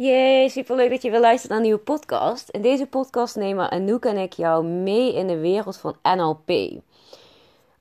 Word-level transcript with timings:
Yay, 0.00 0.48
superleuk 0.48 0.90
dat 0.90 1.02
je 1.02 1.10
weer 1.10 1.20
luistert 1.20 1.48
naar 1.48 1.58
een 1.58 1.64
nieuwe 1.64 1.80
podcast. 1.80 2.48
In 2.48 2.62
deze 2.62 2.86
podcast 2.86 3.36
nemen 3.36 3.70
Anouk 3.70 4.04
en 4.04 4.16
ik 4.16 4.32
jou 4.32 4.64
mee 4.64 5.14
in 5.14 5.26
de 5.26 5.38
wereld 5.38 5.76
van 5.76 5.96
NLP. 6.02 6.80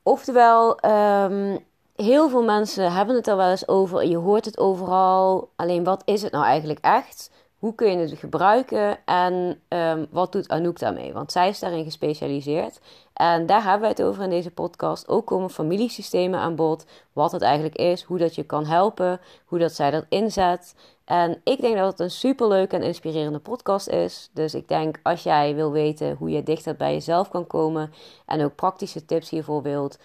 Oftewel, 0.04 0.85
um, 0.85 1.59
heel 1.95 2.29
veel 2.29 2.43
mensen 2.43 2.91
hebben 2.91 3.15
het 3.15 3.27
er 3.27 3.38
wel 3.38 3.49
eens 3.49 3.67
over. 3.67 4.05
Je 4.05 4.17
hoort 4.17 4.45
het 4.45 4.57
overal. 4.57 5.49
Alleen 5.55 5.83
wat 5.83 6.01
is 6.05 6.21
het 6.21 6.31
nou 6.31 6.45
eigenlijk 6.45 6.79
echt? 6.79 7.31
Hoe 7.59 7.75
kun 7.75 7.91
je 7.91 7.98
het 7.98 8.20
gebruiken 8.20 8.97
en 9.05 9.61
um, 9.68 10.07
wat 10.09 10.31
doet 10.31 10.49
Anouk 10.49 10.79
daarmee? 10.79 11.13
Want 11.13 11.31
zij 11.31 11.49
is 11.49 11.59
daarin 11.59 11.84
gespecialiseerd. 11.84 12.79
En 13.13 13.45
daar 13.45 13.63
hebben 13.63 13.81
we 13.81 13.88
het 13.88 14.04
over 14.04 14.23
in 14.23 14.29
deze 14.29 14.52
podcast. 14.52 15.07
Ook 15.07 15.25
komen 15.25 15.49
familiesystemen 15.49 16.39
aan 16.39 16.55
bod. 16.55 16.86
Wat 17.13 17.31
het 17.31 17.41
eigenlijk 17.41 17.75
is, 17.75 18.04
hoe 18.04 18.18
dat 18.18 18.36
je 18.36 18.43
kan 18.43 18.65
helpen, 18.65 19.20
hoe 19.45 19.59
dat 19.59 19.73
zij 19.73 19.91
dat 19.91 20.05
inzet. 20.09 20.75
En 21.08 21.42
ik 21.44 21.62
denk 21.62 21.78
dat 21.78 21.92
het 21.92 22.00
een 22.00 22.12
superleuke 22.12 22.76
en 22.76 22.82
inspirerende 22.84 23.39
podcast 23.39 23.88
is. 23.88 24.29
Dus 24.34 24.54
ik 24.54 24.68
denk 24.68 25.00
als 25.04 25.24
jij 25.24 25.56
wil 25.56 25.71
weten 25.71 26.15
hoe 26.15 26.29
je 26.29 26.43
dichter 26.43 26.75
bij 26.75 26.93
jezelf 26.93 27.29
kan 27.29 27.48
komen 27.48 27.93
en 28.25 28.43
ook 28.43 28.56
praktische 28.56 29.06
tips 29.06 29.29
hiervoor 29.29 29.62
wilt, 29.62 30.00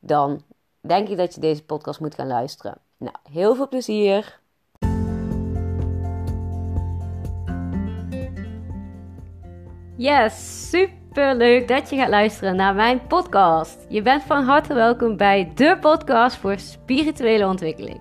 dan 0.00 0.42
denk 0.80 1.08
ik 1.08 1.16
dat 1.16 1.34
je 1.34 1.40
deze 1.40 1.64
podcast 1.64 2.00
moet 2.00 2.14
gaan 2.14 2.26
luisteren. 2.26 2.78
Nou, 2.96 3.14
heel 3.32 3.54
veel 3.54 3.68
plezier. 3.68 4.40
Yes, 9.96 10.68
super 10.70 11.34
leuk 11.34 11.68
dat 11.68 11.90
je 11.90 11.96
gaat 11.96 12.08
luisteren 12.08 12.56
naar 12.56 12.74
mijn 12.74 13.06
podcast. 13.06 13.86
Je 13.88 14.02
bent 14.02 14.22
van 14.22 14.44
harte 14.44 14.74
welkom 14.74 15.16
bij 15.16 15.52
de 15.54 15.76
podcast 15.80 16.36
voor 16.36 16.58
spirituele 16.58 17.46
ontwikkeling. 17.46 18.00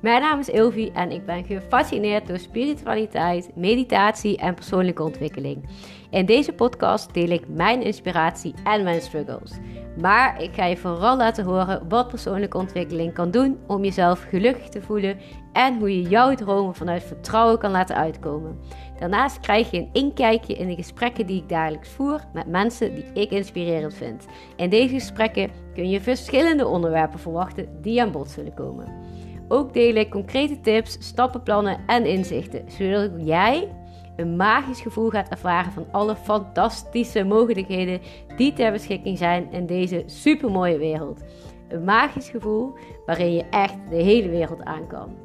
Mijn 0.00 0.20
naam 0.20 0.38
is 0.38 0.48
Ilvi 0.48 0.90
en 0.94 1.10
ik 1.10 1.26
ben 1.26 1.44
gefascineerd 1.44 2.26
door 2.26 2.38
spiritualiteit, 2.38 3.50
meditatie 3.56 4.36
en 4.36 4.54
persoonlijke 4.54 5.02
ontwikkeling. 5.02 5.68
In 6.10 6.26
deze 6.26 6.52
podcast 6.52 7.14
deel 7.14 7.28
ik 7.28 7.48
mijn 7.48 7.82
inspiratie 7.82 8.54
en 8.64 8.82
mijn 8.82 9.00
struggles. 9.00 9.52
Maar 10.00 10.42
ik 10.42 10.54
ga 10.54 10.64
je 10.64 10.76
vooral 10.76 11.16
laten 11.16 11.44
horen 11.44 11.88
wat 11.88 12.08
persoonlijke 12.08 12.56
ontwikkeling 12.56 13.14
kan 13.14 13.30
doen 13.30 13.58
om 13.66 13.84
jezelf 13.84 14.26
gelukkig 14.28 14.68
te 14.68 14.82
voelen 14.82 15.18
en 15.52 15.78
hoe 15.78 16.02
je 16.02 16.08
jouw 16.08 16.34
dromen 16.34 16.74
vanuit 16.74 17.02
vertrouwen 17.02 17.58
kan 17.58 17.70
laten 17.70 17.96
uitkomen. 17.96 18.58
Daarnaast 18.98 19.40
krijg 19.40 19.70
je 19.70 19.78
een 19.78 19.90
inkijkje 19.92 20.54
in 20.54 20.68
de 20.68 20.74
gesprekken 20.74 21.26
die 21.26 21.42
ik 21.42 21.48
dagelijks 21.48 21.88
voer 21.88 22.20
met 22.32 22.46
mensen 22.46 22.94
die 22.94 23.04
ik 23.14 23.30
inspirerend 23.30 23.94
vind. 23.94 24.26
In 24.56 24.70
deze 24.70 24.94
gesprekken 24.94 25.50
kun 25.74 25.90
je 25.90 26.00
verschillende 26.00 26.66
onderwerpen 26.66 27.18
verwachten 27.18 27.68
die 27.82 28.02
aan 28.02 28.12
bod 28.12 28.30
zullen 28.30 28.54
komen. 28.54 29.09
Ook 29.52 29.72
deel 29.72 29.94
ik 29.94 30.10
concrete 30.10 30.60
tips, 30.60 30.96
stappenplannen 31.00 31.78
en 31.86 32.06
inzichten, 32.06 32.64
zodat 32.68 33.10
jij 33.16 33.68
een 34.16 34.36
magisch 34.36 34.80
gevoel 34.80 35.10
gaat 35.10 35.28
ervaren 35.28 35.72
van 35.72 35.86
alle 35.90 36.16
fantastische 36.16 37.24
mogelijkheden 37.24 38.00
die 38.36 38.52
ter 38.52 38.72
beschikking 38.72 39.18
zijn 39.18 39.52
in 39.52 39.66
deze 39.66 40.02
supermooie 40.06 40.78
wereld. 40.78 41.20
Een 41.68 41.84
magisch 41.84 42.28
gevoel 42.28 42.72
waarin 43.06 43.32
je 43.32 43.44
echt 43.50 43.76
de 43.88 44.02
hele 44.02 44.28
wereld 44.28 44.64
aan 44.64 44.86
kan. 44.86 45.16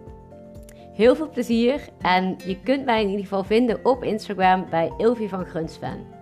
Heel 0.93 1.15
veel 1.15 1.29
plezier 1.29 1.81
en 2.01 2.35
je 2.45 2.59
kunt 2.63 2.85
mij 2.85 3.01
in 3.01 3.09
ieder 3.09 3.23
geval 3.23 3.43
vinden 3.43 3.85
op 3.85 4.03
Instagram 4.03 4.65
bij 4.69 4.91
Ilvi 4.97 5.29
van 5.29 5.45
Grunsven. 5.45 6.14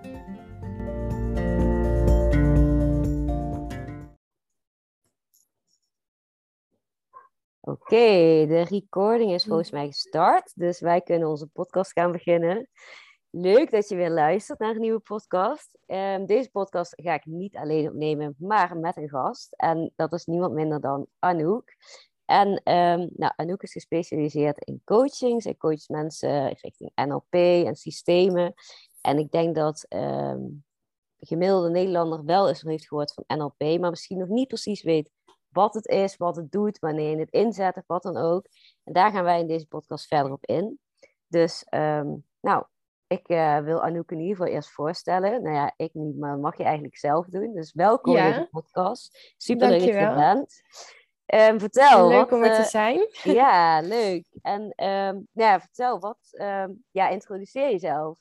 Oké, 7.65 8.45
de 8.47 8.65
recording 8.69 9.31
is 9.31 9.45
volgens 9.45 9.71
mij 9.71 9.87
gestart, 9.87 10.51
dus 10.55 10.79
wij 10.79 11.01
kunnen 11.01 11.27
onze 11.27 11.47
podcast 11.47 11.91
gaan 11.91 12.11
beginnen. 12.11 12.69
Leuk 13.29 13.71
dat 13.71 13.89
je 13.89 13.95
weer 13.95 14.09
luistert 14.09 14.59
naar 14.59 14.75
een 14.75 14.81
nieuwe 14.81 14.99
podcast. 14.99 15.77
Um, 15.87 16.25
deze 16.25 16.49
podcast 16.51 16.93
ga 16.95 17.13
ik 17.13 17.25
niet 17.25 17.55
alleen 17.55 17.87
opnemen, 17.87 18.35
maar 18.37 18.77
met 18.77 18.97
een 18.97 19.09
gast. 19.09 19.53
En 19.55 19.91
dat 19.95 20.13
is 20.13 20.25
niemand 20.25 20.53
minder 20.53 20.81
dan 20.81 21.07
Anouk. 21.19 21.75
En 22.25 22.47
um, 22.47 23.09
nou, 23.15 23.33
Anouk 23.35 23.63
is 23.63 23.71
gespecialiseerd 23.71 24.63
in 24.63 24.81
coaching. 24.85 25.41
Zij 25.41 25.55
coacht 25.55 25.89
mensen 25.89 26.47
richting 26.47 26.91
NLP 26.95 27.33
en 27.65 27.75
systemen. 27.75 28.53
En 29.01 29.17
ik 29.17 29.31
denk 29.31 29.55
dat 29.55 29.85
um, 29.89 30.63
de 31.15 31.25
gemiddelde 31.25 31.69
Nederlander 31.69 32.25
wel 32.25 32.47
eens 32.47 32.61
heeft 32.61 32.87
gehoord 32.87 33.13
van 33.13 33.37
NLP, 33.37 33.79
maar 33.79 33.89
misschien 33.89 34.17
nog 34.17 34.29
niet 34.29 34.47
precies 34.47 34.81
weet 34.81 35.09
wat 35.53 35.73
het 35.73 35.87
is, 35.87 36.17
wat 36.17 36.35
het 36.35 36.51
doet, 36.51 36.79
wanneer 36.79 37.09
je 37.09 37.19
het 37.19 37.31
inzet 37.31 37.77
of 37.77 37.83
wat 37.87 38.03
dan 38.03 38.17
ook. 38.17 38.45
En 38.83 38.93
daar 38.93 39.11
gaan 39.11 39.23
wij 39.23 39.39
in 39.39 39.47
deze 39.47 39.67
podcast 39.67 40.07
verder 40.07 40.31
op 40.31 40.45
in. 40.45 40.79
Dus, 41.27 41.65
um, 41.69 42.25
nou, 42.39 42.63
ik 43.07 43.29
uh, 43.29 43.59
wil 43.59 43.81
Anouk 43.81 44.11
in 44.11 44.19
ieder 44.19 44.35
geval 44.35 44.51
eerst 44.53 44.71
voorstellen. 44.71 45.41
Nou 45.43 45.55
ja, 45.55 45.73
ik 45.75 45.93
niet, 45.93 46.17
maar 46.17 46.31
dat 46.31 46.41
mag 46.41 46.57
je 46.57 46.63
eigenlijk 46.63 46.97
zelf 46.97 47.25
doen. 47.25 47.53
Dus 47.53 47.73
welkom 47.73 48.15
ja. 48.15 48.25
in 48.25 48.31
deze 48.31 48.47
podcast. 48.51 49.33
Super 49.37 49.67
leuk 49.67 49.79
dat 49.79 49.87
je 49.87 49.93
er 49.93 50.15
bent. 50.15 50.61
Um, 51.25 51.59
vertel. 51.59 52.07
Leuk 52.07 52.29
wat, 52.29 52.39
om 52.39 52.43
er 52.43 52.51
uh, 52.51 52.55
te 52.55 52.69
zijn. 52.69 53.07
Ja, 53.23 53.81
leuk. 53.81 54.25
En 54.41 54.61
um, 54.87 55.27
ja, 55.31 55.59
vertel, 55.59 55.99
wat, 55.99 56.17
ja, 56.91 57.09
introduceer 57.09 57.69
jezelf. 57.69 58.17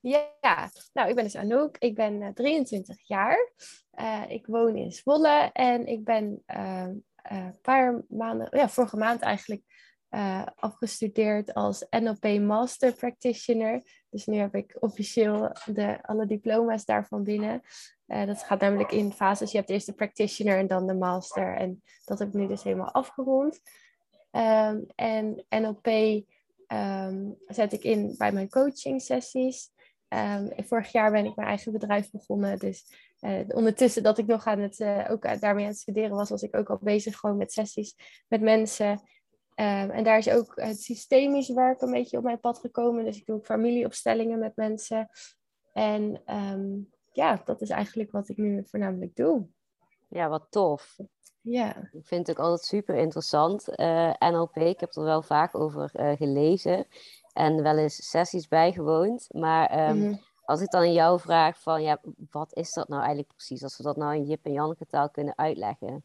Ja, 0.00 0.70
nou, 0.92 1.08
ik 1.08 1.14
ben 1.14 1.24
dus 1.24 1.36
Anouk. 1.36 1.76
Ik 1.78 1.94
ben 1.94 2.20
uh, 2.20 2.28
23 2.28 2.96
jaar. 3.02 3.52
Uh, 4.00 4.22
ik 4.28 4.46
woon 4.46 4.76
in 4.76 4.92
Zwolle 4.92 5.50
en 5.52 5.86
ik 5.86 6.04
ben 6.04 6.42
een 6.46 7.04
uh, 7.32 7.48
paar 7.62 8.02
maanden, 8.08 8.48
ja, 8.50 8.68
vorige 8.68 8.96
maand 8.96 9.20
eigenlijk, 9.20 9.62
afgestudeerd 10.56 11.54
als 11.54 11.86
NLP 11.90 12.40
Master 12.40 12.92
Practitioner. 12.94 13.82
Dus 14.08 14.26
nu 14.26 14.36
heb 14.36 14.54
ik 14.54 14.76
officieel 14.80 15.52
de, 15.66 16.02
alle 16.02 16.26
diploma's 16.26 16.84
daarvan 16.84 17.22
binnen. 17.22 17.62
dat 18.06 18.42
gaat 18.42 18.60
namelijk 18.60 18.92
in 18.92 19.12
fases. 19.12 19.50
Je 19.50 19.58
hebt 19.58 19.70
eerst 19.70 19.86
de 19.86 19.92
Practitioner 19.92 20.58
en 20.58 20.66
dan 20.66 20.86
de 20.86 20.94
Master. 20.94 21.56
En 21.56 21.82
dat 22.04 22.18
heb 22.18 22.28
ik 22.28 22.34
nu 22.34 22.46
dus 22.46 22.62
helemaal 22.62 22.90
afgerond. 22.92 23.60
Um, 24.32 24.86
en 24.94 25.44
NLP 25.48 25.86
um, 26.68 27.36
zet 27.46 27.72
ik 27.72 27.82
in 27.82 28.14
bij 28.18 28.32
mijn 28.32 28.48
coaching 28.48 29.02
sessies. 29.02 29.70
Um, 30.14 30.50
vorig 30.56 30.92
jaar 30.92 31.10
ben 31.10 31.24
ik 31.24 31.36
mijn 31.36 31.48
eigen 31.48 31.72
bedrijf 31.72 32.10
begonnen. 32.10 32.58
Dus 32.58 32.84
uh, 33.20 33.40
ondertussen 33.48 34.02
dat 34.02 34.18
ik 34.18 34.26
nog 34.26 34.46
aan 34.46 34.58
het, 34.58 34.78
uh, 34.78 35.06
ook 35.10 35.40
daarmee 35.40 35.64
aan 35.64 35.70
het 35.70 35.78
studeren 35.78 36.16
was, 36.16 36.30
was 36.30 36.42
ik 36.42 36.56
ook 36.56 36.70
al 36.70 36.78
bezig 36.80 37.16
gewoon 37.16 37.36
met 37.36 37.52
sessies 37.52 38.24
met 38.28 38.40
mensen. 38.40 38.90
Um, 38.90 39.90
en 39.90 40.04
daar 40.04 40.18
is 40.18 40.30
ook 40.30 40.52
het 40.54 40.82
systemisch 40.82 41.48
werk 41.48 41.80
een 41.80 41.90
beetje 41.90 42.16
op 42.16 42.24
mijn 42.24 42.40
pad 42.40 42.58
gekomen. 42.58 43.04
Dus 43.04 43.16
ik 43.16 43.26
doe 43.26 43.36
ook 43.36 43.44
familieopstellingen 43.44 44.38
met 44.38 44.56
mensen. 44.56 45.08
En 45.72 46.22
um, 46.26 46.90
ja, 47.12 47.42
dat 47.44 47.60
is 47.60 47.70
eigenlijk 47.70 48.10
wat 48.10 48.28
ik 48.28 48.36
nu 48.36 48.64
voornamelijk 48.66 49.16
doe. 49.16 49.46
Ja, 50.08 50.28
wat 50.28 50.46
tof. 50.50 50.96
Ja. 51.40 51.76
Ik 51.92 52.06
vind 52.06 52.26
het 52.26 52.38
ook 52.38 52.44
altijd 52.44 52.66
super 52.66 52.94
interessant. 52.94 53.68
Uh, 53.76 54.12
NLP, 54.18 54.56
ik 54.56 54.80
heb 54.80 54.94
er 54.94 55.04
wel 55.04 55.22
vaak 55.22 55.54
over 55.54 55.90
gelezen 56.16 56.86
en 57.32 57.62
wel 57.62 57.78
eens 57.78 58.10
sessies 58.10 58.48
bijgewoond. 58.48 59.26
Maar 59.30 59.88
um, 59.88 59.96
mm-hmm. 59.96 60.20
als 60.44 60.60
ik 60.60 60.70
dan 60.70 60.80
aan 60.80 60.92
jou 60.92 61.20
vraag 61.20 61.60
van, 61.60 61.82
ja, 61.82 62.00
wat 62.30 62.54
is 62.54 62.72
dat 62.72 62.88
nou 62.88 63.00
eigenlijk 63.00 63.32
precies? 63.32 63.62
Als 63.62 63.76
we 63.76 63.82
dat 63.82 63.96
nou 63.96 64.14
in 64.14 64.24
Jip 64.24 64.44
en 64.44 64.52
Janneke 64.52 64.86
taal 64.86 65.10
kunnen 65.10 65.38
uitleggen. 65.38 66.04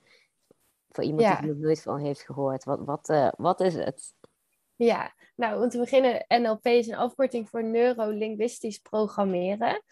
Voor 0.89 1.03
iemand 1.03 1.21
ja. 1.21 1.35
die 1.35 1.49
er 1.49 1.53
nog 1.55 1.63
nooit 1.63 1.81
van 1.81 1.99
heeft 1.99 2.21
gehoord. 2.21 2.63
Wat, 2.63 2.79
wat, 2.85 3.09
uh, 3.09 3.31
wat 3.37 3.59
is 3.59 3.75
het? 3.75 4.13
Ja, 4.75 5.13
nou 5.35 5.63
om 5.63 5.69
te 5.69 5.77
beginnen, 5.77 6.25
NLP 6.27 6.65
is 6.65 6.87
een 6.87 6.95
afkorting 6.95 7.49
voor 7.49 7.63
neurolinguistisch 7.63 8.79
programmeren. 8.79 9.83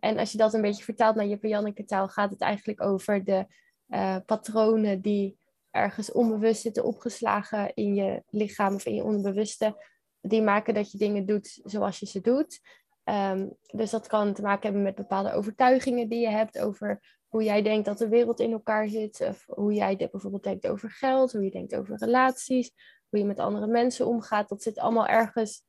En 0.00 0.18
als 0.18 0.32
je 0.32 0.38
dat 0.38 0.54
een 0.54 0.62
beetje 0.62 0.84
vertaalt 0.84 1.16
naar 1.16 1.26
Jip 1.26 1.42
en 1.42 1.48
Janneke 1.48 1.84
taal, 1.84 2.08
gaat 2.08 2.30
het 2.30 2.40
eigenlijk 2.40 2.82
over 2.82 3.24
de 3.24 3.46
uh, 3.88 4.16
patronen 4.26 5.00
die 5.00 5.38
ergens 5.70 6.12
onbewust 6.12 6.60
zitten 6.60 6.84
opgeslagen 6.84 7.74
in 7.74 7.94
je 7.94 8.22
lichaam 8.30 8.74
of 8.74 8.86
in 8.86 8.94
je 8.94 9.04
onderbewuste, 9.04 9.84
die 10.26 10.42
maken 10.42 10.74
dat 10.74 10.92
je 10.92 10.98
dingen 10.98 11.26
doet 11.26 11.60
zoals 11.64 11.98
je 11.98 12.06
ze 12.06 12.20
doet. 12.20 12.60
Um, 13.04 13.56
dus 13.66 13.90
dat 13.90 14.06
kan 14.06 14.34
te 14.34 14.42
maken 14.42 14.62
hebben 14.62 14.82
met 14.82 14.94
bepaalde 14.94 15.32
overtuigingen 15.32 16.08
die 16.08 16.20
je 16.20 16.28
hebt 16.28 16.58
over 16.58 17.18
hoe 17.28 17.44
jij 17.44 17.62
denkt 17.62 17.86
dat 17.86 17.98
de 17.98 18.08
wereld 18.08 18.40
in 18.40 18.52
elkaar 18.52 18.88
zit. 18.88 19.20
Of 19.20 19.44
hoe 19.46 19.72
jij 19.72 19.96
bijvoorbeeld 19.96 20.42
denkt 20.42 20.66
over 20.66 20.90
geld, 20.90 21.32
hoe 21.32 21.44
je 21.44 21.50
denkt 21.50 21.74
over 21.74 21.96
relaties, 21.98 22.70
hoe 23.08 23.18
je 23.18 23.24
met 23.24 23.38
andere 23.38 23.66
mensen 23.66 24.06
omgaat. 24.06 24.48
Dat 24.48 24.62
zit 24.62 24.78
allemaal 24.78 25.06
ergens 25.06 25.62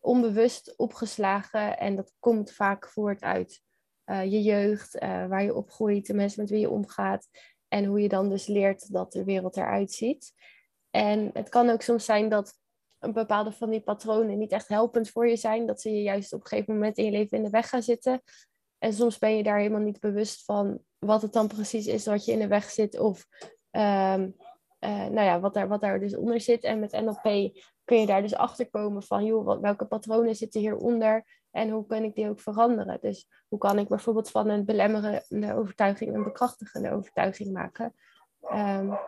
onbewust 0.00 0.76
opgeslagen 0.76 1.78
en 1.78 1.96
dat 1.96 2.14
komt 2.18 2.52
vaak 2.52 2.88
voort 2.88 3.22
uit 3.22 3.62
uh, 4.06 4.24
je 4.24 4.42
jeugd, 4.42 5.02
uh, 5.02 5.26
waar 5.26 5.42
je 5.42 5.54
opgroeit, 5.54 6.06
de 6.06 6.14
mensen 6.14 6.40
met 6.40 6.50
wie 6.50 6.60
je 6.60 6.70
omgaat 6.70 7.28
en 7.68 7.84
hoe 7.84 8.00
je 8.00 8.08
dan 8.08 8.28
dus 8.28 8.46
leert 8.46 8.92
dat 8.92 9.12
de 9.12 9.24
wereld 9.24 9.56
eruit 9.56 9.92
ziet. 9.92 10.32
En 10.90 11.30
het 11.32 11.48
kan 11.48 11.70
ook 11.70 11.82
soms 11.82 12.04
zijn 12.04 12.28
dat 12.28 12.60
een 13.02 13.12
bepaalde 13.12 13.52
van 13.52 13.70
die 13.70 13.80
patronen 13.80 14.38
niet 14.38 14.52
echt 14.52 14.68
helpend 14.68 15.10
voor 15.10 15.28
je 15.28 15.36
zijn. 15.36 15.66
Dat 15.66 15.80
ze 15.80 15.90
je 15.90 16.02
juist 16.02 16.32
op 16.32 16.40
een 16.40 16.46
gegeven 16.46 16.74
moment 16.74 16.98
in 16.98 17.04
je 17.04 17.10
leven 17.10 17.36
in 17.36 17.44
de 17.44 17.50
weg 17.50 17.68
gaan 17.68 17.82
zitten. 17.82 18.22
En 18.78 18.92
soms 18.92 19.18
ben 19.18 19.36
je 19.36 19.42
daar 19.42 19.58
helemaal 19.58 19.80
niet 19.80 20.00
bewust 20.00 20.44
van 20.44 20.80
wat 20.98 21.22
het 21.22 21.32
dan 21.32 21.48
precies 21.48 21.86
is 21.86 22.06
wat 22.06 22.24
je 22.24 22.32
in 22.32 22.38
de 22.38 22.46
weg 22.46 22.70
zit. 22.70 22.98
Of 22.98 23.26
um, 23.70 24.36
uh, 24.80 25.06
nou 25.06 25.20
ja, 25.20 25.40
wat, 25.40 25.54
daar, 25.54 25.68
wat 25.68 25.80
daar 25.80 26.00
dus 26.00 26.16
onder 26.16 26.40
zit. 26.40 26.64
En 26.64 26.80
met 26.80 26.92
NLP 26.92 27.22
kun 27.84 28.00
je 28.00 28.06
daar 28.06 28.22
dus 28.22 28.34
achter 28.34 28.70
komen 28.70 29.02
van, 29.02 29.24
joh, 29.24 29.60
welke 29.60 29.86
patronen 29.86 30.34
zitten 30.34 30.60
hieronder 30.60 31.24
en 31.50 31.70
hoe 31.70 31.86
kan 31.86 32.02
ik 32.02 32.14
die 32.14 32.28
ook 32.28 32.40
veranderen? 32.40 32.98
Dus 33.00 33.28
hoe 33.48 33.58
kan 33.58 33.78
ik 33.78 33.88
bijvoorbeeld 33.88 34.30
van 34.30 34.48
een 34.48 34.64
belemmerende 34.64 35.54
overtuiging 35.54 36.14
een 36.14 36.24
bekrachtigende 36.24 36.90
overtuiging 36.90 37.52
maken? 37.52 37.94
Um, 38.52 38.98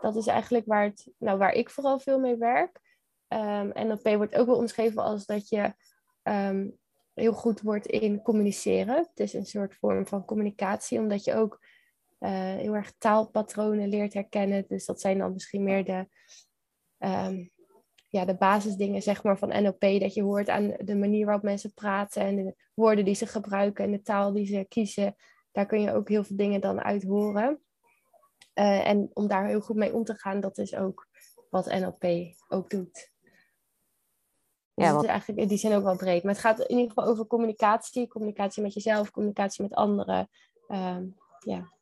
dat 0.00 0.16
is 0.16 0.26
eigenlijk 0.26 0.66
waar, 0.66 0.84
het, 0.84 1.08
nou, 1.18 1.38
waar 1.38 1.52
ik 1.52 1.70
vooral 1.70 1.98
veel 1.98 2.18
mee 2.18 2.36
werk. 2.36 2.80
Ehm, 3.28 3.70
NLP 3.86 4.16
wordt 4.16 4.34
ook 4.34 4.46
wel 4.46 4.56
omschreven 4.56 5.02
als 5.02 5.26
dat 5.26 5.48
je 5.48 5.74
um, 6.22 6.78
heel 7.14 7.32
goed 7.32 7.60
wordt 7.60 7.86
in 7.86 8.22
communiceren. 8.22 8.96
Het 8.96 9.20
is 9.20 9.32
een 9.32 9.46
soort 9.46 9.74
vorm 9.74 10.06
van 10.06 10.24
communicatie, 10.24 10.98
omdat 10.98 11.24
je 11.24 11.34
ook 11.34 11.60
uh, 12.20 12.30
heel 12.30 12.74
erg 12.74 12.92
taalpatronen 12.98 13.88
leert 13.88 14.14
herkennen. 14.14 14.64
Dus 14.68 14.86
dat 14.86 15.00
zijn 15.00 15.18
dan 15.18 15.32
misschien 15.32 15.62
meer 15.62 15.84
de, 15.84 16.08
um, 16.98 17.50
ja, 18.08 18.24
de 18.24 18.36
basisdingen 18.36 19.02
zeg 19.02 19.22
maar, 19.22 19.38
van 19.38 19.62
NLP. 19.62 19.80
Dat 19.80 20.14
je 20.14 20.22
hoort 20.22 20.48
aan 20.48 20.74
de 20.78 20.96
manier 20.96 21.24
waarop 21.24 21.44
mensen 21.44 21.74
praten 21.74 22.22
en 22.22 22.36
de 22.36 22.54
woorden 22.74 23.04
die 23.04 23.14
ze 23.14 23.26
gebruiken 23.26 23.84
en 23.84 23.90
de 23.90 24.02
taal 24.02 24.32
die 24.32 24.46
ze 24.46 24.66
kiezen. 24.68 25.14
Daar 25.52 25.66
kun 25.66 25.80
je 25.80 25.92
ook 25.92 26.08
heel 26.08 26.24
veel 26.24 26.36
dingen 26.36 26.60
dan 26.60 26.80
uit 26.80 27.02
horen. 27.02 27.62
Uh, 28.54 28.88
en 28.88 29.10
om 29.12 29.28
daar 29.28 29.46
heel 29.46 29.60
goed 29.60 29.76
mee 29.76 29.94
om 29.94 30.04
te 30.04 30.14
gaan, 30.14 30.40
dat 30.40 30.58
is 30.58 30.74
ook 30.74 31.08
wat 31.50 31.66
NLP 31.66 32.04
ook 32.48 32.70
doet. 32.70 33.10
Dus 34.78 35.02
ja, 35.02 35.04
eigenlijk 35.04 35.48
die 35.48 35.58
zin 35.58 35.74
ook 35.74 35.82
wel 35.82 35.96
breed. 35.96 36.22
Maar 36.22 36.32
het 36.32 36.42
gaat 36.42 36.60
in 36.60 36.76
ieder 36.76 36.88
geval 36.94 37.10
over 37.10 37.26
communicatie. 37.26 38.08
Communicatie 38.08 38.62
met 38.62 38.74
jezelf, 38.74 39.10
communicatie 39.10 39.62
met 39.62 39.74
anderen. 39.74 40.28
Um, 40.68 41.16
ja. 41.38 41.72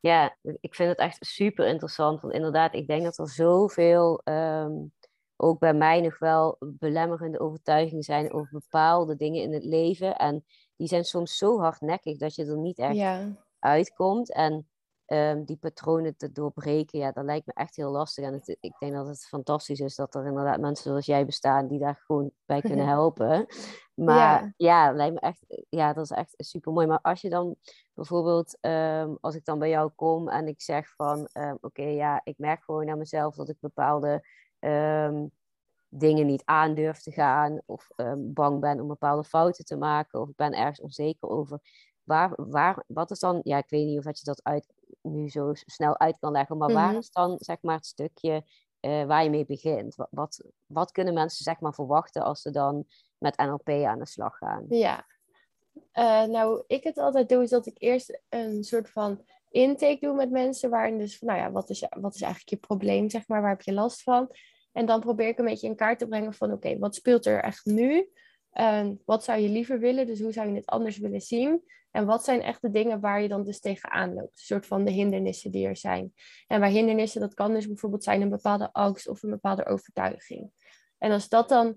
ja, 0.00 0.36
ik 0.60 0.74
vind 0.74 0.88
het 0.88 0.98
echt 0.98 1.26
super 1.26 1.66
interessant. 1.66 2.20
Want 2.20 2.34
inderdaad, 2.34 2.74
ik 2.74 2.86
denk 2.86 3.02
dat 3.02 3.18
er 3.18 3.28
zoveel, 3.28 4.20
um, 4.24 4.92
ook 5.36 5.58
bij 5.58 5.74
mij 5.74 6.00
nog 6.00 6.18
wel 6.18 6.56
belemmerende 6.58 7.40
overtuigingen 7.40 8.02
zijn 8.02 8.32
over 8.32 8.52
bepaalde 8.52 9.16
dingen 9.16 9.42
in 9.42 9.52
het 9.52 9.64
leven. 9.64 10.16
En 10.16 10.44
die 10.76 10.88
zijn 10.88 11.04
soms 11.04 11.36
zo 11.36 11.58
hardnekkig 11.58 12.18
dat 12.18 12.34
je 12.34 12.44
er 12.44 12.58
niet 12.58 12.78
echt 12.78 12.96
ja. 12.96 13.36
uitkomt. 13.58 14.32
En 14.32 14.68
um, 15.06 15.44
die 15.44 15.56
patronen 15.56 16.16
te 16.16 16.32
doorbreken, 16.32 16.98
ja, 16.98 17.12
dat 17.12 17.24
lijkt 17.24 17.46
me 17.46 17.52
echt 17.52 17.76
heel 17.76 17.90
lastig. 17.90 18.24
En 18.24 18.32
het, 18.32 18.56
ik 18.60 18.74
denk 18.78 18.92
dat 18.92 19.06
het 19.06 19.26
fantastisch 19.26 19.80
is 19.80 19.94
dat 19.94 20.14
er 20.14 20.26
inderdaad 20.26 20.60
mensen 20.60 20.84
zoals 20.90 21.06
jij 21.06 21.24
bestaan 21.24 21.66
die 21.66 21.78
daar 21.78 22.02
gewoon 22.06 22.30
bij 22.44 22.60
kunnen 22.70 22.86
helpen. 22.86 23.46
Maar 23.94 24.16
ja, 24.16 24.52
ja 24.56 24.92
lijkt 24.92 25.14
me 25.14 25.20
echt, 25.20 25.44
ja, 25.68 25.92
dat 25.92 26.04
is 26.04 26.10
echt 26.10 26.34
super 26.36 26.72
mooi. 26.72 26.86
Maar 26.86 27.00
als 27.02 27.20
je 27.20 27.28
dan 27.28 27.56
bijvoorbeeld, 27.94 28.58
um, 28.60 29.18
als 29.20 29.34
ik 29.34 29.44
dan 29.44 29.58
bij 29.58 29.68
jou 29.68 29.90
kom 29.94 30.28
en 30.28 30.48
ik 30.48 30.62
zeg 30.62 30.94
van, 30.94 31.28
um, 31.32 31.58
oké, 31.60 31.82
ja, 31.82 32.20
ik 32.24 32.38
merk 32.38 32.64
gewoon 32.64 32.90
aan 32.90 32.98
mezelf 32.98 33.34
dat 33.34 33.48
ik 33.48 33.56
bepaalde 33.60 34.24
dingen 35.88 36.26
niet 36.26 36.42
aandurf 36.44 37.00
te 37.00 37.12
gaan 37.12 37.60
of 37.66 37.88
bang 38.16 38.60
ben 38.60 38.80
om 38.80 38.88
bepaalde 38.88 39.24
fouten 39.24 39.64
te 39.64 39.76
maken 39.76 40.20
of 40.20 40.28
ik 40.28 40.36
ben 40.36 40.52
ergens 40.52 40.80
onzeker 40.80 41.28
over. 41.28 41.60
Waar, 42.04 42.32
waar, 42.36 42.84
wat 42.86 43.10
is 43.10 43.18
dan, 43.18 43.40
ja, 43.42 43.58
ik 43.58 43.68
weet 43.68 43.86
niet 43.86 43.98
of 43.98 44.04
je 44.04 44.24
dat 44.24 44.42
uit, 44.42 44.66
nu 45.02 45.28
zo 45.28 45.50
snel 45.54 45.98
uit 45.98 46.18
kan 46.18 46.32
leggen. 46.32 46.56
Maar 46.56 46.72
waar 46.72 46.88
mhm. 46.88 46.98
is 46.98 47.10
dan 47.10 47.36
zeg 47.38 47.56
maar 47.60 47.76
het 47.76 47.86
stukje 47.86 48.44
uh, 48.84 49.04
waar 49.04 49.24
je 49.24 49.30
mee 49.30 49.46
begint? 49.46 49.94
Wat, 49.94 50.08
wat, 50.10 50.44
wat, 50.66 50.92
kunnen 50.92 51.14
mensen 51.14 51.44
zeg 51.44 51.60
maar 51.60 51.74
verwachten 51.74 52.22
als 52.22 52.42
ze 52.42 52.50
dan 52.50 52.84
met 53.18 53.36
NLP 53.36 53.68
aan 53.68 53.98
de 53.98 54.06
slag 54.06 54.36
gaan? 54.36 54.64
Ja, 54.68 55.06
uh, 55.74 56.24
nou 56.24 56.64
ik 56.66 56.84
het 56.84 56.98
altijd 56.98 57.28
doe 57.28 57.42
is 57.42 57.50
dat 57.50 57.66
ik 57.66 57.76
eerst 57.78 58.20
een 58.28 58.64
soort 58.64 58.90
van 58.90 59.24
intake 59.50 59.98
doe 60.00 60.14
met 60.14 60.30
mensen. 60.30 60.70
Waarin 60.70 60.98
dus 60.98 61.20
nou 61.20 61.38
ja, 61.38 61.52
wat 61.52 61.70
is, 61.70 61.86
wat 62.00 62.14
is 62.14 62.20
eigenlijk 62.20 62.50
je 62.50 62.66
probleem 62.66 63.10
zeg 63.10 63.28
maar? 63.28 63.40
Waar 63.40 63.50
heb 63.50 63.62
je 63.62 63.72
last 63.72 64.02
van? 64.02 64.30
En 64.72 64.86
dan 64.86 65.00
probeer 65.00 65.28
ik 65.28 65.38
een 65.38 65.44
beetje 65.44 65.66
in 65.66 65.76
kaart 65.76 65.98
te 65.98 66.08
brengen 66.08 66.34
van 66.34 66.52
oké, 66.52 66.78
wat 66.78 66.94
speelt 66.94 67.26
er 67.26 67.42
echt 67.42 67.64
nu? 67.64 68.10
Uh, 68.60 68.90
wat 69.04 69.24
zou 69.24 69.40
je 69.40 69.48
liever 69.48 69.78
willen? 69.78 70.06
Dus 70.06 70.20
hoe 70.20 70.32
zou 70.32 70.48
je 70.48 70.54
het 70.54 70.66
anders 70.66 70.98
willen 70.98 71.20
zien? 71.20 71.62
En 71.90 72.06
wat 72.06 72.24
zijn 72.24 72.42
echt 72.42 72.62
de 72.62 72.70
dingen 72.70 73.00
waar 73.00 73.22
je 73.22 73.28
dan 73.28 73.44
dus 73.44 73.60
tegenaan 73.60 74.14
loopt? 74.14 74.38
Een 74.38 74.44
soort 74.44 74.66
van 74.66 74.84
de 74.84 74.90
hindernissen 74.90 75.50
die 75.50 75.66
er 75.66 75.76
zijn. 75.76 76.12
En 76.46 76.60
waar 76.60 76.68
hindernissen, 76.68 77.20
dat 77.20 77.34
kan 77.34 77.52
dus 77.52 77.66
bijvoorbeeld 77.66 78.04
zijn 78.04 78.20
een 78.20 78.30
bepaalde 78.30 78.72
angst 78.72 79.08
of 79.08 79.22
een 79.22 79.30
bepaalde 79.30 79.66
overtuiging. 79.66 80.50
En 80.98 81.12
als 81.12 81.28
dat 81.28 81.48
dan 81.48 81.76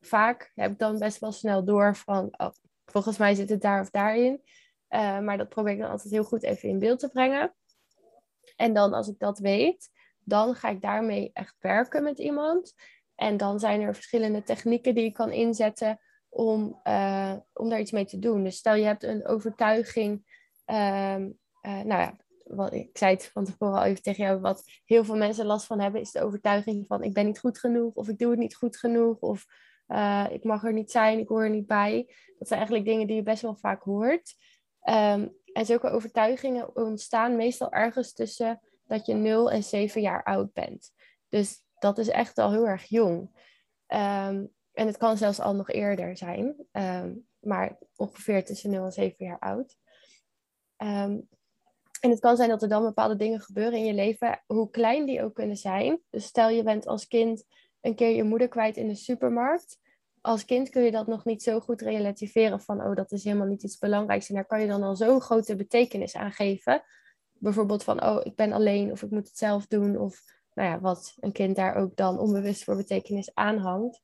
vaak, 0.00 0.52
heb 0.54 0.72
ik 0.72 0.78
dan 0.78 0.98
best 0.98 1.18
wel 1.18 1.32
snel 1.32 1.64
door 1.64 1.96
van, 1.96 2.28
oh, 2.36 2.50
volgens 2.84 3.18
mij 3.18 3.34
zit 3.34 3.48
het 3.48 3.60
daar 3.60 3.80
of 3.80 3.90
daarin. 3.90 4.42
Uh, 4.90 5.18
maar 5.20 5.38
dat 5.38 5.48
probeer 5.48 5.72
ik 5.72 5.78
dan 5.78 5.90
altijd 5.90 6.12
heel 6.12 6.24
goed 6.24 6.42
even 6.42 6.68
in 6.68 6.78
beeld 6.78 6.98
te 6.98 7.08
brengen. 7.08 7.54
En 8.56 8.72
dan 8.72 8.92
als 8.92 9.08
ik 9.08 9.18
dat 9.18 9.38
weet, 9.38 9.90
dan 10.18 10.54
ga 10.54 10.68
ik 10.68 10.80
daarmee 10.80 11.30
echt 11.32 11.56
werken 11.58 12.02
met 12.02 12.18
iemand. 12.18 12.74
En 13.18 13.36
dan 13.36 13.58
zijn 13.58 13.80
er 13.80 13.94
verschillende 13.94 14.42
technieken 14.42 14.94
die 14.94 15.04
ik 15.04 15.14
kan 15.14 15.32
inzetten 15.32 15.98
om, 16.28 16.80
uh, 16.84 17.34
om 17.52 17.68
daar 17.68 17.80
iets 17.80 17.90
mee 17.90 18.04
te 18.04 18.18
doen. 18.18 18.44
Dus 18.44 18.56
stel 18.56 18.74
je 18.74 18.84
hebt 18.84 19.02
een 19.02 19.26
overtuiging, 19.26 20.12
um, 20.66 21.38
uh, 21.62 21.80
nou 21.82 21.86
ja, 21.86 22.16
wat, 22.44 22.72
ik 22.72 22.98
zei 22.98 23.12
het 23.14 23.30
van 23.32 23.44
tevoren 23.44 23.78
al 23.78 23.84
even 23.84 24.02
tegen 24.02 24.24
jou, 24.24 24.40
wat 24.40 24.62
heel 24.84 25.04
veel 25.04 25.16
mensen 25.16 25.46
last 25.46 25.66
van 25.66 25.80
hebben, 25.80 26.00
is 26.00 26.12
de 26.12 26.22
overtuiging 26.22 26.86
van 26.86 27.02
ik 27.02 27.12
ben 27.12 27.26
niet 27.26 27.38
goed 27.38 27.58
genoeg, 27.58 27.94
of 27.94 28.08
ik 28.08 28.18
doe 28.18 28.30
het 28.30 28.38
niet 28.38 28.54
goed 28.54 28.76
genoeg, 28.76 29.18
of 29.18 29.46
uh, 29.88 30.26
ik 30.30 30.44
mag 30.44 30.64
er 30.64 30.72
niet 30.72 30.90
zijn, 30.90 31.18
ik 31.18 31.28
hoor 31.28 31.42
er 31.42 31.50
niet 31.50 31.66
bij. 31.66 32.04
Dat 32.38 32.48
zijn 32.48 32.60
eigenlijk 32.60 32.88
dingen 32.88 33.06
die 33.06 33.16
je 33.16 33.22
best 33.22 33.42
wel 33.42 33.56
vaak 33.56 33.82
hoort. 33.82 34.34
Um, 34.88 35.36
en 35.52 35.66
zulke 35.66 35.90
overtuigingen 35.90 36.76
ontstaan 36.76 37.36
meestal 37.36 37.72
ergens 37.72 38.12
tussen 38.12 38.60
dat 38.86 39.06
je 39.06 39.14
0 39.14 39.50
en 39.50 39.62
7 39.62 40.00
jaar 40.00 40.24
oud 40.24 40.52
bent. 40.52 40.92
Dus 41.28 41.62
dat 41.78 41.98
is 41.98 42.08
echt 42.08 42.38
al 42.38 42.50
heel 42.50 42.68
erg 42.68 42.84
jong. 42.84 43.20
Um, 43.86 44.52
en 44.72 44.86
het 44.86 44.96
kan 44.96 45.16
zelfs 45.16 45.40
al 45.40 45.54
nog 45.54 45.70
eerder 45.70 46.16
zijn, 46.16 46.54
ehm, 46.72 47.14
maar 47.38 47.78
ongeveer 47.96 48.44
tussen 48.44 48.70
0 48.70 48.84
en 48.84 48.92
7 48.92 49.24
jaar 49.24 49.38
oud. 49.38 49.76
Um, 50.76 51.28
en 52.00 52.10
het 52.10 52.20
kan 52.20 52.36
zijn 52.36 52.48
dat 52.48 52.62
er 52.62 52.68
dan 52.68 52.82
bepaalde 52.82 53.16
dingen 53.16 53.40
gebeuren 53.40 53.78
in 53.78 53.84
je 53.84 53.94
leven, 53.94 54.42
hoe 54.46 54.70
klein 54.70 55.06
die 55.06 55.22
ook 55.22 55.34
kunnen 55.34 55.56
zijn. 55.56 56.00
Dus 56.10 56.24
stel 56.24 56.48
je 56.48 56.62
bent 56.62 56.86
als 56.86 57.06
kind 57.06 57.44
een 57.80 57.94
keer 57.94 58.16
je 58.16 58.22
moeder 58.22 58.48
kwijt 58.48 58.76
in 58.76 58.88
de 58.88 58.94
supermarkt. 58.94 59.78
Als 60.20 60.44
kind 60.44 60.68
kun 60.68 60.82
je 60.82 60.90
dat 60.90 61.06
nog 61.06 61.24
niet 61.24 61.42
zo 61.42 61.60
goed 61.60 61.80
relativeren 61.80 62.60
van, 62.60 62.82
oh, 62.82 62.94
dat 62.94 63.12
is 63.12 63.24
helemaal 63.24 63.46
niet 63.46 63.62
iets 63.62 63.78
belangrijks. 63.78 64.28
En 64.28 64.34
daar 64.34 64.46
kan 64.46 64.60
je 64.60 64.66
dan 64.66 64.82
al 64.82 64.96
zo'n 64.96 65.20
grote 65.20 65.56
betekenis 65.56 66.16
aan 66.16 66.32
geven. 66.32 66.82
Bijvoorbeeld 67.32 67.84
van, 67.84 68.04
oh, 68.04 68.20
ik 68.22 68.36
ben 68.36 68.52
alleen 68.52 68.90
of 68.90 69.02
ik 69.02 69.10
moet 69.10 69.28
het 69.28 69.38
zelf 69.38 69.66
doen. 69.66 69.98
Of 69.98 70.22
nou 70.58 70.70
ja, 70.70 70.80
wat 70.80 71.14
een 71.20 71.32
kind 71.32 71.56
daar 71.56 71.74
ook 71.74 71.96
dan 71.96 72.18
onbewust 72.18 72.64
voor 72.64 72.76
betekenis 72.76 73.34
aanhangt. 73.34 74.00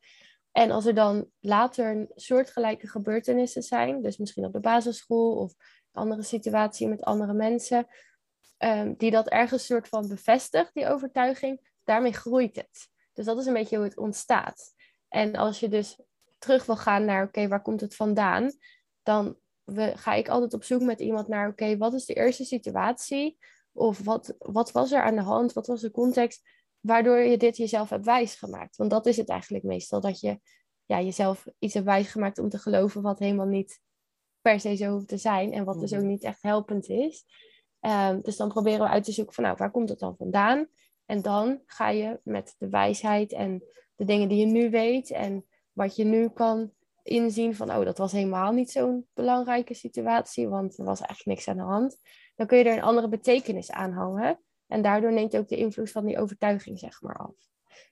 En 0.52 0.70
als 0.70 0.86
er 0.86 0.94
dan 0.94 1.30
later 1.40 2.06
soortgelijke 2.14 2.88
gebeurtenissen 2.88 3.62
zijn, 3.62 4.02
dus 4.02 4.16
misschien 4.16 4.44
op 4.44 4.52
de 4.52 4.60
basisschool 4.60 5.36
of 5.36 5.54
een 5.92 6.02
andere 6.02 6.22
situatie 6.22 6.88
met 6.88 7.02
andere 7.02 7.32
mensen, 7.32 7.86
um, 8.58 8.94
die 8.96 9.10
dat 9.10 9.28
ergens 9.28 9.66
soort 9.66 9.88
van 9.88 10.08
bevestigt, 10.08 10.74
die 10.74 10.88
overtuiging, 10.88 11.70
daarmee 11.84 12.12
groeit 12.12 12.56
het. 12.56 12.88
Dus 13.12 13.24
dat 13.24 13.38
is 13.38 13.46
een 13.46 13.52
beetje 13.52 13.76
hoe 13.76 13.84
het 13.84 13.98
ontstaat. 13.98 14.74
En 15.08 15.36
als 15.36 15.60
je 15.60 15.68
dus 15.68 16.00
terug 16.38 16.66
wil 16.66 16.76
gaan 16.76 17.04
naar, 17.04 17.24
oké, 17.24 17.48
waar 17.48 17.62
komt 17.62 17.80
het 17.80 17.96
vandaan? 17.96 18.52
Dan 19.02 19.36
we, 19.64 19.92
ga 19.96 20.14
ik 20.14 20.28
altijd 20.28 20.54
op 20.54 20.64
zoek 20.64 20.82
met 20.82 21.00
iemand 21.00 21.28
naar, 21.28 21.48
oké, 21.48 21.76
wat 21.76 21.94
is 21.94 22.04
de 22.04 22.14
eerste 22.14 22.44
situatie? 22.44 23.38
Of 23.76 24.04
wat, 24.04 24.34
wat 24.38 24.72
was 24.72 24.92
er 24.92 25.02
aan 25.02 25.16
de 25.16 25.22
hand? 25.22 25.52
Wat 25.52 25.66
was 25.66 25.80
de 25.80 25.90
context? 25.90 26.42
waardoor 26.84 27.18
je 27.18 27.36
dit 27.36 27.56
jezelf 27.56 27.90
hebt 27.90 28.04
wijsgemaakt. 28.04 28.76
Want 28.76 28.90
dat 28.90 29.06
is 29.06 29.16
het 29.16 29.28
eigenlijk 29.28 29.64
meestal, 29.64 30.00
dat 30.00 30.20
je 30.20 30.40
ja, 30.84 31.00
jezelf 31.00 31.46
iets 31.58 31.74
hebt 31.74 31.86
wijsgemaakt 31.86 32.38
om 32.38 32.48
te 32.48 32.58
geloven 32.58 33.02
wat 33.02 33.18
helemaal 33.18 33.46
niet 33.46 33.80
per 34.40 34.60
se 34.60 34.76
zo 34.76 34.90
hoeft 34.90 35.08
te 35.08 35.16
zijn 35.16 35.52
en 35.52 35.64
wat 35.64 35.80
dus 35.80 35.92
ook 35.92 36.00
mhm. 36.00 36.08
niet 36.08 36.22
echt 36.22 36.42
helpend 36.42 36.88
is. 36.88 37.24
Um, 37.80 38.20
dus 38.22 38.36
dan 38.36 38.48
proberen 38.48 38.80
we 38.80 38.88
uit 38.88 39.04
te 39.04 39.12
zoeken 39.12 39.34
van 39.34 39.44
nou, 39.44 39.56
waar 39.56 39.70
komt 39.70 39.88
het 39.88 39.98
dan 39.98 40.16
vandaan? 40.16 40.68
En 41.06 41.22
dan 41.22 41.62
ga 41.66 41.88
je 41.88 42.20
met 42.22 42.54
de 42.58 42.68
wijsheid 42.68 43.32
en 43.32 43.62
de 43.96 44.04
dingen 44.04 44.28
die 44.28 44.38
je 44.38 44.46
nu 44.46 44.70
weet 44.70 45.10
en 45.10 45.46
wat 45.72 45.96
je 45.96 46.04
nu 46.04 46.28
kan 46.28 46.72
inzien 47.02 47.56
van 47.56 47.70
oh, 47.70 47.84
dat 47.84 47.98
was 47.98 48.12
helemaal 48.12 48.52
niet 48.52 48.70
zo'n 48.70 49.06
belangrijke 49.14 49.74
situatie, 49.74 50.48
want 50.48 50.78
er 50.78 50.84
was 50.84 51.00
eigenlijk 51.00 51.38
niks 51.38 51.48
aan 51.48 51.66
de 51.66 51.72
hand. 51.72 51.98
Dan 52.34 52.46
kun 52.46 52.58
je 52.58 52.64
er 52.64 52.76
een 52.76 52.82
andere 52.82 53.08
betekenis 53.08 53.70
aan 53.70 53.92
hangen. 53.92 54.40
En 54.66 54.82
daardoor 54.82 55.12
neemt 55.12 55.36
ook 55.36 55.48
de 55.48 55.56
invloed 55.56 55.90
van 55.90 56.04
die 56.04 56.18
overtuiging 56.18 56.78
zeg 56.78 57.02
maar 57.02 57.16
af. 57.16 57.34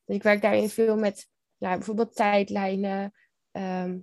Dus 0.05 0.17
ik 0.17 0.23
werk 0.23 0.43
daarin 0.43 0.69
veel 0.69 0.97
met 0.97 1.29
nou, 1.59 1.77
bijvoorbeeld 1.77 2.15
tijdlijnen. 2.15 3.13
Ehm, 3.51 3.99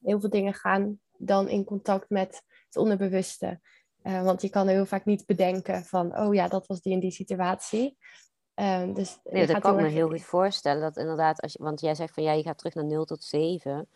heel 0.00 0.20
veel 0.20 0.30
dingen 0.30 0.54
gaan 0.54 1.00
dan 1.18 1.48
in 1.48 1.64
contact 1.64 2.10
met 2.10 2.42
het 2.66 2.76
onderbewuste. 2.76 3.60
Uh, 4.02 4.22
want 4.22 4.42
je 4.42 4.48
kan 4.48 4.68
heel 4.68 4.86
vaak 4.86 5.04
niet 5.04 5.26
bedenken 5.26 5.84
van, 5.84 6.18
oh 6.18 6.34
ja, 6.34 6.48
dat 6.48 6.66
was 6.66 6.80
die 6.80 6.92
en 6.92 7.00
die 7.00 7.10
situatie. 7.10 7.96
Uh, 8.54 8.94
dus 8.94 9.18
nee, 9.24 9.46
dat 9.46 9.60
kan 9.60 9.78
ik 9.78 9.84
me 9.84 9.88
heel 9.90 10.08
goed 10.08 10.22
voorstellen. 10.22 10.82
Dat 10.82 10.96
inderdaad, 10.96 11.40
als 11.40 11.52
je, 11.52 11.62
want 11.62 11.80
jij 11.80 11.94
zegt 11.94 12.14
van 12.14 12.22
ja, 12.22 12.32
je 12.32 12.42
gaat 12.42 12.58
terug 12.58 12.74
naar 12.74 12.84
0 12.84 13.04
tot 13.04 13.24
7. 13.24 13.88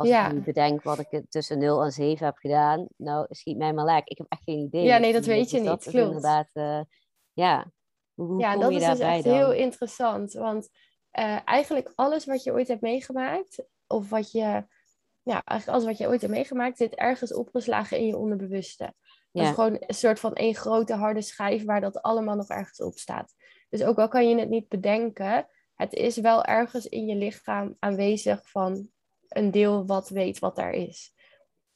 Als 0.00 0.08
ja. 0.08 0.26
ik 0.26 0.32
nu 0.32 0.40
bedenk 0.40 0.82
wat 0.82 0.98
ik 0.98 1.24
tussen 1.28 1.58
0 1.58 1.82
en 1.82 1.92
7 1.92 2.26
heb 2.26 2.36
gedaan, 2.36 2.86
nou 2.96 3.26
schiet 3.30 3.56
mij 3.56 3.72
maar 3.72 3.84
lek. 3.84 4.08
Ik 4.08 4.18
heb 4.18 4.26
echt 4.28 4.42
geen 4.42 4.58
idee. 4.58 4.84
Ja, 4.84 4.98
nee, 4.98 5.12
dat 5.12 5.24
weet 5.24 5.50
je 5.50 5.56
dus 5.56 5.60
niet. 5.60 5.68
Dat 5.68 5.86
is 5.86 5.94
inderdaad, 5.94 6.50
uh, 6.54 6.80
ja. 7.32 7.72
Hoe, 8.14 8.26
hoe 8.26 8.40
ja, 8.40 8.56
dat 8.56 8.70
is 8.70 8.84
dus 8.84 8.98
echt 8.98 9.24
heel 9.24 9.52
interessant. 9.52 10.32
Want 10.32 10.68
eh, 11.10 11.38
eigenlijk 11.44 11.92
alles 11.94 12.24
wat 12.24 12.42
je 12.42 12.52
ooit 12.52 12.68
hebt 12.68 12.80
meegemaakt, 12.80 13.64
of 13.86 14.10
wat 14.10 14.32
je, 14.32 14.66
ja, 15.22 15.42
eigenlijk 15.44 15.68
alles 15.68 15.84
wat 15.84 15.98
je 15.98 16.08
ooit 16.08 16.20
hebt 16.20 16.32
meegemaakt, 16.32 16.76
zit 16.76 16.94
ergens 16.94 17.34
opgeslagen 17.34 17.98
in 17.98 18.06
je 18.06 18.16
onderbewuste. 18.16 18.94
Dat 19.32 19.44
is 19.44 19.50
gewoon 19.50 19.76
een 19.80 19.94
soort 19.94 20.20
van 20.20 20.34
één 20.34 20.54
grote 20.54 20.94
harde 20.94 21.22
schijf 21.22 21.64
waar 21.64 21.80
dat 21.80 22.02
allemaal 22.02 22.36
nog 22.36 22.48
ergens 22.48 22.80
op 22.80 22.98
staat. 22.98 23.34
Dus 23.68 23.82
ook 23.82 23.98
al 23.98 24.08
kan 24.08 24.28
je 24.28 24.38
het 24.38 24.48
niet 24.48 24.68
bedenken, 24.68 25.46
het 25.74 25.92
is 25.92 26.16
wel 26.16 26.44
ergens 26.44 26.86
in 26.86 27.06
je 27.06 27.14
lichaam 27.14 27.76
aanwezig 27.78 28.50
van 28.50 28.90
een 29.30 29.50
deel 29.50 29.86
wat 29.86 30.08
weet 30.08 30.38
wat 30.38 30.56
daar 30.56 30.72
is. 30.72 31.14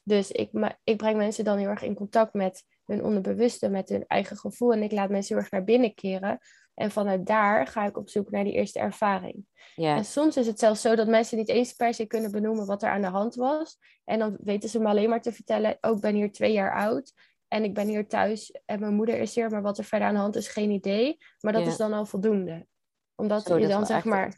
Dus 0.02 0.30
ik, 0.30 0.50
ik 0.84 0.96
breng 0.96 1.16
mensen 1.16 1.44
dan 1.44 1.58
heel 1.58 1.68
erg 1.68 1.82
in 1.82 1.94
contact 1.94 2.34
met 2.34 2.64
hun 2.84 3.04
onderbewuste, 3.04 3.68
met 3.68 3.88
hun 3.88 4.04
eigen 4.06 4.36
gevoel. 4.36 4.72
En 4.72 4.82
ik 4.82 4.92
laat 4.92 5.10
mensen 5.10 5.34
heel 5.34 5.42
erg 5.42 5.52
naar 5.52 5.64
binnen 5.64 5.94
keren. 5.94 6.38
En 6.74 6.90
vanuit 6.90 7.26
daar 7.26 7.66
ga 7.66 7.86
ik 7.86 7.96
op 7.96 8.08
zoek 8.08 8.30
naar 8.30 8.44
die 8.44 8.52
eerste 8.52 8.78
ervaring. 8.78 9.46
En 9.76 10.04
soms 10.04 10.36
is 10.36 10.46
het 10.46 10.58
zelfs 10.58 10.80
zo 10.80 10.94
dat 10.94 11.06
mensen 11.06 11.38
niet 11.38 11.48
eens 11.48 11.72
per 11.72 11.94
se 11.94 12.06
kunnen 12.06 12.30
benoemen 12.30 12.66
wat 12.66 12.82
er 12.82 12.90
aan 12.90 13.00
de 13.00 13.06
hand 13.06 13.34
was. 13.34 13.78
En 14.04 14.18
dan 14.18 14.36
weten 14.40 14.68
ze 14.68 14.78
me 14.78 14.88
alleen 14.88 15.08
maar 15.08 15.22
te 15.22 15.32
vertellen, 15.32 15.78
oh, 15.80 15.94
ik 15.96 16.00
ben 16.00 16.14
hier 16.14 16.32
twee 16.32 16.52
jaar 16.52 16.74
oud. 16.74 17.12
En 17.48 17.64
ik 17.64 17.74
ben 17.74 17.88
hier 17.88 18.08
thuis 18.08 18.60
en 18.64 18.80
mijn 18.80 18.94
moeder 18.94 19.18
is 19.18 19.34
hier, 19.34 19.50
maar 19.50 19.62
wat 19.62 19.78
er 19.78 19.84
verder 19.84 20.08
aan 20.08 20.14
de 20.14 20.20
hand 20.20 20.36
is, 20.36 20.48
geen 20.48 20.70
idee. 20.70 21.16
Maar 21.40 21.52
dat 21.52 21.66
is 21.66 21.76
dan 21.76 21.92
al 21.92 22.06
voldoende. 22.06 22.66
Omdat 23.14 23.48
je 23.48 23.68
dan 23.68 23.86
zeg 23.86 24.04
maar. 24.04 24.36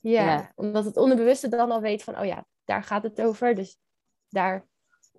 Ja, 0.00 0.24
ja, 0.24 0.52
omdat 0.54 0.84
het 0.84 0.96
onderbewuste 0.96 1.48
dan 1.48 1.70
al 1.70 1.80
weet 1.80 2.02
van, 2.02 2.18
oh 2.18 2.24
ja, 2.24 2.46
daar 2.64 2.82
gaat 2.82 3.02
het 3.02 3.20
over. 3.20 3.54
Dus 3.54 3.78
daar 4.28 4.66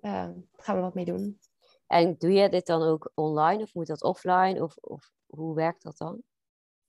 uh, 0.00 0.28
gaan 0.56 0.76
we 0.76 0.80
wat 0.80 0.94
mee 0.94 1.04
doen. 1.04 1.38
En 1.86 2.14
doe 2.18 2.32
je 2.32 2.48
dit 2.48 2.66
dan 2.66 2.82
ook 2.82 3.10
online 3.14 3.62
of 3.62 3.74
moet 3.74 3.86
dat 3.86 4.02
offline? 4.02 4.62
Of, 4.62 4.76
of 4.76 5.10
hoe 5.26 5.54
werkt 5.54 5.82
dat 5.82 5.96
dan? 5.98 6.22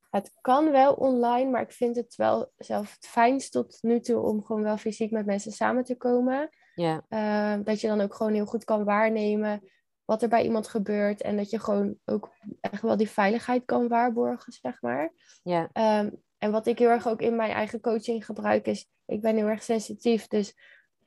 Het 0.09 0.33
kan 0.41 0.71
wel 0.71 0.93
online, 0.93 1.49
maar 1.49 1.61
ik 1.61 1.71
vind 1.71 1.95
het 1.95 2.15
wel 2.15 2.51
zelf 2.57 2.93
het 2.93 3.07
fijnst 3.07 3.51
tot 3.51 3.77
nu 3.81 3.99
toe 3.99 4.21
om 4.21 4.43
gewoon 4.43 4.63
wel 4.63 4.77
fysiek 4.77 5.11
met 5.11 5.25
mensen 5.25 5.51
samen 5.51 5.83
te 5.83 5.97
komen. 5.97 6.49
Ja. 6.75 7.05
Uh, 7.09 7.63
dat 7.63 7.81
je 7.81 7.87
dan 7.87 8.01
ook 8.01 8.15
gewoon 8.15 8.33
heel 8.33 8.45
goed 8.45 8.63
kan 8.63 8.83
waarnemen 8.83 9.63
wat 10.09 10.21
er 10.21 10.29
bij 10.29 10.43
iemand 10.43 10.67
gebeurt. 10.67 11.21
En 11.21 11.37
dat 11.37 11.49
je 11.49 11.59
gewoon 11.59 11.95
ook 12.05 12.29
echt 12.61 12.81
wel 12.81 12.97
die 12.97 13.09
veiligheid 13.09 13.65
kan 13.65 13.87
waarborgen, 13.87 14.53
zeg 14.53 14.81
maar. 14.81 15.13
Ja. 15.43 15.61
Um, 16.01 16.21
en 16.37 16.51
wat 16.51 16.67
ik 16.67 16.79
heel 16.79 16.89
erg 16.89 17.07
ook 17.07 17.21
in 17.21 17.35
mijn 17.35 17.51
eigen 17.51 17.79
coaching 17.81 18.25
gebruik 18.25 18.65
is, 18.65 18.89
ik 19.05 19.21
ben 19.21 19.35
heel 19.35 19.47
erg 19.47 19.63
sensitief. 19.63 20.27
Dus 20.27 20.55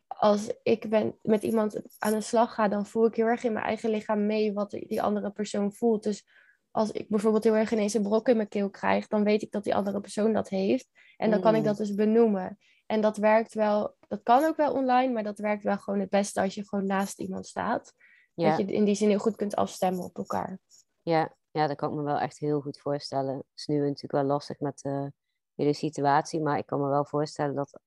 als 0.06 0.52
ik 0.62 0.90
ben 0.90 1.18
met 1.22 1.42
iemand 1.42 1.80
aan 1.98 2.12
de 2.12 2.20
slag 2.20 2.54
ga, 2.54 2.68
dan 2.68 2.86
voel 2.86 3.06
ik 3.06 3.14
heel 3.14 3.26
erg 3.26 3.44
in 3.44 3.52
mijn 3.52 3.64
eigen 3.64 3.90
lichaam 3.90 4.26
mee 4.26 4.52
wat 4.52 4.70
die 4.70 5.02
andere 5.02 5.30
persoon 5.30 5.72
voelt. 5.72 6.02
Dus 6.02 6.26
als 6.70 6.90
ik 6.90 7.08
bijvoorbeeld 7.08 7.44
heel 7.44 7.56
erg 7.56 7.72
ineens 7.72 7.94
een 7.94 8.02
brok 8.02 8.28
in 8.28 8.36
mijn 8.36 8.48
keel 8.48 8.70
krijg, 8.70 9.06
dan 9.06 9.24
weet 9.24 9.42
ik 9.42 9.50
dat 9.50 9.64
die 9.64 9.74
andere 9.74 10.00
persoon 10.00 10.32
dat 10.32 10.48
heeft. 10.48 10.88
En 11.16 11.30
dan 11.30 11.40
kan 11.40 11.54
ik 11.54 11.60
mm. 11.60 11.66
dat 11.66 11.76
dus 11.76 11.94
benoemen. 11.94 12.58
En 12.86 13.00
dat 13.00 13.16
werkt 13.16 13.54
wel, 13.54 13.96
dat 14.08 14.20
kan 14.22 14.44
ook 14.44 14.56
wel 14.56 14.72
online, 14.72 15.12
maar 15.12 15.22
dat 15.22 15.38
werkt 15.38 15.62
wel 15.62 15.78
gewoon 15.78 16.00
het 16.00 16.10
beste 16.10 16.40
als 16.40 16.54
je 16.54 16.68
gewoon 16.68 16.86
naast 16.86 17.20
iemand 17.20 17.46
staat. 17.46 17.94
Dat 18.34 18.58
je 18.58 18.64
in 18.64 18.84
die 18.84 18.94
zin 18.94 19.08
heel 19.08 19.18
goed 19.18 19.36
kunt 19.36 19.56
afstemmen 19.56 20.04
op 20.04 20.16
elkaar. 20.16 20.58
Ja, 21.02 21.34
ja, 21.50 21.66
dat 21.66 21.76
kan 21.76 21.90
ik 21.90 21.96
me 21.96 22.02
wel 22.02 22.18
echt 22.18 22.38
heel 22.38 22.60
goed 22.60 22.80
voorstellen. 22.80 23.36
Het 23.36 23.44
is 23.54 23.66
nu 23.66 23.78
natuurlijk 23.78 24.12
wel 24.12 24.24
lastig 24.24 24.60
met 24.60 24.78
de 24.78 25.12
hele 25.54 25.72
situatie, 25.72 26.40
maar 26.40 26.58
ik 26.58 26.66
kan 26.66 26.80
me 26.80 26.88
wel 26.88 27.04
voorstellen 27.04 27.54
dat 27.54 27.80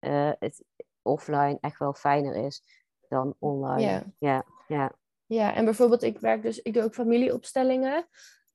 uh, 0.00 0.32
het 0.38 0.64
offline 1.02 1.58
echt 1.60 1.78
wel 1.78 1.94
fijner 1.94 2.34
is 2.34 2.62
dan 3.08 3.34
online. 3.38 3.80
Ja. 3.80 4.04
ja, 4.18 4.44
ja. 4.68 4.98
Ja, 5.26 5.54
en 5.54 5.64
bijvoorbeeld, 5.64 6.02
ik 6.02 6.18
werk 6.18 6.42
dus, 6.42 6.62
ik 6.62 6.74
doe 6.74 6.82
ook 6.82 6.94
familieopstellingen. 6.94 8.08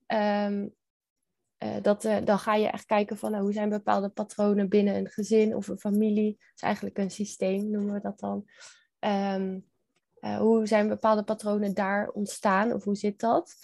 Um, 0.08 0.76
dat, 1.82 2.04
uh, 2.04 2.18
dan 2.24 2.40
ga 2.40 2.56
je 2.56 2.68
echt 2.68 2.86
kijken 2.86 3.18
van 3.18 3.32
nou, 3.32 3.44
hoe 3.44 3.54
zijn 3.54 3.70
bepaalde 3.70 4.10
patronen 4.10 4.70
binnen 4.70 4.96
een 4.96 5.10
gezin 5.10 5.56
of 5.56 5.68
een 5.68 5.80
familie. 5.80 6.30
Het 6.30 6.56
is 6.56 6.62
eigenlijk 6.62 6.98
een 6.98 7.12
systeem, 7.12 7.70
noemen 7.70 7.94
we 7.94 8.02
dat 8.02 8.20
dan. 8.20 8.46
Um, 9.00 9.70
uh, 10.26 10.38
hoe 10.38 10.68
zijn 10.68 10.88
bepaalde 10.88 11.24
patronen 11.24 11.74
daar 11.74 12.10
ontstaan 12.10 12.74
of 12.74 12.84
hoe 12.84 12.96
zit 12.96 13.20
dat? 13.20 13.56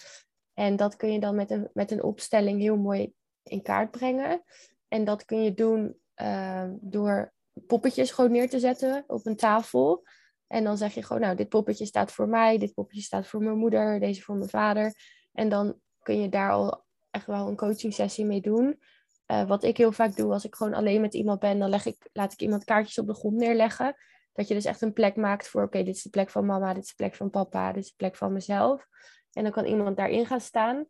En 0.54 0.76
dat 0.76 0.96
kun 0.96 1.12
je 1.12 1.20
dan 1.20 1.34
met 1.34 1.50
een, 1.50 1.68
met 1.72 1.90
een 1.90 2.02
opstelling 2.02 2.60
heel 2.60 2.76
mooi 2.76 3.12
in 3.42 3.62
kaart 3.62 3.90
brengen. 3.90 4.42
En 4.88 5.04
dat 5.04 5.24
kun 5.24 5.42
je 5.42 5.54
doen 5.54 5.96
uh, 6.22 6.68
door 6.80 7.32
poppetjes 7.66 8.10
gewoon 8.10 8.30
neer 8.30 8.48
te 8.48 8.60
zetten 8.60 9.04
op 9.06 9.26
een 9.26 9.36
tafel. 9.36 10.04
En 10.46 10.64
dan 10.64 10.76
zeg 10.76 10.94
je 10.94 11.02
gewoon, 11.02 11.22
nou, 11.22 11.36
dit 11.36 11.48
poppetje 11.48 11.86
staat 11.86 12.12
voor 12.12 12.28
mij, 12.28 12.58
dit 12.58 12.74
poppetje 12.74 13.02
staat 13.02 13.26
voor 13.26 13.42
mijn 13.42 13.58
moeder, 13.58 14.00
deze 14.00 14.22
voor 14.22 14.36
mijn 14.36 14.50
vader. 14.50 14.94
En 15.32 15.48
dan 15.48 15.80
kun 16.02 16.20
je 16.20 16.28
daar 16.28 16.50
al 16.50 16.84
echt 17.10 17.26
wel 17.26 17.48
een 17.48 17.56
coaching 17.56 17.94
sessie 17.94 18.24
mee 18.24 18.40
doen. 18.40 18.80
Uh, 19.26 19.46
wat 19.48 19.64
ik 19.64 19.76
heel 19.76 19.92
vaak 19.92 20.16
doe 20.16 20.32
als 20.32 20.44
ik 20.44 20.54
gewoon 20.54 20.74
alleen 20.74 21.00
met 21.00 21.14
iemand 21.14 21.40
ben, 21.40 21.58
dan 21.58 21.68
leg 21.68 21.86
ik, 21.86 22.08
laat 22.12 22.32
ik 22.32 22.42
iemand 22.42 22.64
kaartjes 22.64 22.98
op 22.98 23.06
de 23.06 23.14
grond 23.14 23.36
neerleggen. 23.36 23.96
Dat 24.32 24.48
je 24.48 24.54
dus 24.54 24.64
echt 24.64 24.82
een 24.82 24.92
plek 24.92 25.16
maakt 25.16 25.48
voor, 25.48 25.62
oké, 25.62 25.82
dit 25.82 25.96
is 25.96 26.02
de 26.02 26.10
plek 26.10 26.30
van 26.30 26.46
mama, 26.46 26.74
dit 26.74 26.82
is 26.82 26.88
de 26.88 26.96
plek 26.96 27.14
van 27.14 27.30
papa, 27.30 27.72
dit 27.72 27.82
is 27.82 27.88
de 27.88 27.96
plek 27.96 28.16
van 28.16 28.32
mezelf. 28.32 28.86
En 29.32 29.42
dan 29.42 29.52
kan 29.52 29.64
iemand 29.64 29.96
daarin 29.96 30.26
gaan 30.26 30.40
staan. 30.40 30.86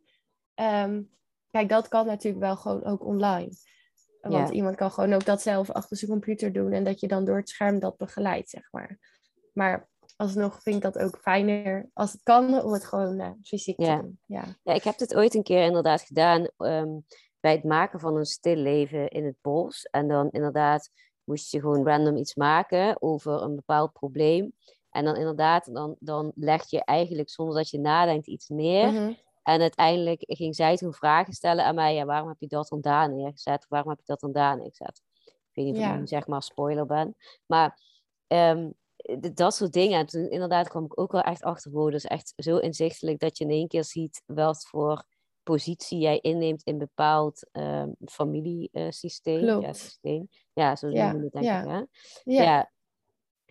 Um, 0.54 1.10
kijk, 1.50 1.68
dat 1.68 1.88
kan 1.88 2.06
natuurlijk 2.06 2.42
wel 2.42 2.56
gewoon 2.56 2.84
ook 2.84 3.04
online. 3.04 3.50
Want 4.20 4.50
iemand 4.50 4.76
kan 4.76 4.90
gewoon 4.90 5.12
ook 5.12 5.24
dat 5.24 5.42
zelf 5.42 5.70
achter 5.70 5.96
zijn 5.96 6.10
computer 6.10 6.52
doen 6.52 6.72
en 6.72 6.84
dat 6.84 7.00
je 7.00 7.08
dan 7.08 7.24
door 7.24 7.36
het 7.36 7.48
scherm 7.48 7.78
dat 7.78 7.96
begeleidt, 7.96 8.50
zeg 8.50 8.68
maar. 8.70 8.98
Maar 9.52 9.88
alsnog 10.16 10.62
vind 10.62 10.76
ik 10.76 10.82
dat 10.82 10.98
ook 10.98 11.18
fijner 11.20 11.90
als 11.92 12.12
het 12.12 12.22
kan 12.22 12.62
om 12.62 12.72
het 12.72 12.84
gewoon 12.84 13.20
uh, 13.20 13.30
fysiek 13.42 13.76
te 13.76 13.98
doen. 14.00 14.20
Ja. 14.26 14.44
ja, 14.62 14.72
ik 14.72 14.82
heb 14.82 14.98
dit 14.98 15.14
ooit 15.14 15.34
een 15.34 15.42
keer 15.42 15.64
inderdaad 15.64 16.02
gedaan 16.02 16.48
ehm, 16.56 16.98
bij 17.40 17.52
het 17.52 17.64
maken 17.64 18.00
van 18.00 18.16
een 18.16 18.24
stil 18.24 18.56
leven 18.56 19.08
in 19.08 19.24
het 19.24 19.36
bos. 19.40 19.84
En 19.84 20.08
dan 20.08 20.30
inderdaad 20.30 20.90
moest 21.32 21.52
je 21.52 21.60
gewoon 21.60 21.86
random 21.86 22.16
iets 22.16 22.34
maken 22.34 23.02
over 23.02 23.42
een 23.42 23.54
bepaald 23.54 23.92
probleem. 23.92 24.52
En 24.90 25.04
dan 25.04 25.16
inderdaad, 25.16 25.74
dan, 25.74 25.96
dan 25.98 26.32
leg 26.34 26.70
je 26.70 26.84
eigenlijk 26.84 27.30
zonder 27.30 27.54
dat 27.54 27.70
je 27.70 27.78
nadenkt 27.78 28.26
iets 28.26 28.48
neer. 28.48 28.92
Mhm. 28.92 29.12
En 29.42 29.60
uiteindelijk 29.60 30.22
ging 30.26 30.54
zij 30.54 30.76
toen 30.76 30.94
vragen 30.94 31.32
stellen 31.32 31.64
aan 31.64 31.74
mij. 31.74 31.94
Ja, 31.94 32.04
waarom 32.04 32.28
heb 32.28 32.40
je 32.40 32.46
dat 32.46 32.68
dan 32.68 32.80
daar 32.80 33.12
neergezet? 33.12 33.66
Waarom 33.68 33.88
heb 33.88 33.98
je 33.98 34.06
dat 34.06 34.20
dan 34.20 34.32
daar 34.32 34.56
neergezet? 34.56 35.02
Ik 35.24 35.50
weet 35.52 35.64
niet 35.64 35.76
of 35.76 35.92
ik 35.92 35.98
nu 35.98 36.06
zeg 36.06 36.26
maar 36.26 36.42
spoiler 36.42 36.86
ben. 36.86 37.16
Maar 37.46 37.80
ehm, 38.26 38.70
dat 39.32 39.54
soort 39.54 39.72
dingen. 39.72 39.98
En 39.98 40.06
toen 40.06 40.30
inderdaad 40.30 40.68
kwam 40.68 40.84
ik 40.84 41.00
ook 41.00 41.12
wel 41.12 41.22
echt 41.22 41.42
achter. 41.42 41.70
Wow, 41.70 41.90
dus 41.90 42.04
echt 42.04 42.32
zo 42.36 42.56
inzichtelijk 42.56 43.18
dat 43.18 43.38
je 43.38 43.44
in 43.44 43.50
één 43.50 43.68
keer 43.68 43.84
ziet 43.84 44.22
wat 44.26 44.66
voor 44.66 45.04
positie 45.42 45.98
jij 45.98 46.18
inneemt 46.18 46.62
in 46.62 46.78
bepaald 46.78 47.48
um, 47.52 47.94
familiesysteem. 48.04 49.44
Uh, 49.44 49.60
ja, 49.60 49.72
systeem. 49.72 50.28
ja, 50.52 50.76
zo 50.76 50.88
noemen 50.88 51.18
we 51.18 51.24
het 51.24 51.32
denk 51.32 51.44
ik. 51.44 51.70
Hè? 51.70 51.82
Ja. 52.32 52.42
ja. 52.42 52.70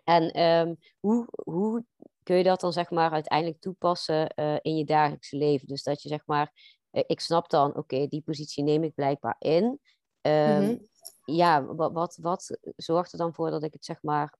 En 0.03 0.41
um, 0.41 0.77
hoe, 0.99 1.27
hoe 1.43 1.85
kun 2.23 2.35
je 2.35 2.43
dat 2.43 2.59
dan 2.59 2.73
zeg 2.73 2.89
maar 2.89 3.11
uiteindelijk 3.11 3.61
toepassen 3.61 4.33
uh, 4.35 4.57
in 4.61 4.77
je 4.77 4.85
dagelijkse 4.85 5.37
leven? 5.37 5.67
Dus 5.67 5.83
dat 5.83 6.01
je 6.01 6.09
zeg 6.09 6.25
maar, 6.25 6.51
uh, 6.91 7.03
ik 7.07 7.19
snap 7.19 7.49
dan, 7.49 7.75
oké, 7.75 8.07
die 8.07 8.21
positie 8.21 8.63
neem 8.63 8.83
ik 8.83 8.93
blijkbaar 8.93 9.35
in. 9.39 9.63
Um, 9.63 9.79
mm-hmm. 10.33 10.89
Ja, 11.25 11.65
wat, 11.65 11.91
wat, 11.91 12.17
wat 12.21 12.57
zorgt 12.75 13.11
er 13.11 13.17
dan 13.17 13.33
voor 13.33 13.49
dat 13.49 13.63
ik 13.63 13.73
het 13.73 13.85
zeg 13.85 14.01
maar, 14.01 14.37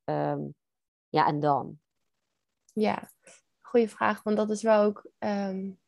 ja, 1.09 1.27
en 1.27 1.39
dan? 1.39 1.79
Ja, 2.73 3.09
goede 3.61 3.87
vraag, 3.87 4.23
want 4.23 4.37
dat 4.37 4.49
is 4.49 4.61
wel 4.61 4.83
ook 4.83 5.11
um, 5.19 5.80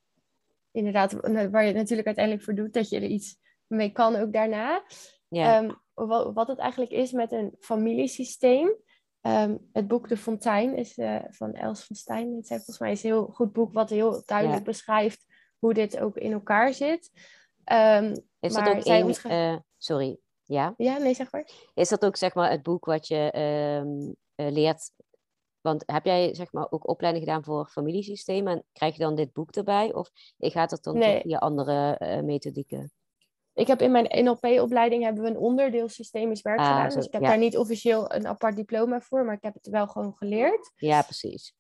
inderdaad 0.74 1.14
waar 1.14 1.62
je 1.62 1.68
het 1.68 1.76
natuurlijk 1.76 2.08
uiteindelijk 2.08 2.46
voor 2.46 2.56
doet, 2.56 2.74
dat 2.74 2.90
je 2.90 2.96
er 2.96 3.04
iets 3.04 3.38
mee 3.68 3.92
kan 3.92 4.16
ook 4.16 4.34
daarna. 4.34 4.84
Ja. 5.28 5.82
wat, 5.94 6.34
wat 6.34 6.48
het 6.48 6.60
eigenlijk 6.60 6.92
is 6.92 7.12
met 7.12 7.32
een 7.32 7.56
familiesysteem. 7.60 8.76
Um, 9.22 9.70
het 9.72 9.88
boek 9.88 10.08
De 10.08 10.18
Fontein 10.18 10.76
is 10.76 10.98
uh, 10.98 11.20
van 11.30 11.54
Els 11.54 11.84
van 11.84 11.96
Stijn. 11.96 12.36
Het 12.36 12.44
is 12.44 12.48
volgens 12.48 12.80
mij 12.80 12.92
een 12.92 12.98
heel 13.02 13.26
goed 13.26 13.54
boek 13.54 13.74
wat 13.74 13.90
heel 13.90 14.24
duidelijk 14.26 14.64
beschrijft 14.64 15.26
hoe 15.58 15.74
dit 15.74 16.00
ook 16.00 16.18
in 16.18 16.32
elkaar 16.32 16.74
zit. 16.74 17.12
Um, 17.72 18.12
is 18.40 18.54
dat 18.54 18.68
ook 18.68 18.86
een, 18.86 19.16
uh, 19.28 19.58
sorry, 19.78 20.18
ja? 20.44 20.74
Ja, 20.78 20.98
nee, 20.98 21.14
zeg 21.14 21.32
maar. 21.32 21.50
Is 21.74 21.90
dat 21.90 22.06
ook 22.06 22.16
zeg 22.16 22.34
maar 22.34 22.52
het 22.52 22.64
boek 22.64 22.86
wat 22.86 23.08
je 23.08 23.32
leert? 24.36 24.92
Want 25.64 25.84
heb 25.86 26.06
jij 26.06 26.36
zeg 26.36 26.52
maar 26.52 26.68
ook 26.70 26.88
opleiding 26.88 27.26
gedaan 27.26 27.44
voor 27.44 27.68
familiesystemen 27.68 28.54
en 28.54 28.64
krijg 28.72 28.94
je 28.96 29.02
dan 29.02 29.16
dit 29.16 29.34
boek 29.34 29.52
erbij? 29.52 29.94
Of 29.94 30.10
gaat 30.38 30.70
dat 30.70 30.84
dan 30.84 30.98
nee. 30.98 31.22
via 31.22 31.38
andere 31.38 31.98
methodieken? 32.24 32.92
Ik 33.54 33.68
heb 33.68 33.82
in 33.82 33.92
mijn 33.92 34.24
NLP-opleiding 34.24 35.04
hebben 35.04 35.24
we 35.24 35.30
een 35.30 35.38
onderdeel 35.38 35.90
systemisch 35.90 36.42
werk 36.42 36.60
ah, 36.60 36.68
gedaan. 36.68 36.90
dus 36.90 37.06
ik 37.06 37.14
heb 37.14 37.22
daar 37.22 37.38
niet 37.38 37.58
officieel 37.58 38.14
een 38.14 38.28
apart 38.28 38.56
diploma 38.56 39.02
voor, 39.02 39.26
maar 39.26 39.36
ik 39.36 39.44
heb 39.44 39.54
het 39.54 39.68
wel 39.68 39.88
gewoon 39.88 40.16
geleerd. 40.16 40.72
Ja, 40.76 41.02
precies. 41.02 41.54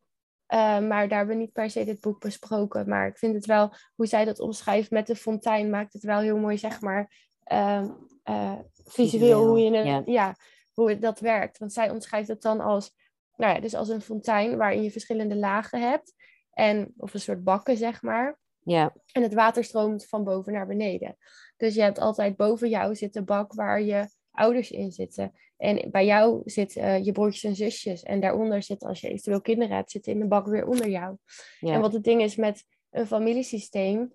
Uh, 0.53 0.59
maar 0.59 1.07
daar 1.07 1.17
hebben 1.17 1.35
we 1.35 1.41
niet 1.41 1.51
per 1.51 1.69
se 1.69 1.85
dit 1.85 1.99
boek 1.99 2.19
besproken. 2.19 2.89
Maar 2.89 3.07
ik 3.07 3.17
vind 3.17 3.35
het 3.35 3.45
wel, 3.45 3.73
hoe 3.95 4.05
zij 4.05 4.25
dat 4.25 4.39
omschrijft 4.39 4.91
met 4.91 5.07
de 5.07 5.15
fontein, 5.15 5.69
maakt 5.69 5.93
het 5.93 6.03
wel 6.03 6.19
heel 6.19 6.37
mooi, 6.37 6.57
zeg 6.57 6.81
maar, 6.81 7.11
uh, 7.51 7.89
uh, 8.29 8.59
visueel, 8.83 9.47
hoe, 9.47 9.59
je 9.59 9.77
een, 9.77 10.03
ja. 10.05 10.35
hoe 10.73 10.99
dat 10.99 11.19
werkt. 11.19 11.57
Want 11.57 11.73
zij 11.73 11.89
omschrijft 11.89 12.27
het 12.27 12.41
dan 12.41 12.59
als, 12.59 12.91
nou 13.35 13.53
ja, 13.53 13.59
dus 13.59 13.73
als 13.73 13.89
een 13.89 14.01
fontein 14.01 14.57
waarin 14.57 14.83
je 14.83 14.91
verschillende 14.91 15.35
lagen 15.35 15.81
hebt. 15.81 16.13
En, 16.53 16.93
of 16.97 17.13
een 17.13 17.19
soort 17.19 17.43
bakken, 17.43 17.77
zeg 17.77 18.01
maar. 18.01 18.39
Ja. 18.63 18.95
En 19.11 19.21
het 19.21 19.33
water 19.33 19.63
stroomt 19.63 20.07
van 20.07 20.23
boven 20.23 20.53
naar 20.53 20.67
beneden. 20.67 21.17
Dus 21.57 21.75
je 21.75 21.81
hebt 21.81 21.99
altijd 21.99 22.35
boven 22.35 22.69
jou 22.69 22.95
zit 22.95 23.13
de 23.13 23.23
bak 23.23 23.53
waar 23.53 23.81
je 23.81 24.09
ouders 24.31 24.71
in 24.71 24.91
zitten. 24.91 25.33
En 25.57 25.91
bij 25.91 26.05
jou 26.05 26.41
zitten 26.45 27.03
je 27.03 27.11
broertjes 27.11 27.43
en 27.43 27.55
zusjes. 27.55 28.03
En 28.03 28.19
daaronder 28.19 28.63
zitten, 28.63 28.87
als 28.87 29.01
je 29.01 29.07
eventueel 29.07 29.41
kinderen 29.41 29.75
hebt, 29.75 29.91
zitten 29.91 30.11
in 30.11 30.19
de 30.19 30.27
bak 30.27 30.47
weer 30.47 30.67
onder 30.67 30.89
jou. 30.89 31.17
En 31.59 31.81
wat 31.81 31.93
het 31.93 32.03
ding 32.03 32.21
is 32.21 32.35
met 32.35 32.65
een 32.89 33.07
familiesysteem, 33.07 34.13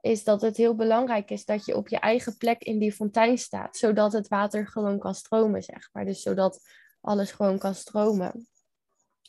is 0.00 0.24
dat 0.24 0.40
het 0.40 0.56
heel 0.56 0.74
belangrijk 0.74 1.30
is 1.30 1.44
dat 1.44 1.64
je 1.64 1.76
op 1.76 1.88
je 1.88 1.98
eigen 1.98 2.36
plek 2.36 2.62
in 2.62 2.78
die 2.78 2.92
fontein 2.92 3.38
staat, 3.38 3.76
zodat 3.76 4.12
het 4.12 4.28
water 4.28 4.66
gewoon 4.66 4.98
kan 4.98 5.14
stromen, 5.14 5.62
zeg 5.62 5.88
maar. 5.92 6.04
Dus 6.04 6.22
zodat 6.22 6.60
alles 7.00 7.32
gewoon 7.32 7.58
kan 7.58 7.74
stromen. 7.74 8.48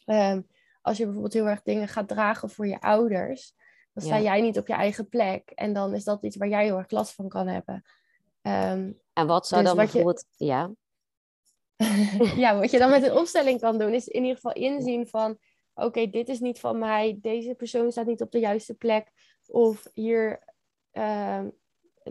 Ehm, 0.05 0.41
als 0.81 0.97
je 0.97 1.03
bijvoorbeeld 1.03 1.33
heel 1.33 1.47
erg 1.47 1.61
dingen 1.61 1.87
gaat 1.87 2.07
dragen 2.07 2.49
voor 2.49 2.67
je 2.67 2.81
ouders, 2.81 3.53
dan 3.93 4.03
sta 4.03 4.19
jij 4.19 4.41
niet 4.41 4.57
op 4.57 4.67
je 4.67 4.73
eigen 4.73 5.09
plek. 5.09 5.49
En 5.49 5.73
dan 5.73 5.93
is 5.93 6.03
dat 6.03 6.23
iets 6.23 6.35
waar 6.35 6.47
jij 6.47 6.63
heel 6.63 6.77
erg 6.77 6.91
last 6.91 7.13
van 7.13 7.29
kan 7.29 7.47
hebben. 7.47 7.83
Ehm, 8.41 8.91
en 9.13 9.27
wat 9.27 9.47
zou 9.47 9.61
dus 9.61 9.69
dan 9.69 9.79
bijvoorbeeld... 9.79 10.25
Ja. 10.35 10.71
ja, 12.43 12.59
wat 12.59 12.71
je 12.71 12.79
dan 12.79 12.89
met 12.89 13.03
een 13.03 13.17
opstelling 13.21 13.59
kan 13.59 13.77
doen, 13.77 13.93
is 13.93 14.07
in 14.07 14.21
ieder 14.21 14.35
geval 14.35 14.53
inzien 14.53 15.07
van... 15.07 15.37
Oké, 15.73 16.09
dit 16.09 16.29
is 16.29 16.39
niet 16.39 16.59
van 16.59 16.79
mij. 16.79 17.17
Deze 17.21 17.55
persoon 17.55 17.91
staat 17.91 18.05
niet 18.05 18.21
op 18.21 18.31
de 18.31 18.39
juiste 18.39 18.73
plek. 18.73 19.11
Of 19.45 19.87
hier... 19.93 20.43
Ehm, 20.91 21.49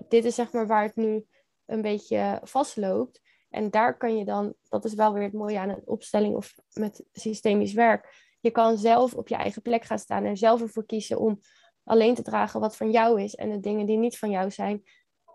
dit 0.08 0.24
is 0.24 0.34
zeg 0.34 0.52
maar 0.52 0.66
waar 0.66 0.82
het 0.82 0.96
nu 0.96 1.26
een 1.66 1.82
beetje 1.82 2.40
vastloopt. 2.42 3.20
En 3.54 3.70
daar 3.70 3.96
kan 3.96 4.16
je 4.16 4.24
dan, 4.24 4.54
dat 4.68 4.84
is 4.84 4.94
wel 4.94 5.12
weer 5.12 5.22
het 5.22 5.32
mooie 5.32 5.58
aan 5.58 5.68
een 5.68 5.82
opstelling 5.84 6.36
of 6.36 6.54
met 6.72 7.04
systemisch 7.12 7.72
werk. 7.72 8.34
Je 8.40 8.50
kan 8.50 8.78
zelf 8.78 9.14
op 9.14 9.28
je 9.28 9.34
eigen 9.34 9.62
plek 9.62 9.84
gaan 9.84 9.98
staan 9.98 10.24
en 10.24 10.36
zelf 10.36 10.60
ervoor 10.60 10.86
kiezen 10.86 11.18
om 11.18 11.40
alleen 11.84 12.14
te 12.14 12.22
dragen 12.22 12.60
wat 12.60 12.76
van 12.76 12.90
jou 12.90 13.22
is 13.22 13.34
en 13.34 13.50
de 13.50 13.60
dingen 13.60 13.86
die 13.86 13.96
niet 13.96 14.18
van 14.18 14.30
jou 14.30 14.50
zijn, 14.50 14.82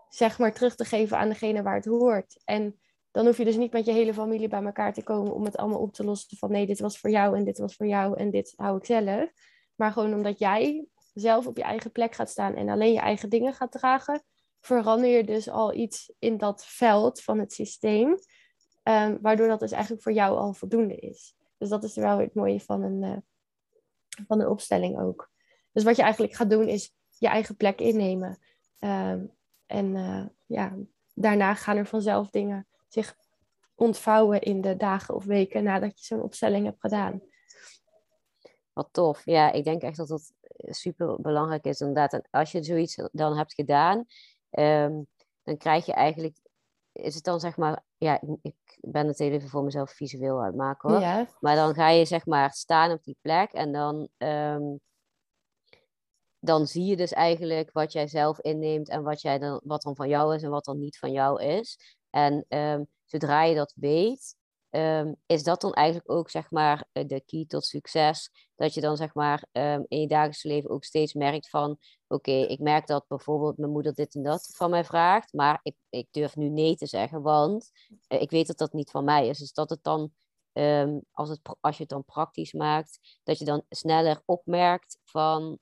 zeg 0.08 0.38
maar 0.38 0.52
terug 0.52 0.74
te 0.74 0.84
geven 0.84 1.18
aan 1.18 1.28
degene 1.28 1.62
waar 1.62 1.74
het 1.74 1.84
hoort. 1.84 2.42
En 2.44 2.80
dan 3.10 3.26
hoef 3.26 3.38
je 3.38 3.44
dus 3.44 3.56
niet 3.56 3.72
met 3.72 3.84
je 3.84 3.92
hele 3.92 4.14
familie 4.14 4.48
bij 4.48 4.62
elkaar 4.62 4.92
te 4.92 5.02
komen 5.02 5.34
om 5.34 5.44
het 5.44 5.56
allemaal 5.56 5.80
op 5.80 5.92
te 5.92 6.04
lossen 6.04 6.36
van 6.36 6.50
nee, 6.50 6.66
dit 6.66 6.80
was 6.80 6.98
voor 6.98 7.10
jou 7.10 7.36
en 7.36 7.44
dit 7.44 7.58
was 7.58 7.76
voor 7.76 7.86
jou 7.86 8.18
en 8.18 8.30
dit 8.30 8.52
hou 8.56 8.76
ik 8.76 8.84
zelf. 8.84 9.30
Maar 9.74 9.92
gewoon 9.92 10.14
omdat 10.14 10.38
jij 10.38 10.86
zelf 11.14 11.46
op 11.46 11.56
je 11.56 11.62
eigen 11.62 11.92
plek 11.92 12.14
gaat 12.14 12.30
staan 12.30 12.54
en 12.54 12.68
alleen 12.68 12.92
je 12.92 13.00
eigen 13.00 13.28
dingen 13.28 13.54
gaat 13.54 13.72
dragen, 13.72 14.22
verander 14.60 15.10
je 15.10 15.24
dus 15.24 15.48
al 15.48 15.74
iets 15.74 16.12
in 16.18 16.36
dat 16.36 16.64
veld 16.64 17.20
van 17.20 17.38
het 17.38 17.52
systeem, 17.52 18.08
um, 18.82 19.18
waardoor 19.20 19.48
dat 19.48 19.60
dus 19.60 19.72
eigenlijk 19.72 20.02
voor 20.02 20.12
jou 20.12 20.38
al 20.38 20.52
voldoende 20.52 20.96
is. 20.96 21.34
Dus 21.58 21.68
dat 21.68 21.84
is 21.84 21.94
wel 21.94 22.18
het 22.18 22.34
mooie 22.34 22.60
van 22.60 22.82
een, 22.82 23.02
uh, 23.02 23.16
van 24.26 24.40
een 24.40 24.48
opstelling 24.48 25.00
ook. 25.00 25.30
Dus 25.72 25.84
wat 25.84 25.96
je 25.96 26.02
eigenlijk 26.02 26.34
gaat 26.34 26.50
doen 26.50 26.68
is 26.68 26.94
je 27.18 27.28
eigen 27.28 27.56
plek 27.56 27.80
innemen. 27.80 28.38
Ehm, 28.78 29.24
en 29.66 29.94
uh, 29.94 30.26
ja, 30.46 30.76
daarna 31.14 31.54
gaan 31.54 31.76
er 31.76 31.86
vanzelf 31.86 32.30
dingen 32.30 32.66
zich 32.88 33.16
ontvouwen 33.74 34.40
in 34.40 34.60
de 34.60 34.76
dagen 34.76 35.14
of 35.14 35.24
weken 35.24 35.64
nadat 35.64 35.98
je 35.98 36.04
zo'n 36.04 36.22
opstelling 36.22 36.64
hebt 36.64 36.80
gedaan. 36.80 37.22
Wat 38.72 38.88
tof. 38.92 39.24
Ja, 39.24 39.52
ik 39.52 39.64
denk 39.64 39.82
echt 39.82 39.96
dat 39.96 40.08
dat 40.08 40.32
super 40.60 41.20
belangrijk 41.20 41.64
is. 41.64 41.80
Inderdaad, 41.80 42.12
en 42.12 42.28
als 42.30 42.52
je 42.52 42.62
zoiets 42.62 42.96
dan 43.12 43.36
hebt 43.36 43.54
gedaan, 43.54 44.06
um, 44.50 45.06
dan 45.42 45.56
krijg 45.56 45.86
je 45.86 45.92
eigenlijk, 45.92 46.36
is 46.92 47.14
het 47.14 47.24
dan 47.24 47.40
zeg 47.40 47.56
maar, 47.56 47.84
ja, 47.96 48.20
ik 48.42 48.78
ben 48.80 49.06
het 49.06 49.20
even 49.20 49.48
voor 49.48 49.64
mezelf 49.64 49.90
visueel 49.90 50.38
aan 50.38 50.46
het 50.46 50.56
maken 50.56 50.90
hoor. 50.90 51.00
Ja. 51.00 51.26
Maar 51.40 51.56
dan 51.56 51.74
ga 51.74 51.88
je 51.88 52.04
zeg 52.04 52.26
maar 52.26 52.50
staan 52.52 52.90
op 52.90 53.04
die 53.04 53.16
plek 53.20 53.52
en 53.52 53.72
dan, 53.72 54.08
um, 54.18 54.80
dan 56.38 56.66
zie 56.66 56.84
je 56.84 56.96
dus 56.96 57.12
eigenlijk 57.12 57.72
wat 57.72 57.92
jij 57.92 58.08
zelf 58.08 58.40
inneemt 58.40 58.88
en 58.88 59.02
wat, 59.02 59.20
jij 59.20 59.38
dan, 59.38 59.60
wat 59.64 59.82
dan 59.82 59.96
van 59.96 60.08
jou 60.08 60.34
is 60.34 60.42
en 60.42 60.50
wat 60.50 60.64
dan 60.64 60.78
niet 60.78 60.98
van 60.98 61.12
jou 61.12 61.42
is. 61.42 61.98
En 62.10 62.44
um, 62.48 62.88
zodra 63.04 63.42
je 63.42 63.54
dat 63.54 63.72
weet, 63.76 64.36
um, 64.70 65.16
is 65.26 65.42
dat 65.42 65.60
dan 65.60 65.72
eigenlijk 65.72 66.10
ook 66.10 66.30
zeg 66.30 66.50
maar 66.50 66.86
de 66.92 67.22
key 67.26 67.44
tot 67.46 67.64
succes? 67.64 68.30
Dat 68.56 68.74
je 68.74 68.80
dan 68.80 68.96
zeg 68.96 69.14
maar 69.14 69.44
um, 69.52 69.84
in 69.88 70.00
je 70.00 70.06
dagelijks 70.06 70.42
leven 70.42 70.70
ook 70.70 70.84
steeds 70.84 71.14
merkt 71.14 71.48
van 71.48 71.78
oké, 72.06 72.30
ik 72.30 72.58
merk 72.58 72.86
dat 72.86 73.04
bijvoorbeeld 73.08 73.58
mijn 73.58 73.72
moeder 73.72 73.94
dit 73.94 74.14
en 74.14 74.22
dat 74.22 74.50
van 74.56 74.70
mij 74.70 74.84
vraagt, 74.84 75.32
maar 75.32 75.60
ik, 75.62 75.76
ik 75.88 76.06
durf 76.10 76.36
nu 76.36 76.48
nee 76.48 76.76
te 76.76 76.86
zeggen, 76.86 77.22
want 77.22 77.70
uh, 78.08 78.20
ik 78.20 78.30
weet 78.30 78.46
dat 78.46 78.58
dat 78.58 78.72
niet 78.72 78.90
van 78.90 79.04
mij 79.04 79.28
is. 79.28 79.38
Dus 79.38 79.52
dat 79.52 79.70
het 79.70 79.82
dan, 79.82 80.12
um, 80.52 81.00
als, 81.10 81.28
het, 81.28 81.40
als 81.60 81.76
je 81.76 81.82
het 81.82 81.92
dan 81.92 82.04
praktisch 82.04 82.52
maakt, 82.52 83.18
dat 83.22 83.38
je 83.38 83.44
dan 83.44 83.62
sneller 83.68 84.22
opmerkt 84.24 84.98
van 85.04 85.58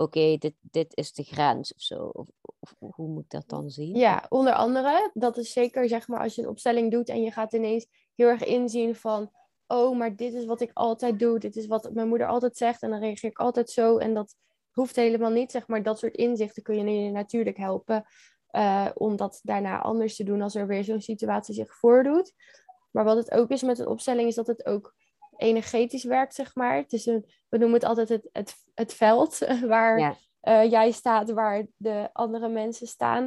oké, 0.00 0.36
dit, 0.38 0.54
dit 0.60 0.96
is 0.96 1.12
de 1.12 1.22
grens 1.22 1.74
of 1.74 1.80
zo. 1.82 2.10
Of, 2.12 2.28
of, 2.58 2.74
hoe 2.94 3.08
moet 3.08 3.24
ik 3.24 3.30
dat 3.30 3.48
dan 3.48 3.70
zien? 3.70 3.96
Ja, 3.96 4.26
onder 4.28 4.52
andere, 4.52 5.10
dat 5.14 5.36
is 5.36 5.52
zeker 5.52 5.88
zeg 5.88 6.08
maar 6.08 6.20
als 6.20 6.34
je 6.34 6.42
een 6.42 6.48
opstelling 6.48 6.90
doet 6.90 7.08
en 7.08 7.22
je 7.22 7.30
gaat 7.30 7.52
ineens 7.52 7.86
heel 8.14 8.28
erg 8.28 8.44
inzien 8.44 8.94
van, 8.94 9.30
oh, 9.66 9.98
maar 9.98 10.16
dit 10.16 10.32
is 10.32 10.44
wat 10.44 10.60
ik 10.60 10.70
altijd 10.74 11.18
doe, 11.18 11.38
dit 11.38 11.56
is 11.56 11.66
wat 11.66 11.90
mijn 11.92 12.08
moeder 12.08 12.26
altijd 12.26 12.56
zegt 12.56 12.82
en 12.82 12.90
dan 12.90 13.00
reageer 13.00 13.30
ik 13.30 13.38
altijd 13.38 13.70
zo 13.70 13.98
en 13.98 14.14
dat 14.14 14.34
hoeft 14.70 14.96
helemaal 14.96 15.30
niet, 15.30 15.50
zeg 15.50 15.66
maar, 15.66 15.82
dat 15.82 15.98
soort 15.98 16.16
inzichten 16.16 16.62
kun 16.62 16.90
je 16.90 17.10
natuurlijk 17.10 17.56
helpen 17.56 18.04
uh, 18.52 18.88
om 18.94 19.16
dat 19.16 19.40
daarna 19.42 19.80
anders 19.80 20.16
te 20.16 20.24
doen 20.24 20.42
als 20.42 20.54
er 20.54 20.66
weer 20.66 20.84
zo'n 20.84 21.00
situatie 21.00 21.54
zich 21.54 21.74
voordoet. 21.74 22.32
Maar 22.90 23.04
wat 23.04 23.16
het 23.16 23.30
ook 23.30 23.50
is 23.50 23.62
met 23.62 23.78
een 23.78 23.86
opstelling, 23.86 24.28
is 24.28 24.34
dat 24.34 24.46
het 24.46 24.66
ook 24.66 24.94
energetisch 25.40 26.04
werkt, 26.04 26.34
zeg 26.34 26.54
maar. 26.54 26.76
Het 26.76 26.92
is 26.92 27.06
een, 27.06 27.24
we 27.48 27.58
noemen 27.58 27.78
het 27.78 27.88
altijd 27.88 28.08
het, 28.08 28.28
het, 28.32 28.54
het 28.74 28.94
veld 28.94 29.38
waar 29.66 30.18
uh, 30.42 30.70
jij 30.70 30.90
staat, 30.90 31.30
waar 31.30 31.66
de 31.76 32.10
andere 32.12 32.48
mensen 32.48 32.86
staan. 32.86 33.22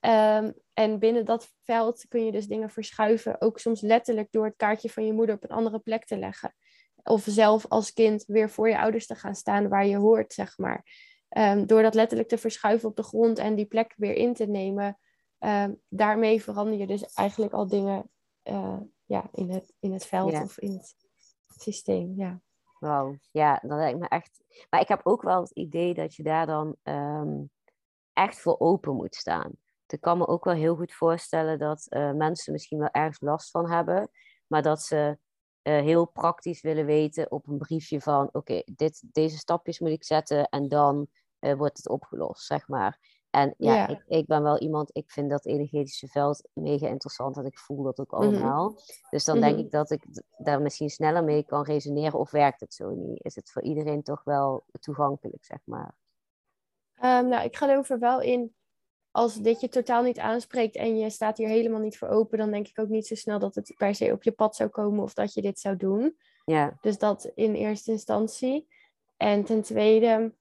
Um, 0.00 0.54
en 0.72 0.98
binnen 0.98 1.24
dat 1.24 1.52
veld 1.62 2.04
kun 2.08 2.24
je 2.24 2.32
dus 2.32 2.46
dingen 2.46 2.70
verschuiven, 2.70 3.40
ook 3.40 3.58
soms 3.58 3.80
letterlijk 3.80 4.28
door 4.30 4.44
het 4.44 4.56
kaartje 4.56 4.90
van 4.90 5.06
je 5.06 5.12
moeder 5.12 5.34
op 5.34 5.44
een 5.44 5.56
andere 5.56 5.78
plek 5.78 6.04
te 6.04 6.18
leggen. 6.18 6.54
Of 7.02 7.24
zelf 7.28 7.66
als 7.68 7.92
kind 7.92 8.24
weer 8.26 8.50
voor 8.50 8.68
je 8.68 8.78
ouders 8.78 9.06
te 9.06 9.14
gaan 9.14 9.34
staan 9.34 9.68
waar 9.68 9.86
je 9.86 9.96
hoort, 9.96 10.32
zeg 10.32 10.58
maar. 10.58 10.84
Um, 11.28 11.66
door 11.66 11.82
dat 11.82 11.94
letterlijk 11.94 12.28
te 12.28 12.38
verschuiven 12.38 12.88
op 12.88 12.96
de 12.96 13.02
grond 13.02 13.38
en 13.38 13.54
die 13.54 13.66
plek 13.66 13.94
weer 13.96 14.14
in 14.14 14.34
te 14.34 14.46
nemen, 14.46 14.98
um, 15.38 15.80
daarmee 15.88 16.42
verander 16.42 16.78
je 16.78 16.86
dus 16.86 17.12
eigenlijk 17.12 17.52
al 17.52 17.66
dingen 17.66 18.10
uh, 18.44 18.80
ja, 19.04 19.28
in, 19.32 19.50
het, 19.50 19.74
in 19.80 19.92
het 19.92 20.06
veld 20.06 20.32
of 20.32 20.58
in 20.58 20.72
het 20.72 20.94
systeem. 21.62 22.12
Ja. 22.16 22.40
Wauw, 22.78 23.18
ja, 23.30 23.58
dat 23.62 23.78
lijkt 23.78 23.98
me 23.98 24.08
echt. 24.08 24.44
Maar 24.70 24.80
ik 24.80 24.88
heb 24.88 25.00
ook 25.02 25.22
wel 25.22 25.40
het 25.40 25.50
idee 25.50 25.94
dat 25.94 26.14
je 26.14 26.22
daar 26.22 26.46
dan 26.46 26.76
um, 26.82 27.50
echt 28.12 28.40
voor 28.40 28.58
open 28.58 28.94
moet 28.94 29.14
staan. 29.14 29.52
Ik 29.86 30.00
kan 30.00 30.18
me 30.18 30.26
ook 30.26 30.44
wel 30.44 30.54
heel 30.54 30.76
goed 30.76 30.94
voorstellen 30.94 31.58
dat 31.58 31.86
uh, 31.90 32.12
mensen 32.12 32.52
misschien 32.52 32.78
wel 32.78 32.90
ergens 32.90 33.20
last 33.20 33.50
van 33.50 33.70
hebben, 33.70 34.10
maar 34.46 34.62
dat 34.62 34.82
ze 34.82 35.18
uh, 35.62 35.80
heel 35.80 36.04
praktisch 36.04 36.60
willen 36.60 36.86
weten 36.86 37.30
op 37.30 37.46
een 37.46 37.58
briefje 37.58 38.00
van 38.00 38.28
oké, 38.32 38.62
dit 38.64 39.02
deze 39.12 39.36
stapjes 39.36 39.78
moet 39.78 39.90
ik 39.90 40.04
zetten 40.04 40.48
en 40.48 40.68
dan 40.68 41.06
uh, 41.40 41.54
wordt 41.54 41.76
het 41.76 41.88
opgelost, 41.88 42.46
zeg 42.46 42.68
maar. 42.68 43.13
En 43.34 43.54
ja, 43.58 43.74
ja. 43.74 43.88
Ik, 43.88 44.04
ik, 44.06 44.26
ben 44.26 44.42
wel 44.42 44.58
iemand, 44.58 44.90
ik 44.92 45.10
vind 45.10 45.30
dat 45.30 45.46
energetische 45.46 46.08
veld 46.08 46.48
mega 46.52 46.88
interessant 46.88 47.36
en 47.36 47.44
ik 47.44 47.58
voel 47.58 47.82
dat 47.82 48.00
ook 48.00 48.10
mhm. 48.10 48.20
allemaal. 48.20 48.68
Mm 48.68 48.74
-hmm. 48.76 48.84
Dus 49.10 49.24
dan 49.24 49.36
mm 49.36 49.42
-hmm. 49.42 49.50
denk 49.50 49.66
mhm. 49.66 49.66
ik 49.66 49.70
dat 49.70 49.90
ik 49.90 50.22
daar 50.36 50.62
misschien 50.62 50.90
sneller 50.90 51.24
mee 51.24 51.44
kan 51.44 51.64
resoneren 51.64 52.18
of 52.18 52.30
werkt 52.30 52.60
het 52.60 52.74
zo 52.74 52.90
niet? 52.90 53.24
Is 53.24 53.34
het 53.34 53.50
voor 53.50 53.62
iedereen 53.62 54.02
toch 54.02 54.24
wel 54.24 54.64
toegankelijk, 54.80 55.44
zeg 55.44 55.58
maar? 55.64 55.94
Um, 57.02 57.28
nou, 57.28 57.44
ik 57.44 57.56
ga 57.56 57.70
erover 57.70 57.98
wel 57.98 58.20
in 58.20 58.54
als 59.10 59.34
dit 59.34 59.60
je 59.60 59.68
totaal 59.68 60.02
niet 60.02 60.18
aanspreekt 60.18 60.76
en 60.76 60.98
je 60.98 61.10
staat 61.10 61.38
hier 61.38 61.48
helemaal 61.48 61.80
niet 61.80 61.98
voor 61.98 62.08
open, 62.08 62.38
dan 62.38 62.50
denk 62.50 62.68
ik 62.68 62.78
ook 62.78 62.88
niet 62.88 63.06
zo 63.06 63.14
snel 63.14 63.38
dat 63.38 63.54
het 63.54 63.74
per 63.76 63.94
se 63.94 64.12
op 64.12 64.22
je 64.22 64.32
pad 64.32 64.56
zou 64.56 64.70
komen 64.70 65.02
of 65.02 65.14
dat 65.14 65.34
je 65.34 65.42
dit 65.42 65.60
zou 65.60 65.76
doen. 65.76 66.16
Ja. 66.44 66.78
Dus 66.80 66.98
dat 66.98 67.30
in 67.34 67.54
eerste 67.54 67.90
instantie. 67.90 68.68
En 69.16 69.44
ten 69.44 69.62
tweede, 69.62 70.34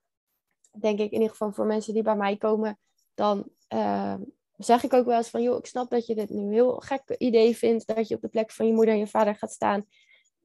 denk 0.80 1.00
ik 1.00 1.12
in 1.12 1.14
ieder 1.14 1.30
geval 1.30 1.52
voor 1.52 1.66
mensen 1.66 1.94
die 1.94 2.04
bij 2.04 2.16
mij 2.16 2.38
komen, 2.38 2.80
dan 3.14 3.50
uh, 3.74 4.16
zeg 4.58 4.84
ik 4.84 4.94
ook 4.94 5.06
wel 5.06 5.18
eens 5.18 5.30
van, 5.30 5.42
joh, 5.42 5.58
ik 5.58 5.66
snap 5.66 5.90
dat 5.90 6.06
je 6.06 6.16
dit 6.16 6.30
nu 6.30 6.42
een 6.42 6.52
heel 6.52 6.80
gek 6.80 7.16
idee 7.18 7.58
vindt, 7.58 7.88
dat 7.96 8.08
je 8.08 8.16
op 8.16 8.22
de 8.22 8.28
plek 8.28 8.52
van 8.52 8.68
je 8.68 8.74
moeder 8.74 8.94
en 8.94 9.00
je 9.00 9.08
vader 9.08 9.36
gaat 9.36 9.52
staan. 9.52 9.86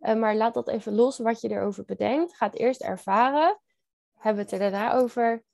Uh, 0.00 0.14
maar 0.14 0.36
laat 0.36 0.54
dat 0.54 0.68
even 0.68 0.94
los 0.94 1.18
wat 1.18 1.40
je 1.40 1.50
erover 1.50 1.84
bedenkt. 1.84 2.36
Ga 2.36 2.46
het 2.46 2.58
eerst 2.58 2.82
ervaren. 2.82 3.58
Hebben 4.14 4.44
we 4.44 4.50
het 4.50 4.62
er 4.62 4.70
daarna 4.70 4.94
over 4.94 5.44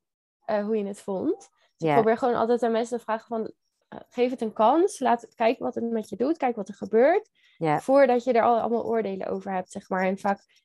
uh, 0.47 0.65
hoe 0.65 0.77
je 0.77 0.87
het 0.87 1.01
vond. 1.01 1.49
Dus 1.77 1.89
ik 1.89 1.95
probeer 1.95 2.19
gewoon 2.19 2.35
altijd 2.35 2.63
aan 2.63 2.73
mensen 2.73 2.99
te 2.99 3.05
vragen 3.05 3.27
van, 3.27 3.53
geef 4.09 4.31
het 4.31 4.41
een 4.41 4.53
kans. 4.53 4.99
Laat 4.99 5.35
kijken 5.35 5.65
wat 5.65 5.75
het 5.75 5.91
met 5.91 6.09
je 6.09 6.17
doet. 6.17 6.37
Kijk 6.37 6.57
wat 6.57 6.69
er 6.69 6.75
gebeurt. 6.75 7.31
Voordat 7.59 8.25
je 8.25 8.33
er 8.33 8.43
al, 8.43 8.59
allemaal 8.59 8.85
oordelen 8.85 9.27
over 9.27 9.53
hebt, 9.53 9.71
zeg 9.71 9.89
maar. 9.89 10.05
En 10.05 10.19
vaak 10.19 10.64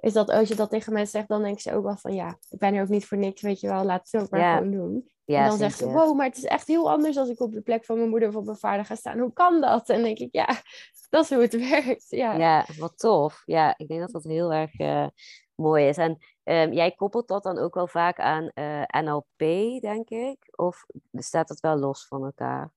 is 0.00 0.12
dat 0.12 0.30
als 0.30 0.48
je 0.48 0.54
dat 0.54 0.70
tegen 0.70 0.92
mensen 0.92 1.10
zegt, 1.10 1.28
dan 1.28 1.42
denken 1.42 1.62
ze 1.62 1.74
ook 1.74 1.84
wel 1.84 1.96
van, 1.96 2.14
ja, 2.14 2.38
ik 2.48 2.58
ben 2.58 2.74
er 2.74 2.82
ook 2.82 2.88
niet 2.88 3.06
voor 3.06 3.18
niks, 3.18 3.42
weet 3.42 3.60
je 3.60 3.68
wel. 3.68 3.84
Laat 3.84 4.10
het 4.10 4.22
ook 4.22 4.30
maar 4.30 4.40
ja. 4.40 4.56
gewoon 4.56 4.72
doen. 4.72 5.10
Ja, 5.24 5.42
en 5.42 5.48
dan 5.48 5.58
zegt 5.58 5.78
ze, 5.78 5.90
wow, 5.90 6.16
maar 6.16 6.26
het 6.26 6.36
is 6.36 6.44
echt 6.44 6.66
heel 6.66 6.90
anders 6.90 7.16
als 7.16 7.28
ik 7.28 7.40
op 7.40 7.52
de 7.52 7.60
plek 7.60 7.84
van 7.84 7.96
mijn 7.96 8.08
moeder 8.08 8.28
of 8.28 8.36
op 8.36 8.44
mijn 8.44 8.56
vader 8.56 8.84
ga 8.84 8.94
staan. 8.94 9.18
Hoe 9.18 9.32
kan 9.32 9.60
dat? 9.60 9.88
En 9.88 9.94
dan 9.94 10.04
denk 10.04 10.18
ik, 10.18 10.28
ja, 10.32 10.46
dat 11.10 11.24
is 11.24 11.30
hoe 11.30 11.42
het 11.42 11.58
werkt. 11.70 12.06
Ja, 12.08 12.34
ja 12.34 12.66
wat 12.78 12.98
tof. 12.98 13.42
Ja, 13.44 13.74
ik 13.76 13.88
denk 13.88 14.00
dat 14.00 14.10
dat 14.10 14.24
heel 14.24 14.52
erg 14.52 14.78
uh, 14.78 15.06
mooi 15.54 15.88
is. 15.88 15.96
En 15.96 16.18
um, 16.44 16.72
jij 16.72 16.90
koppelt 16.90 17.28
dat 17.28 17.42
dan 17.42 17.58
ook 17.58 17.74
wel 17.74 17.86
vaak 17.86 18.18
aan 18.18 18.50
uh, 18.54 18.82
NLP, 19.02 19.38
denk 19.80 20.08
ik? 20.08 20.48
Of 20.50 20.84
staat 21.12 21.48
dat 21.48 21.60
wel 21.60 21.76
los 21.76 22.06
van 22.06 22.24
elkaar? 22.24 22.72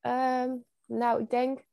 Ehm, 0.00 0.50
nou, 0.86 1.20
ik 1.20 1.30
denk 1.30 1.64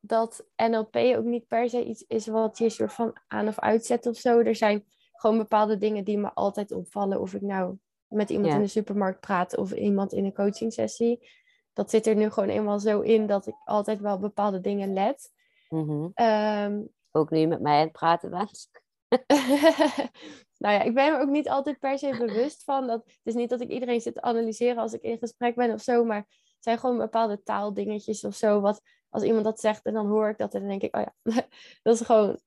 dat 0.00 0.46
NLP 0.56 0.96
ook 0.96 1.24
niet 1.24 1.46
per 1.46 1.70
se 1.70 1.84
iets 1.84 2.04
is 2.06 2.26
wat 2.26 2.58
je 2.58 2.68
soort 2.70 2.92
van 2.92 3.16
aan 3.26 3.48
of 3.48 3.58
uitzet 3.58 4.06
of 4.06 4.16
zo. 4.16 4.38
Er 4.38 4.54
zijn 4.56 4.84
gewoon 5.12 5.38
bepaalde 5.38 5.78
dingen 5.78 6.04
die 6.04 6.18
me 6.18 6.32
altijd 6.34 6.72
opvallen. 6.72 7.20
Of 7.20 7.34
ik 7.34 7.42
nou 7.42 7.76
met 8.06 8.30
iemand 8.30 8.48
Ja. 8.48 8.54
in 8.54 8.62
de 8.62 8.68
supermarkt 8.68 9.20
praat 9.20 9.56
of 9.56 9.72
iemand 9.72 10.12
in 10.12 10.24
een 10.24 10.34
coaching 10.34 10.72
sessie. 10.72 11.28
Dat 11.72 11.90
zit 11.90 12.06
er 12.06 12.14
nu 12.14 12.30
gewoon 12.30 12.48
eenmaal 12.48 12.78
zo 12.80 13.00
in 13.00 13.26
dat 13.26 13.46
ik 13.46 13.54
altijd 13.64 14.00
wel 14.00 14.18
bepaalde 14.18 14.60
dingen 14.60 14.92
let. 14.92 15.30
Mhm. 15.68 16.08
Ehm, 16.14 16.82
Ook 17.10 17.30
nu 17.30 17.46
met 17.46 17.60
mij 17.60 17.74
aan 17.76 17.82
het 17.82 17.92
praten 17.92 18.30
bent. 18.30 18.68
nou 20.58 20.74
ja, 20.74 20.82
ik 20.82 20.94
ben 20.94 21.12
me 21.12 21.18
ook 21.20 21.28
niet 21.28 21.48
altijd 21.48 21.78
per 21.78 21.98
se 21.98 22.16
bewust 22.18 22.64
van. 22.64 22.86
Dat, 22.86 23.02
het 23.04 23.20
is 23.22 23.34
niet 23.34 23.50
dat 23.50 23.60
ik 23.60 23.68
iedereen 23.68 24.00
zit 24.00 24.14
te 24.14 24.22
analyseren 24.22 24.82
als 24.82 24.92
ik 24.92 25.02
in 25.02 25.18
gesprek 25.18 25.54
ben 25.54 25.72
of 25.72 25.80
zo. 25.80 26.04
Maar 26.04 26.16
het 26.18 26.56
zijn 26.58 26.78
gewoon 26.78 26.98
bepaalde 26.98 27.42
taaldingetjes 27.42 28.24
of 28.24 28.34
zo. 28.34 28.60
Wat 28.60 28.80
als 29.10 29.22
iemand 29.22 29.44
dat 29.44 29.60
zegt 29.60 29.84
en 29.84 29.94
dan 29.94 30.06
hoor 30.06 30.28
ik 30.28 30.38
dat 30.38 30.54
en 30.54 30.60
dan 30.60 30.68
denk 30.68 30.82
ik, 30.82 30.96
oh 30.96 31.02
ja, 31.02 31.14
dat 31.82 31.94
is 31.94 32.00
gewoon 32.00 32.40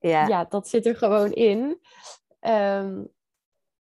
Ja. 0.00 0.26
ja, 0.26 0.44
dat 0.44 0.68
zit 0.68 0.86
er 0.86 0.96
gewoon 0.96 1.32
in. 1.32 1.80
Ehm, 2.40 3.04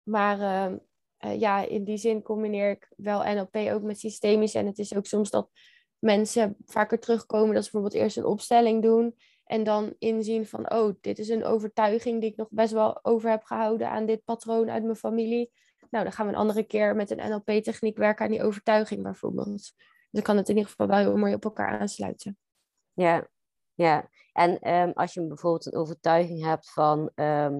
maar 0.03 0.40
ehm, 0.40 0.79
eh, 1.16 1.40
ja, 1.40 1.61
in 1.66 1.85
die 1.85 1.97
zin 1.97 2.23
combineer 2.23 2.71
ik 2.71 2.92
wel 2.97 3.35
NLP 3.35 3.57
ook 3.57 3.83
met 3.83 3.99
systemisch. 3.99 4.55
En 4.55 4.66
het 4.66 4.79
is 4.79 4.95
ook 4.95 5.07
soms 5.07 5.31
dat 5.31 5.51
mensen 5.99 6.57
vaker 6.64 6.99
terugkomen 6.99 7.55
dat 7.55 7.64
ze 7.64 7.71
bijvoorbeeld 7.71 8.03
eerst 8.03 8.16
een 8.16 8.25
opstelling 8.25 8.83
doen. 8.83 9.16
En 9.45 9.64
dan 9.64 9.95
inzien 9.99 10.47
van, 10.47 10.73
oh, 10.73 10.95
dit 11.01 11.18
is 11.18 11.29
een 11.29 11.45
overtuiging 11.45 12.21
die 12.21 12.31
ik 12.31 12.37
nog 12.37 12.49
best 12.51 12.73
wel 12.73 13.05
over 13.05 13.31
heb 13.31 13.42
gehouden 13.42 13.90
aan 13.90 14.07
dit 14.07 14.25
patroon 14.25 14.71
uit 14.71 14.83
mijn 14.83 14.97
familie. 14.97 15.51
Nou, 15.90 16.05
dan 16.05 16.12
gaan 16.12 16.27
we 16.27 16.33
een 16.33 16.38
andere 16.38 16.62
keer 16.62 16.97
met 16.97 17.11
een 17.11 17.31
NLP-techniek 17.31 17.97
werken 17.97 18.25
aan 18.25 18.31
die 18.31 18.42
overtuiging 18.42 19.03
bijvoorbeeld. 19.03 19.73
Dus 20.12 20.22
dan 20.22 20.22
kan 20.22 20.37
het 20.37 20.48
in 20.48 20.55
ieder 20.57 20.70
geval 20.70 20.87
wel 20.87 20.98
heel 20.98 21.16
mooi 21.16 21.35
op 21.35 21.44
elkaar 21.44 21.79
aansluiten. 21.81 22.38
Ja, 22.92 23.29
ja. 23.75 24.09
En 24.33 24.59
ehm, 24.61 24.90
als 24.94 25.14
je 25.14 25.27
bijvoorbeeld 25.27 25.66
een 25.66 25.75
overtuiging 25.81 26.44
hebt 26.44 26.70
van, 26.72 27.11
ehm, 27.14 27.53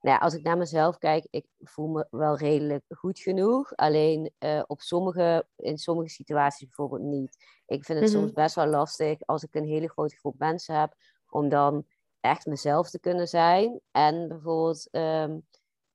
nou 0.00 0.16
ja, 0.16 0.18
als 0.18 0.34
ik 0.34 0.42
naar 0.42 0.56
mezelf 0.56 0.98
kijk, 0.98 1.26
ik 1.30 1.46
voel 1.58 1.88
me 1.88 2.06
wel 2.10 2.36
redelijk 2.36 2.84
goed 2.88 3.18
genoeg. 3.18 3.76
Alleen 3.76 4.34
eh, 4.38 4.62
op 4.66 4.80
sommige, 4.80 5.48
in 5.56 5.78
sommige 5.78 6.08
situaties 6.08 6.66
bijvoorbeeld 6.66 7.02
niet. 7.02 7.36
Ik 7.66 7.84
vind 7.84 7.98
het 7.98 8.08
Mhm. 8.08 8.16
soms 8.18 8.32
best 8.32 8.54
wel 8.54 8.66
lastig 8.66 9.18
als 9.26 9.42
ik 9.42 9.54
een 9.54 9.64
hele 9.66 9.88
grote 9.88 10.16
groep 10.16 10.38
mensen 10.38 10.80
heb, 10.80 10.94
om 11.28 11.48
dan 11.48 11.86
echt 12.20 12.46
mezelf 12.46 12.90
te 12.90 13.00
kunnen 13.00 13.28
zijn. 13.28 13.80
En 13.90 14.28
bijvoorbeeld 14.28 14.88
ehm, 14.90 15.38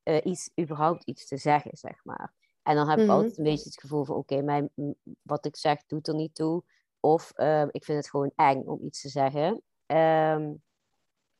eh, 0.03 0.25
iets, 0.25 0.51
überhaupt 0.61 1.03
iets 1.03 1.27
te 1.27 1.37
zeggen, 1.37 1.77
zeg 1.77 2.03
maar. 2.05 2.33
En 2.71 2.77
dan 2.77 2.89
heb 2.89 2.99
ik 2.99 3.05
Mhm. 3.05 3.13
altijd 3.13 3.37
een 3.37 3.43
beetje 3.43 3.69
het 3.69 3.79
gevoel 3.79 4.05
van, 4.05 4.15
oké, 4.15 4.41
mijn 4.41 4.69
m- 4.73 4.91
wat 5.21 5.45
ik 5.45 5.55
zeg 5.55 5.85
doet 5.85 6.07
er 6.07 6.15
niet 6.15 6.35
toe. 6.35 6.63
Of 6.99 7.31
ehm, 7.35 7.67
ik 7.71 7.83
vind 7.83 7.97
het 7.97 8.09
gewoon 8.09 8.31
eng 8.35 8.63
om 8.65 8.79
iets 8.81 9.01
te 9.01 9.09
zeggen. 9.09 9.61
Ehm 9.85 10.53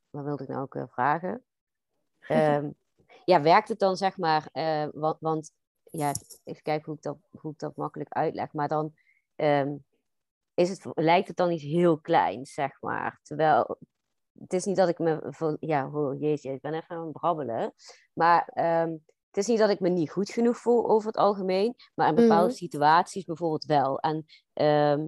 wat 0.10 0.24
wilde 0.24 0.44
ik 0.44 0.50
nou 0.50 0.62
ook 0.62 0.74
weer 0.74 0.90
vragen? 0.90 1.44
Ehm, 2.28 2.70
ja, 3.26 3.42
werkt 3.42 3.68
het 3.68 3.80
dan 3.80 3.98
zeg 3.98 4.18
maar, 4.18 4.50
eh, 4.52 4.88
want, 4.92 5.18
want 5.20 5.52
ja, 5.84 6.12
even 6.44 6.62
kijken 6.62 6.86
hoe 6.86 6.96
ik 6.96 7.02
dat, 7.02 7.18
hoe 7.30 7.52
ik 7.52 7.60
dat 7.60 7.76
makkelijk 7.76 8.10
uitleg. 8.10 8.54
Maar 8.54 8.68
dan 8.68 8.94
is 10.54 10.70
het, 10.70 10.86
lijkt 10.94 11.28
het 11.28 11.38
dan 11.38 11.50
niet 11.50 11.62
heel 11.62 12.00
klein, 12.00 12.46
zeg 12.46 12.82
maar. 12.82 13.20
Terwijl 13.24 13.78
het 14.40 14.54
is 14.54 14.66
niet 14.66 14.76
dat 14.78 14.90
ik 14.90 15.00
me, 15.00 15.58
ja, 15.60 15.90
oh 15.94 16.20
jeetje, 16.20 16.52
ik 16.52 16.62
ben 16.62 16.74
even 16.74 16.96
aan 16.96 17.04
het 17.04 17.12
brabbelen. 17.12 17.74
Maar 18.14 18.50
het 19.32 19.38
is 19.38 19.48
niet 19.48 19.58
dat 19.60 19.70
ik 19.70 19.80
me 19.80 19.90
niet 19.90 20.12
goed 20.12 20.30
genoeg 20.30 20.58
voel 20.58 20.90
over 20.90 21.08
het 21.08 21.18
algemeen, 21.18 21.76
maar 21.96 22.08
in 22.10 22.16
bepaalde 22.16 22.48
Mhm. 22.48 22.56
situaties 22.56 23.24
bijvoorbeeld 23.24 23.66
wel. 23.66 24.00
En 24.00 24.26
ehm, 24.54 25.08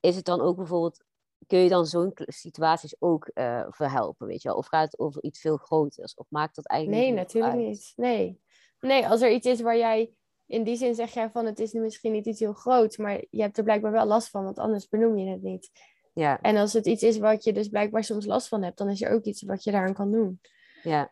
is 0.00 0.16
het 0.16 0.24
dan 0.24 0.40
ook 0.40 0.56
bijvoorbeeld, 0.56 1.04
kun 1.46 1.58
je 1.58 1.68
dan 1.68 1.86
zo'n 1.86 2.12
situaties 2.14 2.96
ook 2.98 3.26
eh, 3.26 3.66
verhelpen, 3.68 4.26
weet 4.26 4.42
je 4.42 4.48
wel? 4.48 4.56
Of 4.56 4.66
gaat 4.66 4.84
het 4.84 4.98
over 4.98 5.22
iets 5.22 5.40
veel 5.40 5.56
groters? 5.56 6.14
Of 6.14 6.26
maakt 6.30 6.54
dat 6.54 6.66
eigenlijk 6.66 7.02
Nee, 7.02 7.12
natuurlijk 7.14 7.54
uit? 7.54 7.62
niet. 7.66 7.92
Nee. 7.96 8.40
nee, 8.80 9.08
als 9.08 9.20
er 9.20 9.30
iets 9.30 9.46
is 9.46 9.60
waar 9.60 9.76
jij... 9.76 10.12
In 10.46 10.64
die 10.64 10.76
zin 10.76 10.94
zeg 10.94 11.12
jij 11.14 11.30
van 11.30 11.46
het 11.46 11.58
is 11.58 11.72
nu 11.72 11.80
misschien 11.80 12.12
niet 12.12 12.26
iets 12.26 12.40
heel 12.40 12.52
groots, 12.52 12.96
maar 12.96 13.24
je 13.30 13.42
hebt 13.42 13.58
er 13.58 13.64
blijkbaar 13.64 13.92
wel 13.92 14.06
last 14.06 14.28
van, 14.30 14.44
want 14.44 14.58
anders 14.58 14.88
benoem 14.88 15.16
je 15.18 15.30
het 15.30 15.42
niet. 15.42 15.70
Ja, 16.12 16.40
En 16.40 16.56
als 16.56 16.72
het 16.72 16.86
iets 16.86 17.02
is 17.02 17.18
wat 17.18 17.44
je 17.44 17.52
dus 17.52 17.68
blijkbaar 17.68 18.04
soms 18.04 18.26
last 18.26 18.48
van 18.48 18.62
hebt, 18.62 18.78
dan 18.78 18.88
is 18.88 19.02
er 19.02 19.10
ook 19.12 19.24
iets 19.24 19.42
wat 19.42 19.64
je 19.64 19.70
daaraan 19.70 19.94
kan 19.94 20.10
doen. 20.12 20.40
ja, 20.82 21.10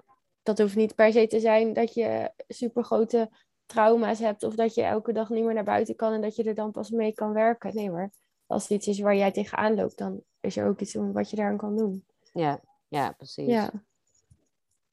Dat 0.56 0.58
hoeft 0.58 0.76
niet 0.76 0.94
per 0.94 1.12
se 1.12 1.26
te 1.26 1.40
zijn 1.40 1.72
dat 1.72 1.94
je 1.94 2.30
supergrote 2.48 3.30
trauma's 3.66 4.18
hebt 4.18 4.42
of 4.42 4.54
dat 4.54 4.74
je 4.74 4.82
elke 4.82 5.12
dag 5.12 5.28
niet 5.30 5.44
meer 5.44 5.54
naar 5.54 5.64
buiten 5.64 5.96
kan 5.96 6.12
en 6.12 6.20
dat 6.20 6.36
je 6.36 6.42
er 6.44 6.54
dan 6.54 6.70
pas 6.70 6.90
mee 6.90 7.12
kan 7.14 7.32
werken. 7.32 7.74
Nee 7.74 7.90
hoor. 7.90 8.10
Als 8.46 8.62
het 8.62 8.70
iets 8.72 8.86
is 8.86 9.00
waar 9.00 9.16
jij 9.16 9.32
tegenaan 9.32 9.74
loopt, 9.74 9.98
dan 9.98 10.22
is 10.40 10.56
er 10.56 10.66
ook 10.68 10.80
iets 10.80 10.96
om 10.96 11.12
wat 11.12 11.30
je 11.30 11.36
daaraan 11.36 11.56
kan 11.56 11.76
doen. 11.76 12.04
ja, 12.32 12.60
ja, 12.88 13.12
precies. 13.12 13.46
Ja. 13.46 13.70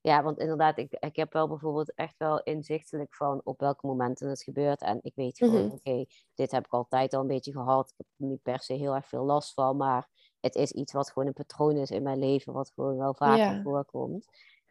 Ja, 0.02 0.24
want 0.24 0.38
inderdaad, 0.39 0.78
ik, 0.78 0.93
ik 1.00 1.15
heb 1.15 1.34
wel 1.34 1.48
bijvoorbeeld 1.48 1.93
echt 1.93 2.17
wel 2.17 2.43
inzichtelijk 2.43 3.15
van 3.15 3.41
op 3.43 3.60
welke 3.60 3.88
momenten 3.88 4.30
het 4.30 4.43
gebeurt. 4.43 4.82
En 4.82 5.00
ik 5.02 5.12
weet 5.15 5.38
gewoon, 5.38 5.65
Mhm. 5.65 5.74
oké, 5.74 6.06
dit 6.36 6.52
heb 6.52 6.65
ik 6.65 6.72
altijd 6.74 7.13
al 7.13 7.22
een 7.22 7.28
beetje 7.28 7.52
gehad. 7.52 7.89
Ik 7.89 7.93
heb 7.98 8.08
er 8.17 8.26
niet 8.26 8.41
per 8.41 8.60
se 8.60 8.74
heel 8.74 8.96
erg 8.96 9.08
veel 9.08 9.24
last 9.24 9.54
van, 9.54 9.78
maar 9.78 10.08
het 10.39 10.56
is 10.56 10.72
iets 10.72 10.93
wat 10.93 11.10
gewoon 11.12 11.28
een 11.28 11.34
patroon 11.34 11.78
is 11.78 11.91
in 11.91 12.04
mijn 12.04 12.20
leven, 12.20 12.54
wat 12.54 12.72
gewoon 12.76 12.98
wel 12.98 13.13
vaker 13.13 13.38
Ja. 13.56 13.62
voorkomt. 13.62 14.28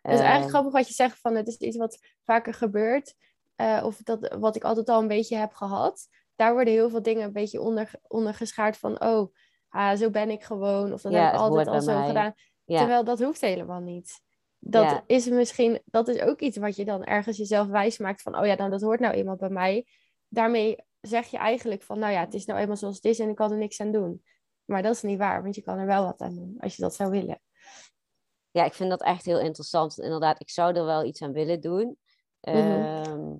Het 0.06 0.14
is 0.14 0.20
eigenlijk 0.20 0.42
Ehm, 0.42 0.48
grappig 0.50 0.72
wat 0.72 0.88
je 0.88 0.94
zegt 0.94 1.20
van 1.20 1.34
het 1.34 1.48
is 1.48 1.56
iets 1.56 1.76
wat 1.76 1.98
vaker 2.24 2.54
gebeurt. 2.54 3.14
eh, 3.56 3.82
of 3.84 3.96
dat, 4.02 4.36
wat 4.38 4.56
ik 4.56 4.64
altijd 4.64 4.88
al 4.88 5.00
een 5.00 5.08
beetje 5.08 5.36
heb 5.36 5.52
gehad. 5.52 6.08
Daar 6.34 6.52
worden 6.52 6.72
heel 6.72 6.90
veel 6.90 7.02
dingen 7.02 7.22
een 7.24 7.32
beetje 7.32 7.60
onder, 7.60 7.90
ondergeschaard 8.08 8.76
van 8.76 9.00
oh, 9.02 9.34
ah, 9.68 9.96
zo 9.96 10.10
ben 10.10 10.30
ik 10.30 10.42
gewoon. 10.44 10.92
Of 10.92 11.00
dat 11.02 11.12
Ja, 11.12 11.24
heb 11.24 11.34
ik 11.34 11.38
altijd 11.40 11.68
al 11.68 11.82
zo 11.82 11.94
mij. 11.98 12.06
gedaan. 12.06 12.34
ja, 12.64 12.78
Terwijl 12.78 13.04
dat 13.04 13.18
hoeft 13.22 13.40
helemaal 13.40 13.80
niet. 13.80 14.20
Dat 14.58 14.82
Ja. 14.90 15.02
is 15.06 15.26
misschien, 15.28 15.80
dat 15.84 16.08
is 16.08 16.20
ook 16.20 16.40
iets 16.40 16.56
wat 16.56 16.76
je 16.76 16.84
dan 16.84 17.04
ergens 17.04 17.36
jezelf 17.36 17.66
wijs 17.68 17.98
maakt 17.98 18.22
van 18.22 18.38
oh 18.38 18.46
ja, 18.46 18.54
nou 18.54 18.70
dat 18.70 18.80
hoort 18.82 19.00
nou 19.00 19.14
eenmaal 19.14 19.36
bij 19.36 19.48
mij. 19.50 19.86
Daarmee 20.28 20.76
zeg 21.00 21.26
je 21.26 21.36
eigenlijk 21.36 21.82
van 21.82 21.98
nou 21.98 22.12
ja, 22.12 22.20
het 22.20 22.34
is 22.34 22.44
nou 22.44 22.60
eenmaal 22.60 22.76
zoals 22.76 22.94
het 22.96 23.04
is 23.04 23.18
en 23.18 23.28
ik 23.28 23.34
kan 23.36 23.50
er 23.52 23.58
niks 23.58 23.80
aan 23.80 23.92
doen. 23.92 24.22
Maar 24.64 24.82
dat 24.82 24.94
is 24.94 25.02
niet 25.02 25.18
waar, 25.18 25.42
want 25.42 25.54
je 25.54 25.62
kan 25.62 25.78
er 25.78 25.86
wel 25.86 26.04
wat 26.04 26.20
aan 26.20 26.34
doen 26.34 26.54
als 26.58 26.76
je 26.76 26.82
dat 26.82 26.94
zou 26.94 27.10
willen. 27.10 27.40
Ja, 28.56 28.64
ik 28.64 28.74
vind 28.74 28.90
dat 28.90 29.02
echt 29.02 29.24
heel 29.24 29.40
interessant. 29.40 29.98
Inderdaad, 29.98 30.40
ik 30.40 30.50
zou 30.50 30.74
er 30.74 30.84
wel 30.84 31.04
iets 31.04 31.22
aan 31.22 31.32
willen 31.32 31.60
doen. 31.60 31.98
Mhm. 32.40 32.56
Ehm, 32.60 33.32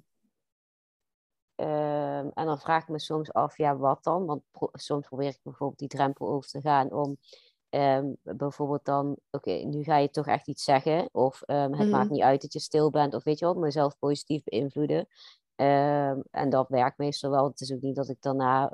ehm, 1.55 2.29
en 2.35 2.47
dan 2.47 2.59
vraag 2.59 2.83
ik 2.83 2.89
me 2.89 2.99
soms 2.99 3.33
af, 3.33 3.57
ja, 3.57 3.77
wat 3.77 4.05
dan? 4.05 4.27
Want 4.27 4.43
pro- 4.51 4.71
soms 4.73 5.07
probeer 5.07 5.29
ik 5.29 5.41
bijvoorbeeld 5.43 5.79
die 5.79 5.89
drempel 5.89 6.29
over 6.29 6.51
te 6.51 6.61
gaan 6.61 6.93
om 6.93 7.17
ehm, 7.69 8.13
bijvoorbeeld 8.23 8.85
dan, 8.85 9.17
oké, 9.31 9.51
nu 9.51 9.83
ga 9.83 9.97
je 9.97 10.11
toch 10.11 10.27
echt 10.27 10.49
iets 10.49 10.65
zeggen. 10.65 11.09
Of 11.13 11.43
het 11.47 11.71
Mhm. 11.71 11.91
maakt 11.91 12.11
niet 12.11 12.23
uit 12.23 12.43
dat 12.43 12.53
je 12.53 12.61
stil 12.61 12.91
bent. 12.91 13.15
Of 13.15 13.25
weet 13.25 13.39
je 13.39 13.45
wel, 13.45 13.55
mezelf 13.55 13.99
positief 13.99 14.45
beïnvloeden. 14.45 15.09
En 16.31 16.49
dat 16.49 16.69
werkt 16.69 16.99
meestal 16.99 17.31
wel. 17.31 17.45
Het 17.49 17.61
is 17.61 17.73
ook 17.73 17.81
niet 17.81 17.97
dat 17.97 18.09
ik 18.09 18.23
daarna 18.23 18.73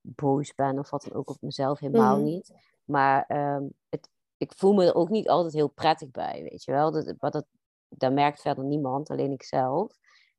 boos 0.00 0.54
ben 0.54 0.78
of 0.78 0.90
wat 0.90 1.02
dan 1.02 1.12
ook 1.18 1.30
op 1.30 1.36
mezelf, 1.40 1.78
helemaal 1.78 2.16
Mhm. 2.16 2.24
niet. 2.24 2.52
Maar 2.84 3.24
ehm, 3.26 3.64
het, 3.88 4.08
ik 4.36 4.52
voel 4.56 4.72
me 4.72 4.84
er 4.86 4.94
ook 4.94 5.08
niet 5.08 5.28
altijd 5.28 5.54
heel 5.54 5.68
prettig 5.68 6.10
bij, 6.10 6.42
weet 6.42 6.64
je 6.64 6.72
wel. 6.72 6.90
Dat, 6.90 7.14
maar 7.20 7.30
dat, 7.30 7.46
dat 7.88 8.12
merkt 8.12 8.40
verder 8.40 8.64
niemand, 8.64 9.10
alleen 9.10 9.32
ik 9.32 9.42
zelf. 9.42 9.96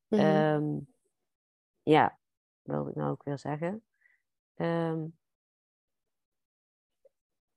Mhm. 0.07 0.21
Ehm, 0.21 0.77
ja, 1.83 2.19
wat 2.61 2.75
wil 2.75 2.87
ik 2.87 2.95
nou 2.95 3.11
ook 3.11 3.23
weer 3.23 3.39
zeggen? 3.39 3.83
Ehm, 4.55 5.05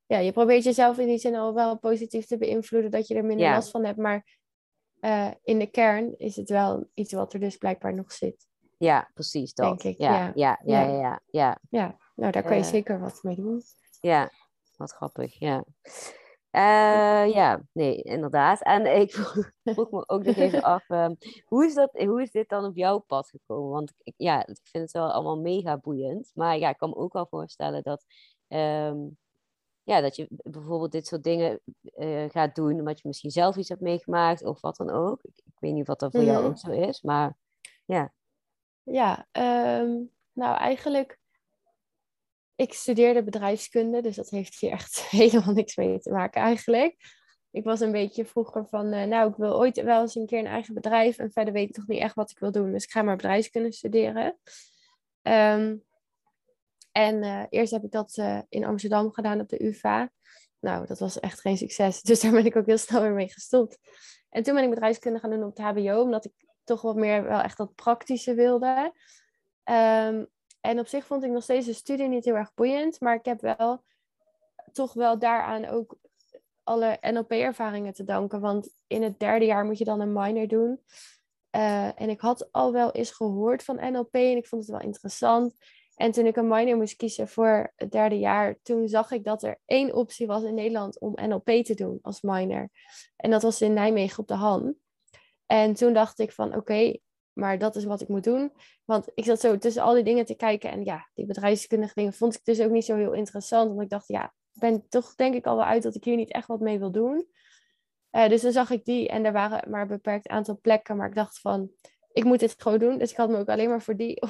ja, 0.06 0.18
je 0.18 0.32
probeert 0.32 0.64
jezelf 0.64 0.98
in 0.98 1.06
die 1.06 1.18
zin 1.18 1.34
al 1.34 1.54
wel 1.54 1.78
positief 1.78 2.26
te 2.26 2.38
beïnvloeden 2.38 2.90
dat 2.90 3.06
je 3.06 3.14
er 3.14 3.24
minder 3.24 3.46
Ja. 3.46 3.54
last 3.54 3.70
van 3.70 3.84
hebt. 3.84 3.98
Maar 3.98 4.38
eh, 5.00 5.30
in 5.42 5.58
de 5.58 5.70
kern 5.70 6.18
is 6.18 6.36
het 6.36 6.48
wel 6.48 6.90
iets 6.94 7.12
wat 7.12 7.32
er 7.32 7.40
dus 7.40 7.56
blijkbaar 7.56 7.94
nog 7.94 8.12
zit. 8.12 8.48
ja, 8.78 9.10
precies 9.14 9.54
dat. 9.54 9.66
Denk 9.80 9.94
ik, 9.94 10.00
ja, 10.02 10.12
ja. 10.14 10.32
ja, 10.34 10.58
ja, 10.64 10.80
Ja. 10.80 10.88
ja, 10.90 11.00
ja, 11.00 11.20
ja, 11.30 11.58
Ja, 11.70 11.96
nou 12.14 12.32
daar 12.32 12.42
kan 12.42 12.56
je 12.56 12.62
Eh. 12.62 12.68
zeker 12.68 13.00
wat 13.00 13.22
mee 13.22 13.36
doen. 13.36 13.62
ja. 14.00 14.30
Wat 14.76 14.92
grappig, 14.92 15.38
ja. 15.38 15.64
Eh, 16.50 17.32
ja, 17.34 17.62
nee, 17.72 18.02
inderdaad. 18.02 18.62
En 18.62 19.00
ik 19.00 19.12
vroeg, 19.64 19.90
me 19.90 20.08
ook 20.08 20.24
nog 20.24 20.36
even 20.36 20.62
af, 20.62 20.88
ehm, 20.88 21.14
hoe, 21.44 21.64
is 21.66 21.74
dat, 21.74 21.90
hoe 21.92 22.22
is 22.22 22.30
dit 22.30 22.48
dan 22.48 22.64
op 22.64 22.76
jouw 22.76 22.98
pad 22.98 23.28
gekomen? 23.28 23.70
Want 23.70 23.92
ik, 24.02 24.14
ja, 24.16 24.40
ik 24.46 24.58
vind 24.62 24.84
het 24.84 24.92
wel 24.92 25.12
allemaal 25.12 25.40
mega 25.40 25.78
boeiend. 25.78 26.30
Maar 26.34 26.58
ja, 26.58 26.68
ik 26.68 26.76
kan 26.78 26.88
me 26.88 26.96
ook 26.96 27.12
wel 27.12 27.26
voorstellen 27.26 27.82
dat, 27.82 28.04
ehm, 28.48 28.98
ja, 29.82 30.00
dat 30.00 30.16
je 30.16 30.26
bijvoorbeeld 30.30 30.92
dit 30.92 31.06
soort 31.06 31.22
dingen 31.24 31.60
eh, 31.94 32.24
gaat 32.30 32.54
doen, 32.54 32.78
omdat 32.78 33.00
je 33.00 33.08
misschien 33.08 33.30
zelf 33.30 33.56
iets 33.56 33.68
hebt 33.68 33.80
meegemaakt 33.80 34.44
of 34.44 34.60
wat 34.60 34.76
dan 34.76 34.90
ook. 34.90 35.18
Ik, 35.22 35.32
ik 35.44 35.54
weet 35.58 35.72
niet 35.72 35.88
of 35.88 35.96
dat 35.96 36.12
voor 36.12 36.24
jou 36.24 36.38
Mhm. 36.38 36.46
ook 36.50 36.58
zo 36.58 36.70
is, 36.70 37.02
maar 37.02 37.36
ja. 37.84 38.12
Ja, 38.82 39.26
ehm, 39.32 39.90
nou 40.32 40.56
eigenlijk, 40.56 41.19
ik 42.60 42.72
studeerde 42.72 43.22
bedrijfskunde, 43.22 44.02
dus 44.02 44.16
dat 44.16 44.30
heeft 44.30 44.60
hier 44.60 44.70
echt 44.70 45.00
helemaal 45.20 45.54
niks 45.54 45.76
mee 45.76 46.00
te 46.00 46.10
maken 46.10 46.42
eigenlijk. 46.42 46.96
Ik 47.50 47.64
was 47.64 47.80
een 47.80 47.92
beetje 47.92 48.24
vroeger 48.24 48.66
van, 48.68 48.92
eh, 48.92 49.06
nou 49.06 49.30
ik 49.30 49.36
wil 49.36 49.56
ooit 49.56 49.82
wel 49.82 50.00
eens 50.00 50.14
een 50.14 50.26
keer 50.26 50.38
een 50.38 50.46
eigen 50.46 50.74
bedrijf 50.74 51.18
en 51.18 51.32
verder 51.32 51.52
weet 51.52 51.68
ik 51.68 51.76
nog 51.76 51.86
niet 51.86 52.00
echt 52.00 52.14
wat 52.14 52.30
ik 52.30 52.38
wil 52.38 52.52
doen, 52.52 52.72
dus 52.72 52.84
ik 52.84 52.90
ga 52.90 53.02
maar 53.02 53.16
bedrijfskunde 53.16 53.72
studeren. 53.72 54.38
Ehm, 55.22 55.76
En 56.92 57.22
eh, 57.22 57.44
eerst 57.48 57.72
heb 57.72 57.84
ik 57.84 57.90
dat 57.90 58.16
eh, 58.16 58.40
in 58.48 58.64
Amsterdam 58.64 59.12
gedaan 59.12 59.40
op 59.40 59.48
de 59.48 59.64
UvA. 59.64 60.10
Nou, 60.60 60.86
dat 60.86 60.98
was 60.98 61.20
echt 61.20 61.40
geen 61.40 61.56
succes. 61.56 62.02
Dus 62.08 62.20
daar 62.20 62.32
ben 62.32 62.44
ik 62.44 62.56
ook 62.56 62.66
heel 62.66 62.78
snel 62.78 63.02
weer 63.02 63.12
mee 63.12 63.32
gestopt. 63.32 63.78
En 64.28 64.42
toen 64.42 64.54
ben 64.54 64.64
ik 64.64 64.70
bedrijfskunde 64.70 65.18
gaan 65.18 65.30
doen 65.30 65.44
op 65.44 65.56
het 65.56 65.66
HBO, 65.66 66.00
omdat 66.02 66.24
ik 66.24 66.32
toch 66.64 66.82
wat 66.82 66.96
meer 66.96 67.22
wel 67.22 67.40
echt 67.40 67.56
dat 67.56 67.74
praktische 67.74 68.34
wilde. 68.34 68.92
Ehm, 69.64 70.24
en 70.60 70.78
op 70.78 70.86
zich 70.86 71.06
vond 71.06 71.24
ik 71.24 71.30
nog 71.30 71.42
steeds 71.42 71.66
de 71.66 71.72
studie 71.72 72.08
niet 72.08 72.24
heel 72.24 72.34
erg 72.34 72.54
boeiend, 72.54 73.00
maar 73.00 73.14
ik 73.14 73.24
heb 73.24 73.40
wel 73.40 73.82
toch 74.72 74.92
wel 74.92 75.18
daaraan 75.18 75.64
ook 75.64 75.98
alle 76.62 76.98
NLP-ervaringen 77.00 77.92
te 77.92 78.04
danken. 78.04 78.40
Want 78.40 78.74
in 78.86 79.02
het 79.02 79.18
derde 79.18 79.44
jaar 79.44 79.64
moet 79.64 79.78
je 79.78 79.84
dan 79.84 80.00
een 80.00 80.12
minor 80.12 80.48
doen. 80.48 80.80
Uh, 81.56 82.00
en 82.00 82.10
ik 82.10 82.20
had 82.20 82.52
al 82.52 82.72
wel 82.72 82.92
eens 82.92 83.10
gehoord 83.10 83.62
van 83.62 83.92
NLP 83.92 84.14
en 84.14 84.36
ik 84.36 84.46
vond 84.46 84.62
het 84.62 84.70
wel 84.70 84.80
interessant. 84.80 85.54
En 85.94 86.10
toen 86.10 86.26
ik 86.26 86.36
een 86.36 86.48
minor 86.48 86.76
moest 86.76 86.96
kiezen 86.96 87.28
voor 87.28 87.72
het 87.76 87.92
derde 87.92 88.18
jaar, 88.18 88.58
toen 88.62 88.88
zag 88.88 89.10
ik 89.10 89.24
dat 89.24 89.42
er 89.42 89.60
één 89.66 89.94
optie 89.94 90.26
was 90.26 90.42
in 90.42 90.54
Nederland 90.54 91.00
om 91.00 91.12
NLP 91.14 91.50
te 91.64 91.74
doen 91.74 91.98
als 92.02 92.20
minor. 92.20 92.68
En 93.16 93.30
dat 93.30 93.42
was 93.42 93.60
in 93.60 93.72
Nijmegen 93.72 94.18
op 94.18 94.28
de 94.28 94.34
Han. 94.34 94.74
En 95.46 95.74
toen 95.74 95.92
dacht 95.92 96.18
ik 96.18 96.32
van 96.32 96.56
oké, 96.56 96.96
maar 97.40 97.58
dat 97.58 97.76
is 97.76 97.84
wat 97.84 98.00
ik 98.00 98.08
moet 98.08 98.24
doen. 98.24 98.52
Want 98.84 99.10
ik 99.14 99.24
zat 99.24 99.40
zo 99.40 99.58
tussen 99.58 99.82
al 99.82 99.94
die 99.94 100.04
dingen 100.04 100.24
te 100.24 100.34
kijken. 100.34 100.70
En 100.70 100.84
ja, 100.84 101.08
die 101.14 101.26
bedrijfskundige 101.26 101.94
dingen 101.94 102.12
vond 102.12 102.34
ik 102.34 102.44
dus 102.44 102.60
ook 102.60 102.70
niet 102.70 102.84
zo 102.84 102.96
heel 102.96 103.12
interessant. 103.12 103.68
Want 103.68 103.82
ik 103.82 103.88
dacht, 103.88 104.08
ja, 104.08 104.24
ik 104.52 104.60
ben 104.60 104.88
toch 104.88 105.14
denk 105.14 105.34
ik 105.34 105.46
al 105.46 105.56
wel 105.56 105.64
uit 105.64 105.82
dat 105.82 105.94
ik 105.94 106.04
hier 106.04 106.16
niet 106.16 106.32
echt 106.32 106.46
wat 106.46 106.60
mee 106.60 106.78
wil 106.78 106.90
doen. 106.90 107.26
Uh, 108.12 108.28
dus 108.28 108.42
dan 108.42 108.52
zag 108.52 108.70
ik 108.70 108.84
die 108.84 109.08
en 109.08 109.24
er 109.24 109.32
waren 109.32 109.70
maar 109.70 109.82
een 109.82 109.88
beperkt 109.88 110.28
aantal 110.28 110.58
plekken. 110.60 110.96
Maar 110.96 111.08
ik 111.08 111.14
dacht 111.14 111.40
van, 111.40 111.70
ik 112.12 112.24
moet 112.24 112.40
dit 112.40 112.54
gewoon 112.58 112.78
doen. 112.78 112.98
Dus 112.98 113.10
ik 113.10 113.16
had 113.16 113.28
me 113.28 113.38
ook 113.38 113.48
alleen 113.48 113.68
maar 113.68 113.82
voor 113.82 113.96
die 113.96 114.22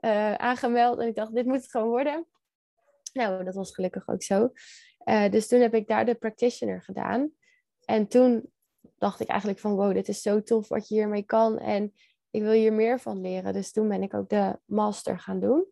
uh, 0.00 0.34
aangemeld. 0.50 0.98
En 0.98 1.06
ik 1.06 1.14
dacht, 1.14 1.34
dit 1.34 1.46
moet 1.46 1.56
het 1.56 1.70
gewoon 1.70 1.88
worden. 1.88 2.26
Nou, 3.12 3.44
dat 3.44 3.54
was 3.54 3.74
gelukkig 3.74 4.08
ook 4.08 4.22
zo. 4.22 4.52
Uh, 5.04 5.30
dus 5.30 5.48
toen 5.48 5.60
heb 5.60 5.74
ik 5.74 5.88
daar 5.88 6.06
de 6.06 6.14
practitioner 6.14 6.82
gedaan. 6.82 7.30
En 7.84 8.08
toen 8.08 8.50
dacht 8.98 9.20
ik 9.20 9.28
eigenlijk 9.28 9.60
van, 9.60 9.74
wow, 9.74 9.94
dit 9.94 10.08
is 10.08 10.22
zo 10.22 10.42
tof 10.42 10.68
wat 10.68 10.88
je 10.88 10.94
hiermee 10.94 11.22
kan. 11.22 11.58
En 11.58 11.92
ik 12.30 12.42
wil 12.42 12.52
hier 12.52 12.72
meer 12.72 13.00
van 13.00 13.20
leren. 13.20 13.52
Dus 13.52 13.72
toen 13.72 13.88
ben 13.88 14.02
ik 14.02 14.14
ook 14.14 14.28
de 14.28 14.58
master 14.64 15.18
gaan 15.18 15.40
doen. 15.40 15.66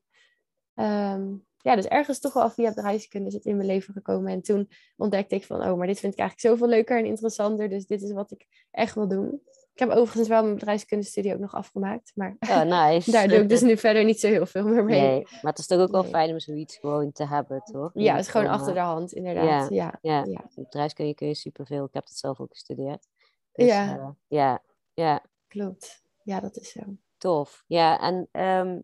Um, 0.74 1.46
ja, 1.56 1.76
dus 1.76 1.86
ergens 1.86 2.20
toch 2.20 2.32
wel 2.32 2.50
via 2.50 2.68
bedrijfskunde 2.68 3.26
is 3.26 3.34
het 3.34 3.44
in 3.44 3.56
mijn 3.56 3.68
leven 3.68 3.94
gekomen. 3.94 4.32
En 4.32 4.42
toen 4.42 4.68
ontdekte 4.96 5.34
ik 5.34 5.44
van, 5.44 5.64
oh, 5.64 5.76
maar 5.76 5.86
dit 5.86 6.00
vind 6.00 6.12
ik 6.12 6.18
eigenlijk 6.18 6.48
zoveel 6.48 6.68
leuker 6.68 6.98
en 6.98 7.04
interessanter. 7.04 7.68
Dus 7.68 7.86
dit 7.86 8.02
is 8.02 8.12
wat 8.12 8.30
ik 8.30 8.46
echt 8.70 8.94
wil 8.94 9.08
doen. 9.08 9.42
Ik 9.72 9.88
heb 9.88 9.90
overigens 9.90 10.28
wel 10.28 10.42
mijn 10.42 10.54
bedrijfskundestudie 10.54 11.32
ook 11.32 11.40
nog 11.40 11.54
afgemaakt. 11.54 12.12
Maar 12.14 12.36
oh, 12.38 12.62
nice. 12.90 13.10
daar 13.10 13.28
doe 13.28 13.38
ik 13.38 13.48
dus 13.48 13.60
nu 13.60 13.76
verder 13.76 14.04
niet 14.04 14.20
zo 14.20 14.28
heel 14.28 14.46
veel 14.46 14.64
meer 14.66 14.84
mee. 14.84 15.00
Nee, 15.00 15.22
maar 15.22 15.50
het 15.50 15.58
is 15.58 15.66
toch 15.66 15.80
ook 15.80 15.90
wel 15.90 16.04
fijn 16.04 16.30
om 16.30 16.40
zoiets 16.40 16.76
gewoon 16.76 17.12
te 17.12 17.26
hebben, 17.26 17.62
toch? 17.62 17.90
Ja, 17.94 18.12
het 18.12 18.24
is 18.24 18.30
gewoon 18.30 18.46
achter 18.46 18.74
de 18.74 18.80
hand, 18.80 19.12
inderdaad. 19.12 19.70
Ja, 19.70 19.98
ja. 20.00 20.24
ja. 20.24 20.24
ja. 20.24 20.62
bedrijfskunde 20.62 21.14
kun 21.14 21.26
je 21.26 21.34
superveel. 21.34 21.84
Ik 21.84 21.94
heb 21.94 22.04
het 22.04 22.16
zelf 22.16 22.40
ook 22.40 22.50
gestudeerd. 22.50 23.06
Dus, 23.52 23.66
ja. 23.66 23.96
Uh, 23.96 24.08
ja, 24.26 24.62
ja. 24.94 25.22
Klopt. 25.48 26.02
Ja, 26.28 26.40
dat 26.40 26.56
is 26.56 26.70
zo. 26.70 26.80
Tof. 27.18 27.64
Ja, 27.66 28.00
en 28.00 28.28
um, 28.42 28.82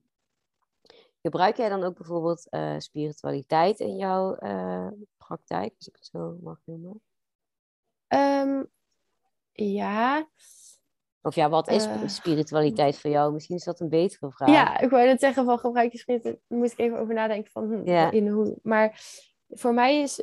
gebruik 1.23 1.57
jij 1.57 1.69
dan 1.69 1.83
ook 1.83 1.97
bijvoorbeeld 1.97 2.47
uh, 2.51 2.79
spiritualiteit 2.79 3.81
in 3.81 3.97
jouw 3.97 4.37
uh, 4.41 4.89
praktijk, 5.17 5.75
als 5.77 5.89
ik 5.89 5.95
het 5.95 6.07
zo 6.13 6.39
mag 6.43 6.61
noemen? 6.65 7.03
Um, 8.09 8.71
ja. 9.53 10.29
Of 11.23 11.35
ja, 11.35 11.49
wat 11.49 11.69
is 11.69 11.89
spiritualiteit 12.07 12.99
voor 12.99 13.11
jou? 13.11 13.33
Misschien 13.33 13.57
is 13.57 13.65
dat 13.65 13.81
een 13.81 13.89
betere 13.89 14.33
vraag. 14.33 14.49
Ja, 14.49 14.79
ik 14.79 14.91
wou 14.91 15.07
net 15.07 15.21
zeggen 15.21 15.45
van 15.45 15.59
gebruik 15.59 15.93
je 15.93 15.99
spiritualiteit. 15.99 16.49
Moest 16.49 16.73
ik 16.73 16.79
even 16.79 16.99
over 16.99 17.15
nadenken 17.15 17.51
van 17.51 17.73
hm, 17.73 17.89
ja. 17.89 18.11
in 18.11 18.29
hoe. 18.29 18.59
Maar 18.63 19.01
voor 19.49 19.75
mij 19.75 20.01
is 20.01 20.23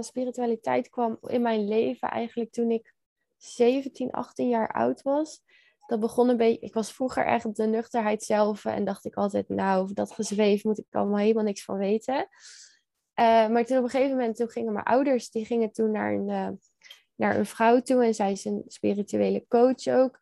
spiritualiteit 0.00 0.88
kwam 0.88 1.18
in 1.20 1.42
mijn 1.42 1.68
leven 1.68 2.10
eigenlijk 2.10 2.52
toen 2.52 2.70
ik 2.70 2.94
17, 3.36 4.10
18 4.10 4.48
jaar 4.48 4.72
oud 4.72 5.02
was. 5.02 5.42
Dat 5.88 6.00
begon 6.00 6.28
een 6.28 6.36
beetje. 6.36 6.66
Ik 6.66 6.74
was 6.74 6.92
vroeger 6.92 7.24
eigenlijk 7.24 7.58
de 7.58 7.66
nuchterheid 7.66 8.22
zelf. 8.22 8.64
En 8.64 8.84
dacht 8.84 9.04
ik 9.04 9.14
altijd, 9.14 9.48
nou, 9.48 9.92
dat 9.92 10.12
gezweef 10.12 10.64
moet 10.64 10.78
ik 10.78 10.86
allemaal 10.90 11.18
helemaal 11.18 11.44
niks 11.44 11.64
van 11.64 11.78
weten. 11.78 12.28
Uh, 13.20 13.48
maar 13.48 13.64
toen 13.64 13.78
op 13.78 13.84
een 13.84 13.90
gegeven 13.90 14.16
moment, 14.16 14.36
toen 14.36 14.50
gingen 14.50 14.72
mijn 14.72 14.84
ouders, 14.84 15.30
die 15.30 15.44
gingen 15.44 15.72
toen 15.72 15.90
naar 15.90 16.12
een, 16.12 16.28
uh, 16.28 16.48
naar 17.14 17.36
een 17.36 17.46
vrouw 17.46 17.80
toe. 17.80 18.04
En 18.04 18.14
zij 18.14 18.32
is 18.32 18.44
een 18.44 18.62
spirituele 18.66 19.44
coach 19.48 19.86
ook. 19.86 20.18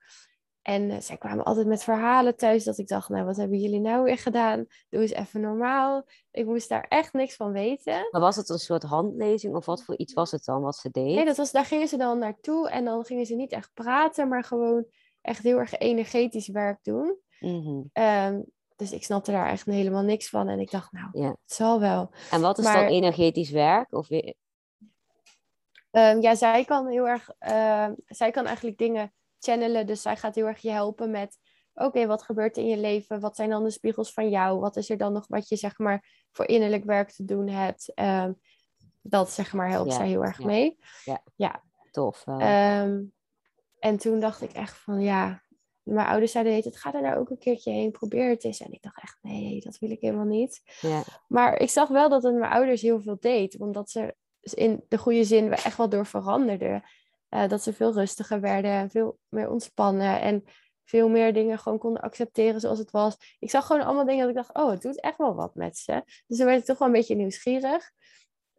En 0.63 0.83
uh, 0.91 1.01
zij 1.01 1.17
kwamen 1.17 1.45
altijd 1.45 1.67
met 1.67 1.83
verhalen 1.83 2.37
thuis 2.37 2.65
dat 2.65 2.79
ik 2.79 2.89
dacht, 2.89 3.09
nou, 3.09 3.25
wat 3.25 3.37
hebben 3.37 3.59
jullie 3.59 3.81
nou 3.81 4.05
weer 4.05 4.19
gedaan? 4.19 4.67
Doe 4.89 5.01
eens 5.01 5.13
even 5.13 5.41
normaal. 5.41 6.07
Ik 6.31 6.47
moest 6.47 6.69
daar 6.69 6.87
echt 6.89 7.13
niks 7.13 7.37
van 7.37 7.53
weten. 7.53 8.09
Maar 8.11 8.21
was 8.21 8.37
het 8.37 8.49
een 8.49 8.59
soort 8.59 8.83
handlezing 8.83 9.55
of 9.55 9.67
wat 9.67 9.85
voor 9.85 9.97
iets 9.97 10.13
was 10.13 10.31
het 10.31 10.45
dan 10.45 10.63
wat 10.63 10.77
ze 10.77 10.91
deed? 10.91 11.15
Nee, 11.15 11.25
dat 11.25 11.37
was, 11.37 11.53
daar 11.53 11.65
gingen 11.65 11.89
ze 11.89 11.97
dan 11.97 12.19
naartoe 12.19 12.71
en 12.71 12.85
dan 12.85 13.05
gingen 13.05 13.27
ze 13.27 13.35
niet 13.35 13.53
echt 13.53 13.71
praten, 13.75 14.29
maar 14.29 14.45
gewoon 14.45 14.87
echt 15.27 15.43
heel 15.43 15.59
erg 15.59 15.79
energetisch 15.79 16.49
werk 16.49 16.79
doen. 16.83 17.17
Mm 17.41 17.91
dus 18.77 18.93
ik 18.93 19.05
snapte 19.05 19.31
daar 19.31 19.49
echt 19.49 19.67
helemaal 19.67 20.03
niks 20.03 20.29
van 20.29 20.49
en 20.49 20.59
ik 20.59 20.71
dacht, 20.71 20.93
nou, 20.93 21.09
ja. 21.13 21.29
het 21.29 21.39
zal 21.45 21.81
wel. 21.81 22.11
En 22.31 22.41
wat 22.41 22.59
is 22.59 22.65
dan 22.65 22.85
energetisch 22.85 23.51
werk? 23.51 23.93
Of 23.93 24.11
um, 24.11 24.35
ja, 26.21 26.35
zij 26.35 26.65
kan 26.65 26.87
heel 26.87 27.09
erg, 27.09 27.31
uh, 27.41 27.89
zij 28.07 28.31
kan 28.31 28.47
eigenlijk 28.47 28.79
dingen 28.79 29.13
channelen. 29.39 29.87
Dus 29.87 30.03
zij 30.03 30.17
gaat 30.17 30.35
heel 30.35 30.47
erg 30.47 30.61
je 30.61 30.71
helpen 30.71 31.11
met, 31.11 31.39
oké, 31.75 32.07
wat 32.07 32.23
gebeurt 32.23 32.57
er 32.57 32.63
in 32.63 32.69
je 32.69 32.77
leven? 32.77 33.21
Wat 33.21 33.37
zijn 33.37 33.51
dan 33.51 33.65
de 33.65 33.71
spiegels 33.71 34.13
van 34.13 34.29
jou? 34.29 34.61
Wat 34.61 34.77
is 34.77 34.91
er 34.91 34.99
dan 34.99 35.13
nog 35.13 35.27
wat 35.27 35.49
je, 35.49 35.57
zeg 35.57 35.79
maar, 35.79 36.25
voor 36.33 36.47
innerlijk 36.47 36.85
werk 36.85 37.11
te 37.11 37.25
doen 37.25 37.49
hebt? 37.49 37.93
Um, 37.95 38.41
dat, 39.03 39.31
zeg 39.31 39.53
maar, 39.53 39.69
helpt 39.69 39.93
zij 39.93 40.09
heel 40.09 40.25
erg 40.25 40.39
mee. 40.39 40.79
Ja, 41.05 41.23
ja. 41.35 41.63
tof. 41.91 42.27
Um, 42.27 43.15
en 43.79 43.97
toen 43.97 44.21
dacht 44.21 44.43
ik 44.43 44.53
echt 44.53 44.77
van, 44.77 45.01
ja, 45.01 45.43
mijn 45.83 46.07
ouders 46.07 46.33
zeiden, 46.33 46.55
het 46.55 46.77
gaat 46.77 46.95
er 46.95 47.03
nou 47.03 47.19
ook 47.19 47.31
een 47.31 47.39
keertje 47.39 47.71
heen, 47.71 47.91
probeer 47.91 48.29
het 48.29 48.45
eens. 48.45 48.61
En 48.61 48.73
ik 48.73 48.83
dacht 48.83 49.03
echt, 49.03 49.19
nee, 49.23 49.61
dat 49.61 49.79
wil 49.79 49.91
ik 49.91 50.01
helemaal 50.01 50.25
niet. 50.25 50.63
Ja. 50.81 51.03
Maar 51.29 51.61
ik 51.61 51.71
zag 51.71 51.89
wel 51.89 52.09
dat 52.09 52.23
het 52.23 52.35
mijn 52.35 52.53
ouders 52.53 52.83
heel 52.83 53.01
veel 53.01 53.17
deed, 53.21 53.61
omdat 53.61 53.91
ze 53.91 54.15
in 54.41 54.85
de 54.89 54.99
goede 54.99 55.25
zin 55.25 55.53
echt 55.53 55.77
wel 55.77 55.89
door 55.89 56.07
veranderden. 56.07 56.83
Uh, 57.31 57.49
dat 57.49 57.63
ze 57.63 57.73
veel 57.73 57.93
rustiger 57.93 58.41
werden 58.41 58.71
en 58.71 58.91
veel 58.91 59.19
meer 59.29 59.51
ontspannen 59.51 60.21
en 60.21 60.45
veel 60.85 61.09
meer 61.09 61.33
dingen 61.33 61.59
gewoon 61.59 61.79
konden 61.79 62.03
accepteren 62.03 62.61
zoals 62.61 62.79
het 62.79 62.91
was. 62.91 63.37
Ik 63.39 63.51
zag 63.51 63.67
gewoon 63.67 63.83
allemaal 63.83 64.05
dingen 64.05 64.21
dat 64.21 64.29
ik 64.29 64.37
dacht, 64.37 64.55
oh, 64.55 64.71
het 64.71 64.83
doet 64.83 65.01
echt 65.01 65.19
wel 65.19 65.35
wat 65.35 65.55
met 65.55 65.77
ze. 65.77 66.03
Dus 66.27 66.37
toen 66.37 66.47
werd 66.47 66.59
ik 66.59 66.65
toch 66.65 66.79
wel 66.79 66.89
een 66.89 66.95
beetje 66.95 67.15
nieuwsgierig. 67.15 67.91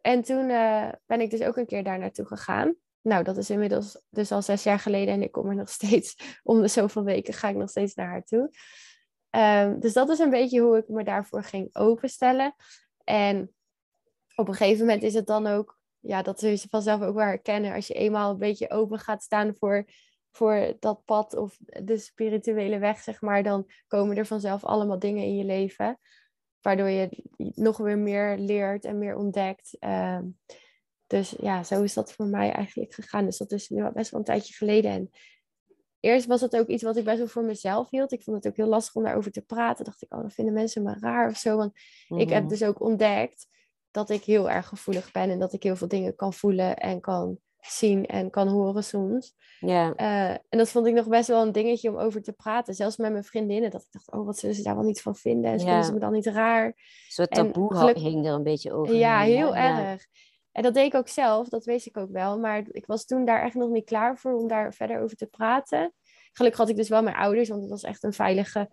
En 0.00 0.22
toen 0.22 0.48
uh, 0.48 0.88
ben 1.06 1.20
ik 1.20 1.30
dus 1.30 1.42
ook 1.42 1.56
een 1.56 1.66
keer 1.66 1.84
daar 1.84 1.98
naartoe 1.98 2.26
gegaan. 2.26 2.74
Nou, 3.08 3.24
dat 3.24 3.36
is 3.36 3.50
inmiddels 3.50 4.00
dus 4.10 4.32
al 4.32 4.42
zes 4.42 4.62
jaar 4.62 4.78
geleden 4.78 5.14
en 5.14 5.22
ik 5.22 5.32
kom 5.32 5.48
er 5.48 5.54
nog 5.54 5.68
steeds, 5.68 6.16
om 6.42 6.60
de 6.60 6.68
zoveel 6.68 7.04
weken 7.04 7.34
ga 7.34 7.48
ik 7.48 7.56
nog 7.56 7.70
steeds 7.70 7.94
naar 7.94 8.08
haar 8.08 8.24
toe. 8.24 8.50
Um, 9.30 9.80
dus 9.80 9.92
dat 9.92 10.08
is 10.08 10.18
een 10.18 10.30
beetje 10.30 10.60
hoe 10.60 10.76
ik 10.76 10.88
me 10.88 11.04
daarvoor 11.04 11.42
ging 11.42 11.76
openstellen. 11.76 12.54
En 13.04 13.54
op 14.34 14.48
een 14.48 14.54
gegeven 14.54 14.86
moment 14.86 15.02
is 15.02 15.14
het 15.14 15.26
dan 15.26 15.46
ook 15.46 15.78
ja, 16.00 16.22
dat 16.22 16.40
zul 16.40 16.50
je 16.50 16.66
vanzelf 16.70 17.02
ook 17.02 17.14
wel 17.14 17.26
herkennen 17.26 17.74
als 17.74 17.86
je 17.86 17.94
eenmaal 17.94 18.30
een 18.30 18.38
beetje 18.38 18.70
open 18.70 18.98
gaat 18.98 19.22
staan 19.22 19.54
voor, 19.54 19.84
voor 20.30 20.76
dat 20.78 21.04
pad 21.04 21.36
of 21.36 21.58
de 21.60 21.98
spirituele 21.98 22.78
weg, 22.78 22.98
zeg 22.98 23.20
maar, 23.20 23.42
dan 23.42 23.70
komen 23.86 24.16
er 24.16 24.26
vanzelf 24.26 24.64
allemaal 24.64 24.98
dingen 24.98 25.24
in 25.24 25.36
je 25.36 25.44
leven, 25.44 25.98
waardoor 26.60 26.88
je 26.88 27.24
nog 27.54 27.76
weer 27.76 27.98
meer 27.98 28.38
leert 28.38 28.84
en 28.84 28.98
meer 28.98 29.16
ontdekt. 29.16 29.76
Uh, 29.80 30.18
dus 31.08 31.34
ja, 31.40 31.62
zo 31.62 31.82
is 31.82 31.94
dat 31.94 32.12
voor 32.12 32.26
mij 32.26 32.52
eigenlijk 32.52 32.94
gegaan. 32.94 33.24
Dus 33.24 33.38
dat 33.38 33.52
is 33.52 33.68
nu 33.68 33.90
best 33.90 34.10
wel 34.10 34.20
een 34.20 34.26
tijdje 34.26 34.54
geleden. 34.54 34.90
En 34.90 35.10
eerst 36.00 36.26
was 36.26 36.40
het 36.40 36.56
ook 36.56 36.66
iets 36.66 36.82
wat 36.82 36.96
ik 36.96 37.04
best 37.04 37.18
wel 37.18 37.26
voor 37.26 37.44
mezelf 37.44 37.90
hield. 37.90 38.12
Ik 38.12 38.22
vond 38.22 38.36
het 38.36 38.46
ook 38.46 38.56
heel 38.56 38.66
lastig 38.66 38.94
om 38.94 39.02
daarover 39.02 39.32
te 39.32 39.42
praten. 39.42 39.84
Dacht 39.84 40.02
ik, 40.02 40.14
oh, 40.14 40.20
dan 40.20 40.30
vinden 40.30 40.54
mensen 40.54 40.82
me 40.82 40.96
raar 41.00 41.30
of 41.30 41.36
zo. 41.36 41.56
Want 41.56 41.72
ik 42.08 42.30
heb 42.30 42.42
mhm. 42.42 42.48
dus 42.48 42.62
ook 42.62 42.80
ontdekt 42.80 43.46
dat 43.90 44.10
ik 44.10 44.24
heel 44.24 44.50
erg 44.50 44.66
gevoelig 44.66 45.12
ben 45.12 45.30
en 45.30 45.38
dat 45.38 45.52
ik 45.52 45.62
heel 45.62 45.76
veel 45.76 45.88
dingen 45.88 46.14
kan 46.14 46.32
voelen 46.32 46.76
en 46.76 47.00
kan 47.00 47.38
zien 47.60 48.06
en 48.06 48.30
kan 48.30 48.48
horen 48.48 48.84
soms. 48.84 49.36
Ja. 49.60 49.92
Uh, 49.96 50.30
en 50.30 50.58
dat 50.58 50.68
vond 50.68 50.86
ik 50.86 50.94
nog 50.94 51.08
best 51.08 51.28
wel 51.28 51.42
een 51.42 51.52
dingetje 51.52 51.88
om 51.88 51.96
over 51.96 52.22
te 52.22 52.32
praten. 52.32 52.74
Zelfs 52.74 52.96
met 52.96 53.12
mijn 53.12 53.24
vriendinnen. 53.24 53.70
Dat 53.70 53.82
ik 53.82 53.88
dacht, 53.90 54.12
oh, 54.12 54.26
wat 54.26 54.38
zullen 54.38 54.54
ze 54.54 54.62
daar 54.62 54.74
wel 54.74 54.84
niet 54.84 55.02
van 55.02 55.16
vinden? 55.16 55.50
En 55.50 55.60
vinden 55.60 55.84
ze 55.84 55.92
me 55.92 55.98
dan 55.98 56.12
niet 56.12 56.26
raar? 56.26 56.66
Een 56.66 56.74
soort 57.08 57.30
taboe 57.30 57.76
geluk... 57.76 57.96
hing 57.96 58.26
er 58.26 58.32
een 58.32 58.42
beetje 58.42 58.72
over. 58.72 58.94
Ja, 58.94 59.20
heel 59.20 59.56
erg. 59.56 60.06
En 60.58 60.64
dat 60.64 60.74
deed 60.74 60.86
ik 60.86 60.94
ook 60.94 61.08
zelf, 61.08 61.48
dat 61.48 61.64
wist 61.64 61.86
ik 61.86 61.96
ook 61.96 62.10
wel. 62.10 62.38
Maar 62.38 62.62
ik 62.70 62.86
was 62.86 63.04
toen 63.04 63.24
daar 63.24 63.42
echt 63.42 63.54
nog 63.54 63.70
niet 63.70 63.84
klaar 63.84 64.18
voor 64.18 64.34
om 64.34 64.48
daar 64.48 64.74
verder 64.74 65.00
over 65.00 65.16
te 65.16 65.26
praten. 65.26 65.92
Gelukkig 66.32 66.60
had 66.60 66.68
ik 66.68 66.76
dus 66.76 66.88
wel 66.88 67.02
mijn 67.02 67.16
ouders, 67.16 67.48
want 67.48 67.60
het 67.60 67.70
was 67.70 67.82
echt 67.82 68.02
een 68.02 68.12
veilige 68.12 68.70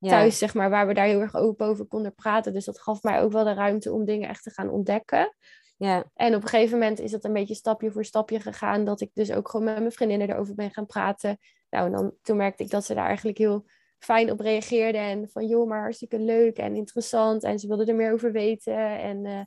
thuis, 0.00 0.38
zeg 0.38 0.54
maar, 0.54 0.70
waar 0.70 0.86
we 0.86 0.94
daar 0.94 1.06
heel 1.06 1.20
erg 1.20 1.34
open 1.34 1.66
over 1.66 1.84
konden 1.84 2.14
praten. 2.14 2.52
Dus 2.52 2.64
dat 2.64 2.80
gaf 2.80 3.02
mij 3.02 3.20
ook 3.20 3.32
wel 3.32 3.44
de 3.44 3.52
ruimte 3.52 3.92
om 3.92 4.04
dingen 4.04 4.28
echt 4.28 4.42
te 4.42 4.50
gaan 4.50 4.70
ontdekken. 4.70 5.34
Ja. 5.76 6.10
En 6.14 6.34
op 6.34 6.42
een 6.42 6.48
gegeven 6.48 6.78
moment 6.78 7.00
is 7.00 7.10
dat 7.10 7.24
een 7.24 7.32
beetje 7.32 7.54
stapje 7.54 7.90
voor 7.90 8.04
stapje 8.04 8.40
gegaan, 8.40 8.84
dat 8.84 9.00
ik 9.00 9.10
dus 9.14 9.32
ook 9.32 9.48
gewoon 9.48 9.66
met 9.66 9.78
mijn 9.78 9.92
vriendinnen 9.92 10.30
erover 10.30 10.54
ben 10.54 10.70
gaan 10.70 10.86
praten. 10.86 11.38
Nou, 11.70 11.86
en 11.86 11.92
dan, 11.92 12.14
toen 12.22 12.36
merkte 12.36 12.62
ik 12.62 12.70
dat 12.70 12.84
ze 12.84 12.94
daar 12.94 13.06
eigenlijk 13.06 13.38
heel 13.38 13.64
fijn 13.98 14.30
op 14.30 14.40
reageerden. 14.40 15.00
En 15.00 15.28
van, 15.28 15.46
joh, 15.46 15.68
maar 15.68 15.80
hartstikke 15.80 16.18
leuk 16.18 16.56
en 16.56 16.76
interessant. 16.76 17.42
En 17.42 17.58
ze 17.58 17.66
wilden 17.66 17.86
er 17.86 17.94
meer 17.94 18.12
over 18.12 18.32
weten. 18.32 18.98
En 18.98 19.26
eh, 19.26 19.42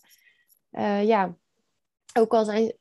eh, 0.70 1.08
ja, 1.08 1.36
ook 2.14 2.34
al 2.34 2.46
zijn, 2.46 2.74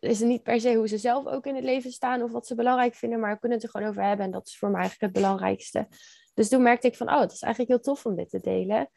is 0.00 0.18
het 0.18 0.28
niet 0.28 0.42
per 0.42 0.60
se 0.60 0.74
hoe 0.74 0.88
ze 0.88 0.98
zelf 0.98 1.26
ook 1.26 1.46
in 1.46 1.54
het 1.54 1.64
leven 1.64 1.92
staan 1.92 2.22
of 2.22 2.32
wat 2.32 2.46
ze 2.46 2.54
belangrijk 2.54 2.94
vinden, 2.94 3.20
maar 3.20 3.32
we 3.32 3.38
kunnen 3.38 3.58
het 3.58 3.66
er 3.66 3.72
gewoon 3.72 3.88
over 3.88 4.02
hebben. 4.02 4.26
En 4.26 4.32
dat 4.32 4.46
is 4.46 4.58
voor 4.58 4.70
mij 4.70 4.80
eigenlijk 4.80 5.12
het 5.12 5.22
belangrijkste. 5.22 5.88
Dus 6.34 6.48
toen 6.48 6.62
merkte 6.62 6.86
ik 6.86 6.96
van, 6.96 7.08
oh, 7.08 7.20
het 7.20 7.32
is 7.32 7.42
eigenlijk 7.42 7.72
heel 7.72 7.94
tof 7.94 8.06
om 8.06 8.16
dit 8.16 8.30
te 8.30 8.40
delen. 8.40 8.90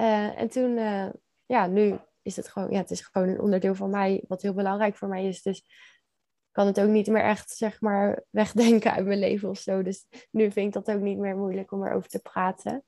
Uh, 0.00 0.40
en 0.40 0.48
toen, 0.48 0.76
uh, 0.76 1.08
ja, 1.46 1.66
nu 1.66 1.98
is 2.22 2.36
het 2.36 2.48
gewoon, 2.48 2.70
ja, 2.70 2.78
het 2.78 2.90
is 2.90 3.00
gewoon 3.00 3.28
een 3.28 3.40
onderdeel 3.40 3.74
van 3.74 3.90
mij, 3.90 4.24
wat 4.28 4.42
heel 4.42 4.54
belangrijk 4.54 4.96
voor 4.96 5.08
mij 5.08 5.28
is. 5.28 5.42
Dus 5.42 5.58
ik 5.58 6.58
kan 6.58 6.66
het 6.66 6.80
ook 6.80 6.88
niet 6.88 7.06
meer 7.06 7.22
echt, 7.22 7.50
zeg 7.50 7.80
maar, 7.80 8.24
wegdenken 8.30 8.92
uit 8.92 9.06
mijn 9.06 9.18
leven 9.18 9.48
of 9.48 9.58
zo. 9.58 9.82
Dus 9.82 10.06
nu 10.30 10.50
vind 10.50 10.66
ik 10.76 10.84
dat 10.84 10.96
ook 10.96 11.02
niet 11.02 11.18
meer 11.18 11.36
moeilijk 11.36 11.72
om 11.72 11.86
erover 11.86 12.08
te 12.08 12.20
praten. 12.20 12.72
Nee. 12.72 12.82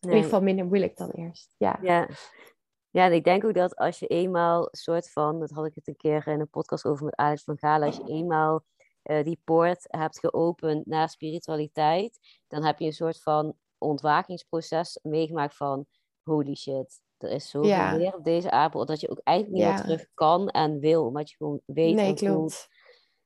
In 0.00 0.08
ieder 0.08 0.24
geval 0.24 0.42
minder 0.42 0.66
moeilijk 0.66 0.96
dan 0.96 1.10
eerst. 1.10 1.54
Ja. 1.56 1.78
ja. 1.82 2.08
Ja, 2.92 3.04
en 3.04 3.12
ik 3.12 3.24
denk 3.24 3.44
ook 3.44 3.54
dat 3.54 3.76
als 3.76 3.98
je 3.98 4.06
eenmaal 4.06 4.68
soort 4.70 5.10
van, 5.10 5.40
dat 5.40 5.50
had 5.50 5.66
ik 5.66 5.74
het 5.74 5.88
een 5.88 5.96
keer 5.96 6.26
in 6.26 6.40
een 6.40 6.50
podcast 6.50 6.84
over 6.84 7.04
met 7.04 7.16
Alex 7.16 7.42
van 7.42 7.58
Galen, 7.58 7.86
als 7.86 7.96
je 7.96 8.06
eenmaal 8.06 8.64
uh, 9.04 9.24
die 9.24 9.40
poort 9.44 9.84
hebt 9.88 10.18
geopend 10.18 10.86
naar 10.86 11.08
spiritualiteit, 11.08 12.18
dan 12.48 12.64
heb 12.64 12.78
je 12.78 12.86
een 12.86 12.92
soort 12.92 13.22
van 13.22 13.54
ontwakingsproces 13.78 14.98
meegemaakt 15.02 15.56
van 15.56 15.86
holy 16.22 16.54
shit, 16.54 17.00
er 17.18 17.30
is 17.30 17.50
zoveel 17.50 17.70
ja. 17.70 17.96
meer 17.96 18.14
op 18.14 18.24
deze 18.24 18.50
aardbol 18.50 18.86
dat 18.86 19.00
je 19.00 19.10
ook 19.10 19.20
eigenlijk 19.24 19.58
niet 19.58 19.66
meer 19.66 19.82
terug 19.82 20.06
kan 20.14 20.48
en 20.48 20.78
wil, 20.78 21.04
omdat 21.06 21.30
je 21.30 21.36
gewoon 21.36 21.60
weet 21.66 21.94
nee, 21.94 22.08
en 22.08 22.18
voelt. 22.18 22.68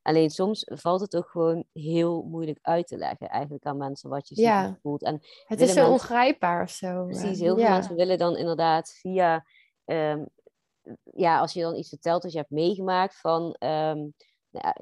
Alleen 0.06 0.30
soms 0.30 0.70
valt 0.74 1.00
het 1.00 1.16
ook 1.16 1.28
gewoon 1.28 1.64
heel 1.72 2.22
moeilijk 2.22 2.58
uit 2.62 2.86
te 2.86 2.96
leggen 2.96 3.28
eigenlijk 3.28 3.64
aan 3.64 3.76
mensen 3.76 4.10
wat 4.10 4.28
je 4.28 4.40
ja. 4.40 4.78
voelt. 4.82 5.02
En 5.02 5.20
het 5.46 5.60
is 5.60 5.72
zo 5.72 5.90
ongrijpbaar 5.90 6.62
of 6.62 6.70
zo. 6.70 7.04
Precies, 7.04 7.40
heel 7.40 7.56
veel 7.56 7.68
mensen 7.68 7.96
willen 7.96 8.18
dan 8.18 8.36
inderdaad 8.36 8.90
via 9.00 9.44
Ehm, 9.86 10.24
ja, 11.14 11.38
als 11.38 11.52
je 11.52 11.60
dan 11.60 11.76
iets 11.76 11.88
vertelt 11.88 12.22
dat 12.22 12.32
je 12.32 12.38
hebt 12.38 12.50
meegemaakt 12.50 13.20
van, 13.20 13.54
ehm, 13.58 14.08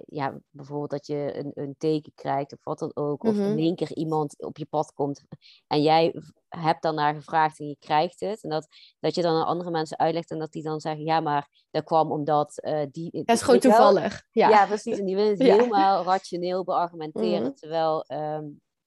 ja, 0.06 0.38
bijvoorbeeld 0.50 0.90
dat 0.90 1.06
je 1.06 1.38
een, 1.38 1.50
een 1.54 1.74
teken 1.78 2.12
krijgt 2.14 2.52
of 2.52 2.64
wat 2.64 2.78
dan 2.78 2.90
ook, 2.94 3.24
of 3.24 3.34
in 3.34 3.50
mhm. 3.50 3.58
één 3.58 3.74
keer 3.74 3.92
iemand 3.94 4.42
op 4.42 4.56
je 4.56 4.66
pad 4.66 4.92
komt 4.92 5.24
en 5.66 5.82
jij 5.82 6.14
hebt 6.48 6.82
dan 6.82 6.94
naar 6.94 7.14
gevraagd 7.14 7.60
en 7.60 7.68
je 7.68 7.76
krijgt 7.78 8.20
het, 8.20 8.42
en 8.42 8.50
dat, 8.50 8.66
dat 9.00 9.14
je 9.14 9.22
dan 9.22 9.36
aan 9.36 9.46
andere 9.46 9.70
mensen 9.70 9.98
uitlegt 9.98 10.30
en 10.30 10.38
dat 10.38 10.52
die 10.52 10.62
dan 10.62 10.80
zeggen, 10.80 11.04
ja, 11.04 11.20
maar 11.20 11.48
dat 11.70 11.84
kwam 11.84 12.12
omdat 12.12 12.64
uh, 12.64 12.80
die... 12.90 13.10
Dat 13.24 13.36
is 13.36 13.42
gewoon 13.42 13.60
toevallig. 13.60 14.22
Ja. 14.30 14.48
ja, 14.48 14.66
precies. 14.66 14.98
En 14.98 15.04
die 15.04 15.14
willen 15.14 15.30
het 15.30 15.42
helemaal 15.58 16.04
rationeel 16.04 16.64
beargumenteren, 16.64 17.42
mhm. 17.42 17.54
terwijl 17.54 18.02
ehm, 18.02 18.44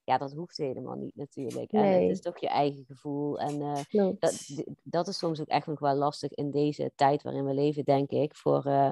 ja, 0.07 0.17
dat 0.17 0.33
hoeft 0.33 0.57
helemaal 0.57 0.95
niet 0.95 1.15
natuurlijk. 1.15 1.71
En 1.71 1.85
het 1.85 2.09
is 2.09 2.21
toch 2.21 2.39
je 2.39 2.47
eigen 2.47 2.85
gevoel. 2.85 3.39
En 3.39 3.61
uh, 3.61 4.13
dat, 4.19 4.47
dat 4.83 5.07
is 5.07 5.17
soms 5.17 5.41
ook 5.41 5.47
echt 5.47 5.67
nog 5.67 5.79
wel 5.79 5.95
lastig 5.95 6.31
in 6.31 6.51
deze 6.51 6.91
tijd 6.95 7.23
waarin 7.23 7.45
we 7.45 7.53
leven, 7.53 7.83
denk 7.83 8.09
ik, 8.09 8.35
voor, 8.35 8.67
uh, 8.67 8.91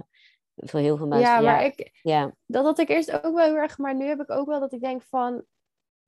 voor 0.56 0.80
heel 0.80 0.98
veel 0.98 1.08
mensen. 1.08 1.30
Ja, 1.30 1.40
maar 1.40 1.66
ik, 1.66 2.00
ja. 2.02 2.36
dat 2.46 2.66
had 2.66 2.80
ik 2.80 2.90
eerst 2.90 3.24
ook 3.24 3.36
wel 3.36 3.46
heel 3.46 3.56
erg, 3.56 3.78
maar 3.78 3.96
nu 3.96 4.06
heb 4.06 4.22
ik 4.22 4.32
ook 4.32 4.48
wel 4.48 4.60
dat 4.60 4.74
ik 4.74 4.82
denk 4.82 5.02
van, 5.02 5.46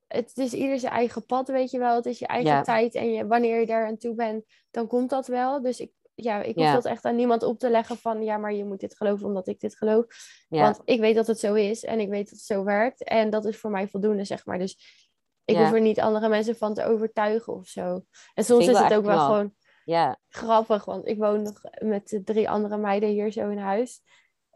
het 0.07 0.37
is 0.37 0.53
ieder 0.53 0.79
zijn 0.79 0.93
eigen 0.93 1.25
pad, 1.25 1.47
weet 1.47 1.71
je 1.71 1.79
wel. 1.79 1.95
Het 1.95 2.05
is 2.05 2.19
je 2.19 2.27
eigen 2.27 2.63
tijd 2.63 2.95
en 2.95 3.11
je, 3.11 3.27
wanneer 3.27 3.59
je 3.59 3.65
daar 3.65 3.87
aan 3.87 3.97
toe 3.97 4.15
bent, 4.15 4.45
dan 4.71 4.87
komt 4.87 5.09
dat 5.09 5.27
wel. 5.27 5.61
Dus 5.61 5.79
ik, 5.79 5.91
ja, 6.15 6.41
ik 6.41 6.55
hoef 6.55 6.71
dat 6.71 6.85
echt 6.85 7.05
aan 7.05 7.15
niemand 7.15 7.43
op 7.43 7.59
te 7.59 7.69
leggen 7.69 7.97
van, 7.97 8.23
ja, 8.23 8.37
maar 8.37 8.53
je 8.53 8.65
moet 8.65 8.79
dit 8.79 8.95
geloven 8.95 9.27
omdat 9.27 9.47
ik 9.47 9.59
dit 9.59 9.75
geloof. 9.77 10.05
Want 10.47 10.81
ik 10.83 10.99
weet 10.99 11.15
dat 11.15 11.27
het 11.27 11.39
zo 11.39 11.53
is 11.53 11.83
en 11.83 11.99
ik 11.99 12.09
weet 12.09 12.23
dat 12.23 12.37
het 12.37 12.47
zo 12.47 12.63
werkt. 12.63 13.03
En 13.03 13.29
dat 13.29 13.45
is 13.45 13.57
voor 13.57 13.71
mij 13.71 13.87
voldoende, 13.87 14.23
zeg 14.23 14.45
maar. 14.45 14.59
Dus 14.59 15.05
ik 15.45 15.57
hoef 15.57 15.71
er 15.71 15.81
niet 15.81 15.99
andere 15.99 16.29
mensen 16.29 16.55
van 16.55 16.73
te 16.73 16.83
overtuigen 16.85 17.53
of 17.53 17.67
zo. 17.67 18.05
En 18.33 18.43
soms 18.43 18.67
is 18.67 18.79
het 18.79 18.93
ook 18.93 19.05
wel 19.05 19.19
gewoon 19.19 19.53
ja. 19.83 20.19
grappig, 20.29 20.85
want 20.85 21.07
ik 21.07 21.17
woon 21.17 21.41
nog 21.41 21.61
met 21.79 22.21
drie 22.23 22.49
andere 22.49 22.77
meiden 22.77 23.09
hier 23.09 23.31
zo 23.31 23.49
in 23.49 23.57
huis. 23.57 24.01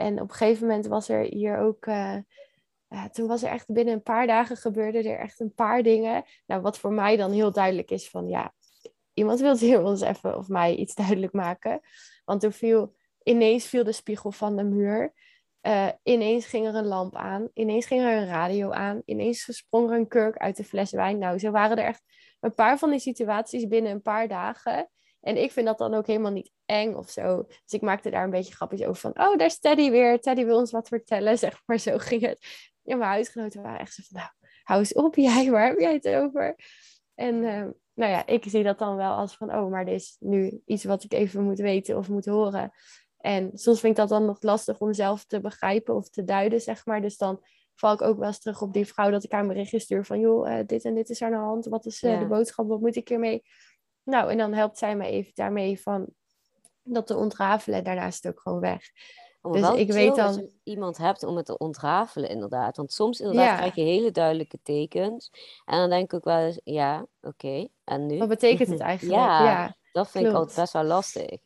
En 0.02 0.22
op 0.22 0.30
een 0.30 0.36
gegeven 0.36 0.68
moment 0.68 0.88
was 0.88 1.10
er 1.10 1.22
hier 1.22 1.58
ook... 1.58 1.86
Uh, 1.86 2.16
toen 3.12 3.28
was 3.28 3.44
er 3.44 3.50
echt 3.50 3.68
binnen 3.68 3.94
een 3.94 4.04
paar 4.04 4.28
dagen 4.28 4.58
gebeurde 4.58 5.10
er 5.10 5.20
echt 5.20 5.40
een 5.40 5.54
paar 5.54 5.84
dingen. 5.84 6.24
Nou, 6.46 6.62
wat 6.62 6.78
voor 6.78 6.94
mij 6.94 7.18
dan 7.18 7.32
heel 7.32 7.52
duidelijk 7.52 7.92
is 7.92 8.10
van 8.10 8.28
ja, 8.28 8.54
iemand 9.14 9.40
wil 9.40 9.58
hier 9.58 9.84
ons 9.84 10.02
even 10.02 10.38
of 10.38 10.48
mij 10.48 10.76
iets 10.76 10.96
duidelijk 10.96 11.34
maken. 11.34 11.80
Want 12.26 12.42
toen 12.42 12.52
viel 12.52 12.96
ineens 13.24 13.66
viel 13.66 13.84
de 13.84 13.92
spiegel 13.92 14.32
van 14.32 14.56
de 14.56 14.64
muur. 14.64 15.14
Uh, 15.62 15.88
ineens 16.04 16.46
ging 16.46 16.68
er 16.68 16.76
een 16.76 16.86
lamp 16.86 17.16
aan. 17.16 17.50
Ineens 17.54 17.86
ging 17.86 18.02
er 18.02 18.18
een 18.18 18.28
radio 18.28 18.72
aan. 18.72 19.02
Ineens 19.06 19.58
sprong 19.58 19.90
er 19.90 19.96
een 19.96 20.08
kurk 20.08 20.38
uit 20.38 20.58
de 20.58 20.64
fles 20.64 20.92
wijn. 20.92 21.18
Nou, 21.18 21.40
zo 21.40 21.52
waren 21.52 21.78
er 21.78 21.86
echt 21.86 22.04
een 22.40 22.56
paar 22.56 22.78
van 22.78 22.90
die 22.90 23.00
situaties 23.00 23.68
binnen 23.68 23.92
een 23.92 24.02
paar 24.02 24.28
dagen. 24.28 24.90
En 25.22 25.42
ik 25.42 25.52
vind 25.52 25.66
dat 25.66 25.78
dan 25.78 25.94
ook 25.94 26.08
helemaal 26.08 26.32
niet 26.32 26.52
eng 26.72 26.94
of 26.94 27.10
zo. 27.10 27.44
Dus 27.44 27.72
ik 27.72 27.82
maakte 27.82 28.10
daar 28.10 28.24
een 28.24 28.30
beetje 28.30 28.54
grapjes 28.54 28.84
over 28.84 29.02
van... 29.02 29.12
Oh, 29.12 29.38
daar 29.38 29.48
is 29.48 29.60
Teddy 29.60 29.90
weer. 29.90 30.20
Teddy 30.20 30.46
wil 30.46 30.58
ons 30.58 30.72
wat 30.72 30.88
vertellen, 30.88 31.38
zeg 31.46 31.62
maar. 31.66 31.80
Zo 31.80 31.98
ging 31.98 32.22
het. 32.22 32.70
Ja, 32.82 32.96
mijn 32.96 33.10
huisgenoten 33.10 33.62
waren 33.62 33.80
echt 33.80 33.94
zo 33.94 34.04
van... 34.08 34.20
Nou, 34.20 34.32
hou 34.64 34.80
eens 34.80 34.94
op 34.94 35.16
jij, 35.30 35.50
waar 35.50 35.68
heb 35.68 35.80
jij 35.80 35.94
het 35.94 36.08
over? 36.08 36.56
En 37.16 37.36
uh, 37.36 37.68
nou 37.94 38.12
ja, 38.12 38.26
ik 38.26 38.44
zie 38.48 38.64
dat 38.64 38.80
dan 38.80 38.96
wel 38.96 39.14
als 39.14 39.38
van... 39.38 39.56
Oh, 39.56 39.72
maar 39.72 39.86
dit 39.86 39.96
is 39.96 40.16
nu 40.20 40.62
iets 40.66 40.84
wat 40.84 41.04
ik 41.04 41.14
even 41.14 41.44
moet 41.44 41.60
weten 41.60 41.98
of 41.98 42.10
moet 42.10 42.26
horen. 42.26 42.72
En 43.18 43.52
soms 43.54 43.80
vind 43.80 43.92
ik 43.92 44.00
dat 44.00 44.10
dan 44.10 44.26
nog 44.26 44.42
lastig 44.42 44.80
om 44.80 44.94
zelf 44.94 45.26
te 45.26 45.42
begrijpen 45.42 45.96
of 45.96 46.10
te 46.10 46.24
duiden, 46.24 46.62
zeg 46.62 46.86
maar. 46.86 47.02
Dus 47.02 47.18
dan 47.18 47.44
val 47.76 47.94
ik 47.94 48.02
ook 48.02 48.18
wel 48.18 48.28
eens 48.28 48.40
terug 48.40 48.62
op 48.62 48.74
die 48.74 48.86
vrouw 48.86 49.10
dat 49.10 49.24
ik 49.24 49.32
haar 49.32 49.42
mijn 49.42 49.54
berichtje 49.54 49.80
stuur 49.80 50.06
van... 50.06 50.20
joh, 50.20 50.50
uh, 50.50 50.60
dit 50.66 50.86
en 50.86 50.96
dit 50.96 51.10
is 51.10 51.22
aan 51.22 51.32
de 51.32 51.38
hand, 51.38 51.66
wat 51.66 51.86
is 51.86 52.04
uh, 52.04 52.20
de 52.20 52.26
boodschap, 52.26 52.68
wat 52.68 52.80
moet 52.80 52.96
ik 52.96 53.08
hiermee? 53.08 53.44
Nou, 54.04 54.32
en 54.32 54.38
dan 54.38 54.54
helpt 54.54 54.78
zij 54.78 54.96
me 54.96 55.06
even 55.06 55.32
daarmee 55.36 55.82
van 55.82 56.08
dat 56.94 57.08
te 57.08 57.16
ontrafelen 57.16 57.78
en 57.78 57.84
daarna 57.84 58.06
is 58.06 58.16
het 58.16 58.28
ook 58.28 58.40
gewoon 58.40 58.60
weg. 58.60 58.90
Oh, 59.42 59.54
dus 59.54 59.70
ik 59.70 59.92
weet 59.92 60.16
dan... 60.16 60.34
je 60.34 60.52
iemand 60.64 60.98
hebt 60.98 61.24
om 61.24 61.36
het 61.36 61.46
te 61.46 61.58
ontrafelen, 61.58 62.30
inderdaad. 62.30 62.78
Want 62.78 62.94
soms 62.94 63.20
inderdaad 63.20 63.58
krijg 63.58 63.76
je 63.76 63.82
hele 63.82 64.12
duidelijke 64.12 64.60
tekens. 64.64 65.32
En 65.66 65.78
dan 65.78 65.90
denk 65.90 66.04
ik 66.04 66.14
ook 66.14 66.24
wel 66.24 66.40
eens, 66.40 66.60
ja, 66.64 67.06
oké, 67.22 67.68
en 67.84 68.06
nu? 68.06 68.18
Wat 68.18 68.28
betekent 68.28 68.70
het 68.70 68.80
eigenlijk? 68.92 69.20
ja, 69.20 69.44
ja, 69.44 69.76
dat 69.92 70.10
vind 70.10 70.26
ik 70.26 70.34
altijd 70.34 70.56
best 70.56 70.74
wel 70.74 70.84
lastig. 70.84 71.38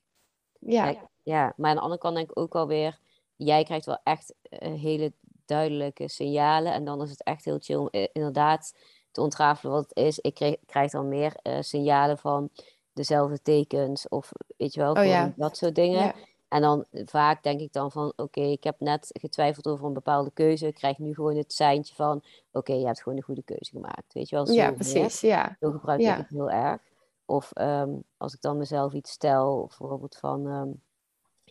Ja. 0.60 1.10
Ja, 1.23 1.53
maar 1.58 1.69
aan 1.69 1.75
de 1.75 1.81
andere 1.81 2.01
kant 2.01 2.15
denk 2.15 2.29
ik 2.29 2.39
ook 2.39 2.53
wel 2.53 2.67
weer, 2.67 2.99
jij 3.36 3.63
krijgt 3.63 3.86
wel 3.86 3.99
echt 4.03 4.34
uh, 4.49 4.81
hele 4.81 5.13
duidelijke 5.45 6.08
signalen. 6.08 6.73
En 6.73 6.86
dan 6.86 7.01
is 7.01 7.10
het 7.10 7.23
echt 7.23 7.45
heel 7.45 7.60
chill 7.60 7.75
om 7.75 7.88
uh, 7.91 8.08
inderdaad 8.13 8.73
te 9.12 9.21
ontrafelen 9.21 9.73
wat 9.73 9.89
het 9.89 9.97
is. 9.97 10.19
Ik 10.19 10.34
kreeg, 10.34 10.55
krijg 10.65 10.91
dan 10.91 11.08
meer 11.08 11.34
uh, 11.43 11.58
signalen 11.60 12.17
van 12.17 12.49
dezelfde 12.95 13.41
tekens 13.41 14.08
of 14.08 14.31
weet 14.58 14.73
je 14.73 14.79
wel, 14.79 14.93
oh, 14.93 15.05
ja. 15.05 15.34
dat 15.36 15.58
soort 15.58 15.75
dingen. 15.75 16.03
Ja. 16.03 16.15
En 16.47 16.62
dan 16.62 16.86
vaak 16.91 17.43
denk 17.43 17.60
ik 17.60 17.73
dan 17.73 17.91
van, 17.91 18.13
oké, 18.15 18.41
ik 18.41 18.63
heb 18.63 18.79
net 18.79 19.10
getwijfeld 19.19 19.67
over 19.67 19.86
een 19.86 19.93
bepaalde 19.93 20.31
keuze. 20.34 20.67
Ik 20.67 20.73
krijg 20.73 20.97
nu 20.97 21.13
gewoon 21.13 21.36
het 21.36 21.53
seintje 21.53 21.95
van, 21.95 22.23
oké, 22.51 22.73
je 22.73 22.86
hebt 22.86 23.01
gewoon 23.01 23.17
een 23.17 23.23
goede 23.23 23.43
keuze 23.43 23.71
gemaakt. 23.71 24.13
Weet 24.13 24.29
je 24.29 24.36
wel? 24.36 24.45
Zo 24.45 24.53
ja, 24.53 24.71
precies, 24.71 25.21
ja. 25.21 25.58
Zo 25.60 25.71
gebruik 25.71 25.99
ik 25.99 26.08
het 26.08 26.29
heel 26.29 26.51
erg. 26.51 26.81
Of 27.25 27.51
um, 27.60 28.03
als 28.17 28.34
ik 28.34 28.41
dan 28.41 28.58
mezelf 28.58 28.93
iets 28.93 29.12
stel, 29.12 29.65
bijvoorbeeld 29.67 30.17
van, 30.17 30.45
um, 30.45 30.81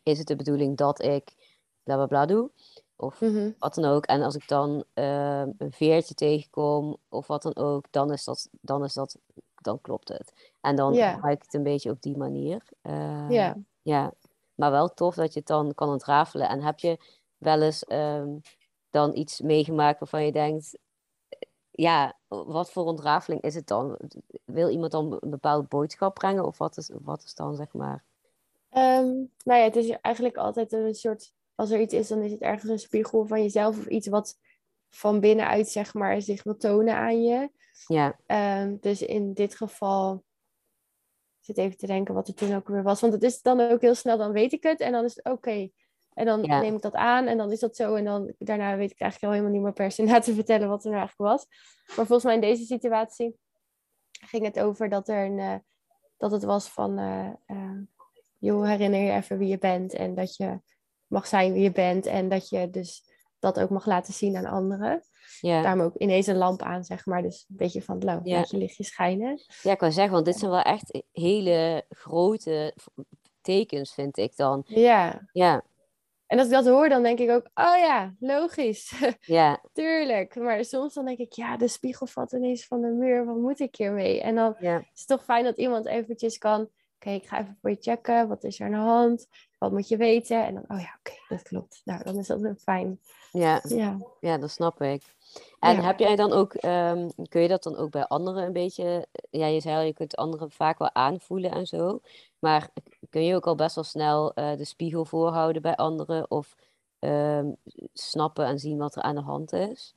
is 0.02 0.18
het 0.18 0.26
de 0.26 0.36
bedoeling 0.36 0.76
dat 0.76 1.02
ik 1.02 1.34
bla 1.82 1.94
bla 1.94 2.06
bla 2.06 2.26
doe? 2.26 2.50
Of 2.96 3.20
mhm. 3.20 3.50
wat 3.58 3.74
dan 3.74 3.84
ook. 3.84 4.06
En 4.06 4.22
als 4.22 4.34
ik 4.34 4.48
dan 4.48 4.84
uh, 4.94 5.40
een 5.40 5.72
veertje 5.72 6.14
tegenkom 6.14 6.96
of 7.08 7.26
wat 7.26 7.42
dan 7.42 7.56
ook, 7.56 7.86
dan 7.90 8.12
is 8.12 8.24
dat, 8.24 8.48
dan, 8.60 8.84
is 8.84 8.92
dat, 8.92 9.18
dan 9.54 9.80
klopt 9.80 10.08
het. 10.08 10.52
En 10.64 10.76
dan 10.76 10.92
yeah. 10.92 11.14
gebruik 11.14 11.36
ik 11.36 11.42
het 11.42 11.54
een 11.54 11.62
beetje 11.62 11.90
op 11.90 12.02
die 12.02 12.16
manier. 12.16 12.62
Uh, 12.82 13.26
yeah. 13.28 13.54
Ja, 13.82 14.12
maar 14.54 14.70
wel 14.70 14.94
tof 14.94 15.14
dat 15.14 15.32
je 15.32 15.38
het 15.38 15.48
dan 15.48 15.74
kan 15.74 15.88
ontrafelen. 15.88 16.48
En 16.48 16.62
heb 16.62 16.78
je 16.78 16.98
wel 17.38 17.62
eens 17.62 17.84
um, 17.88 18.40
dan 18.90 19.16
iets 19.16 19.40
meegemaakt 19.40 19.98
waarvan 19.98 20.24
je 20.24 20.32
denkt, 20.32 20.78
ja, 21.70 22.16
wat 22.28 22.70
voor 22.70 22.84
ontrafeling 22.84 23.42
is 23.42 23.54
het 23.54 23.66
dan? 23.66 23.98
Wil 24.44 24.68
iemand 24.68 24.92
dan 24.92 25.16
een 25.20 25.30
bepaalde 25.30 25.66
boodschap 25.68 26.14
brengen? 26.14 26.44
Of 26.44 26.58
wat 26.58 26.76
is, 26.76 26.90
wat 27.02 27.22
is 27.22 27.34
dan, 27.34 27.54
zeg 27.54 27.72
maar... 27.72 28.04
Um, 28.76 29.30
nou 29.44 29.58
ja, 29.60 29.64
het 29.64 29.76
is 29.76 29.88
eigenlijk 30.00 30.36
altijd 30.36 30.72
een 30.72 30.94
soort, 30.94 31.32
als 31.54 31.70
er 31.70 31.80
iets 31.80 31.94
is, 31.94 32.08
dan 32.08 32.22
is 32.22 32.32
het 32.32 32.40
ergens 32.40 32.70
een 32.70 32.78
spiegel 32.78 33.26
van 33.26 33.42
jezelf 33.42 33.78
of 33.78 33.86
iets 33.86 34.06
wat 34.06 34.38
van 34.90 35.20
binnenuit, 35.20 35.68
zeg 35.68 35.94
maar, 35.94 36.20
zich 36.20 36.42
wil 36.42 36.56
tonen 36.56 36.96
aan 36.96 37.22
je. 37.22 37.50
Ja. 37.86 38.16
Um, 38.62 38.78
dus 38.80 39.02
in 39.02 39.32
dit 39.32 39.54
geval, 39.54 40.22
zit 41.44 41.58
even 41.58 41.76
te 41.76 41.86
denken 41.86 42.14
wat 42.14 42.28
er 42.28 42.34
toen 42.34 42.54
ook 42.54 42.68
weer 42.68 42.82
was, 42.82 43.00
want 43.00 43.12
het 43.12 43.22
is 43.22 43.42
dan 43.42 43.60
ook 43.60 43.80
heel 43.80 43.94
snel, 43.94 44.16
dan 44.16 44.32
weet 44.32 44.52
ik 44.52 44.62
het 44.62 44.80
en 44.80 44.92
dan 44.92 45.04
is 45.04 45.14
het 45.14 45.24
oké. 45.24 45.68
En 46.14 46.26
dan 46.26 46.40
neem 46.40 46.74
ik 46.74 46.82
dat 46.82 46.94
aan 46.94 47.26
en 47.26 47.36
dan 47.36 47.52
is 47.52 47.60
dat 47.60 47.76
zo. 47.76 47.94
En 47.94 48.04
dan 48.04 48.34
daarna 48.38 48.76
weet 48.76 48.90
ik 48.90 49.00
eigenlijk 49.00 49.32
al 49.32 49.38
helemaal 49.38 49.52
niet 49.52 49.62
meer 49.62 49.72
per 49.72 49.90
se 49.90 50.02
na 50.02 50.18
te 50.18 50.34
vertellen 50.34 50.68
wat 50.68 50.84
er 50.84 50.90
nou 50.90 51.00
eigenlijk 51.00 51.30
was. 51.30 51.46
Maar 51.86 52.06
volgens 52.06 52.24
mij 52.24 52.34
in 52.34 52.40
deze 52.40 52.64
situatie 52.64 53.36
ging 54.10 54.44
het 54.44 54.60
over 54.60 54.88
dat 54.88 55.08
er 55.08 55.24
een, 55.24 55.38
uh, 55.38 55.54
dat 56.16 56.30
het 56.30 56.44
was 56.44 56.68
van 56.68 56.98
uh, 56.98 57.30
uh, 57.46 57.80
joh, 58.38 58.66
herinner 58.66 59.00
je 59.00 59.12
even 59.12 59.38
wie 59.38 59.48
je 59.48 59.58
bent 59.58 59.92
en 59.94 60.14
dat 60.14 60.36
je 60.36 60.60
mag 61.06 61.26
zijn 61.26 61.52
wie 61.52 61.62
je 61.62 61.72
bent 61.72 62.06
en 62.06 62.28
dat 62.28 62.48
je 62.48 62.70
dus 62.70 63.13
dat 63.44 63.60
ook 63.60 63.70
mag 63.70 63.86
laten 63.86 64.12
zien 64.14 64.36
aan 64.36 64.46
anderen. 64.46 65.02
Ja. 65.40 65.62
Daarom 65.62 65.80
ook 65.82 65.96
ineens 65.96 66.26
een 66.26 66.36
lamp 66.36 66.62
aan, 66.62 66.84
zeg 66.84 67.06
maar. 67.06 67.22
Dus 67.22 67.46
een 67.48 67.56
beetje 67.56 67.82
van, 67.82 67.98
nou, 67.98 68.20
Ja. 68.24 68.36
laat 68.36 68.50
je 68.50 68.56
lichtje 68.56 68.84
schijnen. 68.84 69.40
ja, 69.62 69.72
ik 69.72 69.78
kan 69.78 69.92
zeggen, 69.92 70.12
want 70.12 70.24
dit 70.24 70.38
zijn 70.38 70.50
wel 70.50 70.62
echt 70.62 71.02
hele 71.12 71.84
grote 71.88 72.74
tekens, 73.40 73.94
vind 73.94 74.16
ik 74.16 74.36
dan. 74.36 74.62
Ja. 74.66 75.28
Ja, 75.32 75.62
En 76.26 76.38
als 76.38 76.46
ik 76.46 76.52
dat 76.52 76.66
hoor, 76.66 76.88
dan 76.88 77.02
denk 77.02 77.18
ik 77.18 77.30
ook, 77.30 77.48
oh 77.54 77.76
ja, 77.76 78.14
logisch. 78.18 78.92
ja, 79.20 79.60
Tuurlijk. 79.72 80.34
Maar 80.36 80.64
soms 80.64 80.94
dan 80.94 81.04
denk 81.04 81.18
ik, 81.18 81.32
ja, 81.32 81.56
de 81.56 81.68
spiegel 81.68 82.06
valt 82.06 82.32
ineens 82.32 82.66
van 82.66 82.80
de 82.80 82.88
muur. 82.88 83.24
Wat 83.26 83.36
moet 83.36 83.60
ik 83.60 83.76
hiermee? 83.76 84.20
En 84.20 84.34
dan 84.34 84.56
ja, 84.58 84.78
is 84.78 84.86
het 85.00 85.06
toch 85.08 85.24
fijn 85.24 85.44
dat 85.44 85.56
iemand 85.58 85.86
eventjes 85.86 86.38
kan... 86.38 86.68
Oké, 86.94 87.10
ik 87.10 87.26
ga 87.26 87.40
even 87.40 87.58
voor 87.60 87.70
je 87.70 87.76
checken. 87.80 88.28
Wat 88.28 88.44
is 88.44 88.60
er 88.60 88.66
aan 88.66 88.72
de 88.72 88.78
hand? 88.78 89.26
Wat 89.58 89.72
moet 89.72 89.88
je 89.88 89.96
weten? 89.96 90.44
En 90.44 90.54
dan, 90.54 90.64
oh 90.68 90.80
ja, 90.80 90.98
oké, 90.98 91.14
dat 91.28 91.42
klopt. 91.42 91.80
Nou, 91.84 92.02
dan 92.04 92.18
is 92.18 92.26
dat 92.26 92.40
heel 92.42 92.54
fijn. 92.54 93.00
Ja, 93.38 93.60
Ja. 93.68 93.98
ja, 94.20 94.38
dat 94.38 94.50
snap 94.50 94.80
ik. 94.82 95.02
En 95.60 95.74
Ja. 95.74 95.82
heb 95.82 95.98
jij 95.98 96.16
dan 96.16 96.32
ook, 96.32 96.54
ehm, 96.54 97.08
kun 97.28 97.40
je 97.40 97.48
dat 97.48 97.62
dan 97.62 97.76
ook 97.76 97.90
bij 97.90 98.06
anderen 98.06 98.44
een 98.44 98.52
beetje, 98.52 99.06
ja, 99.30 99.46
je 99.46 99.60
zei 99.60 99.76
al, 99.76 99.82
je 99.82 99.92
kunt 99.94 100.16
anderen 100.16 100.50
vaak 100.50 100.78
wel 100.78 100.94
aanvoelen 100.94 101.50
en 101.50 101.66
zo, 101.66 102.00
maar 102.38 102.70
kun 103.10 103.24
je 103.24 103.34
ook 103.34 103.46
al 103.46 103.54
best 103.54 103.74
wel 103.74 103.84
snel 103.84 104.34
eh, 104.34 104.56
de 104.56 104.64
spiegel 104.64 105.04
voorhouden 105.04 105.62
bij 105.62 105.76
anderen 105.76 106.30
of 106.30 106.54
ehm, 106.98 107.52
snappen 107.92 108.46
en 108.46 108.58
zien 108.58 108.78
wat 108.78 108.96
er 108.96 109.02
aan 109.02 109.14
de 109.14 109.20
hand 109.20 109.52
is? 109.52 109.94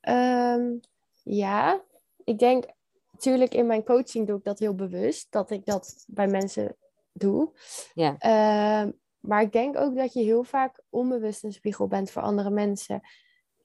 Ehm, 0.00 0.76
ja, 1.22 1.80
ik 2.24 2.38
denk, 2.38 2.64
natuurlijk 3.12 3.54
in 3.54 3.66
mijn 3.66 3.84
coaching 3.84 4.26
doe 4.26 4.38
ik 4.38 4.44
dat 4.44 4.58
heel 4.58 4.74
bewust, 4.74 5.32
dat 5.32 5.50
ik 5.50 5.64
dat 5.66 6.04
bij 6.06 6.26
mensen 6.26 6.76
doe. 7.12 7.50
Ja. 7.94 8.16
Maar 9.20 9.42
ik 9.42 9.52
denk 9.52 9.78
ook 9.78 9.96
dat 9.96 10.12
je 10.12 10.22
heel 10.22 10.44
vaak 10.44 10.82
onbewust 10.88 11.44
een 11.44 11.52
spiegel 11.52 11.86
bent 11.86 12.10
voor 12.10 12.22
andere 12.22 12.50
mensen. 12.50 13.00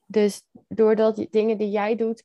Dus 0.06 0.42
doordat 0.68 1.16
je 1.16 1.26
dingen 1.30 1.58
die 1.58 1.70
jij 1.70 1.96
doet 1.96 2.24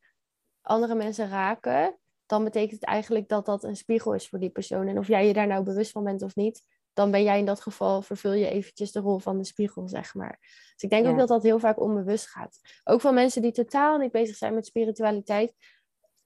andere 0.62 0.96
mensen 0.96 1.30
raken, 1.30 1.98
dan 2.26 2.44
betekent 2.44 2.72
het 2.72 2.84
eigenlijk 2.84 3.28
dat 3.28 3.46
dat 3.46 3.64
een 3.64 3.76
spiegel 3.76 4.14
is 4.14 4.30
voor 4.30 4.40
die 4.40 4.50
persoon. 4.50 4.88
En 4.88 4.98
of 4.98 5.08
jij 5.08 5.28
je 5.28 5.34
daar 5.34 5.48
nou 5.48 5.64
bewust 5.64 5.92
van 5.92 6.04
bent 6.04 6.22
of 6.22 6.36
niet, 6.36 6.62
dan 6.94 7.12
ben 7.12 7.24
jij 7.24 7.40
in 7.40 7.46
dat 7.46 7.62
geval, 7.62 8.02
vervul 8.02 8.34
je 8.34 8.50
eventjes 8.50 8.92
de 8.92 9.00
rol 9.00 9.20
van 9.20 9.38
de 9.38 9.44
spiegel, 9.44 9.88
zeg 9.88 10.14
maar. 10.14 10.38
Dus 10.74 10.82
ik 10.84 10.90
denk 10.90 11.06
Ja. 11.06 11.12
ook 11.12 11.18
dat 11.18 11.28
dat 11.28 11.44
heel 11.44 11.60
vaak 11.60 11.80
onbewust 11.80 12.28
gaat. 12.28 12.60
Ook 12.84 13.02
van 13.02 13.14
mensen 13.14 13.42
die 13.42 13.52
totaal 13.52 13.98
niet 13.98 14.12
bezig 14.12 14.36
zijn 14.36 14.54
met 14.54 14.66
spiritualiteit, 14.66 15.54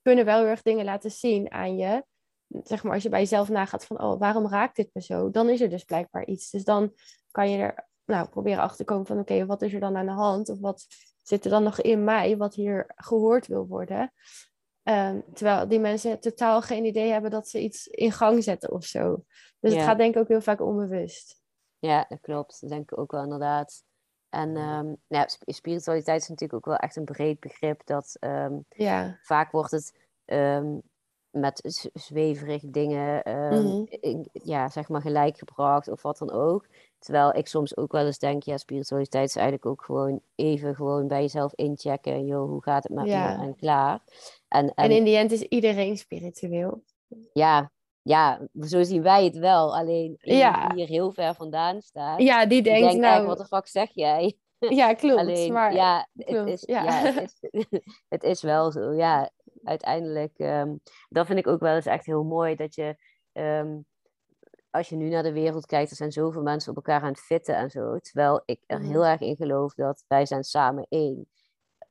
kunnen 0.02 0.26
wel 0.26 0.40
heel 0.40 0.48
erg 0.48 0.62
dingen 0.62 0.86
laten 0.86 1.12
zien 1.12 1.52
aan 1.52 1.78
je. 1.78 2.04
Zeg 2.64 2.84
maar, 2.84 2.94
als 2.94 3.04
je 3.04 3.10
bij 3.10 3.20
jezelf 3.20 3.50
nagaat 3.50 3.86
van, 3.86 4.02
oh, 4.02 4.20
waarom 4.20 4.48
raakt 4.48 4.76
dit 4.76 4.90
me 4.94 5.02
zo? 5.02 5.30
Dan 5.30 5.50
is 5.50 5.62
er 5.62 5.70
dus 5.70 5.84
blijkbaar 5.84 6.26
iets. 6.26 6.50
Dus 6.50 6.64
dan 6.64 6.94
kan 7.32 7.50
je 7.52 7.58
er, 7.58 7.88
nou, 8.06 8.28
proberen 8.30 8.62
achter 8.64 8.78
te 8.78 8.84
komen 8.92 9.06
van, 9.06 9.20
oké, 9.20 9.46
wat 9.46 9.62
is 9.62 9.74
er 9.74 9.80
dan 9.80 9.98
aan 9.98 10.06
de 10.06 10.12
hand? 10.12 10.50
Of 10.50 10.60
wat 10.60 10.86
zit 11.22 11.46
er 11.46 11.52
dan 11.52 11.64
nog 11.64 11.82
in 11.82 12.04
mij, 12.04 12.38
wat 12.38 12.54
hier 12.56 12.92
gehoord 12.96 13.48
wil 13.48 13.68
worden? 13.68 14.14
Ehm, 14.84 15.20
terwijl 15.34 15.68
die 15.68 15.80
mensen 15.80 16.20
totaal 16.20 16.62
geen 16.62 16.86
idee 16.86 17.12
hebben 17.12 17.32
dat 17.32 17.48
ze 17.48 17.60
iets 17.60 17.88
in 17.88 18.12
gang 18.12 18.44
zetten 18.44 18.72
of 18.72 18.86
zo. 18.86 19.24
Dus 19.60 19.72
Ja. 19.72 19.78
het 19.78 19.88
gaat 19.88 19.98
denk 19.98 20.16
ik 20.16 20.22
ook 20.22 20.28
heel 20.28 20.42
vaak 20.42 20.62
onbewust. 20.62 21.42
Ja, 21.80 22.06
dat 22.10 22.20
klopt. 22.22 22.62
Dat 22.62 22.70
denk 22.70 22.92
ik 22.92 22.98
ook 22.98 23.12
wel 23.12 23.24
inderdaad. 23.24 23.84
En 24.30 24.52
nou 24.52 24.98
ja, 25.08 25.28
sp- 25.28 25.44
spiritualiteit 25.46 26.22
is 26.22 26.28
natuurlijk 26.30 26.60
ook 26.60 26.74
wel 26.74 26.82
echt 26.82 26.96
een 26.96 27.06
breed 27.06 27.40
begrip 27.40 27.82
dat 27.86 28.18
ehm, 28.20 28.60
Ja, 28.70 29.20
vaak 29.22 29.52
wordt 29.52 29.72
het 29.72 29.94
met 31.36 31.60
z- 31.64 31.86
zweverige 31.94 32.70
dingen 32.70 33.24
ehm, 33.24 33.64
Mhm. 33.66 33.84
in- 33.90 34.30
ja, 34.32 34.70
zeg 34.70 34.90
maar 34.90 35.02
gelijk 35.02 35.38
gebracht 35.38 35.88
of 35.88 36.02
wat 36.02 36.18
dan 36.18 36.32
ook. 36.32 36.68
Terwijl 37.00 37.34
ik 37.36 37.48
soms 37.48 37.78
ook 37.78 37.92
wel 37.92 38.06
eens 38.06 38.20
denk, 38.20 38.44
ja, 38.44 38.58
spiritualiteit 38.58 39.28
is 39.30 39.36
eigenlijk 39.36 39.66
ook 39.66 39.84
gewoon 39.84 40.22
even 40.36 40.76
gewoon 40.76 41.08
bij 41.08 41.22
jezelf 41.22 41.54
inchecken. 41.54 42.26
Joh, 42.26 42.50
hoe 42.50 42.64
gaat 42.64 42.84
het 42.84 42.92
met 42.94 43.06
Ja. 43.08 43.38
me? 43.38 43.44
En 43.44 43.56
klaar. 43.56 44.00
En, 44.48 44.66
en, 44.74 44.74
en 44.76 44.92
in 44.92 45.04
die 45.04 45.18
end 45.18 45.32
is 45.32 45.42
iedereen 45.42 45.98
spiritueel. 45.98 46.84
ja, 47.34 47.72
ja, 48.02 48.48
zo 48.62 48.84
zien 48.84 49.02
wij 49.02 49.24
het 49.24 49.38
wel. 49.38 49.76
Alleen 49.78 50.16
Ja. 50.20 50.68
die 50.68 50.78
hier 50.78 50.88
heel 50.88 51.12
ver 51.12 51.36
vandaan 51.36 51.82
staat, 51.82 52.22
Ja, 52.22 52.46
die 52.46 52.62
denkt, 52.62 52.80
denkt 52.88 53.02
nou, 53.02 53.26
wat 53.26 53.38
de 53.38 53.46
fuck 53.46 53.68
zeg 53.68 53.90
jij? 53.94 54.38
ja, 54.60 54.94
klopt. 54.94 55.20
Alleen, 55.20 55.54
maar 55.54 55.74
ja, 55.74 56.08
het 56.14 56.48
is, 56.48 56.64
ja. 56.66 56.84
ja. 56.84 56.92
het, 56.92 57.38
is, 57.52 57.66
het 58.10 58.24
is 58.24 58.42
wel 58.42 58.72
zo. 58.72 58.92
Ja, 58.94 59.30
uiteindelijk, 59.68 60.38
ehm, 60.38 60.76
dat 61.10 61.26
vind 61.26 61.40
ik 61.40 61.48
ook 61.48 61.60
wel 61.60 61.76
eens 61.76 61.86
echt 61.86 62.06
heel 62.06 62.24
mooi. 62.24 62.56
Dat 62.56 62.76
je, 62.76 62.96
ehm, 63.32 63.80
als 64.72 64.90
je 64.90 64.96
nu 64.96 65.10
naar 65.10 65.24
de 65.24 65.34
wereld 65.34 65.66
kijkt, 65.66 65.90
er 65.90 65.96
zijn 65.96 66.12
zoveel 66.12 66.42
mensen 66.42 66.70
op 66.72 66.76
elkaar 66.76 67.02
aan 67.02 67.08
het 67.12 67.20
fitten 67.20 67.56
en 67.56 67.70
zo. 67.70 67.98
Terwijl 68.00 68.42
ik 68.46 68.64
er 68.68 68.80
Mhm. 68.80 68.90
heel 68.92 69.06
erg 69.06 69.22
in 69.22 69.36
geloof 69.36 69.74
dat 69.74 70.04
wij 70.08 70.26
zijn 70.26 70.44
samen 70.44 70.86
één. 70.90 71.28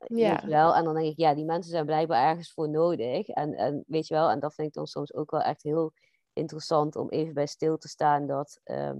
Ja. 0.06 0.30
Weet 0.30 0.40
je 0.42 0.48
wel? 0.48 0.74
En 0.74 0.84
dan 0.84 0.94
denk 0.94 1.06
ik, 1.06 1.18
ja, 1.18 1.34
die 1.34 1.44
mensen 1.44 1.70
zijn 1.70 1.86
blijkbaar 1.86 2.28
ergens 2.28 2.52
voor 2.52 2.68
nodig. 2.68 3.28
En, 3.28 3.54
en 3.54 3.84
weet 3.86 4.06
je 4.06 4.14
wel, 4.14 4.30
en 4.30 4.40
dat 4.40 4.54
vind 4.54 4.68
ik 4.68 4.74
dan 4.74 4.86
soms 4.86 5.14
ook 5.14 5.30
wel 5.30 5.40
echt 5.40 5.62
heel 5.62 5.92
interessant 6.32 6.96
om 6.96 7.08
even 7.08 7.34
bij 7.34 7.46
stil 7.46 7.76
te 7.78 7.88
staan 7.88 8.26
dat, 8.26 8.60
ehm, 8.64 8.98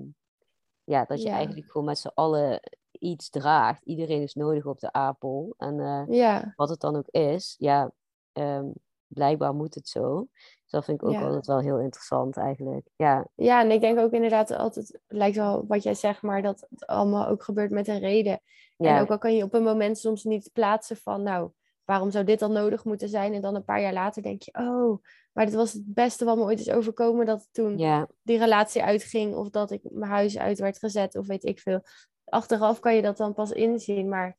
ja, 0.85 1.05
dat 1.05 1.23
je 1.23 1.29
Ja. 1.29 1.35
eigenlijk 1.35 1.71
gewoon 1.71 1.87
met 1.87 1.99
z'n 1.99 2.11
allen 2.15 2.61
iets 2.91 3.31
draagt. 3.31 3.83
Iedereen 3.85 4.23
is 4.23 4.35
nodig 4.35 4.67
op 4.67 4.79
de 4.81 4.93
aardbol. 4.93 5.55
En 5.59 5.81
eh, 5.81 6.03
ja, 6.07 6.53
wat 6.57 6.69
het 6.69 6.81
dan 6.81 6.97
ook 6.97 7.09
is, 7.09 7.55
ja, 7.59 7.93
ehm, 8.35 8.67
blijkbaar 9.07 9.55
moet 9.55 9.75
het 9.75 9.89
zo. 9.89 10.29
Dus 10.63 10.71
dat 10.71 10.85
vind 10.85 11.03
ik 11.03 11.09
ook 11.09 11.15
Ja. 11.15 11.25
altijd 11.25 11.47
wel 11.47 11.61
heel 11.61 11.79
interessant 11.79 12.37
eigenlijk. 12.37 12.89
Ja, 12.97 13.27
ja, 13.35 13.61
en 13.61 13.71
ik 13.71 13.81
denk 13.81 13.99
ook 13.99 14.13
inderdaad 14.13 14.51
altijd, 14.51 14.89
het 14.89 15.01
lijkt 15.07 15.37
wel 15.37 15.65
wat 15.67 15.83
jij 15.83 15.95
zegt, 15.95 16.23
maar 16.23 16.43
dat 16.43 16.67
het 16.71 16.87
allemaal 16.87 17.27
ook 17.29 17.43
gebeurt 17.43 17.71
met 17.71 17.89
een 17.89 17.99
reden. 17.99 18.41
ja, 18.77 18.97
En 18.97 19.03
ook 19.03 19.11
al 19.11 19.19
kan 19.19 19.37
je 19.37 19.43
op 19.45 19.55
een 19.55 19.63
moment 19.63 19.99
soms 19.99 20.25
niet 20.25 20.51
plaatsen 20.53 20.97
van, 20.97 21.23
nou, 21.23 21.51
waarom 21.85 22.11
zou 22.11 22.25
dit 22.25 22.39
dan 22.39 22.53
nodig 22.53 22.85
moeten 22.85 23.09
zijn? 23.09 23.35
En 23.35 23.41
dan 23.41 23.55
een 23.55 23.65
paar 23.65 23.81
jaar 23.81 23.93
later 23.93 24.23
denk 24.23 24.43
je, 24.43 24.53
oh, 24.59 25.03
maar 25.33 25.45
dit 25.47 25.55
was 25.55 25.73
het 25.73 25.83
beste 25.95 26.25
wat 26.25 26.37
me 26.37 26.43
ooit 26.43 26.61
is 26.61 26.71
overkomen, 26.71 27.27
dat 27.27 27.49
toen 27.53 27.79
ja, 27.79 28.09
die 28.23 28.39
relatie 28.39 28.83
uitging 28.83 29.35
of 29.35 29.51
dat 29.51 29.71
ik 29.71 29.81
mijn 29.83 30.11
huis 30.11 30.39
uit 30.39 30.59
werd 30.59 30.79
gezet 30.79 31.17
of 31.17 31.27
weet 31.27 31.45
ik 31.45 31.61
veel. 31.61 31.81
Achteraf 32.25 32.81
kan 32.81 32.95
je 32.95 33.03
dat 33.03 33.17
dan 33.17 33.35
pas 33.35 33.51
inzien, 33.51 34.09
maar 34.09 34.37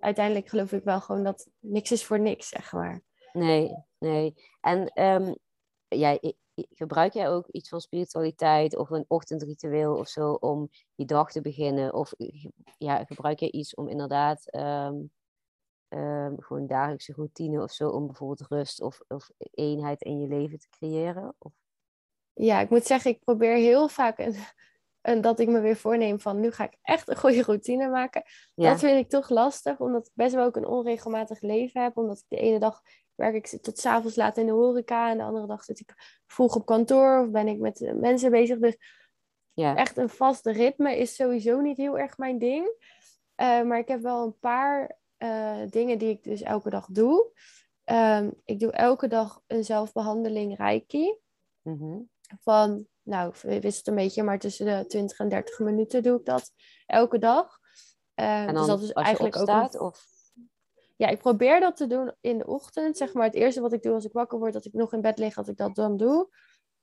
uiteindelijk 0.00 0.48
geloof 0.48 0.72
ik 0.72 0.84
wel 0.84 1.00
gewoon 1.00 1.24
dat 1.24 1.48
niks 1.58 1.92
is 1.92 2.04
voor 2.04 2.20
niks, 2.20 2.48
zeg 2.48 2.72
maar. 2.72 3.02
Nee, 3.34 3.74
nee. 3.98 4.34
En 4.60 4.88
ehm, 4.88 5.34
ja, 5.88 6.18
gebruik 6.54 7.12
jij 7.12 7.30
ook 7.30 7.46
iets 7.48 7.68
van 7.68 7.80
spiritualiteit 7.80 8.76
of 8.76 8.90
een 8.90 9.04
ochtendritueel 9.08 9.96
of 9.96 10.08
zo 10.08 10.32
om 10.32 10.68
je 10.94 11.04
dag 11.04 11.32
te 11.32 11.40
beginnen? 11.40 11.94
Of 11.94 12.12
ja, 12.78 13.04
gebruik 13.04 13.38
jij 13.38 13.50
iets 13.50 13.74
om 13.74 13.88
inderdaad 13.88 14.50
ehm, 14.50 14.96
ehm, 15.88 16.34
gewoon 16.36 16.66
dagelijkse 16.66 17.12
routine 17.12 17.62
of 17.62 17.72
zo 17.72 17.88
om 17.88 18.06
bijvoorbeeld 18.06 18.48
rust 18.48 18.80
of, 18.80 19.00
of 19.08 19.30
eenheid 19.38 20.02
in 20.02 20.20
je 20.20 20.28
leven 20.28 20.58
te 20.58 20.68
creëren? 20.68 21.34
Of, 21.38 21.52
Ja, 22.32 22.60
ik 22.60 22.70
moet 22.70 22.86
zeggen, 22.86 23.10
ik 23.10 23.24
probeer 23.24 23.56
heel 23.56 23.88
vaak 23.88 24.18
een, 24.18 24.34
een, 25.02 25.20
dat 25.20 25.40
ik 25.40 25.48
me 25.48 25.60
weer 25.60 25.76
voorneem 25.76 26.20
van 26.20 26.40
nu 26.40 26.50
ga 26.50 26.64
ik 26.64 26.78
echt 26.82 27.08
een 27.08 27.16
goede 27.16 27.42
routine 27.42 27.88
maken. 27.88 28.22
ja, 28.54 28.70
Dat 28.70 28.78
vind 28.78 28.98
ik 28.98 29.08
toch 29.08 29.28
lastig, 29.28 29.78
omdat 29.80 30.06
ik 30.06 30.12
best 30.14 30.34
wel 30.34 30.44
ook 30.44 30.56
een 30.56 30.66
onregelmatig 30.66 31.40
leven 31.40 31.82
heb. 31.82 31.96
Omdat 31.96 32.18
ik 32.18 32.24
de 32.28 32.36
ene 32.36 32.58
dag 32.58 32.82
werk 33.14 33.34
ik 33.34 33.62
tot 33.62 33.78
's 33.78 33.86
avonds 33.86 34.16
laat 34.16 34.36
in 34.36 34.46
de 34.46 34.52
horeca 34.52 35.10
en 35.10 35.18
de 35.18 35.24
andere 35.24 35.46
dag 35.46 35.64
zit 35.64 35.80
ik 35.80 36.20
vroeg 36.26 36.54
op 36.56 36.66
kantoor 36.66 37.20
of 37.20 37.30
ben 37.30 37.48
ik 37.48 37.58
met 37.58 37.80
eh, 37.80 37.92
mensen 37.92 38.30
bezig. 38.30 38.58
Dus 38.58 38.76
ja, 39.52 39.76
echt 39.76 39.96
een 39.96 40.08
vast 40.08 40.46
ritme 40.46 40.96
is 40.98 41.14
sowieso 41.14 41.60
niet 41.60 41.76
heel 41.76 41.98
erg 41.98 42.18
mijn 42.18 42.38
ding. 42.38 42.92
Eh, 43.34 43.62
maar 43.62 43.78
ik 43.78 43.88
heb 43.88 44.00
wel 44.00 44.24
een 44.24 44.38
paar 44.38 44.98
eh, 45.16 45.60
dingen 45.70 45.98
die 45.98 46.08
ik 46.08 46.22
dus 46.22 46.42
elke 46.42 46.70
dag 46.70 46.86
doe. 46.90 47.30
Ehm, 47.84 48.30
ik 48.44 48.60
doe 48.60 48.72
elke 48.72 49.08
dag 49.08 49.40
een 49.46 49.64
zelfbehandeling 49.64 50.56
Reiki. 50.56 51.18
mhm, 51.62 51.98
Van, 52.40 52.86
nou, 53.02 53.34
ik 53.42 53.62
wist 53.62 53.78
het 53.78 53.86
een 53.86 53.94
beetje, 53.94 54.22
maar 54.22 54.38
tussen 54.38 54.66
de 54.66 54.86
20 54.86 55.18
en 55.18 55.28
30 55.28 55.58
minuten 55.58 56.02
doe 56.02 56.18
ik 56.18 56.24
dat 56.24 56.50
elke 56.86 57.18
dag. 57.18 57.58
Eh, 58.14 58.46
En 58.46 58.54
dus 58.54 58.66
dat 58.66 58.82
is 58.82 58.94
als 58.94 59.02
je 59.02 59.16
eigenlijk 59.16 59.36
ook 59.36 59.48
een 59.48 59.80
of... 59.80 60.13
ja, 61.04 61.10
ik 61.10 61.18
probeer 61.18 61.60
dat 61.60 61.76
te 61.76 61.86
doen 61.86 62.12
in 62.20 62.38
de 62.38 62.46
ochtend. 62.46 62.96
Zeg 62.96 63.12
maar 63.12 63.24
het 63.24 63.34
eerste 63.34 63.60
wat 63.60 63.72
ik 63.72 63.82
doe 63.82 63.94
als 63.94 64.04
ik 64.04 64.12
wakker 64.12 64.38
word, 64.38 64.52
dat 64.52 64.64
ik 64.64 64.72
nog 64.72 64.92
in 64.92 65.00
bed 65.00 65.18
lig, 65.18 65.34
dat 65.34 65.48
ik 65.48 65.56
dat 65.56 65.74
dan 65.74 65.96
doe. 65.96 66.28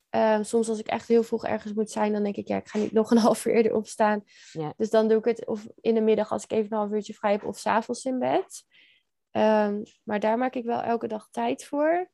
Ehm, 0.10 0.44
soms 0.44 0.70
als 0.70 0.80
ik 0.80 0.88
echt 0.88 1.08
heel 1.08 1.24
vroeg 1.24 1.46
ergens 1.46 1.74
moet 1.74 1.92
zijn, 1.92 2.14
dan 2.14 2.24
denk 2.24 2.36
ik, 2.36 2.48
ja, 2.48 2.58
ik 2.58 2.68
ga 2.68 2.78
niet 2.78 2.92
nog 2.92 3.12
een 3.12 3.18
half 3.28 3.46
uur 3.46 3.54
eerder 3.54 3.76
opstaan. 3.76 4.24
Ja. 4.52 4.74
Dus 4.78 4.90
dan 4.90 5.08
doe 5.08 5.18
ik 5.18 5.26
het 5.26 5.46
of 5.46 5.68
in 5.76 5.94
de 5.94 6.02
middag 6.02 6.32
als 6.32 6.44
ik 6.44 6.52
even 6.52 6.72
een 6.72 6.78
half 6.78 6.92
uurtje 6.92 7.14
vrij 7.14 7.32
heb, 7.32 7.44
of 7.44 7.58
s'avonds 7.58 8.06
in 8.06 8.20
bed. 8.20 8.64
Ehm, 9.32 9.84
maar 10.04 10.20
daar 10.20 10.38
maak 10.38 10.56
ik 10.56 10.66
wel 10.66 10.82
elke 10.82 11.08
dag 11.08 11.28
tijd 11.32 11.66
voor. 11.66 12.10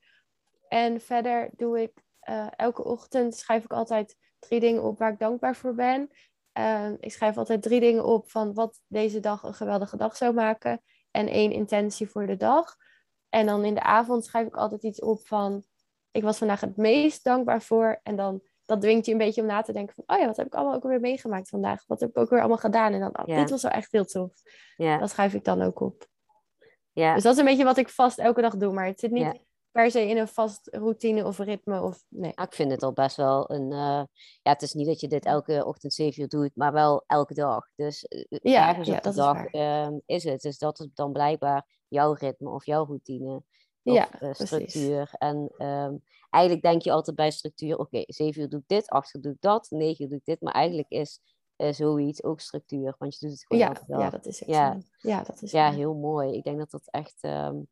En 0.67 1.01
verder 1.01 1.49
doe 1.55 1.81
ik 1.81 1.91
eh, 2.19 2.47
elke 2.55 2.83
ochtend 2.83 3.35
schrijf 3.35 3.63
ik 3.63 3.73
altijd 3.73 4.15
drie 4.39 4.59
dingen 4.59 4.83
op 4.83 4.97
waar 4.97 5.11
ik 5.11 5.19
dankbaar 5.19 5.55
voor 5.55 5.73
ben. 5.75 6.09
Ehm, 6.51 6.95
ik 6.99 7.11
schrijf 7.11 7.37
altijd 7.37 7.61
drie 7.61 7.79
dingen 7.79 8.05
op 8.05 8.31
van 8.31 8.53
wat 8.53 8.81
deze 8.87 9.19
dag 9.19 9.43
een 9.43 9.53
geweldige 9.53 9.97
dag 9.97 10.17
zou 10.17 10.33
maken. 10.33 10.81
En 11.17 11.27
één 11.27 11.51
intentie 11.51 12.09
voor 12.09 12.27
de 12.27 12.37
dag. 12.37 12.75
En 13.29 13.45
dan 13.45 13.65
in 13.65 13.73
de 13.73 13.83
avond 13.83 14.25
schrijf 14.25 14.47
ik 14.47 14.55
altijd 14.55 14.83
iets 14.83 15.01
op 15.01 15.27
van 15.27 15.63
ik 16.11 16.23
was 16.23 16.37
vandaag 16.37 16.61
het 16.61 16.77
meest 16.77 17.23
dankbaar 17.23 17.61
voor. 17.61 17.99
En 18.03 18.15
dan 18.15 18.41
dat 18.65 18.81
dwingt 18.81 19.05
je 19.05 19.11
een 19.11 19.17
beetje 19.17 19.41
om 19.41 19.47
na 19.47 19.61
te 19.61 19.73
denken 19.73 19.95
van, 19.95 20.03
oh 20.07 20.21
ja, 20.21 20.27
wat 20.27 20.37
heb 20.37 20.45
ik 20.45 20.55
allemaal 20.55 20.73
ook 20.73 20.83
weer 20.83 20.99
meegemaakt 20.99 21.49
vandaag? 21.49 21.83
Wat 21.87 21.99
heb 21.99 22.09
ik 22.09 22.17
ook 22.17 22.29
weer 22.29 22.39
allemaal 22.39 22.57
gedaan? 22.57 22.93
En 22.93 22.99
dan, 22.99 23.19
oh, 23.19 23.35
dit 23.35 23.49
was 23.49 23.61
wel 23.61 23.71
echt 23.71 23.91
heel 23.91 24.05
tof. 24.05 24.31
Ja. 24.75 24.97
Dat 24.97 25.09
schrijf 25.09 25.33
ik 25.33 25.43
dan 25.43 25.61
ook 25.61 25.79
op. 25.79 26.07
Ja. 26.91 27.13
Dus 27.13 27.23
dat 27.23 27.33
is 27.33 27.39
een 27.39 27.45
beetje 27.45 27.63
wat 27.63 27.77
ik 27.77 27.89
vast 27.89 28.19
elke 28.19 28.41
dag 28.41 28.55
doe. 28.55 28.73
Maar 28.73 28.85
het 28.85 28.99
zit 28.99 29.11
niet 29.11 29.39
per 29.77 29.91
se 29.91 30.07
in 30.07 30.17
een 30.17 30.27
vast 30.27 30.67
routine 30.71 31.25
of 31.25 31.37
ritme. 31.37 31.81
Of, 31.81 32.03
nee. 32.09 32.31
ik 32.31 32.53
vind 32.53 32.71
het 32.71 32.83
al 32.83 32.93
best 32.93 33.15
wel 33.15 33.51
een... 33.51 33.71
Uh, 33.71 34.03
ja, 34.41 34.51
het 34.51 34.61
is 34.61 34.73
niet 34.73 34.87
dat 34.87 34.99
je 34.99 35.07
dit 35.07 35.25
elke 35.25 35.65
ochtend 35.65 35.93
zeven 35.93 36.21
uur 36.21 36.27
doet, 36.27 36.51
maar 36.55 36.73
wel 36.73 37.03
elke 37.07 37.33
dag. 37.33 37.69
Dus 37.75 38.05
uh, 38.09 38.25
ja, 38.29 38.67
ergens 38.67 38.89
op 38.89 39.03
de 39.03 39.13
dag 39.13 39.45
is, 39.45 39.59
uh, 39.59 39.87
is, 40.05 40.23
het. 40.23 40.41
Dus 40.41 40.57
dat 40.57 40.79
is 40.79 40.87
dan 40.93 41.11
blijkbaar 41.11 41.67
jouw 41.87 42.13
ritme 42.13 42.49
of 42.49 42.65
jouw 42.65 42.85
routine. 42.85 43.35
Of, 43.35 43.43
ja, 43.81 44.09
structuur. 44.33 45.09
En 45.17 45.37
um, 45.57 46.03
eigenlijk 46.29 46.63
denk 46.63 46.81
je 46.81 46.91
altijd 46.91 47.15
bij 47.15 47.31
structuur, 47.31 47.73
oké, 47.73 47.81
okay, 47.81 48.03
zeven 48.07 48.41
uur 48.41 48.49
doe 48.49 48.59
ik 48.59 48.67
dit, 48.67 48.89
acht 48.89 49.15
uur 49.15 49.21
doe 49.21 49.31
ik 49.31 49.41
dat, 49.41 49.67
negen 49.69 50.03
uur 50.03 50.09
doe 50.09 50.17
ik 50.17 50.25
dit. 50.25 50.41
Maar 50.41 50.53
eigenlijk 50.53 50.89
is 50.89 51.19
uh, 51.57 51.73
zoiets 51.73 52.23
ook 52.23 52.39
structuur, 52.39 52.95
want 52.97 53.19
je 53.19 53.27
doet 53.27 53.35
het 53.35 53.45
gewoon 53.45 53.63
ja, 53.87 53.99
Ja, 53.99 54.09
dat 54.09 54.25
is 54.25 54.39
ja. 54.39 54.77
ja, 54.97 55.23
dat 55.23 55.41
is 55.41 55.51
ja, 55.51 55.71
heel 55.71 55.93
mooi. 55.93 56.33
Ik 56.33 56.43
denk 56.43 56.57
dat 56.57 56.71
dat 56.71 56.87
echt, 56.89 57.23
um, 57.23 57.67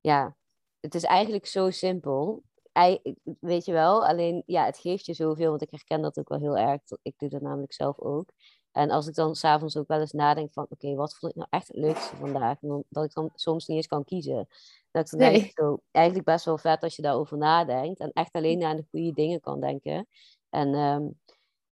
ja, 0.00 0.36
het 0.82 0.94
is 0.94 1.04
eigenlijk 1.04 1.46
zo 1.46 1.70
simpel. 1.70 2.42
I, 2.78 3.16
weet 3.40 3.64
je 3.64 3.72
wel, 3.72 4.06
alleen 4.06 4.42
ja, 4.46 4.64
het 4.64 4.78
geeft 4.78 5.06
je 5.06 5.14
zoveel, 5.14 5.48
want 5.48 5.62
ik 5.62 5.70
herken 5.70 6.02
dat 6.02 6.18
ook 6.18 6.28
wel 6.28 6.38
heel 6.38 6.56
erg. 6.56 6.80
Ik 7.02 7.14
doe 7.16 7.28
dat 7.28 7.40
namelijk 7.40 7.72
zelf 7.72 7.98
ook. 7.98 8.30
En 8.72 8.90
als 8.90 9.06
ik 9.06 9.14
dan 9.14 9.34
s'avonds 9.34 9.76
ook 9.76 9.88
wel 9.88 10.00
eens 10.00 10.12
nadenk 10.12 10.52
van, 10.52 10.66
oké, 10.68 10.94
wat 10.94 11.16
vond 11.16 11.32
ik 11.32 11.38
nou 11.38 11.48
echt 11.50 11.68
het 11.68 11.76
leukste 11.76 12.16
vandaag? 12.16 12.58
Dat 12.88 13.04
ik 13.04 13.14
dan 13.14 13.30
soms 13.34 13.66
niet 13.66 13.76
eens 13.76 13.86
kan 13.86 14.04
kiezen. 14.04 14.48
Dat 14.90 15.12
ik 15.12 15.18
dan 15.18 15.30
nee. 15.30 15.40
denk, 15.40 15.50
zo, 15.54 15.78
eigenlijk 15.90 16.26
best 16.26 16.44
wel 16.44 16.58
vet 16.58 16.82
als 16.82 16.96
je 16.96 17.02
daarover 17.02 17.38
nadenkt. 17.38 18.00
En 18.00 18.10
echt 18.12 18.32
alleen 18.32 18.58
naar 18.58 18.76
de 18.76 18.86
goede 18.90 19.12
dingen 19.12 19.40
kan 19.40 19.60
denken. 19.60 20.08
En 20.50 20.74
um, 20.74 21.20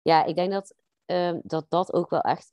ja, 0.01 0.23
ik 0.23 0.35
denk 0.35 0.51
dat, 0.51 0.75
um, 1.05 1.41
dat 1.43 1.65
dat 1.69 1.93
ook 1.93 2.09
wel 2.09 2.21
echt 2.21 2.51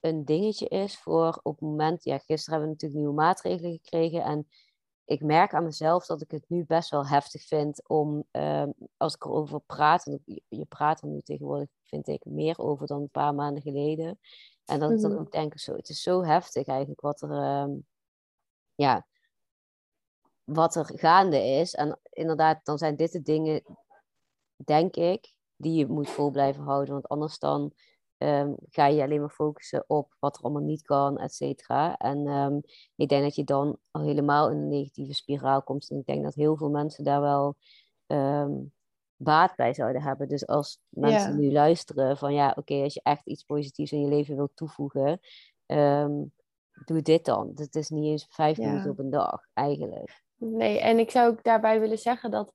een 0.00 0.24
dingetje 0.24 0.68
is 0.68 0.98
voor 0.98 1.40
op 1.42 1.52
het 1.52 1.68
moment... 1.68 2.04
Ja, 2.04 2.18
gisteren 2.18 2.58
hebben 2.58 2.68
we 2.68 2.72
natuurlijk 2.74 3.00
nieuwe 3.00 3.22
maatregelen 3.22 3.72
gekregen. 3.72 4.22
En 4.22 4.48
ik 5.04 5.22
merk 5.22 5.54
aan 5.54 5.64
mezelf 5.64 6.06
dat 6.06 6.20
ik 6.20 6.30
het 6.30 6.44
nu 6.48 6.64
best 6.64 6.90
wel 6.90 7.06
heftig 7.06 7.46
vind 7.46 7.88
om, 7.88 8.24
um, 8.30 8.74
als 8.96 9.14
ik 9.14 9.24
erover 9.24 9.60
praat, 9.60 10.06
en 10.06 10.22
je, 10.48 10.64
praat 10.64 11.02
er 11.02 11.08
nu 11.08 11.20
tegenwoordig, 11.20 11.68
vind 11.82 12.08
ik, 12.08 12.24
meer 12.24 12.58
over 12.58 12.86
dan 12.86 13.00
een 13.00 13.10
paar 13.10 13.34
maanden 13.34 13.62
geleden. 13.62 14.18
En 14.64 14.78
dat 14.80 14.90
ik 14.90 15.00
dan 15.00 15.18
ook 15.18 15.32
denk, 15.32 15.58
zo, 15.58 15.74
het 15.74 15.88
is 15.88 16.02
zo 16.02 16.22
heftig 16.22 16.66
eigenlijk 16.66 17.00
wat 17.00 17.22
er, 17.22 17.62
um, 17.62 17.86
ja, 18.74 19.06
wat 20.44 20.76
er 20.76 20.98
gaande 20.98 21.44
is. 21.44 21.74
En 21.74 21.98
inderdaad, 22.10 22.64
dan 22.64 22.78
zijn 22.78 22.96
dit 22.96 23.12
de 23.12 23.22
dingen, 23.22 23.62
denk 24.56 24.96
ik, 24.96 25.34
die 25.56 25.78
je 25.78 25.86
moet 25.86 26.10
vol 26.10 26.30
blijven 26.30 26.62
houden. 26.64 26.92
Want 26.92 27.08
anders 27.08 27.38
dan 27.38 27.72
um, 28.24 28.56
ga 28.70 28.86
je 28.86 29.02
alleen 29.02 29.20
maar 29.20 29.30
focussen 29.30 29.84
op 29.86 30.16
wat 30.18 30.36
er 30.36 30.42
allemaal 30.42 30.62
niet 30.62 30.82
kan, 30.82 31.18
et 31.18 31.34
cetera. 31.34 31.96
En 31.96 32.26
um, 32.26 32.60
ik 32.96 33.08
denk 33.08 33.22
dat 33.22 33.34
je 33.34 33.44
dan 33.44 33.78
al 33.90 34.02
helemaal 34.02 34.50
in 34.50 34.56
een 34.56 34.68
negatieve 34.68 35.14
spiraal 35.14 35.62
komt. 35.62 35.90
En 35.90 35.98
ik 35.98 36.06
denk 36.06 36.24
dat 36.24 36.34
heel 36.34 36.56
veel 36.56 36.70
mensen 36.70 37.04
daar 37.04 37.20
wel 37.20 37.56
um, 38.06 38.72
baat 39.16 39.56
bij 39.56 39.74
zouden 39.74 40.02
hebben. 40.02 40.28
Dus 40.28 40.46
als 40.46 40.80
mensen 40.88 41.32
ja. 41.32 41.38
nu 41.38 41.52
luisteren 41.52 42.16
van 42.16 42.34
ja, 42.34 42.48
oké, 42.48 42.58
okay, 42.58 42.82
als 42.82 42.94
je 42.94 43.00
echt 43.02 43.26
iets 43.26 43.42
positiefs 43.42 43.92
in 43.92 44.00
je 44.00 44.08
leven 44.08 44.36
wilt 44.36 44.56
toevoegen, 44.56 45.20
doe 46.84 47.02
dit 47.02 47.24
dan. 47.24 47.52
Het 47.54 47.74
is 47.74 47.88
niet 47.88 48.04
eens 48.04 48.26
vijf 48.30 48.56
ja. 48.56 48.66
minuten 48.66 48.90
op 48.90 48.98
een 48.98 49.10
dag, 49.10 49.46
eigenlijk. 49.52 50.22
Nee, 50.36 50.80
en 50.80 50.98
ik 50.98 51.10
zou 51.10 51.30
ook 51.30 51.42
daarbij 51.42 51.80
willen 51.80 51.98
zeggen 51.98 52.30
dat 52.30 52.52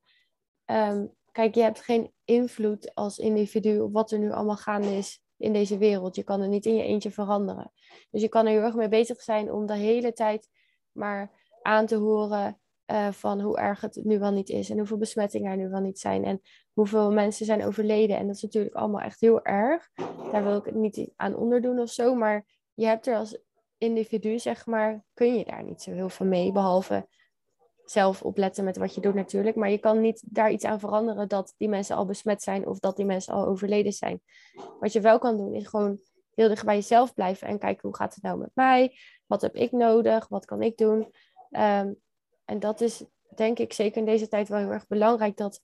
kijk, 1.31 1.55
je 1.55 1.61
hebt 1.61 1.81
geen 1.81 2.13
invloed 2.23 2.95
als 2.95 3.17
individu 3.17 3.79
op 3.79 3.93
wat 3.93 4.11
er 4.11 4.19
nu 4.19 4.31
allemaal 4.31 4.57
gaande 4.57 4.97
is 4.97 5.21
in 5.39 5.53
deze 5.53 5.77
wereld. 5.77 6.15
Je 6.15 6.23
kan 6.23 6.41
er 6.41 6.47
niet 6.47 6.65
in 6.65 6.75
je 6.75 6.83
eentje 6.83 7.11
veranderen. 7.11 7.71
Dus 8.11 8.21
je 8.21 8.29
kan 8.29 8.45
er 8.45 8.51
heel 8.51 8.61
erg 8.61 8.75
mee 8.75 8.89
bezig 8.89 9.21
zijn 9.21 9.51
om 9.51 9.65
de 9.65 9.75
hele 9.75 10.13
tijd 10.13 10.49
maar 10.91 11.31
aan 11.61 11.85
te 11.85 11.95
horen 11.95 12.59
uh, 12.91 13.11
van 13.11 13.41
hoe 13.41 13.57
erg 13.57 13.81
het 13.81 13.99
nu 14.03 14.19
wel 14.19 14.31
niet 14.31 14.49
is. 14.49 14.69
En 14.69 14.77
hoeveel 14.77 14.97
besmettingen 14.97 15.51
er 15.51 15.57
nu 15.57 15.69
wel 15.69 15.81
niet 15.81 15.99
zijn. 15.99 16.25
En 16.25 16.41
hoeveel 16.73 17.11
mensen 17.11 17.45
zijn 17.45 17.65
overleden. 17.65 18.17
En 18.17 18.27
dat 18.27 18.35
is 18.35 18.41
natuurlijk 18.41 18.75
allemaal 18.75 19.01
echt 19.01 19.19
heel 19.19 19.45
erg. 19.45 19.89
Daar 20.31 20.43
wil 20.43 20.57
ik 20.57 20.65
het 20.65 20.75
niet 20.75 21.11
aan 21.15 21.35
onderdoen 21.35 21.79
of 21.79 21.89
zo. 21.89 22.15
Maar 22.15 22.45
je 22.73 22.85
hebt 22.85 23.07
er 23.07 23.15
als 23.15 23.39
individu, 23.77 24.39
zeg 24.39 24.65
maar, 24.65 25.03
kun 25.13 25.37
je 25.37 25.45
daar 25.45 25.63
niet 25.63 25.81
zo 25.81 25.91
heel 25.91 26.09
veel 26.09 26.25
mee. 26.25 26.51
Behalve 26.51 27.07
zelf 27.91 28.21
opletten 28.21 28.63
met 28.63 28.77
wat 28.77 28.95
je 28.95 29.01
doet 29.01 29.13
natuurlijk. 29.13 29.55
Maar 29.55 29.69
je 29.69 29.77
kan 29.77 30.01
niet 30.01 30.23
daar 30.25 30.51
iets 30.51 30.65
aan 30.65 30.79
veranderen 30.79 31.27
dat 31.27 31.53
die 31.57 31.69
mensen 31.69 31.95
al 31.95 32.05
besmet 32.05 32.41
zijn 32.41 32.67
of 32.67 32.79
dat 32.79 32.95
die 32.95 33.05
mensen 33.05 33.33
al 33.33 33.45
overleden 33.45 33.93
zijn. 33.93 34.21
Wat 34.79 34.93
je 34.93 35.01
wel 35.01 35.19
kan 35.19 35.37
doen 35.37 35.53
is 35.53 35.67
gewoon 35.67 35.99
heel 36.35 36.47
dicht 36.47 36.65
bij 36.65 36.75
jezelf 36.75 37.13
blijven 37.13 37.47
en 37.47 37.59
kijken 37.59 37.87
hoe 37.87 37.97
gaat 37.97 38.13
het 38.13 38.23
nou 38.23 38.37
met 38.37 38.51
mij? 38.53 38.97
Wat 39.25 39.41
heb 39.41 39.55
ik 39.55 39.71
nodig? 39.71 40.27
Wat 40.27 40.45
kan 40.45 40.61
ik 40.61 40.77
doen? 40.77 40.99
Um, 41.51 42.01
en 42.45 42.59
dat 42.59 42.81
is 42.81 43.03
denk 43.35 43.59
ik 43.59 43.73
zeker 43.73 43.97
in 43.97 44.05
deze 44.05 44.27
tijd 44.27 44.49
wel 44.49 44.59
heel 44.59 44.71
erg 44.71 44.87
belangrijk 44.87 45.37
dat, 45.37 45.61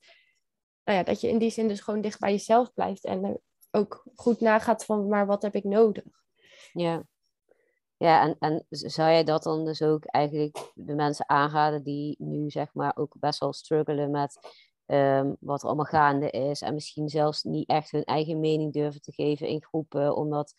nou 0.84 0.98
ja, 0.98 1.04
dat 1.04 1.20
je 1.20 1.28
in 1.28 1.38
die 1.38 1.50
zin 1.50 1.68
dus 1.68 1.80
gewoon 1.80 2.00
dicht 2.00 2.18
bij 2.18 2.30
jezelf 2.30 2.72
blijft 2.72 3.04
en 3.04 3.40
ook 3.70 4.04
goed 4.14 4.40
nagaat 4.40 4.84
van 4.84 5.08
maar 5.08 5.26
wat 5.26 5.42
heb 5.42 5.54
ik 5.54 5.64
nodig? 5.64 6.04
Ja. 6.72 7.06
Ja, 7.98 8.22
en, 8.22 8.36
en 8.38 8.66
zou 8.68 9.10
jij 9.10 9.24
dat 9.24 9.42
dan 9.42 9.64
dus 9.64 9.82
ook 9.82 10.04
eigenlijk 10.04 10.72
de 10.74 10.94
mensen 10.94 11.28
aanraden 11.28 11.82
die 11.82 12.16
nu 12.18 12.50
zeg 12.50 12.74
maar 12.74 12.96
ook 12.96 13.14
best 13.18 13.40
wel 13.40 13.52
struggelen 13.52 14.10
met 14.10 14.38
um, 14.86 15.36
wat 15.40 15.60
er 15.60 15.66
allemaal 15.66 15.84
gaande 15.84 16.30
is 16.30 16.60
en 16.60 16.74
misschien 16.74 17.08
zelfs 17.08 17.42
niet 17.42 17.68
echt 17.68 17.90
hun 17.90 18.04
eigen 18.04 18.40
mening 18.40 18.72
durven 18.72 19.00
te 19.00 19.12
geven 19.12 19.48
in 19.48 19.64
groepen, 19.64 20.16
omdat 20.16 20.54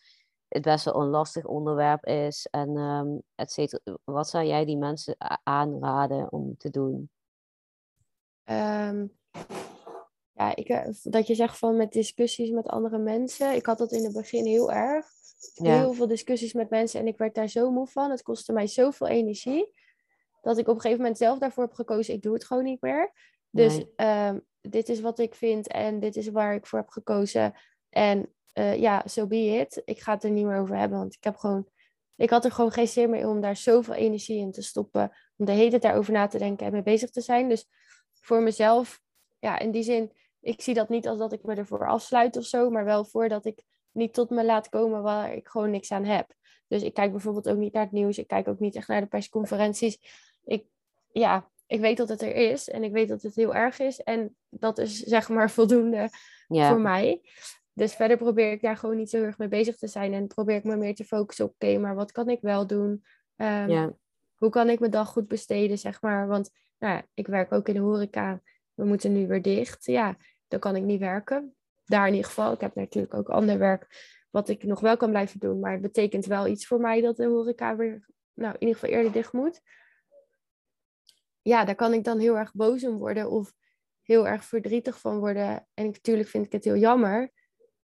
het 0.48 0.62
best 0.62 0.84
wel 0.84 0.94
een 0.94 1.08
lastig 1.08 1.44
onderwerp 1.44 2.04
is 2.04 2.46
en 2.50 2.76
um, 2.76 3.22
et 3.34 3.52
cetera. 3.52 3.96
Wat 4.04 4.28
zou 4.28 4.44
jij 4.44 4.64
die 4.64 4.78
mensen 4.78 5.16
aanraden 5.42 6.32
om 6.32 6.56
te 6.56 6.70
doen? 6.70 7.10
Um, 8.44 9.16
ja, 10.32 10.56
ik, 10.56 10.68
eh, 10.68 10.88
dat 11.02 11.26
je 11.26 11.34
zegt 11.34 11.58
van 11.58 11.76
met 11.76 11.92
discussies 11.92 12.50
met 12.50 12.68
andere 12.68 12.98
mensen. 12.98 13.54
Ik 13.54 13.66
had 13.66 13.78
dat 13.78 13.92
in 13.92 14.04
het 14.04 14.12
begin 14.12 14.46
heel 14.46 14.72
erg. 14.72 15.06
Ja. 15.54 15.78
Heel 15.78 15.92
veel 15.92 16.06
discussies 16.06 16.52
met 16.52 16.70
mensen 16.70 17.00
en 17.00 17.06
ik 17.06 17.18
werd 17.18 17.34
daar 17.34 17.48
zo 17.48 17.70
moe 17.70 17.86
van. 17.86 18.10
Het 18.10 18.22
kostte 18.22 18.52
mij 18.52 18.66
zoveel 18.66 19.06
energie. 19.06 19.72
Dat 20.42 20.58
ik 20.58 20.68
op 20.68 20.74
een 20.74 20.80
gegeven 20.80 21.02
moment 21.02 21.18
zelf 21.18 21.38
daarvoor 21.38 21.64
heb 21.64 21.72
gekozen. 21.72 22.14
Ik 22.14 22.22
doe 22.22 22.34
het 22.34 22.44
gewoon 22.44 22.64
niet 22.64 22.80
meer. 22.80 23.12
Dus 23.50 23.76
nee. 23.96 24.26
um, 24.28 24.46
dit 24.60 24.88
is 24.88 25.00
wat 25.00 25.18
ik 25.18 25.34
vind 25.34 25.68
en 25.68 26.00
dit 26.00 26.16
is 26.16 26.28
waar 26.28 26.54
ik 26.54 26.66
voor 26.66 26.78
heb 26.78 26.88
gekozen. 26.88 27.54
En 27.88 28.34
uh, 28.54 28.76
ja, 28.76 29.02
so 29.04 29.26
be 29.26 29.36
it. 29.36 29.82
Ik 29.84 30.00
ga 30.00 30.12
het 30.12 30.24
er 30.24 30.30
niet 30.30 30.46
meer 30.46 30.58
over 30.58 30.76
hebben. 30.76 30.98
Want 30.98 31.14
ik 31.14 31.24
heb 31.24 31.36
gewoon. 31.36 31.68
Ik 32.16 32.30
had 32.30 32.44
er 32.44 32.52
gewoon 32.52 32.72
geen 32.72 32.88
zin 32.88 33.10
meer 33.10 33.20
in 33.20 33.26
om 33.26 33.40
daar 33.40 33.56
zoveel 33.56 33.94
energie 33.94 34.38
in 34.38 34.52
te 34.52 34.62
stoppen. 34.62 35.16
Om 35.36 35.46
de 35.46 35.52
hele 35.52 35.70
tijd 35.70 35.82
daarover 35.82 36.12
na 36.12 36.26
te 36.26 36.38
denken 36.38 36.66
en 36.66 36.72
mee 36.72 36.82
bezig 36.82 37.10
te 37.10 37.20
zijn. 37.20 37.48
Dus 37.48 37.68
voor 38.20 38.42
mezelf, 38.42 39.00
ja, 39.38 39.58
in 39.58 39.70
die 39.70 39.82
zin, 39.82 40.12
ik 40.40 40.60
zie 40.60 40.74
dat 40.74 40.88
niet 40.88 41.08
als 41.08 41.18
dat 41.18 41.32
ik 41.32 41.42
me 41.42 41.54
ervoor 41.54 41.88
afsluit 41.88 42.36
of 42.36 42.44
zo. 42.44 42.70
Maar 42.70 42.84
wel 42.84 43.04
voordat 43.04 43.44
ik 43.44 43.62
niet 43.98 44.14
tot 44.14 44.30
me 44.30 44.44
laat 44.44 44.68
komen 44.68 45.02
waar 45.02 45.34
ik 45.34 45.48
gewoon 45.48 45.70
niks 45.70 45.92
aan 45.92 46.04
heb. 46.04 46.34
Dus 46.66 46.82
ik 46.82 46.94
kijk 46.94 47.10
bijvoorbeeld 47.10 47.48
ook 47.48 47.56
niet 47.56 47.72
naar 47.72 47.82
het 47.82 47.92
nieuws. 47.92 48.18
Ik 48.18 48.26
kijk 48.26 48.48
ook 48.48 48.58
niet 48.58 48.76
echt 48.76 48.88
naar 48.88 49.00
de 49.00 49.06
persconferenties. 49.06 49.98
Ik, 50.44 50.64
ja, 51.12 51.50
ik 51.66 51.80
weet 51.80 51.96
dat 51.96 52.08
het 52.08 52.22
er 52.22 52.34
is 52.34 52.68
en 52.68 52.84
ik 52.84 52.92
weet 52.92 53.08
dat 53.08 53.22
het 53.22 53.34
heel 53.34 53.54
erg 53.54 53.78
is. 53.78 54.02
En 54.02 54.36
dat 54.48 54.78
is 54.78 54.98
zeg 54.98 55.28
maar 55.28 55.50
voldoende 55.58 56.08
ja. 56.48 56.68
voor 56.68 56.80
mij. 56.80 57.20
Dus 57.72 57.94
verder 57.94 58.16
probeer 58.16 58.52
ik 58.52 58.62
daar 58.62 58.76
gewoon 58.76 58.96
niet 58.96 59.10
zo 59.10 59.16
heel 59.16 59.26
erg 59.26 59.38
mee 59.38 59.48
bezig 59.48 59.76
te 59.76 59.86
zijn. 59.86 60.12
En 60.12 60.26
probeer 60.26 60.56
ik 60.56 60.64
me 60.64 60.76
meer 60.76 60.94
te 60.94 61.04
focussen 61.04 61.44
op, 61.44 61.50
oké, 61.50 61.66
okay, 61.66 61.78
maar 61.78 61.94
wat 61.94 62.12
kan 62.12 62.28
ik 62.28 62.40
wel 62.40 62.66
doen? 62.66 63.04
Um, 63.36 63.68
ja. 63.68 63.92
Hoe 64.34 64.50
kan 64.50 64.68
ik 64.68 64.78
mijn 64.78 64.90
dag 64.90 65.08
goed 65.08 65.28
besteden, 65.28 65.78
zeg 65.78 66.02
maar? 66.02 66.26
Want 66.26 66.50
nou 66.78 66.94
ja, 66.94 67.06
ik 67.14 67.26
werk 67.26 67.52
ook 67.52 67.68
in 67.68 67.74
de 67.74 67.80
horeca. 67.80 68.40
We 68.74 68.84
moeten 68.84 69.12
nu 69.12 69.26
weer 69.26 69.42
dicht. 69.42 69.84
Ja, 69.84 70.16
dan 70.48 70.60
kan 70.60 70.76
ik 70.76 70.82
niet 70.82 71.00
werken 71.00 71.57
daar 71.88 72.06
in 72.06 72.14
ieder 72.14 72.28
geval. 72.28 72.52
Ik 72.52 72.60
heb 72.60 72.74
natuurlijk 72.74 73.14
ook 73.14 73.28
ander 73.28 73.58
werk 73.58 73.86
wat 74.30 74.48
ik 74.48 74.62
nog 74.62 74.80
wel 74.80 74.96
kan 74.96 75.10
blijven 75.10 75.40
doen. 75.40 75.60
Maar 75.60 75.72
het 75.72 75.80
betekent 75.80 76.26
wel 76.26 76.46
iets 76.46 76.66
voor 76.66 76.80
mij 76.80 77.00
dat 77.00 77.16
de 77.16 77.26
horeca 77.26 77.76
weer, 77.76 78.08
nou, 78.34 78.54
in 78.54 78.60
ieder 78.60 78.74
geval 78.74 78.94
eerder 78.96 79.12
dicht 79.12 79.32
moet. 79.32 79.60
Ja, 81.42 81.64
daar 81.64 81.74
kan 81.74 81.92
ik 81.92 82.04
dan 82.04 82.18
heel 82.18 82.38
erg 82.38 82.54
boos 82.54 82.84
om 82.84 82.98
worden 82.98 83.30
of 83.30 83.52
heel 84.02 84.26
erg 84.26 84.44
verdrietig 84.44 85.00
van 85.00 85.18
worden. 85.18 85.66
En 85.74 85.86
natuurlijk 85.86 86.28
vind 86.28 86.46
ik 86.46 86.52
het 86.52 86.64
heel 86.64 86.76
jammer. 86.76 87.32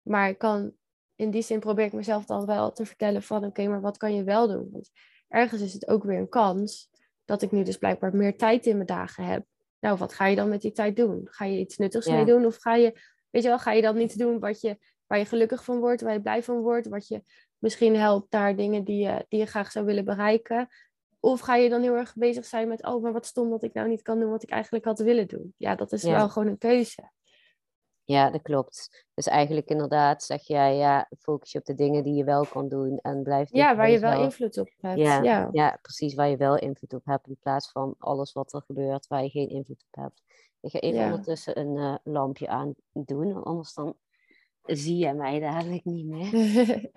Maar 0.01 0.29
ik 0.29 0.37
kan, 0.37 0.73
in 1.15 1.31
die 1.31 1.41
zin 1.41 1.59
probeer 1.59 1.85
ik 1.85 1.93
mezelf 1.93 2.25
dan 2.25 2.45
wel 2.45 2.71
te 2.71 2.85
vertellen 2.85 3.23
van... 3.23 3.45
Oké, 3.45 3.67
maar 3.67 3.81
wat 3.81 3.97
kan 3.97 4.15
je 4.15 4.23
wel 4.23 4.47
doen? 4.47 4.69
Want 4.71 4.91
ergens 5.27 5.61
is 5.61 5.73
het 5.73 5.87
ook 5.87 6.03
weer 6.03 6.17
een 6.17 6.29
kans 6.29 6.89
dat 7.25 7.41
ik 7.41 7.51
nu 7.51 7.63
dus 7.63 7.77
blijkbaar 7.77 8.15
meer 8.15 8.37
tijd 8.37 8.65
in 8.65 8.75
mijn 8.75 8.87
dagen 8.87 9.25
heb. 9.25 9.45
Nou, 9.79 9.97
wat 9.97 10.13
ga 10.13 10.25
je 10.25 10.35
dan 10.35 10.49
met 10.49 10.61
die 10.61 10.71
tijd 10.71 10.95
doen? 10.95 11.27
Ga 11.29 11.45
je 11.45 11.59
iets 11.59 11.77
nuttigs 11.77 12.05
ja. 12.05 12.15
mee 12.15 12.25
doen? 12.25 12.45
Of 12.45 12.57
ga 12.57 12.75
je 12.75 12.99
Weet 13.33 13.43
je 13.43 13.49
wel, 13.49 13.59
ga 13.59 13.71
je 13.71 13.81
dan 13.81 13.97
niet 13.97 14.17
doen 14.17 14.39
wat 14.39 14.61
je, 14.61 14.77
waar 15.07 15.17
je 15.17 15.25
gelukkig 15.25 15.63
van 15.63 15.79
wordt, 15.79 16.01
waar 16.01 16.13
je 16.13 16.21
blij 16.21 16.43
van 16.43 16.59
wordt, 16.59 16.87
wat 16.87 17.07
je 17.07 17.23
misschien 17.57 17.95
helpt 17.95 18.31
naar 18.31 18.55
dingen 18.55 18.83
die 18.83 19.03
je, 19.03 19.25
die 19.29 19.39
je 19.39 19.45
graag 19.45 19.71
zou 19.71 19.85
willen 19.85 20.05
bereiken? 20.05 20.67
Of 21.19 21.39
ga 21.39 21.55
je 21.55 21.69
dan 21.69 21.81
heel 21.81 21.95
erg 21.95 22.13
bezig 22.15 22.45
zijn 22.45 22.67
met, 22.67 22.85
oh, 22.85 23.03
maar 23.03 23.13
wat 23.13 23.25
stom 23.25 23.49
dat 23.49 23.63
ik 23.63 23.73
nou 23.73 23.87
niet 23.89 24.01
kan 24.01 24.19
doen 24.19 24.29
wat 24.29 24.43
ik 24.43 24.49
eigenlijk 24.49 24.85
had 24.85 24.99
willen 24.99 25.27
doen? 25.27 25.53
Ja, 25.57 25.75
dat 25.75 25.91
is 25.91 26.01
ja. 26.01 26.11
wel 26.11 26.29
gewoon 26.29 26.47
een 26.47 26.57
keuze. 26.57 27.11
Ja, 28.05 28.29
dat 28.29 28.41
klopt. 28.41 29.05
Dus 29.13 29.27
eigenlijk 29.27 29.67
inderdaad 29.69 30.23
zeg 30.23 30.47
jij, 30.47 30.75
ja, 30.75 31.09
focus 31.19 31.51
je 31.51 31.59
op 31.59 31.65
de 31.65 31.73
dingen 31.73 32.03
die 32.03 32.13
je 32.13 32.23
wel 32.23 32.45
kan 32.45 32.69
doen 32.69 32.99
en 33.01 33.23
blijf 33.23 33.49
Ja, 33.51 33.75
waar 33.75 33.89
je 33.89 33.99
wel 33.99 34.23
invloed 34.23 34.57
op 34.57 34.69
hebt. 34.77 34.99
Ja, 34.99 35.21
Ja, 35.23 35.49
ja. 35.51 35.77
precies, 35.81 36.13
waar 36.13 36.29
je 36.29 36.37
wel 36.37 36.57
invloed 36.57 36.93
op 36.93 37.05
hebt 37.05 37.27
in 37.27 37.37
plaats 37.39 37.71
van 37.71 37.95
alles 37.97 38.33
wat 38.33 38.53
er 38.53 38.61
gebeurt 38.61 39.07
waar 39.07 39.23
je 39.23 39.29
geen 39.29 39.49
invloed 39.49 39.85
op 39.91 40.01
hebt. 40.01 40.21
Ik 40.61 40.71
ga 40.71 40.79
even 40.79 40.99
Ja. 40.99 41.05
ondertussen 41.05 41.59
een 41.59 41.77
eh, 41.77 41.95
lampje 42.03 42.47
aan 42.47 42.73
doen, 42.91 43.33
want 43.33 43.45
anders 43.45 43.73
dan 43.73 43.95
zie 44.63 44.97
je 44.97 45.13
mij 45.13 45.39
dadelijk 45.39 45.83
niet 45.85 46.05
meer. 46.05 46.31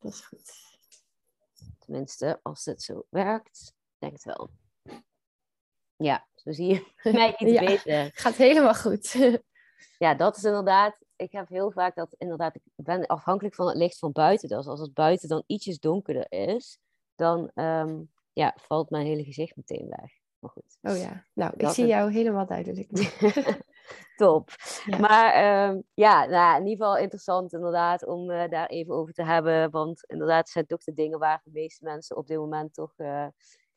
dat 0.00 0.12
is 0.12 0.20
goed. 0.20 0.52
Tenminste, 1.78 2.40
als 2.42 2.64
dit 2.64 2.82
zo 2.82 3.06
werkt, 3.08 3.74
denk 3.98 4.12
het 4.12 4.24
wel. 4.24 4.50
Ja, 5.96 6.26
zo 6.34 6.52
zie 6.52 6.66
je 6.66 6.92
mij 7.12 7.34
iets 7.38 7.50
Ja. 7.52 7.60
beter. 7.60 8.10
Gaat 8.14 8.34
helemaal 8.34 8.74
goed. 8.74 9.14
Ja, 9.98 10.14
dat 10.14 10.36
is 10.36 10.44
inderdaad. 10.44 10.96
Ik 11.16 11.32
heb 11.32 11.48
heel 11.48 11.70
vaak 11.70 11.94
dat 11.94 12.14
inderdaad. 12.18 12.54
Ik 12.54 12.62
ben 12.74 13.06
afhankelijk 13.06 13.54
van 13.54 13.66
het 13.68 13.76
licht 13.76 13.98
van 13.98 14.12
buiten. 14.12 14.48
Dus 14.48 14.66
als 14.66 14.80
het 14.80 14.94
buiten 14.94 15.28
dan 15.28 15.42
ietsjes 15.46 15.78
donkerder 15.78 16.26
is, 16.28 16.78
dan 17.14 17.50
ehm, 17.54 18.02
ja, 18.32 18.54
valt 18.56 18.90
mijn 18.90 19.06
hele 19.06 19.24
gezicht 19.24 19.56
meteen 19.56 19.86
weg. 19.88 20.10
Maar 20.38 20.50
goed. 20.50 20.78
Oh 20.82 20.96
ja, 20.98 21.24
nou, 21.32 21.52
ik 21.56 21.68
zie 21.68 21.84
het- 21.84 21.92
jou 21.92 22.12
helemaal 22.12 22.46
duidelijk. 22.46 22.88
Top. 24.16 24.50
Ja. 24.86 24.98
Maar 24.98 25.32
ehm, 25.32 25.80
ja, 25.94 26.24
nou, 26.24 26.60
in 26.60 26.66
ieder 26.66 26.84
geval 26.86 27.02
interessant 27.02 27.52
inderdaad 27.52 28.06
om 28.06 28.30
eh, 28.30 28.50
daar 28.50 28.66
even 28.66 28.94
over 28.94 29.14
te 29.14 29.22
hebben. 29.24 29.70
Want 29.70 30.04
inderdaad 30.06 30.48
zijn 30.48 30.66
toch 30.66 30.82
de 30.84 30.92
dingen 30.92 31.18
waar 31.18 31.40
de 31.44 31.50
meeste 31.52 31.84
mensen 31.84 32.16
op 32.16 32.26
dit 32.26 32.38
moment 32.38 32.74
toch 32.74 32.92
eh, 32.96 33.26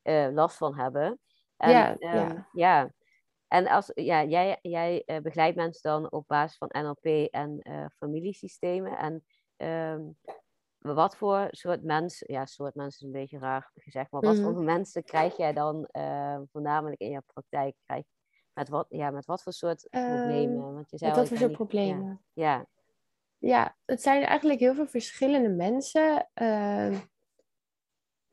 eh, 0.01 0.33
last 0.33 0.57
van 0.57 0.75
hebben. 0.75 1.19
En, 1.57 1.69
Ja, 1.71 1.97
ehm, 1.97 2.15
ja. 2.15 2.47
ja. 2.51 2.91
En 3.49 3.67
als, 3.67 3.91
ja, 3.93 4.23
jij, 4.23 4.59
jij 4.61 5.03
eh, 5.05 5.21
begeleidt 5.21 5.55
mensen 5.55 5.89
dan 5.91 6.11
op 6.11 6.27
basis 6.27 6.57
van 6.57 6.69
NLP 6.83 7.05
en 7.31 7.59
eh, 7.59 7.85
familiesystemen. 7.97 8.97
En 8.97 9.25
ehm, 9.55 10.01
wat 10.77 11.17
voor 11.17 11.47
soort 11.51 11.83
mensen, 11.83 12.33
ja, 12.33 12.45
soort 12.45 12.75
mensen 12.75 12.99
is 13.07 13.13
een 13.13 13.19
beetje 13.19 13.39
raar 13.39 13.71
gezegd, 13.75 14.11
maar 14.11 14.21
wat 14.21 14.35
Mhm. 14.35 14.43
voor 14.43 14.63
mensen 14.63 15.03
krijg 15.03 15.37
jij 15.37 15.53
dan 15.53 15.85
eh, 15.85 16.39
voornamelijk 16.51 16.99
in 17.01 17.09
je 17.09 17.21
praktijk? 17.33 17.75
Krijg, 17.85 18.03
met, 18.53 18.69
wat, 18.69 18.85
ja, 18.89 19.09
met 19.11 19.25
wat 19.25 19.43
voor 19.43 19.53
soort 19.53 19.87
problemen? 19.89 20.73
Want 20.73 20.89
je 20.91 20.97
zei 20.97 21.11
Met 21.11 21.19
wat 21.19 21.29
voor 21.29 21.37
soort 21.37 21.49
ja. 21.49 21.55
problemen? 21.55 22.23
Ja, 22.33 22.67
Ja, 23.37 23.77
het 23.85 24.01
zijn 24.01 24.23
eigenlijk 24.23 24.59
heel 24.59 24.73
veel 24.73 24.87
verschillende 24.87 25.49
mensen. 25.49 26.29
Ehm, 26.33 26.95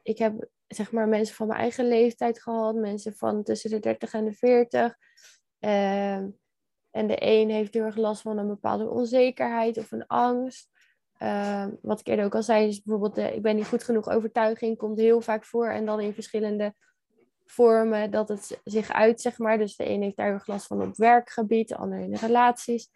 ik 0.02 0.18
heb 0.18 0.48
zeg 0.68 0.92
maar 0.92 1.08
mensen 1.08 1.34
van 1.34 1.46
mijn 1.46 1.60
eigen 1.60 1.88
leeftijd 1.88 2.42
gehad, 2.42 2.74
mensen 2.74 3.16
van 3.16 3.42
tussen 3.42 3.70
de 3.70 3.78
30 3.78 4.12
en 4.12 4.24
de 4.24 4.32
40. 4.32 4.96
Ehm, 5.58 6.28
en 6.90 7.06
de 7.06 7.16
een 7.18 7.50
heeft 7.50 7.74
heel 7.74 7.84
erg 7.84 7.96
last 7.96 8.22
van 8.22 8.38
een 8.38 8.46
bepaalde 8.46 8.88
onzekerheid 8.88 9.78
of 9.78 9.92
een 9.92 10.06
angst. 10.06 10.70
Ehm, 11.18 11.70
wat 11.82 12.00
ik 12.00 12.06
eerder 12.06 12.24
ook 12.24 12.34
al 12.34 12.42
zei, 12.42 12.68
is 12.68 12.82
bijvoorbeeld 12.82 13.14
de 13.14 13.34
ik 13.34 13.42
ben 13.42 13.56
niet 13.56 13.66
goed 13.66 13.84
genoeg 13.84 14.08
overtuiging 14.08 14.76
komt 14.76 14.98
heel 14.98 15.20
vaak 15.20 15.44
voor 15.44 15.68
en 15.68 15.86
dan 15.86 16.00
in 16.00 16.14
verschillende 16.14 16.74
vormen 17.44 18.10
dat 18.10 18.28
het 18.28 18.60
zich 18.64 18.90
uit, 18.92 19.20
zeg 19.20 19.38
maar. 19.38 19.58
Dus 19.58 19.76
de 19.76 19.88
een 19.88 20.02
heeft 20.02 20.16
daar 20.16 20.26
heel 20.26 20.34
erg 20.34 20.46
last 20.46 20.66
van 20.66 20.82
op 20.82 20.96
werkgebied, 20.96 21.68
de 21.68 21.76
ander 21.76 21.98
in 21.98 22.10
de 22.10 22.18
relaties. 22.18 22.90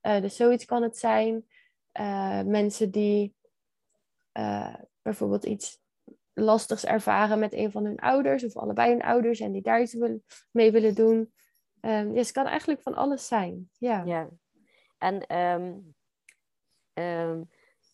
Eh, 0.00 0.20
dus 0.20 0.36
zoiets 0.36 0.64
kan 0.64 0.82
het 0.82 0.98
zijn. 0.98 1.46
Eh, 1.92 2.42
mensen 2.42 2.90
die 2.90 3.34
eh, 4.32 4.74
bijvoorbeeld 5.02 5.44
iets 5.44 5.81
lastigs 6.34 6.84
ervaren 6.84 7.38
met 7.38 7.52
een 7.52 7.70
van 7.70 7.84
hun 7.84 7.98
ouders 7.98 8.44
of 8.44 8.56
allebei 8.56 8.90
hun 8.90 9.02
ouders 9.02 9.40
en 9.40 9.52
die 9.52 9.62
daar 9.62 9.80
iets 9.80 9.96
mee 10.50 10.72
willen 10.72 10.94
doen. 10.94 11.32
Ehm, 11.80 12.12
ja, 12.12 12.18
het 12.18 12.32
kan 12.32 12.46
eigenlijk 12.46 12.82
van 12.82 12.94
alles 12.94 13.26
zijn. 13.26 13.70
Ja. 13.78 14.02
ja. 14.04 14.28
En, 14.98 15.26
ehm, 15.26 15.72
ehm, 16.92 17.42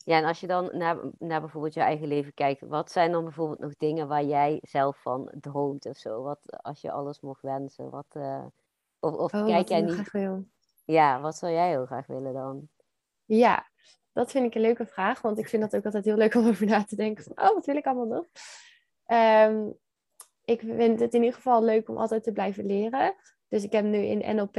ja, 0.05 0.16
en 0.16 0.24
als 0.24 0.41
je 0.41 0.47
dan 0.47 0.70
naar, 0.72 0.99
naar 1.18 1.41
bijvoorbeeld 1.41 1.74
je 1.74 1.80
eigen 1.80 2.07
leven 2.07 2.34
kijkt, 2.34 2.61
wat 2.61 2.91
zijn 2.91 3.12
dan 3.12 3.24
bijvoorbeeld 3.24 3.59
nog 3.59 3.76
dingen 3.76 4.09
waar 4.09 4.24
jij 4.24 4.59
zelf 4.62 5.03
van 5.03 5.32
droomt 5.41 5.86
of 5.86 5.97
zo? 5.97 6.22
Wat 6.22 6.41
als 6.62 6.80
je 6.80 6.91
alles 6.91 7.20
mocht 7.20 7.43
wensen? 7.43 7.91
Wat, 7.91 8.07
eh, 8.09 8.45
of 9.01 9.14
of 9.14 9.34
Oh, 9.34 9.47
kijk 9.47 9.68
jij 9.68 9.80
niet? 9.80 9.95
Ja, 10.84 11.20
wat 11.20 11.36
zou 11.36 11.53
jij 11.53 11.68
heel 11.68 11.86
graag 11.86 12.07
willen 12.07 12.32
dan? 12.32 12.68
Ja, 13.24 13.66
dat 14.18 14.30
vind 14.30 14.46
ik 14.46 14.54
een 14.54 14.60
leuke 14.60 14.86
vraag, 14.86 15.20
want 15.20 15.38
ik 15.38 15.48
vind 15.48 15.62
dat 15.62 15.76
ook 15.76 15.84
altijd 15.84 16.04
heel 16.04 16.16
leuk 16.16 16.34
om 16.34 16.46
over 16.48 16.66
na 16.66 16.84
te 16.84 16.96
denken. 16.96 17.24
Van, 17.24 17.32
oh, 17.48 17.54
wat 17.54 17.66
wil 17.66 17.76
ik 17.76 17.86
allemaal 17.86 18.06
nog? 18.06 18.26
Ehm, 19.04 19.70
ik 20.44 20.60
vind 20.60 21.00
het 21.00 21.14
in 21.14 21.20
ieder 21.20 21.34
geval 21.36 21.62
leuk 21.64 21.88
om 21.88 21.96
altijd 21.96 22.22
te 22.22 22.32
blijven 22.32 22.66
leren. 22.66 23.14
Dus 23.48 23.64
ik 23.64 23.72
heb 23.72 23.84
nu 23.84 23.98
in 23.98 24.36
NLP 24.36 24.56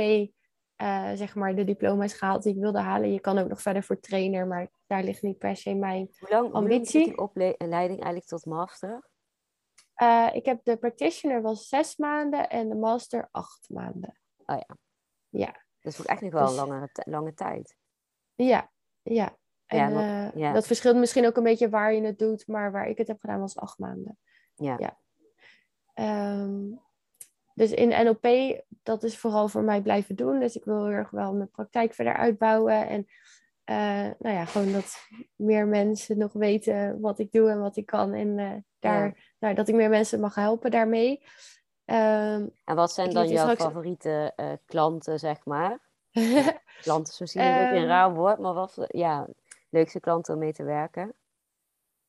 eh, 0.75 1.11
zeg 1.13 1.35
maar 1.35 1.55
de 1.55 1.63
diploma's 1.63 2.13
gehaald 2.13 2.43
die 2.43 2.53
ik 2.53 2.59
wilde 2.59 2.79
halen. 2.79 3.13
Je 3.13 3.19
kan 3.19 3.37
ook 3.37 3.47
nog 3.47 3.61
verder 3.61 3.83
voor 3.83 3.99
trainer, 3.99 4.47
maar 4.47 4.71
daar 4.87 5.03
ligt 5.03 5.21
niet 5.21 5.37
per 5.37 5.55
se 5.55 5.73
mijn 5.75 6.15
Hoe 6.19 6.29
lang, 6.29 6.43
hoe 6.43 6.51
lang 6.53 6.63
Ambitie? 6.63 7.03
die 7.03 7.17
opleiding 7.17 7.89
eigenlijk 7.89 8.25
tot 8.25 8.45
master? 8.45 9.09
Eh, 9.93 10.29
ik 10.33 10.45
heb 10.45 10.59
de 10.63 10.77
practitioner 10.77 11.41
was 11.41 11.67
zes 11.67 11.97
maanden 11.97 12.49
en 12.49 12.69
de 12.69 12.75
master 12.75 13.27
acht 13.31 13.69
maanden. 13.69 14.19
Dat 15.79 15.93
is 15.93 15.99
ook 15.99 16.05
echt 16.05 16.21
nog 16.21 16.31
wel 16.31 16.47
Dus- 16.47 16.57
een 16.57 16.67
lange, 16.67 16.89
ti- 16.91 17.09
lange 17.11 17.33
tijd. 17.33 17.75
Ja, 18.35 18.71
ja. 19.01 19.37
En 19.69 19.93
Ja, 19.93 20.27
eh, 20.27 20.35
ja. 20.39 20.53
dat 20.53 20.67
verschilt 20.67 20.95
misschien 20.97 21.25
ook 21.25 21.37
een 21.37 21.43
beetje 21.43 21.69
waar 21.69 21.93
je 21.93 22.01
het 22.01 22.19
doet, 22.19 22.47
maar 22.47 22.71
waar 22.71 22.87
ik 22.87 22.97
het 22.97 23.07
heb 23.07 23.19
gedaan 23.19 23.39
was 23.39 23.57
acht 23.57 23.77
maanden. 23.77 24.17
Ja. 24.55 24.75
Ja. 24.79 24.97
Ehm, 25.93 26.59
dus 27.53 27.71
in 27.71 27.87
NLP, 28.05 28.57
dat 28.83 29.03
is 29.03 29.17
vooral 29.17 29.47
voor 29.47 29.63
mij 29.63 29.81
blijven 29.81 30.15
doen. 30.15 30.39
Dus 30.39 30.55
ik 30.55 30.63
wil 30.65 30.85
heel 30.85 30.93
erg 30.93 31.09
wel 31.09 31.33
mijn 31.33 31.49
praktijk 31.51 31.93
verder 31.93 32.13
uitbouwen. 32.13 32.87
En 32.87 33.05
eh, 33.63 33.75
nou 34.19 34.35
ja, 34.35 34.45
gewoon 34.45 34.71
dat 34.71 35.07
meer 35.35 35.67
mensen 35.67 36.17
nog 36.17 36.33
weten 36.33 36.99
wat 36.99 37.19
ik 37.19 37.31
doe 37.31 37.49
en 37.49 37.59
wat 37.61 37.77
ik 37.77 37.85
kan. 37.85 38.13
En 38.13 38.39
eh, 38.39 38.51
daar, 38.79 39.33
nou, 39.39 39.53
dat 39.55 39.67
ik 39.67 39.75
meer 39.75 39.89
mensen 39.89 40.19
mag 40.19 40.35
helpen 40.35 40.71
daarmee. 40.71 41.23
Ehm, 41.85 42.47
En 42.65 42.75
wat 42.75 42.91
zijn 42.91 43.09
dan 43.13 43.27
je 43.27 43.33
jouw 43.33 43.41
straks- 43.43 43.63
favoriete 43.63 44.33
klanten, 44.65 45.19
zeg 45.19 45.45
maar? 45.45 45.79
Klanten 46.81 47.13
is 47.13 47.19
misschien 47.19 47.41
een 47.43 47.53
beetje 47.57 47.75
een 47.75 47.81
Ehm. 47.81 47.87
raar 47.87 48.13
woord, 48.13 48.39
maar 48.39 48.53
wat, 48.53 48.85
ja, 48.87 49.27
leukste 49.69 49.99
klanten 49.99 50.33
om 50.33 50.39
mee 50.39 50.53
te 50.53 50.63
werken? 50.63 51.15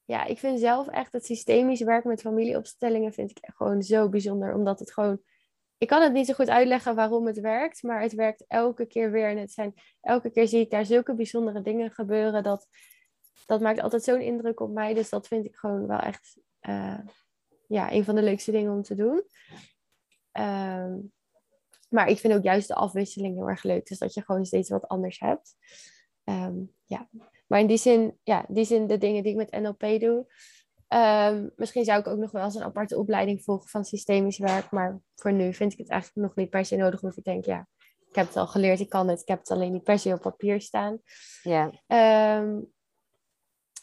Ja, 0.05 0.25
ik 0.25 0.39
vind 0.39 0.61
zelf 0.61 0.89
echt 0.89 1.13
het 1.13 1.25
systemisch 1.25 1.81
werk 1.81 2.05
met 2.05 2.21
familieopstellingen 2.21 3.13
vind 3.13 3.31
ik 3.31 3.39
gewoon 3.57 3.83
zo 3.83 4.09
bijzonder. 4.09 4.55
Omdat 4.55 4.79
het 4.79 4.93
gewoon... 4.93 5.23
Ik 5.79 5.89
kan 5.89 6.03
het 6.03 6.13
niet 6.13 6.27
zo 6.27 6.35
goed 6.35 6.49
uitleggen 6.49 6.95
waarom 6.95 7.27
het 7.27 7.41
werkt, 7.41 7.83
maar 7.83 8.01
het 8.01 8.15
werkt 8.15 8.45
elke 8.47 8.87
keer 8.87 9.11
weer. 9.11 9.29
En 9.29 9.37
het 9.37 9.53
zijn, 9.53 9.75
elke 10.01 10.31
keer 10.31 10.49
zie 10.49 10.61
ik 10.61 10.71
daar 10.71 10.85
zulke 10.85 11.15
bijzondere 11.15 11.63
dingen 11.63 11.91
gebeuren. 11.91 12.43
Dat, 12.43 12.67
dat 13.47 13.61
maakt 13.61 13.81
altijd 13.81 14.03
zo'n 14.03 14.21
indruk 14.21 14.61
op 14.61 14.71
mij. 14.71 14.95
Dus 14.95 15.09
dat 15.09 15.27
vind 15.27 15.45
ik 15.45 15.57
gewoon 15.57 15.87
wel 15.87 15.99
echt 15.99 16.39
eh, 16.61 16.99
ja, 17.67 17.93
een 17.93 18.05
van 18.05 18.15
de 18.15 18.23
leukste 18.23 18.51
dingen 18.51 18.73
om 18.73 18.83
te 18.83 18.95
doen. 18.95 19.25
Ehm, 20.33 20.99
maar 21.89 22.09
ik 22.09 22.19
vind 22.19 22.35
ook 22.35 22.43
juist 22.43 22.69
de 22.69 22.75
afwisseling 22.75 23.35
heel 23.35 23.49
erg 23.49 23.63
leuk. 23.63 23.87
Dus 23.87 23.99
dat 23.99 24.15
je 24.15 24.23
gewoon 24.23 24.45
steeds 24.45 24.71
wat 24.71 24.89
anders 24.89 25.19
hebt. 25.19 25.57
Ehm, 26.25 26.57
ja. 26.85 27.09
Maar 27.51 27.61
in 27.61 27.67
die 27.67 27.77
zin, 27.77 28.19
ja, 28.23 28.45
die 28.49 28.65
zin 28.65 28.87
de 28.87 28.99
dingen 28.99 29.23
die 29.23 29.33
ik 29.33 29.51
met 29.51 29.61
NLP 29.63 30.01
doe. 30.01 30.27
Ehm, 30.89 31.49
misschien 31.57 31.85
zou 31.85 32.01
ik 32.01 32.07
ook 32.07 32.19
nog 32.19 32.31
wel 32.31 32.45
eens 32.45 32.55
een 32.55 32.63
aparte 32.63 32.99
opleiding 32.99 33.43
volgen 33.43 33.69
van 33.69 33.85
systemisch 33.85 34.39
werk. 34.39 34.71
Maar 34.71 35.01
voor 35.15 35.33
nu 35.33 35.55
vind 35.55 35.73
ik 35.73 35.79
het 35.79 35.89
eigenlijk 35.89 36.27
nog 36.27 36.37
niet 36.37 36.51
per 36.51 36.65
se 36.65 36.77
nodig. 36.77 37.03
Omdat 37.03 37.19
ik 37.19 37.25
denk, 37.25 37.45
ja, 37.45 37.69
ik 38.09 38.15
heb 38.15 38.27
het 38.27 38.37
al 38.37 38.47
geleerd, 38.47 38.81
ik 38.81 38.89
kan 38.89 39.09
het. 39.09 39.21
Ik 39.21 39.29
heb 39.29 39.39
het 39.39 39.51
alleen 39.51 39.73
niet 39.73 39.83
per 39.83 39.99
se 39.99 40.13
op 40.13 40.21
papier 40.21 40.61
staan. 40.61 40.99
Ja, 41.43 41.71
Ehm, 41.87 42.59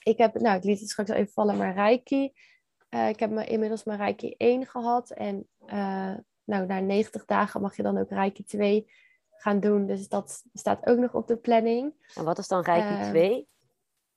ik 0.04 0.18
heb, 0.18 0.40
nou, 0.40 0.58
ik 0.58 0.64
liet 0.64 0.80
het 0.80 0.90
straks 0.90 1.10
al 1.10 1.16
even 1.16 1.32
vallen, 1.34 1.58
maar 1.58 1.74
Reiki. 1.74 2.32
Eh, 2.90 3.10
ik 3.10 3.20
heb 3.20 3.30
me, 3.30 3.46
inmiddels 3.46 3.84
mijn 3.84 4.00
Reiki 4.00 4.34
1 4.38 4.66
gehad. 4.66 5.10
En 5.12 5.48
eh, 5.66 6.14
nou, 6.44 6.66
na 6.66 6.80
90 6.80 7.26
dagen 7.26 7.62
mag 7.62 7.76
je 7.76 7.84
dan 7.84 7.98
ook 7.98 8.10
Reiki 8.10 8.44
2 8.44 8.92
gaan 9.30 9.60
doen. 9.60 9.86
Dus 9.86 10.08
dat 10.08 10.44
staat 10.54 10.86
ook 10.86 10.98
nog 10.98 11.14
op 11.14 11.28
de 11.28 11.38
planning. 11.38 11.94
en 12.16 12.24
wat 12.24 12.38
is 12.38 12.48
dan 12.48 12.62
Reiki 12.62 12.94
Eh, 12.94 13.10
2? 13.10 13.48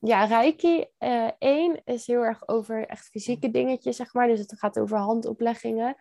Ja, 0.03 0.25
Reiki 0.25 0.87
eh 0.99 1.31
1 1.39 1.85
is 1.85 2.07
heel 2.07 2.23
erg 2.23 2.49
over 2.49 2.87
echt 2.87 3.07
fysieke 3.07 3.51
dingetjes, 3.51 3.97
zeg 3.97 4.15
maar. 4.15 4.27
Dus 4.27 4.39
het 4.39 4.59
gaat 4.59 4.79
over 4.79 4.99
handopleggingen. 4.99 5.97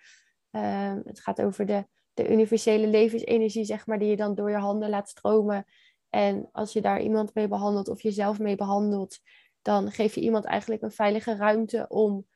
Ehm, 0.51 1.01
het 1.05 1.19
gaat 1.19 1.41
over 1.41 1.65
de, 1.65 1.87
de 2.13 2.29
universele 2.31 2.87
levensenergie, 2.87 3.63
zeg 3.63 3.87
maar, 3.87 3.99
die 3.99 4.09
je 4.09 4.15
dan 4.15 4.35
door 4.35 4.49
je 4.49 4.57
handen 4.57 4.89
laat 4.89 5.09
stromen. 5.09 5.65
En 6.09 6.49
als 6.51 6.73
je 6.73 6.81
daar 6.81 7.01
iemand 7.01 7.33
mee 7.33 7.47
behandelt 7.47 7.87
of 7.87 8.01
jezelf 8.01 8.39
mee 8.39 8.55
behandelt, 8.55 9.19
dan 9.61 9.91
geef 9.91 10.15
je 10.15 10.21
iemand 10.21 10.45
eigenlijk 10.45 10.81
een 10.81 10.91
veilige 10.91 11.35
ruimte 11.35 11.85
om 11.87 12.27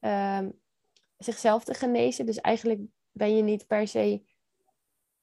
ehm, 0.00 0.50
zichzelf 1.18 1.64
te 1.64 1.74
genezen. 1.74 2.26
Dus 2.26 2.40
eigenlijk 2.40 2.80
ben 3.10 3.36
je 3.36 3.42
niet 3.42 3.66
per 3.66 3.88
se 3.88 4.22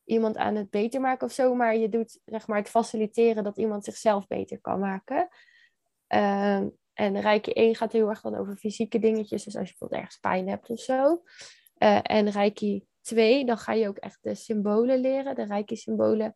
iemand 0.04 0.38
aan 0.38 0.56
het 0.56 0.70
beter 0.70 1.02
maken 1.02 1.28
of 1.28 1.34
zo, 1.34 1.56
maar 1.56 1.78
je 1.78 1.90
doet 1.90 2.20
zeg 2.26 2.48
maar 2.48 2.58
het 2.58 2.70
faciliteren 2.70 3.44
dat 3.44 3.58
iemand 3.58 3.84
zichzelf 3.84 4.28
beter 4.28 4.62
kan 4.62 4.80
maken. 4.80 5.28
Ehm, 6.08 6.68
en 6.94 7.22
Reiki 7.22 7.52
1 7.52 7.76
gaat 7.76 7.92
heel 7.92 8.10
erg 8.10 8.22
dan 8.22 8.36
over 8.36 8.56
fysieke 8.56 9.00
dingetjes, 9.00 9.44
dus 9.44 9.58
als 9.58 9.70
je 9.70 9.76
bijvoorbeeld 9.78 10.02
ergens 10.02 10.20
pijn 10.20 10.50
hebt 10.50 10.70
of 10.70 10.80
zo. 10.80 11.24
Eh, 11.78 12.00
en 12.02 12.30
Reiki 12.30 12.86
2, 13.02 13.46
dan 13.46 13.58
ga 13.58 13.74
je 13.74 13.88
ook 13.88 13.98
echt 13.98 14.18
de 14.22 14.36
symbolen 14.36 15.00
leren, 15.00 15.36
de 15.36 15.46
Reiki-symbolen. 15.46 16.34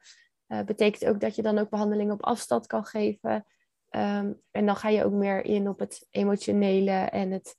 Uh, 0.47 0.63
betekent 0.63 1.05
ook 1.05 1.19
dat 1.19 1.35
je 1.35 1.41
dan 1.41 1.57
ook 1.57 1.69
behandelingen 1.69 2.13
op 2.13 2.23
afstand 2.23 2.67
kan 2.67 2.85
geven. 2.85 3.45
Ehm, 3.89 4.33
en 4.51 4.65
dan 4.65 4.75
ga 4.75 4.89
je 4.89 5.03
ook 5.05 5.11
meer 5.11 5.45
in 5.45 5.69
op 5.69 5.79
het 5.79 6.07
emotionele 6.09 6.91
en 6.91 7.31
het 7.31 7.57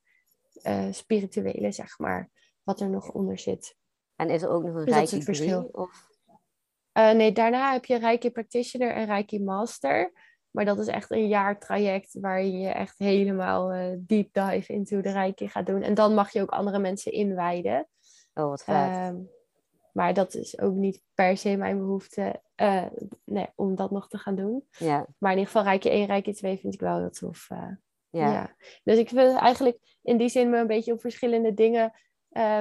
uh, 0.63 0.93
spirituele, 0.93 1.73
zeg 1.73 1.99
maar, 1.99 2.31
wat 2.63 2.81
er 2.81 2.91
nog 2.91 3.11
onder 3.11 3.39
zit. 3.39 3.77
En 4.17 4.31
is 4.31 4.43
er 4.43 4.49
ook 4.49 4.63
nog 4.63 4.75
een 4.75 4.85
dus 4.85 4.95
Reiki 4.95 5.23
verschil? 5.23 5.69
Of? 5.73 6.11
Nee, 6.93 7.33
daarna 7.33 7.73
heb 7.73 7.85
je 7.85 7.99
Reiki 7.99 8.31
Practitioner 8.31 8.93
en 8.93 9.07
Reiki 9.07 9.43
Master. 9.43 10.13
Maar 10.53 10.65
dat 10.65 10.79
is 10.79 10.87
echt 10.87 11.11
een 11.11 11.29
jaar 11.29 11.59
traject 11.59 12.21
waarin 12.21 12.61
je 12.61 12.69
echt 12.69 12.99
helemaal 12.99 13.75
uh, 13.75 13.97
deep 13.99 14.33
dive 14.33 14.73
into 14.73 15.01
de 15.01 15.11
Reiki 15.11 15.49
gaat 15.49 15.67
doen. 15.67 15.83
En 15.83 15.95
dan 15.95 16.15
mag 16.15 16.33
je 16.33 16.41
ook 16.41 16.51
andere 16.51 16.79
mensen 16.79 17.13
inwijden. 17.13 17.89
Oh, 18.35 18.49
wat 18.49 18.65
vet. 18.65 18.75
Uh, 18.75 19.11
maar 19.93 20.15
dat 20.15 20.35
is 20.35 20.61
ook 20.61 20.75
niet 20.75 21.03
per 21.15 21.37
se 21.37 21.57
mijn 21.57 21.79
behoefte 21.79 22.43
uh, 22.57 22.87
nee, 23.25 23.49
om 23.55 23.75
dat 23.75 23.91
nog 23.91 24.09
te 24.09 24.19
gaan 24.19 24.35
doen. 24.35 24.65
Ja. 24.79 25.07
Maar 25.19 25.33
in 25.33 25.39
ieder 25.39 25.53
geval 25.53 25.69
Reiki 25.69 25.89
1, 25.89 26.07
Reiki 26.07 26.33
2 26.33 26.59
vind 26.59 26.75
ik 26.75 26.81
wel 26.81 26.99
heel 26.99 27.11
tof. 27.11 27.49
Ja. 27.49 27.77
ja. 28.33 28.57
Dus 28.85 28.99
ik 28.99 29.11
wil 29.11 29.37
eigenlijk 29.37 29.99
in 30.03 30.17
die 30.17 30.29
zin 30.29 30.51
me 30.51 30.59
een 30.59 30.67
beetje 30.67 30.93
op 30.93 31.01
verschillende 31.01 31.55
dingen 31.55 31.93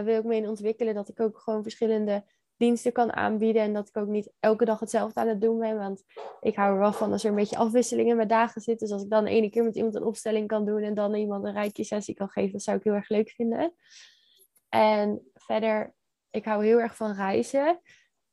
wil 0.04 0.18
ik 0.18 0.24
mee 0.24 0.50
ontwikkelen. 0.50 0.94
Dat 0.94 1.10
ik 1.10 1.20
ook 1.20 1.40
gewoon 1.40 1.62
verschillende 1.62 2.24
diensten 2.62 2.92
kan 2.92 3.14
aanbieden. 3.14 3.62
En 3.62 3.74
dat 3.74 3.88
ik 3.88 3.98
ook 3.98 4.08
niet 4.08 4.32
elke 4.40 4.66
dag 4.66 4.80
hetzelfde 4.80 5.20
aan 5.20 5.28
het 5.28 5.42
doen 5.42 5.60
ben. 5.60 5.78
Want 5.78 6.04
ik 6.42 6.56
hou 6.56 6.74
er 6.74 6.80
wel 6.80 6.94
van 6.94 7.12
als 7.12 7.24
er 7.24 7.30
een 7.30 7.36
beetje 7.36 7.58
afwisseling 7.58 8.10
in 8.10 8.16
mijn 8.16 8.28
dagen 8.28 8.62
zit. 8.62 8.80
Dus 8.80 8.92
als 8.92 9.04
ik 9.04 9.10
dan 9.10 9.26
ene 9.26 9.50
keer 9.50 9.64
met 9.64 9.76
iemand 9.76 9.96
een 9.96 10.04
opstelling 10.04 10.48
kan 10.48 10.66
doen 10.66 10.82
en 10.82 10.94
dan 10.94 11.16
iemand 11.16 11.46
een 11.46 11.54
rijtje 11.54 11.84
sessie 11.84 12.16
kan 12.16 12.30
geven, 12.30 12.52
dat 12.52 12.62
zou 12.62 12.78
ik 12.78 12.84
heel 12.84 12.94
erg 12.94 13.10
leuk 13.10 13.30
vinden. 13.30 13.74
En 14.70 15.32
verder, 15.34 15.94
ik 16.30 16.46
hou 16.46 16.66
heel 16.66 16.80
erg 16.80 16.96
van 16.96 17.12
reizen. 17.12 17.82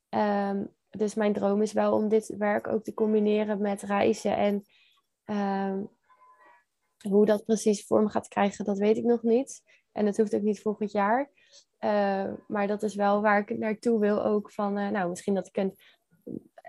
Ehm, 0.09 0.65
dus 0.89 1.15
mijn 1.15 1.33
droom 1.33 1.61
is 1.61 1.73
wel 1.73 1.93
om 1.93 2.07
dit 2.07 2.35
werk 2.37 2.67
ook 2.67 2.83
te 2.83 2.93
combineren 2.93 3.61
met 3.61 3.81
reizen. 3.81 4.37
En 4.37 4.63
ehm, 5.23 5.83
hoe 7.09 7.25
dat 7.25 7.45
precies 7.45 7.85
vorm 7.85 8.09
gaat 8.09 8.27
krijgen, 8.27 8.65
dat 8.65 8.77
weet 8.77 8.97
ik 8.97 9.03
nog 9.03 9.23
niet. 9.23 9.61
En 9.91 10.05
dat 10.05 10.17
hoeft 10.17 10.35
ook 10.35 10.41
niet 10.41 10.61
volgend 10.61 10.91
jaar. 10.91 11.31
Uh, 11.85 12.31
maar 12.47 12.67
dat 12.67 12.83
is 12.83 12.95
wel 12.95 13.21
waar 13.21 13.39
ik 13.39 13.57
naartoe 13.57 13.99
wil 13.99 14.25
ook. 14.25 14.51
Van, 14.51 14.77
uh, 14.77 14.89
nou, 14.89 15.09
misschien 15.09 15.33
dat 15.33 15.49
ik 15.51 15.71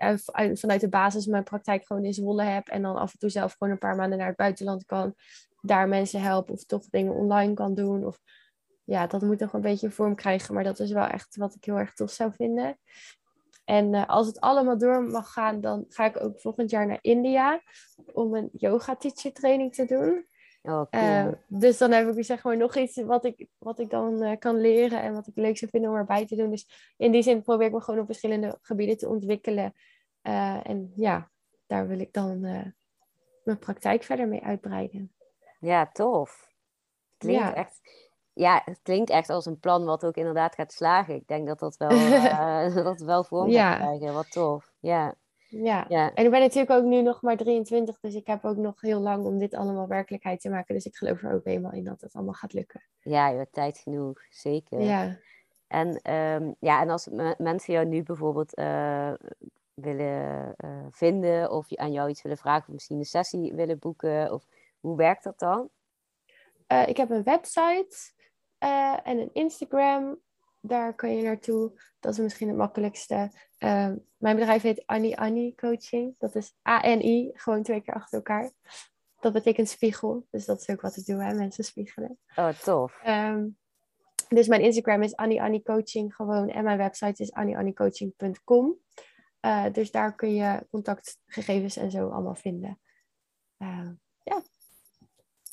uh, 0.01 0.53
vanuit 0.53 0.81
de 0.81 0.89
basis 0.89 1.25
mijn 1.25 1.43
praktijk 1.43 1.85
gewoon 1.85 2.05
in 2.05 2.13
Zwolle 2.13 2.43
heb. 2.43 2.67
En 2.67 2.81
dan 2.81 2.95
af 2.95 3.13
en 3.13 3.19
toe 3.19 3.29
zelf 3.29 3.55
gewoon 3.57 3.73
een 3.73 3.79
paar 3.79 3.95
maanden 3.95 4.17
naar 4.17 4.27
het 4.27 4.35
buitenland 4.35 4.85
kan. 4.85 5.15
Daar 5.61 5.87
mensen 5.87 6.21
helpen 6.21 6.53
of 6.53 6.63
toch 6.63 6.85
dingen 6.89 7.13
online 7.13 7.53
kan 7.53 7.73
doen. 7.73 8.05
Of 8.05 8.19
ja, 8.83 9.07
dat 9.07 9.21
moet 9.21 9.39
nog 9.39 9.53
een 9.53 9.61
beetje 9.61 9.91
vorm 9.91 10.15
krijgen. 10.15 10.53
Maar 10.53 10.63
dat 10.63 10.79
is 10.79 10.91
wel 10.91 11.05
echt 11.05 11.35
wat 11.35 11.55
ik 11.55 11.63
heel 11.63 11.77
erg 11.77 11.93
tof 11.93 12.11
zou 12.11 12.31
vinden. 12.33 12.77
En 13.65 14.07
als 14.07 14.27
het 14.27 14.39
allemaal 14.39 14.77
door 14.77 15.03
mag 15.03 15.33
gaan, 15.33 15.61
dan 15.61 15.85
ga 15.89 16.05
ik 16.05 16.23
ook 16.23 16.39
volgend 16.39 16.69
jaar 16.69 16.87
naar 16.87 16.99
India 17.01 17.61
om 18.13 18.35
een 18.35 18.49
yoga 18.53 18.95
teacher 18.95 19.33
training 19.33 19.73
te 19.73 19.85
doen. 19.85 20.25
Oh, 20.63 20.85
eh, 20.89 21.27
dus 21.47 21.77
dan 21.77 21.91
heb 21.91 22.17
ik 22.17 22.25
zeg 22.25 22.43
maar 22.43 22.57
nog 22.57 22.75
iets 22.75 23.01
wat 23.01 23.25
ik, 23.25 23.47
wat 23.57 23.79
ik 23.79 23.89
dan 23.89 24.23
uh, 24.23 24.37
kan 24.39 24.59
leren 24.59 25.01
en 25.01 25.13
wat 25.13 25.27
ik 25.27 25.35
leuk 25.35 25.57
zou 25.57 25.71
vinden 25.71 25.89
om 25.89 25.95
erbij 25.95 26.25
te 26.25 26.35
doen. 26.35 26.49
Dus 26.49 26.93
in 26.97 27.11
die 27.11 27.21
zin 27.21 27.41
probeer 27.41 27.67
ik 27.67 27.73
me 27.73 27.81
gewoon 27.81 27.99
op 27.99 28.05
verschillende 28.05 28.57
gebieden 28.61 28.97
te 28.97 29.09
ontwikkelen. 29.09 29.73
Uh, 30.23 30.67
en 30.67 30.91
ja, 30.95 31.31
daar 31.65 31.87
wil 31.87 31.99
ik 31.99 32.13
dan 32.13 32.39
mijn 33.43 33.59
praktijk 33.59 34.03
verder 34.03 34.27
mee 34.27 34.43
uitbreiden. 34.43 35.15
Ja, 35.59 35.87
tof. 35.91 36.49
Klinkt 37.17 37.41
ja. 37.41 37.53
echt, 37.53 37.81
ja, 38.33 38.61
het 38.65 38.79
klinkt 38.81 39.09
echt 39.09 39.29
als 39.29 39.45
een 39.45 39.59
plan 39.59 39.85
wat 39.85 40.05
ook 40.05 40.15
inderdaad 40.15 40.55
gaat 40.55 40.73
slagen. 40.73 41.15
Ik 41.15 41.27
denk 41.27 41.47
dat 41.47 41.59
dat 41.59 41.77
wel, 41.77 41.89
dat 42.83 42.99
wel 42.99 43.23
vorm 43.23 43.51
gaat 43.51 43.77
krijgen. 43.77 44.13
Wat 44.13 44.31
tof. 44.31 44.73
Ja. 44.79 45.15
Ja. 45.51 45.85
ja, 45.89 46.13
en 46.13 46.25
ik 46.25 46.31
ben 46.31 46.39
natuurlijk 46.39 46.71
ook 46.71 46.83
nu 46.83 47.01
nog 47.01 47.21
maar 47.21 47.37
23, 47.37 47.99
dus 47.99 48.15
ik 48.15 48.27
heb 48.27 48.45
ook 48.45 48.57
nog 48.57 48.81
heel 48.81 48.99
lang 48.99 49.25
om 49.25 49.37
dit 49.37 49.53
allemaal 49.53 49.87
werkelijkheid 49.87 50.41
te 50.41 50.49
maken. 50.49 50.75
Dus 50.75 50.85
ik 50.85 50.95
geloof 50.95 51.23
er 51.23 51.33
ook 51.33 51.45
helemaal 51.45 51.71
in 51.71 51.83
dat 51.83 52.01
het 52.01 52.13
allemaal 52.13 52.33
gaat 52.33 52.53
lukken. 52.53 52.81
Ja, 52.99 53.27
je 53.27 53.37
hebt 53.37 53.53
tijd 53.53 53.77
genoeg, 53.77 54.21
zeker. 54.29 54.81
Ja. 54.81 55.17
En, 55.67 56.13
um, 56.13 56.55
ja, 56.59 56.81
en 56.81 56.89
als 56.89 57.07
mensen 57.37 57.73
jou 57.73 57.85
nu 57.85 58.03
bijvoorbeeld 58.03 58.57
uh, 58.59 59.13
willen 59.73 60.55
uh, 60.65 60.85
vinden 60.91 61.51
of 61.51 61.75
aan 61.75 61.91
jou 61.91 62.09
iets 62.09 62.21
willen 62.21 62.37
vragen 62.37 62.67
of 62.67 62.73
misschien 62.73 62.97
een 62.97 63.05
sessie 63.05 63.53
willen 63.53 63.79
boeken, 63.79 64.31
of 64.33 64.45
hoe 64.79 64.97
werkt 64.97 65.23
dat 65.23 65.39
dan? 65.39 65.69
Uh, 66.67 66.87
ik 66.87 66.97
heb 66.97 67.09
een 67.09 67.23
website 67.23 68.11
en 69.03 69.19
een 69.19 69.29
Instagram 69.33 70.19
daar 70.61 70.95
kan 70.95 71.15
je 71.15 71.23
naartoe. 71.23 71.81
Dat 71.99 72.13
is 72.13 72.19
misschien 72.19 72.47
het 72.47 72.57
makkelijkste. 72.57 73.31
Ehm, 73.57 73.95
mijn 74.17 74.35
bedrijf 74.35 74.61
heet 74.61 74.85
Annie 74.85 75.19
Annie 75.19 75.55
Coaching. 75.55 76.15
Dat 76.17 76.35
is 76.35 76.53
A-N-I, 76.69 77.31
gewoon 77.33 77.63
twee 77.63 77.81
keer 77.81 77.93
achter 77.93 78.17
elkaar. 78.17 78.51
Dat 79.19 79.33
betekent 79.33 79.69
spiegel. 79.69 80.27
Dus 80.29 80.45
dat 80.45 80.59
is 80.59 80.69
ook 80.69 80.81
wat 80.81 80.97
ik 80.97 81.05
doe, 81.05 81.23
hè? 81.23 81.33
mensen 81.33 81.63
spiegelen. 81.63 82.17
Oh, 82.35 82.49
tof. 82.49 82.99
Ehm, 83.03 83.47
dus 84.29 84.47
mijn 84.47 84.61
Instagram 84.61 85.01
is 85.01 85.15
Annie 85.15 85.41
Annie 85.41 85.63
Coaching 85.63 86.15
gewoon. 86.15 86.49
En 86.49 86.63
mijn 86.63 86.77
website 86.77 87.23
is 87.23 87.31
annieanniecoaching.com. 87.31 88.77
Uh, 89.45 89.65
eh, 89.65 89.73
dus 89.73 89.91
daar 89.91 90.15
kun 90.15 90.33
je 90.33 90.67
contactgegevens 90.69 91.77
en 91.77 91.91
zo 91.91 92.09
allemaal 92.09 92.35
vinden. 92.35 92.79
Uh, 93.57 93.89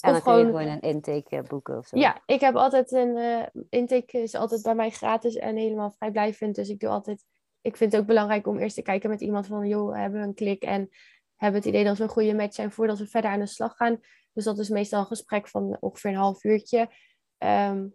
en 0.01 0.13
dan 0.13 0.23
gewoon, 0.23 0.39
kun 0.39 0.47
je 0.47 0.59
gewoon 0.59 0.75
een 0.75 0.97
intake 0.97 1.37
eh, 1.37 1.43
boeken 1.43 1.79
of 1.79 1.87
zo. 1.87 1.99
Ja, 1.99 2.23
ik 2.27 2.41
heb 2.41 2.55
altijd 2.55 2.93
een 2.93 3.17
uh, 3.17 3.43
intake 3.69 4.23
is 4.23 4.35
altijd 4.35 4.63
bij 4.63 4.75
mij 4.75 4.91
gratis 4.91 5.37
en 5.37 5.57
helemaal 5.57 5.91
vrijblijvend. 5.91 6.55
Dus 6.55 6.69
ik 6.69 6.81
doe 6.81 6.91
altijd. 6.91 7.25
Ik 7.61 7.77
vind 7.77 7.93
het 7.93 8.01
ook 8.01 8.07
belangrijk 8.07 8.47
om 8.47 8.59
eerst 8.59 8.75
te 8.75 8.83
kijken 8.83 9.11
met 9.11 9.21
iemand 9.21 9.47
van 9.47 9.69
joh, 9.69 9.97
hebben 9.97 10.21
we 10.21 10.27
een 10.27 10.35
klik 10.35 10.63
en 10.63 10.89
hebben 11.37 11.61
het 11.61 11.69
idee 11.69 11.85
dat 11.85 11.97
we 11.97 12.03
een 12.03 12.09
goede 12.09 12.35
match 12.35 12.55
zijn 12.55 12.73
voordat 12.73 12.99
we 12.99 13.07
verder 13.07 13.31
aan 13.31 13.39
de 13.39 13.47
slag 13.47 13.77
gaan. 13.77 14.01
Dus 14.33 14.45
dat 14.45 14.59
is 14.59 14.69
meestal 14.69 15.01
een 15.01 15.07
gesprek 15.07 15.49
van 15.49 15.77
ongeveer 15.81 16.11
een 16.11 16.17
half 16.17 16.45
uurtje. 16.45 16.89
Um, 17.39 17.95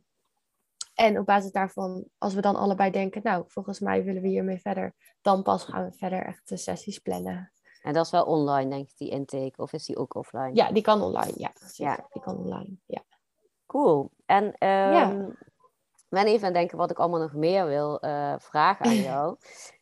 en 0.94 1.20
op 1.20 1.26
basis 1.26 1.52
daarvan, 1.52 2.06
als 2.18 2.34
we 2.34 2.42
dan 2.42 2.56
allebei 2.56 2.92
denken, 2.92 3.22
nou, 3.24 3.44
volgens 3.48 3.80
mij 3.80 4.04
willen 4.04 4.22
we 4.22 4.28
hiermee 4.28 4.60
verder, 4.60 4.94
dan 5.22 5.44
pas 5.44 5.64
gaan 5.64 5.86
we 5.86 5.98
verder 5.98 6.26
echt 6.26 6.50
de 6.50 6.58
sessies 6.58 7.00
plannen. 7.00 7.52
En 7.84 7.94
dat 7.94 8.06
is 8.06 8.12
wel 8.12 8.26
online, 8.26 8.70
denk 8.70 8.90
ik, 8.90 8.98
die 8.98 9.10
intake. 9.10 9.54
Of 9.56 9.74
is 9.74 9.86
die 9.86 9.98
ook 9.98 10.16
offline? 10.16 10.52
Ja, 10.54 10.72
die 10.72 10.84
kan 10.84 11.02
online. 11.02 11.34
Ja, 11.36 11.52
Ja. 11.72 12.08
Die 12.12 12.22
kan 12.22 12.38
online, 12.38 12.78
ja. 12.86 13.04
Cool. 13.66 14.12
En 14.26 14.44
um, 14.46 14.54
ja. 14.60 15.28
ben 16.10 16.26
even 16.26 16.48
aan 16.48 16.54
denken 16.54 16.78
wat 16.78 16.92
ik 16.92 17.00
allemaal 17.00 17.20
nog 17.20 17.34
meer 17.34 17.66
wil 17.66 17.98
uh, 18.06 18.36
vragen 18.38 18.86
aan 18.86 19.02
jou. 19.12 19.38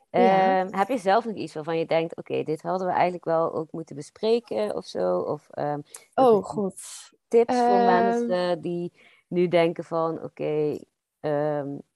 ja. 0.10 0.62
um, 0.62 0.74
heb 0.74 0.88
je 0.88 0.97
zelf 0.97 1.26
nog 1.26 1.36
iets 1.36 1.54
waarvan 1.54 1.78
je 1.78 1.86
denkt, 1.86 2.18
oké, 2.18 2.43
dit 2.43 2.62
hadden 2.62 2.88
we 2.88 2.93
eigenlijk 2.93 3.26
wel 3.26 3.54
ook 3.54 3.72
moeten 3.72 3.95
bespreken 3.95 4.76
of 4.76 4.86
zo? 4.86 5.18
Of, 5.18 5.47
um, 5.58 5.84
oh, 6.14 6.43
god. 6.43 6.82
Tips 7.28 7.56
voor 7.56 7.84
mensen 7.86 8.62
die 8.62 8.93
nu 9.28 9.47
denken 9.47 9.84
van, 9.84 10.24
oké, 10.24 10.80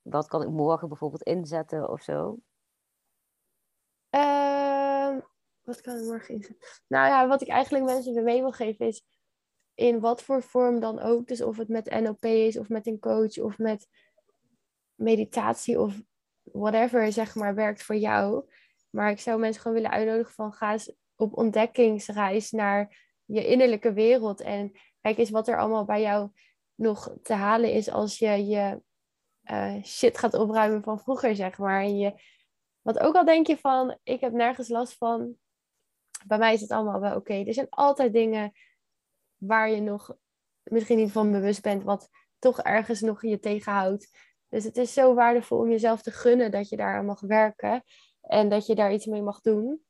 wat 0.02 0.28
kan 0.28 0.42
ik 0.42 0.50
morgen 0.50 0.88
bijvoorbeeld 0.88 1.24
inzetten 1.24 1.90
of 1.90 2.02
zo? 2.02 2.38
Wat 5.66 5.82
kan 5.82 5.98
ik 5.98 6.04
morgen 6.04 6.34
inzetten? 6.34 6.68
Nou 6.88 7.08
ja, 7.08 7.28
wat 7.28 7.42
ik 7.42 7.48
eigenlijk 7.48 7.86
mensen 7.86 8.24
mee 8.24 8.42
wil 8.42 8.52
geven 8.52 8.88
is 8.88 9.06
in 9.74 10.00
wat 10.00 10.24
voor 10.24 10.44
vorm 10.44 10.80
dan 10.80 11.00
ook. 11.00 11.28
Dus 11.28 11.42
of 11.42 11.58
het 11.58 11.68
met 11.68 11.90
NLP 12.02 12.26
is, 12.26 12.58
of 12.58 12.70
met 12.70 12.88
een 12.88 13.00
coach, 13.00 13.38
of 13.38 13.58
met 13.58 13.88
meditatie, 14.96 15.80
of 15.80 16.02
whatever, 16.44 17.12
zeg 17.12 17.36
maar, 17.36 17.56
werkt 17.56 17.84
voor 17.84 17.96
jou. 17.96 18.50
Maar 18.90 19.10
ik 19.10 19.20
zou 19.20 19.40
mensen 19.40 19.62
gewoon 19.62 19.78
willen 19.78 19.92
uitnodigen 19.98 20.34
van 20.34 20.54
ga 20.54 20.72
eens 20.72 20.94
op 21.16 21.38
ontdekkingsreis 21.38 22.52
naar 22.52 23.04
je 23.26 23.48
innerlijke 23.48 23.94
wereld. 23.94 24.42
En 24.42 24.72
kijk 25.02 25.18
eens 25.18 25.30
wat 25.30 25.48
er 25.48 25.60
allemaal 25.60 25.86
bij 25.86 26.02
jou 26.02 26.30
nog 26.76 27.16
te 27.22 27.34
halen 27.34 27.72
is 27.72 27.90
als 27.90 28.20
je 28.20 28.46
je 28.46 28.82
uh, 29.52 29.84
shit 29.84 30.18
gaat 30.18 30.34
opruimen 30.34 30.84
van 30.84 31.00
vroeger, 31.00 31.36
zeg 31.36 31.58
maar. 31.58 31.82
En 31.82 31.98
je, 31.98 32.14
wat 32.82 33.00
ook 33.00 33.16
al 33.16 33.26
denk 33.26 33.48
je 33.48 33.58
van, 33.58 33.98
ik 34.04 34.22
heb 34.22 34.32
nergens 34.32 34.68
last 34.68 34.98
van, 34.98 35.38
bij 36.28 36.38
mij 36.38 36.54
is 36.54 36.62
het 36.62 36.72
allemaal 36.72 37.00
wel 37.00 37.16
oké. 37.16 37.34
Er 37.34 37.54
zijn 37.54 37.70
altijd 37.70 38.14
dingen 38.14 38.52
waar 39.38 39.70
je 39.70 39.82
nog 39.82 40.16
misschien 40.64 40.98
niet 40.98 41.12
van 41.12 41.32
bewust 41.32 41.62
bent, 41.62 41.84
wat 41.84 42.10
toch 42.40 42.62
ergens 42.62 43.02
nog 43.02 43.22
je 43.22 43.40
tegenhoudt. 43.40 44.10
Dus 44.50 44.64
het 44.64 44.78
is 44.78 44.94
zo 44.94 45.14
waardevol 45.14 45.60
om 45.60 45.70
jezelf 45.70 46.02
te 46.02 46.12
gunnen 46.12 46.52
dat 46.52 46.70
je 46.70 46.78
daar 46.78 46.98
aan 46.98 47.06
mag 47.06 47.20
werken 47.20 47.84
en 48.22 48.50
dat 48.50 48.66
je 48.66 48.76
daar 48.76 48.94
iets 48.94 49.06
mee 49.06 49.22
mag 49.22 49.42
doen. 49.42 49.84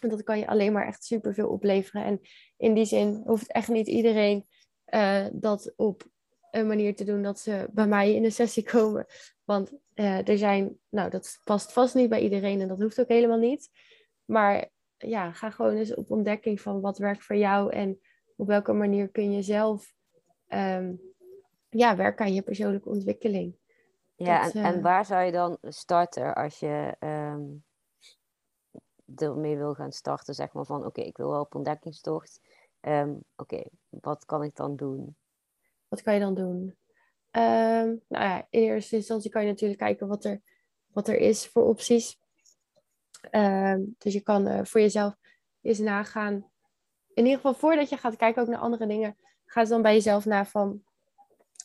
En 0.00 0.08
dat 0.08 0.22
kan 0.22 0.38
je 0.38 0.46
alleen 0.46 0.72
maar 0.72 0.86
echt 0.86 1.04
superveel 1.04 1.48
opleveren. 1.48 2.04
En 2.04 2.20
in 2.56 2.74
die 2.74 2.84
zin 2.84 3.22
hoeft 3.26 3.52
echt 3.52 3.68
niet 3.68 3.86
iedereen 3.86 4.46
uh, 4.94 5.26
dat 5.32 5.72
op 5.76 6.06
een 6.50 6.66
manier 6.66 6.96
te 6.96 7.04
doen 7.04 7.22
dat 7.22 7.40
ze 7.40 7.68
bij 7.72 7.86
mij 7.86 8.14
in 8.14 8.24
een 8.24 8.32
sessie 8.32 8.62
komen. 8.62 9.06
Want 9.44 9.72
uh, 9.94 10.28
er 10.28 10.38
zijn, 10.38 10.78
nou, 10.88 11.10
dat 11.10 11.40
past 11.44 11.72
vast 11.72 11.94
niet 11.94 12.08
bij 12.08 12.20
iedereen 12.20 12.60
en 12.60 12.68
dat 12.68 12.80
hoeft 12.80 13.00
ook 13.00 13.08
helemaal 13.08 13.38
niet. 13.38 13.70
Maar 14.24 14.70
ja, 15.08 15.32
ga 15.32 15.50
gewoon 15.50 15.74
eens 15.74 15.94
op 15.94 16.10
ontdekking 16.10 16.60
van 16.60 16.80
wat 16.80 16.98
werkt 16.98 17.24
voor 17.24 17.36
jou 17.36 17.72
en 17.72 18.00
op 18.36 18.46
welke 18.46 18.72
manier 18.72 19.08
kun 19.08 19.32
je 19.32 19.42
zelf 19.42 19.94
um, 20.48 21.00
ja, 21.68 21.96
werken 21.96 22.24
aan 22.24 22.34
je 22.34 22.42
persoonlijke 22.42 22.88
ontwikkeling. 22.88 23.56
Ja, 24.16 24.44
en, 24.44 24.64
en, 24.64 24.74
eh, 24.74 24.82
waar 24.82 25.04
zou 25.04 25.24
je 25.24 25.32
dan 25.32 25.58
starten 25.60 26.34
als 26.34 26.58
je, 26.58 26.96
um, 27.00 27.64
ermee 29.16 29.56
wil 29.56 29.74
gaan 29.74 29.92
starten, 29.92 30.34
zeg 30.34 30.52
maar 30.52 30.64
van 30.64 30.86
oké, 30.86 31.00
ik 31.00 31.16
wil 31.16 31.30
wel 31.30 31.40
op 31.40 31.54
ontdekkingstocht. 31.54 32.40
Ehm, 32.80 33.14
oké, 33.36 33.62
wat 33.88 34.24
kan 34.24 34.42
ik 34.42 34.56
dan 34.56 34.76
doen? 34.76 35.16
Wat 35.88 36.02
kan 36.02 36.14
je 36.14 36.20
dan 36.20 36.34
doen? 36.34 36.76
Um, 37.30 38.02
nou 38.08 38.24
ja, 38.24 38.46
in 38.50 38.62
eerste 38.62 38.96
instantie 38.96 39.30
kan 39.30 39.42
je 39.42 39.48
natuurlijk 39.48 39.80
kijken 39.80 40.08
wat 40.08 40.24
er, 40.24 40.42
wat 40.86 41.08
er 41.08 41.16
is 41.16 41.46
voor 41.46 41.64
opties. 41.64 42.22
Ehm, 43.30 43.80
dus 43.98 44.12
je 44.12 44.20
kan 44.20 44.48
uh, 44.48 44.60
voor 44.62 44.80
jezelf 44.80 45.14
eens 45.60 45.78
nagaan. 45.78 46.50
In 47.14 47.24
ieder 47.24 47.34
geval 47.34 47.54
voordat 47.54 47.88
je 47.88 47.96
gaat 47.96 48.16
kijken 48.16 48.42
ook 48.42 48.48
naar 48.48 48.58
andere 48.58 48.86
dingen, 48.86 49.16
ga 49.44 49.64
dan 49.64 49.82
bij 49.82 49.94
jezelf 49.94 50.24
na 50.24 50.44
van 50.44 50.82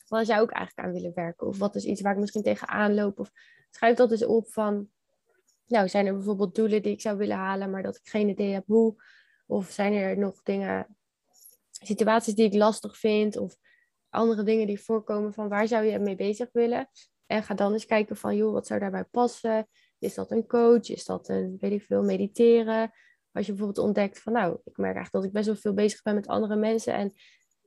waar 0.08 0.26
zou 0.26 0.44
ik 0.44 0.52
eigenlijk 0.52 0.88
aan 0.88 0.94
willen 0.94 1.12
werken? 1.16 1.48
Of 1.48 1.58
wat 1.58 1.76
is 1.76 1.84
iets 1.84 2.02
waar 2.02 2.14
ik 2.14 2.20
misschien 2.20 2.44
tegenaan 2.44 2.94
loop? 2.94 3.20
Of 3.20 3.32
schrijf 3.70 3.96
dat 3.96 4.12
eens 4.12 4.26
op 4.26 4.48
van, 4.48 4.90
nou, 5.68 5.90
zijn 5.90 6.06
er 6.06 6.14
bijvoorbeeld 6.14 6.56
doelen 6.56 6.82
die 6.82 6.92
ik 6.92 7.02
zou 7.02 7.18
willen 7.18 7.38
halen, 7.38 7.70
maar 7.70 7.84
dat 7.84 7.96
ik 7.96 8.08
geen 8.08 8.30
idee 8.30 8.54
heb 8.54 8.64
hoe? 8.66 9.04
Of 9.46 9.70
zijn 9.70 9.94
er 9.94 10.18
nog 10.18 10.42
dingen, 10.44 10.98
situaties 11.70 12.36
die 12.36 12.46
ik 12.46 12.54
lastig 12.54 12.98
vind? 12.98 13.38
Of 13.38 13.56
andere 14.10 14.44
dingen 14.44 14.68
die 14.68 14.82
voorkomen 14.82 15.34
van 15.34 15.50
waar 15.50 15.68
zou 15.68 15.86
je 15.86 16.00
mee 16.00 16.16
bezig 16.16 16.50
willen? 16.52 16.90
En 17.26 17.44
ga 17.44 17.54
dan 17.54 17.74
eens 17.74 17.86
kijken 17.86 18.18
van, 18.18 18.36
joh, 18.36 18.54
wat 18.54 18.68
zou 18.68 18.80
daarbij 18.80 19.04
passen? 19.04 19.68
Is 20.00 20.14
dat 20.14 20.32
een 20.32 20.48
coach? 20.48 20.90
Is 20.90 21.06
dat 21.06 21.30
een, 21.30 21.58
weet 21.60 21.72
ik 21.72 21.82
veel, 21.82 22.04
mediteren? 22.04 22.92
Als 23.32 23.46
je 23.46 23.52
bijvoorbeeld 23.52 23.86
ontdekt 23.86 24.20
van, 24.20 24.34
nou, 24.34 24.60
ik 24.64 24.78
merk 24.78 24.96
eigenlijk 24.96 25.12
dat 25.12 25.24
ik 25.24 25.32
best 25.32 25.46
wel 25.46 25.56
veel 25.56 25.74
bezig 25.74 26.02
ben 26.02 26.16
met 26.16 26.28
andere 26.28 26.56
mensen 26.56 26.94
en 26.94 27.14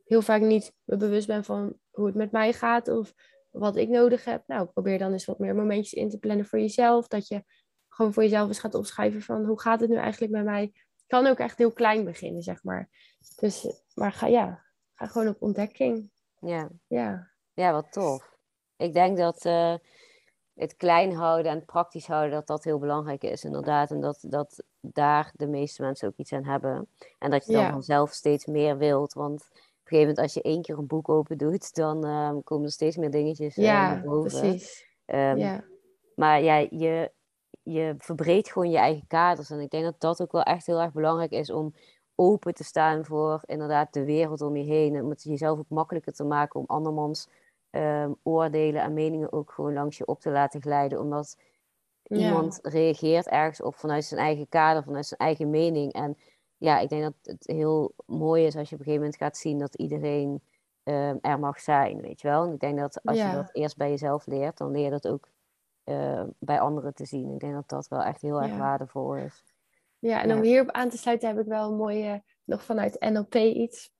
heel 0.04 0.22
vaak 0.22 0.40
niet 0.40 0.72
me 0.84 0.96
bewust 0.96 1.26
ben 1.26 1.44
van 1.44 1.78
hoe 1.90 2.06
het 2.06 2.14
met 2.14 2.32
mij 2.32 2.52
gaat 2.52 2.88
of 2.88 3.14
wat 3.50 3.76
ik 3.76 3.88
nodig 3.88 4.24
heb. 4.24 4.42
Nou, 4.46 4.66
probeer 4.66 4.98
dan 4.98 5.12
eens 5.12 5.24
wat 5.24 5.38
meer 5.38 5.54
momentjes 5.54 5.92
in 5.92 6.10
te 6.10 6.18
plannen 6.18 6.46
voor 6.46 6.58
jezelf. 6.58 7.08
Dat 7.08 7.28
je 7.28 7.44
gewoon 7.88 8.12
voor 8.12 8.22
jezelf 8.22 8.48
eens 8.48 8.58
gaat 8.58 8.74
opschrijven 8.74 9.22
van 9.22 9.44
hoe 9.44 9.60
gaat 9.60 9.80
het 9.80 9.90
nu 9.90 9.96
eigenlijk 9.96 10.32
met 10.32 10.44
mij. 10.44 10.72
Kan 11.06 11.26
ook 11.26 11.38
echt 11.38 11.58
heel 11.58 11.72
klein 11.72 12.04
beginnen, 12.04 12.42
zeg 12.42 12.62
maar. 12.62 12.90
Dus, 13.36 13.66
maar 13.94 14.12
ga, 14.12 14.26
ja, 14.26 14.64
ga 14.94 15.06
gewoon 15.06 15.28
op 15.28 15.42
ontdekking. 15.42 16.10
Ja. 16.40 16.70
Ja, 16.86 17.30
ja 17.52 17.72
wat 17.72 17.92
tof. 17.92 18.36
Ik 18.76 18.92
denk 18.92 19.16
dat 19.16 19.44
uh, 19.44 19.74
het 20.62 20.76
klein 20.76 21.12
houden 21.12 21.52
en 21.52 21.64
praktisch 21.64 22.06
houden, 22.06 22.30
dat 22.30 22.46
dat 22.46 22.64
heel 22.64 22.78
belangrijk 22.78 23.22
is, 23.22 23.44
inderdaad. 23.44 23.90
En 23.90 24.00
dat, 24.00 24.24
dat 24.28 24.62
daar 24.80 25.32
de 25.36 25.46
meeste 25.46 25.82
mensen 25.82 26.08
ook 26.08 26.16
iets 26.16 26.32
aan 26.32 26.44
hebben. 26.44 26.88
En 27.18 27.30
dat 27.30 27.46
je 27.46 27.52
dan 27.52 27.62
ja. 27.62 27.70
vanzelf 27.70 28.10
steeds 28.10 28.46
meer 28.46 28.78
wilt. 28.78 29.12
Want 29.12 29.40
een 29.40 29.98
gegeven 29.98 30.00
moment, 30.00 30.18
als 30.18 30.34
je 30.34 30.42
één 30.42 30.62
keer 30.62 30.78
een 30.78 30.86
boek 30.86 31.08
open 31.08 31.38
doet, 31.38 31.74
dan 31.74 32.04
um, 32.04 32.44
komen 32.44 32.64
er 32.64 32.72
steeds 32.72 32.96
meer 32.96 33.10
dingetjes 33.10 33.56
uh, 33.56 33.64
ja, 33.64 33.92
naar 33.92 34.02
boven. 34.02 34.40
Precies. 34.40 34.86
Um, 35.06 35.36
ja, 35.36 35.64
Maar 36.14 36.42
ja, 36.42 36.56
je, 36.56 37.10
je 37.62 37.94
verbreedt 37.98 38.52
gewoon 38.52 38.70
je 38.70 38.78
eigen 38.78 39.06
kaders. 39.06 39.50
En 39.50 39.60
ik 39.60 39.70
denk 39.70 39.84
dat 39.84 40.00
dat 40.00 40.22
ook 40.22 40.32
wel 40.32 40.42
echt 40.42 40.66
heel 40.66 40.80
erg 40.80 40.92
belangrijk 40.92 41.30
is 41.30 41.50
om 41.50 41.74
open 42.14 42.54
te 42.54 42.64
staan 42.64 43.04
voor 43.04 43.40
inderdaad 43.46 43.92
de 43.92 44.04
wereld 44.04 44.40
om 44.40 44.56
je 44.56 44.64
heen. 44.64 44.94
En 44.94 45.04
om 45.04 45.10
het 45.10 45.22
jezelf 45.22 45.58
ook 45.58 45.68
makkelijker 45.68 46.12
te 46.12 46.24
maken 46.24 46.60
om 46.60 46.66
andermans 46.66 47.28
um, 47.72 48.16
oordelen 48.22 48.82
en 48.82 48.92
meningen 48.92 49.32
ook 49.32 49.52
gewoon 49.52 49.72
langs 49.72 49.98
je 49.98 50.06
op 50.06 50.20
te 50.20 50.30
laten 50.30 50.60
glijden. 50.62 51.00
Omdat 51.00 51.36
Ja. 52.02 52.18
iemand 52.18 52.58
reageert 52.62 53.26
ergens 53.28 53.62
op 53.62 53.74
vanuit 53.74 54.04
zijn 54.04 54.20
eigen 54.20 54.48
kader, 54.48 54.82
vanuit 54.82 55.06
zijn 55.06 55.20
eigen 55.20 55.50
mening. 55.50 55.92
En 55.92 56.16
ja, 56.56 56.78
ik 56.78 56.88
denk 56.88 57.02
dat 57.02 57.14
het 57.22 57.46
heel 57.46 57.94
mooi 58.06 58.44
is 58.46 58.56
als 58.56 58.68
je 58.68 58.74
op 58.74 58.80
een 58.80 58.86
gegeven 58.86 59.04
moment 59.04 59.16
gaat 59.16 59.36
zien 59.36 59.58
dat 59.58 59.74
iedereen 59.74 60.42
ehm, 60.82 61.16
er 61.20 61.38
mag 61.38 61.60
zijn, 61.60 62.00
weet 62.00 62.20
je 62.20 62.28
wel. 62.28 62.44
En 62.44 62.52
ik 62.52 62.60
denk 62.60 62.78
dat 62.78 63.00
als 63.04 63.18
Ja. 63.18 63.30
je 63.30 63.36
dat 63.36 63.50
eerst 63.52 63.76
bij 63.76 63.90
jezelf 63.90 64.26
leert, 64.26 64.58
dan 64.58 64.70
leer 64.70 64.84
je 64.84 64.90
dat 64.90 65.08
ook 65.08 65.28
eh, 65.84 66.24
bij 66.38 66.60
anderen 66.60 66.94
te 66.94 67.04
zien. 67.04 67.30
Ik 67.30 67.40
denk 67.40 67.54
dat 67.54 67.68
dat 67.68 67.88
wel 67.88 68.02
echt 68.02 68.20
heel 68.22 68.40
erg 68.42 68.50
Ja. 68.50 68.58
waardevol 68.58 69.16
is. 69.16 69.42
Ja, 69.98 70.22
en 70.22 70.32
om 70.32 70.42
hierop 70.42 70.70
aan 70.70 70.88
te 70.88 70.98
sluiten 70.98 71.28
heb 71.28 71.38
ik 71.38 71.46
wel 71.46 71.70
een 71.70 71.76
mooie, 71.76 72.22
nog 72.44 72.64
vanuit 72.64 73.00
NLP 73.00 73.34
iets. 73.34 73.92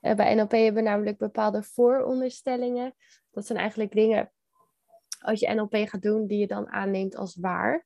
Eh, 0.00 0.14
bij 0.14 0.34
NLP 0.34 0.50
hebben 0.50 0.82
we 0.82 0.88
namelijk 0.88 1.18
bepaalde 1.18 1.62
vooronderstellingen. 1.62 2.94
Dat 3.30 3.46
zijn 3.46 3.58
eigenlijk 3.58 3.92
dingen, 3.92 4.32
als 5.18 5.40
je 5.40 5.54
NLP 5.54 5.74
gaat 5.74 6.02
doen, 6.02 6.26
die 6.26 6.38
je 6.38 6.46
dan 6.46 6.68
aanneemt 6.68 7.16
als 7.16 7.36
waar. 7.36 7.84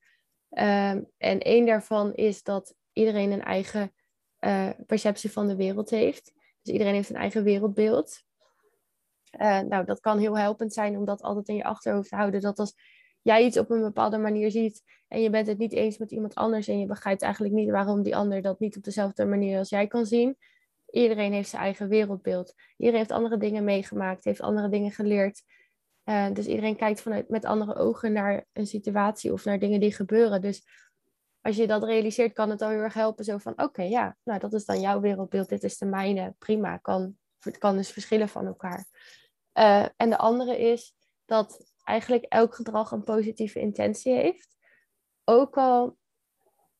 Ehm, 0.50 1.02
en 1.16 1.40
één 1.40 1.66
daarvan 1.66 2.14
is 2.14 2.42
dat 2.42 2.74
iedereen 2.92 3.30
een 3.30 3.42
eigen 3.42 3.92
eh, 4.38 4.70
perceptie 4.86 5.32
van 5.32 5.48
de 5.48 5.56
wereld 5.56 5.90
heeft. 5.90 6.32
Dus 6.62 6.72
iedereen 6.72 6.94
heeft 6.94 7.10
een 7.10 7.16
eigen 7.16 7.42
wereldbeeld. 7.42 8.22
Eh, 9.30 9.60
nou, 9.60 9.84
dat 9.84 10.00
kan 10.00 10.18
heel 10.18 10.38
helpend 10.38 10.72
zijn 10.72 10.96
om 10.96 11.04
dat 11.04 11.22
altijd 11.22 11.48
in 11.48 11.56
je 11.56 11.64
achterhoofd 11.64 12.08
te 12.08 12.16
houden. 12.16 12.40
Dat 12.40 12.58
als 12.58 12.74
jij 13.22 13.44
iets 13.44 13.58
op 13.58 13.70
een 13.70 13.80
bepaalde 13.80 14.18
manier 14.18 14.50
ziet 14.50 14.82
en 15.08 15.20
je 15.20 15.30
bent 15.30 15.46
het 15.46 15.58
niet 15.58 15.72
eens 15.72 15.98
met 15.98 16.10
iemand 16.10 16.34
anders 16.34 16.68
en 16.68 16.78
je 16.78 16.86
begrijpt 16.86 17.22
eigenlijk 17.22 17.54
niet 17.54 17.70
waarom 17.70 18.02
die 18.02 18.16
ander 18.16 18.42
dat 18.42 18.60
niet 18.60 18.76
op 18.76 18.82
dezelfde 18.82 19.24
manier 19.24 19.58
als 19.58 19.68
jij 19.68 19.86
kan 19.86 20.06
zien. 20.06 20.36
Iedereen 20.90 21.32
heeft 21.32 21.48
zijn 21.48 21.62
eigen 21.62 21.88
wereldbeeld. 21.88 22.54
Iedereen 22.76 23.00
heeft 23.00 23.12
andere 23.12 23.36
dingen 23.36 23.64
meegemaakt, 23.64 24.24
heeft 24.24 24.40
andere 24.40 24.68
dingen 24.68 24.90
geleerd. 24.90 25.42
Eh, 26.04 26.32
dus 26.32 26.46
iedereen 26.46 26.76
kijkt 26.76 27.00
vanuit, 27.00 27.28
met 27.28 27.44
andere 27.44 27.74
ogen 27.74 28.12
naar 28.12 28.46
een 28.52 28.66
situatie 28.66 29.32
of 29.32 29.44
naar 29.44 29.58
dingen 29.58 29.80
die 29.80 29.92
gebeuren. 29.92 30.40
Dus 30.40 30.62
als 31.40 31.56
je 31.56 31.66
dat 31.66 31.84
realiseert, 31.84 32.32
kan 32.32 32.50
het 32.50 32.62
al 32.62 32.68
heel 32.68 32.80
erg 32.80 32.94
helpen. 32.94 33.24
Zo 33.24 33.38
van, 33.38 33.62
oké, 33.62 33.82
ja, 33.82 34.16
nou 34.24 34.38
dat 34.38 34.52
is 34.52 34.64
dan 34.64 34.80
jouw 34.80 35.00
wereldbeeld, 35.00 35.48
dit 35.48 35.64
is 35.64 35.78
de 35.78 35.86
mijne, 35.86 36.34
prima. 36.38 36.76
Kan, 36.76 37.16
het 37.38 37.58
kan 37.58 37.76
dus 37.76 37.90
verschillen 37.90 38.28
van 38.28 38.46
elkaar. 38.46 38.86
Eh, 39.52 39.86
en 39.96 40.10
de 40.10 40.18
andere 40.18 40.58
is 40.58 40.94
dat 41.24 41.72
eigenlijk 41.84 42.24
elk 42.24 42.54
gedrag 42.54 42.90
een 42.90 43.04
positieve 43.04 43.60
intentie 43.60 44.12
heeft. 44.12 44.56
Ook 45.24 45.56
al 45.56 45.96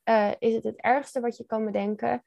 eh, 0.03 0.33
is 0.39 0.55
het 0.55 0.65
het 0.65 0.81
ergste 0.81 1.21
wat 1.21 1.37
je 1.37 1.47
kan 1.47 1.65
bedenken, 1.65 2.25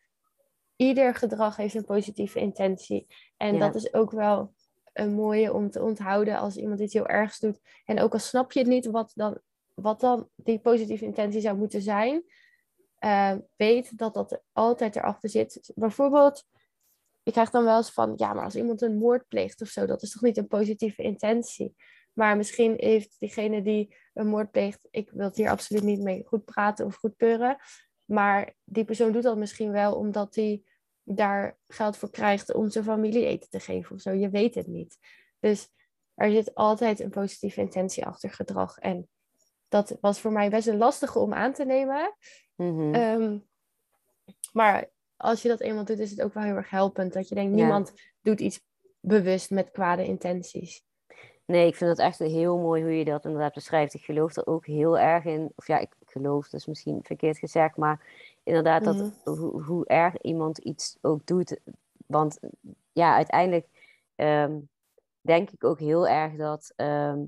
ieder 0.81 1.15
gedrag 1.15 1.55
heeft 1.55 1.75
een 1.75 1.85
positieve 1.85 2.39
intentie. 2.39 3.07
En 3.37 3.53
Ja. 3.53 3.59
dat 3.59 3.75
is 3.75 3.93
ook 3.93 4.11
wel 4.11 4.53
een 4.93 5.13
mooie 5.13 5.53
om 5.53 5.69
te 5.69 5.81
onthouden 5.81 6.37
als 6.37 6.57
iemand 6.57 6.79
iets 6.79 6.93
heel 6.93 7.07
ergs 7.07 7.39
doet. 7.39 7.59
En 7.85 7.99
ook 7.99 8.13
al 8.13 8.19
snap 8.19 8.51
je 8.51 8.59
het 8.59 8.67
niet 8.67 8.85
wat 8.85 9.11
dan, 9.15 9.39
wat 9.73 9.99
dan 9.99 10.29
die 10.35 10.59
positieve 10.59 11.05
intentie 11.05 11.41
zou 11.41 11.57
moeten 11.57 11.81
zijn, 11.81 12.23
eh, 12.97 13.35
weet 13.55 13.97
dat 13.97 14.13
dat 14.13 14.31
er 14.31 14.41
altijd 14.51 14.95
erachter 14.95 15.29
zit. 15.29 15.71
Bijvoorbeeld, 15.75 16.43
ik 17.23 17.31
krijg 17.33 17.49
dan 17.49 17.63
wel 17.63 17.77
eens 17.77 17.91
van, 17.91 18.13
ja, 18.15 18.33
maar 18.33 18.43
als 18.43 18.55
iemand 18.55 18.81
een 18.81 18.97
moord 18.97 19.27
pleegt 19.27 19.61
of 19.61 19.67
zo, 19.67 19.85
dat 19.85 20.01
is 20.01 20.11
toch 20.11 20.21
niet 20.21 20.37
een 20.37 20.47
positieve 20.47 21.01
intentie. 21.01 21.75
Maar 22.13 22.37
misschien 22.37 22.73
heeft 22.77 23.15
diegene 23.19 23.61
die 23.61 23.95
een 24.13 24.27
moord 24.27 24.51
pleegt, 24.51 24.87
ik 24.91 25.11
wil 25.11 25.25
het 25.25 25.35
hier 25.35 25.49
absoluut 25.49 25.83
niet 25.83 26.01
mee 26.01 26.23
goed 26.25 26.45
praten 26.45 26.85
of 26.85 26.95
goed 26.95 27.15
peuren, 27.15 27.57
maar 28.05 28.53
die 28.63 28.85
persoon 28.85 29.11
doet 29.11 29.23
dat 29.23 29.37
misschien 29.37 29.71
wel 29.71 29.95
omdat 29.95 30.35
hij 30.35 30.63
daar 31.03 31.57
geld 31.67 31.97
voor 31.97 32.09
krijgt 32.09 32.53
om 32.53 32.69
zijn 32.69 32.83
familie 32.83 33.25
eten 33.25 33.49
te 33.49 33.59
geven 33.59 33.95
of 33.95 34.01
zo. 34.01 34.11
Je 34.11 34.29
weet 34.29 34.55
het 34.55 34.67
niet. 34.67 34.97
Dus 35.39 35.69
er 36.13 36.31
zit 36.31 36.55
altijd 36.55 36.99
een 36.99 37.09
positieve 37.09 37.61
intentie 37.61 38.05
achter 38.05 38.29
gedrag. 38.29 38.77
En 38.77 39.09
dat 39.67 39.97
was 40.01 40.19
voor 40.19 40.31
mij 40.31 40.49
best 40.49 40.67
een 40.67 40.77
lastige 40.77 41.19
om 41.19 41.33
aan 41.33 41.53
te 41.53 41.65
nemen. 41.65 42.15
Mhm. 42.55 42.93
Ehm, 42.93 43.37
maar 44.53 44.89
als 45.17 45.41
je 45.41 45.47
dat 45.47 45.59
eenmaal 45.59 45.85
doet, 45.85 45.99
is 45.99 46.09
het 46.09 46.21
ook 46.21 46.33
wel 46.33 46.43
heel 46.43 46.55
erg 46.55 46.69
helpend. 46.69 47.13
Dat 47.13 47.29
je 47.29 47.35
denkt, 47.35 47.51
Ja. 47.51 47.63
niemand 47.63 47.93
doet 48.21 48.39
iets 48.39 48.61
bewust 48.99 49.49
met 49.49 49.71
kwade 49.71 50.05
intenties. 50.05 50.83
Nee, 51.45 51.67
ik 51.67 51.75
vind 51.75 51.89
het 51.89 51.99
echt 51.99 52.19
heel 52.19 52.57
mooi 52.57 52.81
hoe 52.83 52.97
je 52.97 53.05
dat 53.05 53.25
inderdaad 53.25 53.53
beschrijft. 53.53 53.93
Ik 53.93 54.03
geloof 54.03 54.35
er 54.35 54.47
ook 54.47 54.65
heel 54.65 54.99
erg 54.99 55.25
in. 55.25 55.51
Of 55.55 55.67
ja, 55.67 55.79
ik 55.79 55.93
geloof, 56.05 56.49
dus 56.49 56.65
misschien 56.65 56.99
verkeerd 57.03 57.37
gezegd. 57.37 57.77
Maar 57.77 58.05
inderdaad, 58.43 58.83
dat, 58.83 58.97
Mhm. 58.97 59.37
hoe, 59.37 59.63
hoe 59.63 59.85
erg 59.85 60.21
iemand 60.21 60.57
iets 60.57 60.97
ook 61.01 61.25
doet. 61.25 61.59
Want 62.07 62.39
ja, 62.91 63.15
uiteindelijk 63.15 63.67
ehm, 64.15 64.59
denk 65.21 65.49
ik 65.49 65.63
ook 65.63 65.79
heel 65.79 66.07
erg 66.07 66.35
dat 66.35 66.73
ehm, 66.75 67.23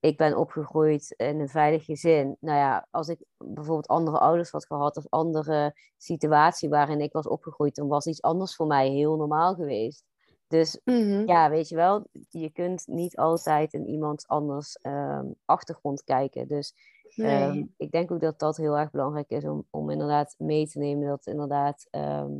ik 0.00 0.16
ben 0.16 0.36
opgegroeid 0.36 1.14
in 1.16 1.40
een 1.40 1.48
veilig 1.48 1.84
gezin. 1.84 2.36
Nou 2.40 2.58
ja, 2.58 2.86
als 2.90 3.08
ik 3.08 3.24
bijvoorbeeld 3.36 3.86
andere 3.86 4.18
ouders 4.18 4.50
had 4.50 4.66
gehad 4.66 4.96
of 4.96 5.06
andere 5.08 5.74
situatie 5.96 6.68
waarin 6.68 7.00
ik 7.00 7.12
was 7.12 7.26
opgegroeid, 7.28 7.74
dan 7.74 7.88
was 7.88 8.06
iets 8.06 8.22
anders 8.22 8.56
voor 8.56 8.66
mij 8.66 8.88
heel 8.88 9.16
normaal 9.16 9.54
geweest. 9.54 10.04
Dus 10.46 10.80
Mhm. 10.84 11.26
ja, 11.26 11.50
weet 11.50 11.68
je 11.68 11.76
wel, 11.76 12.06
je 12.28 12.50
kunt 12.50 12.86
niet 12.86 13.16
altijd 13.16 13.72
in 13.72 13.86
iemand 13.86 14.26
anders 14.26 14.76
ehm, 14.76 15.26
achtergrond 15.44 16.04
kijken. 16.04 16.48
Dus 16.48 16.74
Nee. 17.18 17.42
ehm, 17.42 17.64
ik 17.76 17.90
denk 17.90 18.10
ook 18.10 18.20
dat 18.20 18.38
dat 18.38 18.56
heel 18.56 18.78
erg 18.78 18.90
belangrijk 18.90 19.30
is 19.30 19.44
om, 19.44 19.66
om 19.70 19.90
inderdaad 19.90 20.34
mee 20.38 20.66
te 20.68 20.78
nemen 20.78 21.08
dat 21.08 21.26
inderdaad, 21.26 21.86
ehm, 21.90 22.32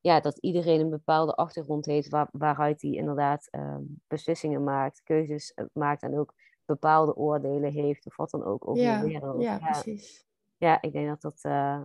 ja, 0.00 0.20
dat 0.20 0.38
iedereen 0.38 0.80
een 0.80 0.90
bepaalde 0.90 1.34
achtergrond 1.34 1.86
heeft 1.86 2.08
waar, 2.08 2.28
waaruit 2.32 2.82
hij 2.82 2.90
inderdaad 2.90 3.48
ehm, 3.50 3.82
beslissingen 4.06 4.64
maakt, 4.64 5.02
keuzes 5.02 5.54
eh, 5.54 5.64
maakt 5.72 6.02
en 6.02 6.18
ook 6.18 6.34
bepaalde 6.64 7.16
oordelen 7.16 7.72
heeft 7.72 8.06
of 8.06 8.16
wat 8.16 8.30
dan 8.30 8.44
ook 8.44 8.68
over 8.68 8.82
ja, 8.82 9.00
de 9.00 9.06
wereld. 9.06 9.42
ja, 9.42 9.52
Ja, 9.52 9.58
precies. 9.58 10.26
ja, 10.56 10.82
ik 10.82 10.92
denk 10.92 11.08
dat 11.08 11.20
dat 11.20 11.38
eh, 11.42 11.80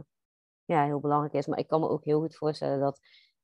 ja, 0.66 0.86
heel 0.86 1.00
belangrijk 1.00 1.34
is. 1.34 1.48
Maar 1.48 1.60
ik 1.60 1.68
kan 1.68 1.80
me 1.80 1.90
ook 1.90 2.04
heel 2.04 2.20
goed 2.20 2.36
voorstellen 2.36 2.80
dat 2.80 3.00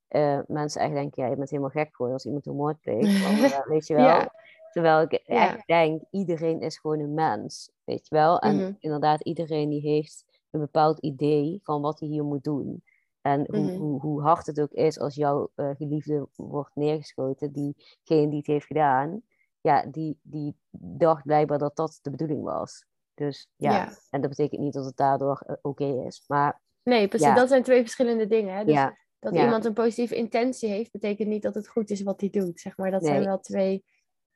eh, 0.08 0.40
mensen 0.46 0.80
echt 0.80 0.92
denken, 0.92 1.22
ja, 1.22 1.28
je 1.28 1.36
bent 1.36 1.50
helemaal 1.50 1.70
gek 1.70 1.88
geworden 1.90 2.14
als 2.16 2.26
iemand 2.26 2.46
een 2.46 2.56
moord 2.56 2.80
pleegt. 2.80 3.66
Weet 3.66 3.86
je 3.86 3.94
wel? 4.00 4.04
Ja. 4.06 4.32
Terwijl 4.70 5.00
ik 5.00 5.12
Ja. 5.12 5.52
echt 5.54 5.66
denk, 5.66 6.02
iedereen 6.10 6.60
is 6.60 6.78
gewoon 6.78 7.00
een 7.00 7.14
mens, 7.14 7.70
weet 7.84 8.08
je 8.08 8.14
wel? 8.14 8.38
En 8.38 8.56
Mhm. 8.56 8.72
inderdaad, 8.78 9.20
iedereen 9.22 9.68
die 9.68 9.80
heeft 9.80 10.24
een 10.50 10.60
bepaald 10.60 10.98
idee 10.98 11.60
van 11.62 11.80
wat 11.80 12.00
hij 12.00 12.08
hier 12.08 12.24
moet 12.24 12.44
doen. 12.44 12.82
En 13.20 13.46
hoe, 13.50 13.60
Mhm. 13.64 13.76
hoe, 13.76 14.00
hoe 14.00 14.22
hard 14.22 14.46
het 14.46 14.60
ook 14.60 14.72
is 14.72 14.98
als 14.98 15.14
jouw 15.14 15.50
eh, 15.54 15.70
geliefde 15.76 16.28
wordt 16.36 16.74
neergeschoten, 16.74 17.52
diegene 17.52 18.28
die 18.28 18.36
het 18.38 18.46
heeft 18.46 18.66
gedaan, 18.66 19.22
ja, 19.60 19.86
die, 19.90 20.18
die 20.22 20.56
dacht 20.70 21.24
blijkbaar 21.24 21.58
dat 21.58 21.76
dat 21.76 21.98
de 22.02 22.10
bedoeling 22.10 22.42
was. 22.42 22.84
Dus 23.14 23.48
ja, 23.56 23.72
Ja. 23.72 23.88
en 24.10 24.20
dat 24.20 24.30
betekent 24.30 24.60
niet 24.60 24.72
dat 24.72 24.84
het 24.84 24.96
daardoor 24.96 25.42
eh, 25.46 25.54
oké 25.62 25.84
is. 26.06 26.24
Maar 26.26 26.60
Nee, 26.82 27.08
precies. 27.08 27.26
Ja. 27.28 27.34
Dat 27.34 27.48
zijn 27.48 27.62
twee 27.62 27.80
verschillende 27.80 28.26
dingen. 28.26 28.54
Hè? 28.56 28.64
Dus 28.64 28.74
ja, 28.74 28.96
dat 29.18 29.34
iemand 29.34 29.64
een 29.64 29.72
positieve 29.72 30.14
intentie 30.14 30.68
heeft, 30.68 30.92
betekent 30.92 31.28
niet 31.28 31.42
dat 31.42 31.54
het 31.54 31.68
goed 31.68 31.90
is 31.90 32.02
wat 32.02 32.20
hij 32.20 32.30
doet. 32.30 32.60
Zeg 32.60 32.76
maar. 32.76 32.90
Dat 32.90 33.04
zijn 33.04 33.24
wel 33.24 33.40
twee 33.40 33.84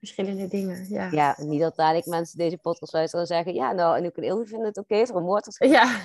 verschillende 0.05 0.49
dingen. 0.49 0.87
Ja. 0.89 1.09
ja, 1.11 1.37
niet 1.39 1.61
dat 1.61 1.77
dadelijk 1.77 2.07
mensen 2.07 2.39
deze 2.39 2.59
podcast 2.59 2.93
luisteren 2.93 3.27
en 3.27 3.35
zeggen, 3.35 3.55
ja, 3.55 3.73
nou, 3.73 3.97
en 3.97 4.07
ook 4.07 4.17
een 4.17 4.23
Ilvi 4.23 4.49
vindt 4.49 4.65
het 4.67 4.79
oké, 4.79 4.95
is 4.95 5.09
er 5.11 5.17
een 5.17 5.23
moord 5.23 5.57
Ja. 5.59 5.69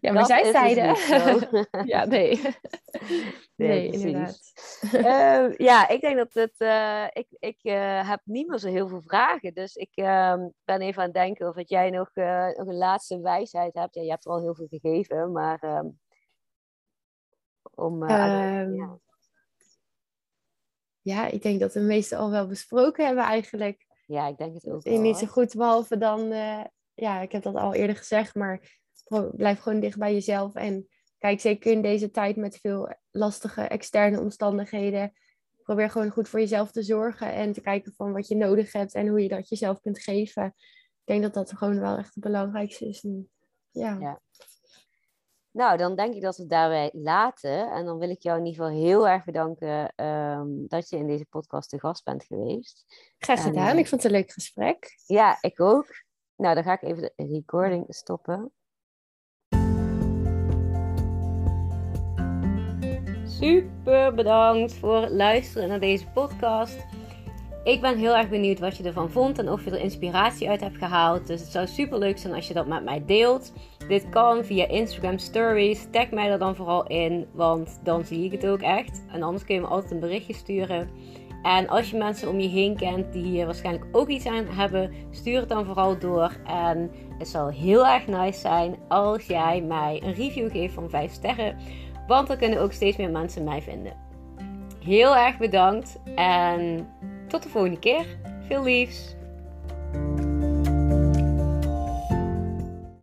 ja, 0.00 0.12
maar 0.12 0.14
Dat 0.14 0.26
zij 0.26 0.42
dus 0.42 0.52
zeiden. 0.52 0.96
ja, 1.92 2.04
nee. 2.04 2.40
Nee, 3.56 3.90
inderdaad. 3.90 4.40
Ehm, 4.92 5.54
ja, 5.56 5.88
ik 5.88 6.00
denk 6.00 6.16
dat 6.16 6.34
het. 6.34 6.54
eh, 6.58 7.04
ik 7.12 7.26
ik 7.38 7.58
eh, 7.62 8.08
heb 8.08 8.20
niet 8.24 8.48
meer 8.48 8.58
zo 8.58 8.68
heel 8.68 8.88
veel 8.88 9.02
vragen. 9.02 9.54
Dus 9.54 9.74
ik 9.74 9.90
ehm, 9.94 10.48
ben 10.64 10.80
even 10.80 10.98
aan 10.98 11.04
het 11.08 11.14
denken 11.14 11.48
of 11.48 11.54
dat 11.54 11.68
jij 11.68 11.90
nog, 11.90 12.10
eh, 12.14 12.46
nog 12.46 12.66
een 12.66 12.76
laatste 12.76 13.20
wijsheid 13.20 13.74
hebt. 13.74 13.94
Ja, 13.94 14.02
je 14.02 14.10
hebt 14.10 14.24
er 14.24 14.30
al 14.30 14.40
heel 14.40 14.54
veel 14.54 14.66
gegeven, 14.70 15.32
maar. 15.32 15.58
ehm, 15.60 15.86
om. 17.74 18.08
ja. 18.08 18.98
Ja, 21.08 21.26
ik 21.26 21.42
denk 21.42 21.60
dat 21.60 21.74
we 21.74 21.80
meestal 21.80 22.18
al 22.18 22.30
wel 22.30 22.46
besproken 22.46 23.06
hebben 23.06 23.24
eigenlijk. 23.24 23.86
ja, 24.06 24.26
ik 24.26 24.38
denk 24.38 24.54
het 24.54 24.68
ook. 24.68 24.84
Ik 24.84 24.92
niet 25.00 25.02
wel. 25.02 25.14
zo 25.14 25.26
goed, 25.26 25.54
behalve 25.54 25.98
dan, 25.98 26.32
eh, 26.32 26.64
ja, 26.94 27.20
ik 27.20 27.32
heb 27.32 27.42
dat 27.42 27.54
al 27.54 27.74
eerder 27.74 27.96
gezegd, 27.96 28.34
maar 28.34 28.80
blijf 29.32 29.58
gewoon 29.60 29.80
dicht 29.80 29.98
bij 29.98 30.12
jezelf. 30.12 30.54
En 30.54 30.88
kijk, 31.18 31.40
zeker 31.40 31.72
in 31.72 31.82
deze 31.82 32.10
tijd 32.10 32.36
met 32.36 32.58
veel 32.60 32.94
lastige 33.10 33.62
externe 33.62 34.20
omstandigheden, 34.20 35.12
probeer 35.62 35.90
gewoon 35.90 36.10
goed 36.10 36.28
voor 36.28 36.40
jezelf 36.40 36.70
te 36.70 36.82
zorgen 36.82 37.32
en 37.32 37.52
te 37.52 37.60
kijken 37.60 37.92
van 37.96 38.12
wat 38.12 38.28
je 38.28 38.36
nodig 38.36 38.72
hebt 38.72 38.94
en 38.94 39.06
hoe 39.06 39.22
je 39.22 39.28
dat 39.28 39.48
jezelf 39.48 39.80
kunt 39.80 39.98
geven. 39.98 40.44
Ik 40.44 41.14
denk 41.14 41.22
dat 41.22 41.34
dat 41.34 41.58
gewoon 41.58 41.80
wel 41.80 41.96
echt 41.96 42.14
het 42.14 42.24
belangrijkste 42.24 42.88
is. 42.88 43.02
nu. 43.02 43.28
ja. 43.70 43.96
Ja. 44.00 44.20
Nou, 45.58 45.76
dan 45.76 45.94
denk 45.96 46.14
ik 46.14 46.22
dat 46.22 46.36
we 46.36 46.42
het 46.42 46.50
daarbij 46.50 46.90
laten. 46.92 47.70
En 47.70 47.84
dan 47.84 47.98
wil 47.98 48.10
ik 48.10 48.22
jou 48.22 48.38
in 48.38 48.46
ieder 48.46 48.64
geval 48.64 48.78
heel 48.78 49.08
erg 49.08 49.24
bedanken 49.24 49.92
ehm, 49.96 50.46
dat 50.46 50.88
je 50.88 50.96
in 50.96 51.06
deze 51.06 51.24
podcast 51.24 51.68
te 51.68 51.78
gast 51.78 52.04
bent 52.04 52.24
geweest. 52.24 52.84
graag 53.18 53.42
gedaan. 53.42 53.78
Ik 53.78 53.88
vond 53.88 54.02
het 54.02 54.12
een 54.12 54.18
leuk 54.18 54.32
gesprek. 54.32 54.98
Ja, 55.06 55.38
ik 55.40 55.60
ook. 55.60 55.86
Nou, 56.36 56.54
dan 56.54 56.64
ga 56.64 56.72
ik 56.72 56.82
even 56.82 57.02
de 57.02 57.12
recording 57.16 57.84
stoppen. 57.88 58.52
Super 63.24 64.14
bedankt 64.14 64.74
voor 64.74 65.02
het 65.02 65.10
luisteren 65.10 65.68
naar 65.68 65.80
deze 65.80 66.06
podcast. 66.06 66.78
Ik 67.64 67.80
ben 67.80 67.98
heel 67.98 68.16
erg 68.16 68.28
benieuwd 68.28 68.58
wat 68.58 68.76
je 68.76 68.84
ervan 68.84 69.10
vond 69.10 69.38
en 69.38 69.50
of 69.50 69.64
je 69.64 69.70
er 69.70 69.80
inspiratie 69.80 70.48
uit 70.48 70.60
hebt 70.60 70.76
gehaald. 70.76 71.26
Dus 71.26 71.40
het 71.40 71.50
zou 71.50 71.66
super 71.66 71.98
leuk 71.98 72.18
zijn 72.18 72.34
als 72.34 72.48
je 72.48 72.54
dat 72.54 72.66
met 72.66 72.84
mij 72.84 73.04
deelt. 73.06 73.52
Dit 73.88 74.08
kan 74.08 74.44
via 74.44 74.68
Instagram 74.68 75.18
Stories. 75.18 75.86
Tag 75.90 76.10
mij 76.10 76.30
er 76.30 76.38
dan 76.38 76.56
vooral 76.56 76.86
in, 76.86 77.26
want 77.32 77.80
dan 77.84 78.04
zie 78.04 78.24
ik 78.24 78.32
het 78.32 78.46
ook 78.46 78.60
echt. 78.60 79.04
En 79.12 79.22
anders 79.22 79.44
kun 79.44 79.54
je 79.54 79.60
me 79.60 79.66
altijd 79.66 79.92
een 79.92 80.00
berichtje 80.00 80.34
sturen. 80.34 80.90
En 81.42 81.68
als 81.68 81.90
je 81.90 81.96
mensen 81.96 82.28
om 82.28 82.40
je 82.40 82.48
heen 82.48 82.76
kent 82.76 83.12
die 83.12 83.24
hier 83.24 83.46
waarschijnlijk 83.46 83.86
ook 83.92 84.08
iets 84.08 84.26
aan 84.26 84.46
hebben, 84.46 84.92
stuur 85.10 85.40
het 85.40 85.48
dan 85.48 85.64
vooral 85.64 85.98
door. 85.98 86.36
En 86.46 86.90
het 87.18 87.28
zal 87.28 87.48
heel 87.48 87.86
erg 87.86 88.06
nice 88.06 88.40
zijn 88.40 88.76
als 88.88 89.26
jij 89.26 89.62
mij 89.62 90.02
een 90.04 90.14
review 90.14 90.50
geeft 90.50 90.74
van 90.74 90.90
5 90.90 91.12
sterren. 91.12 91.56
Want 92.06 92.28
dan 92.28 92.36
kunnen 92.36 92.60
ook 92.60 92.72
steeds 92.72 92.96
meer 92.96 93.10
mensen 93.10 93.44
mij 93.44 93.62
vinden. 93.62 93.92
Heel 94.84 95.16
erg 95.16 95.38
bedankt 95.38 95.98
en 96.14 96.88
tot 97.28 97.42
de 97.42 97.48
volgende 97.48 97.78
keer. 97.78 98.06
Veel 98.46 98.62
liefs! 98.62 99.16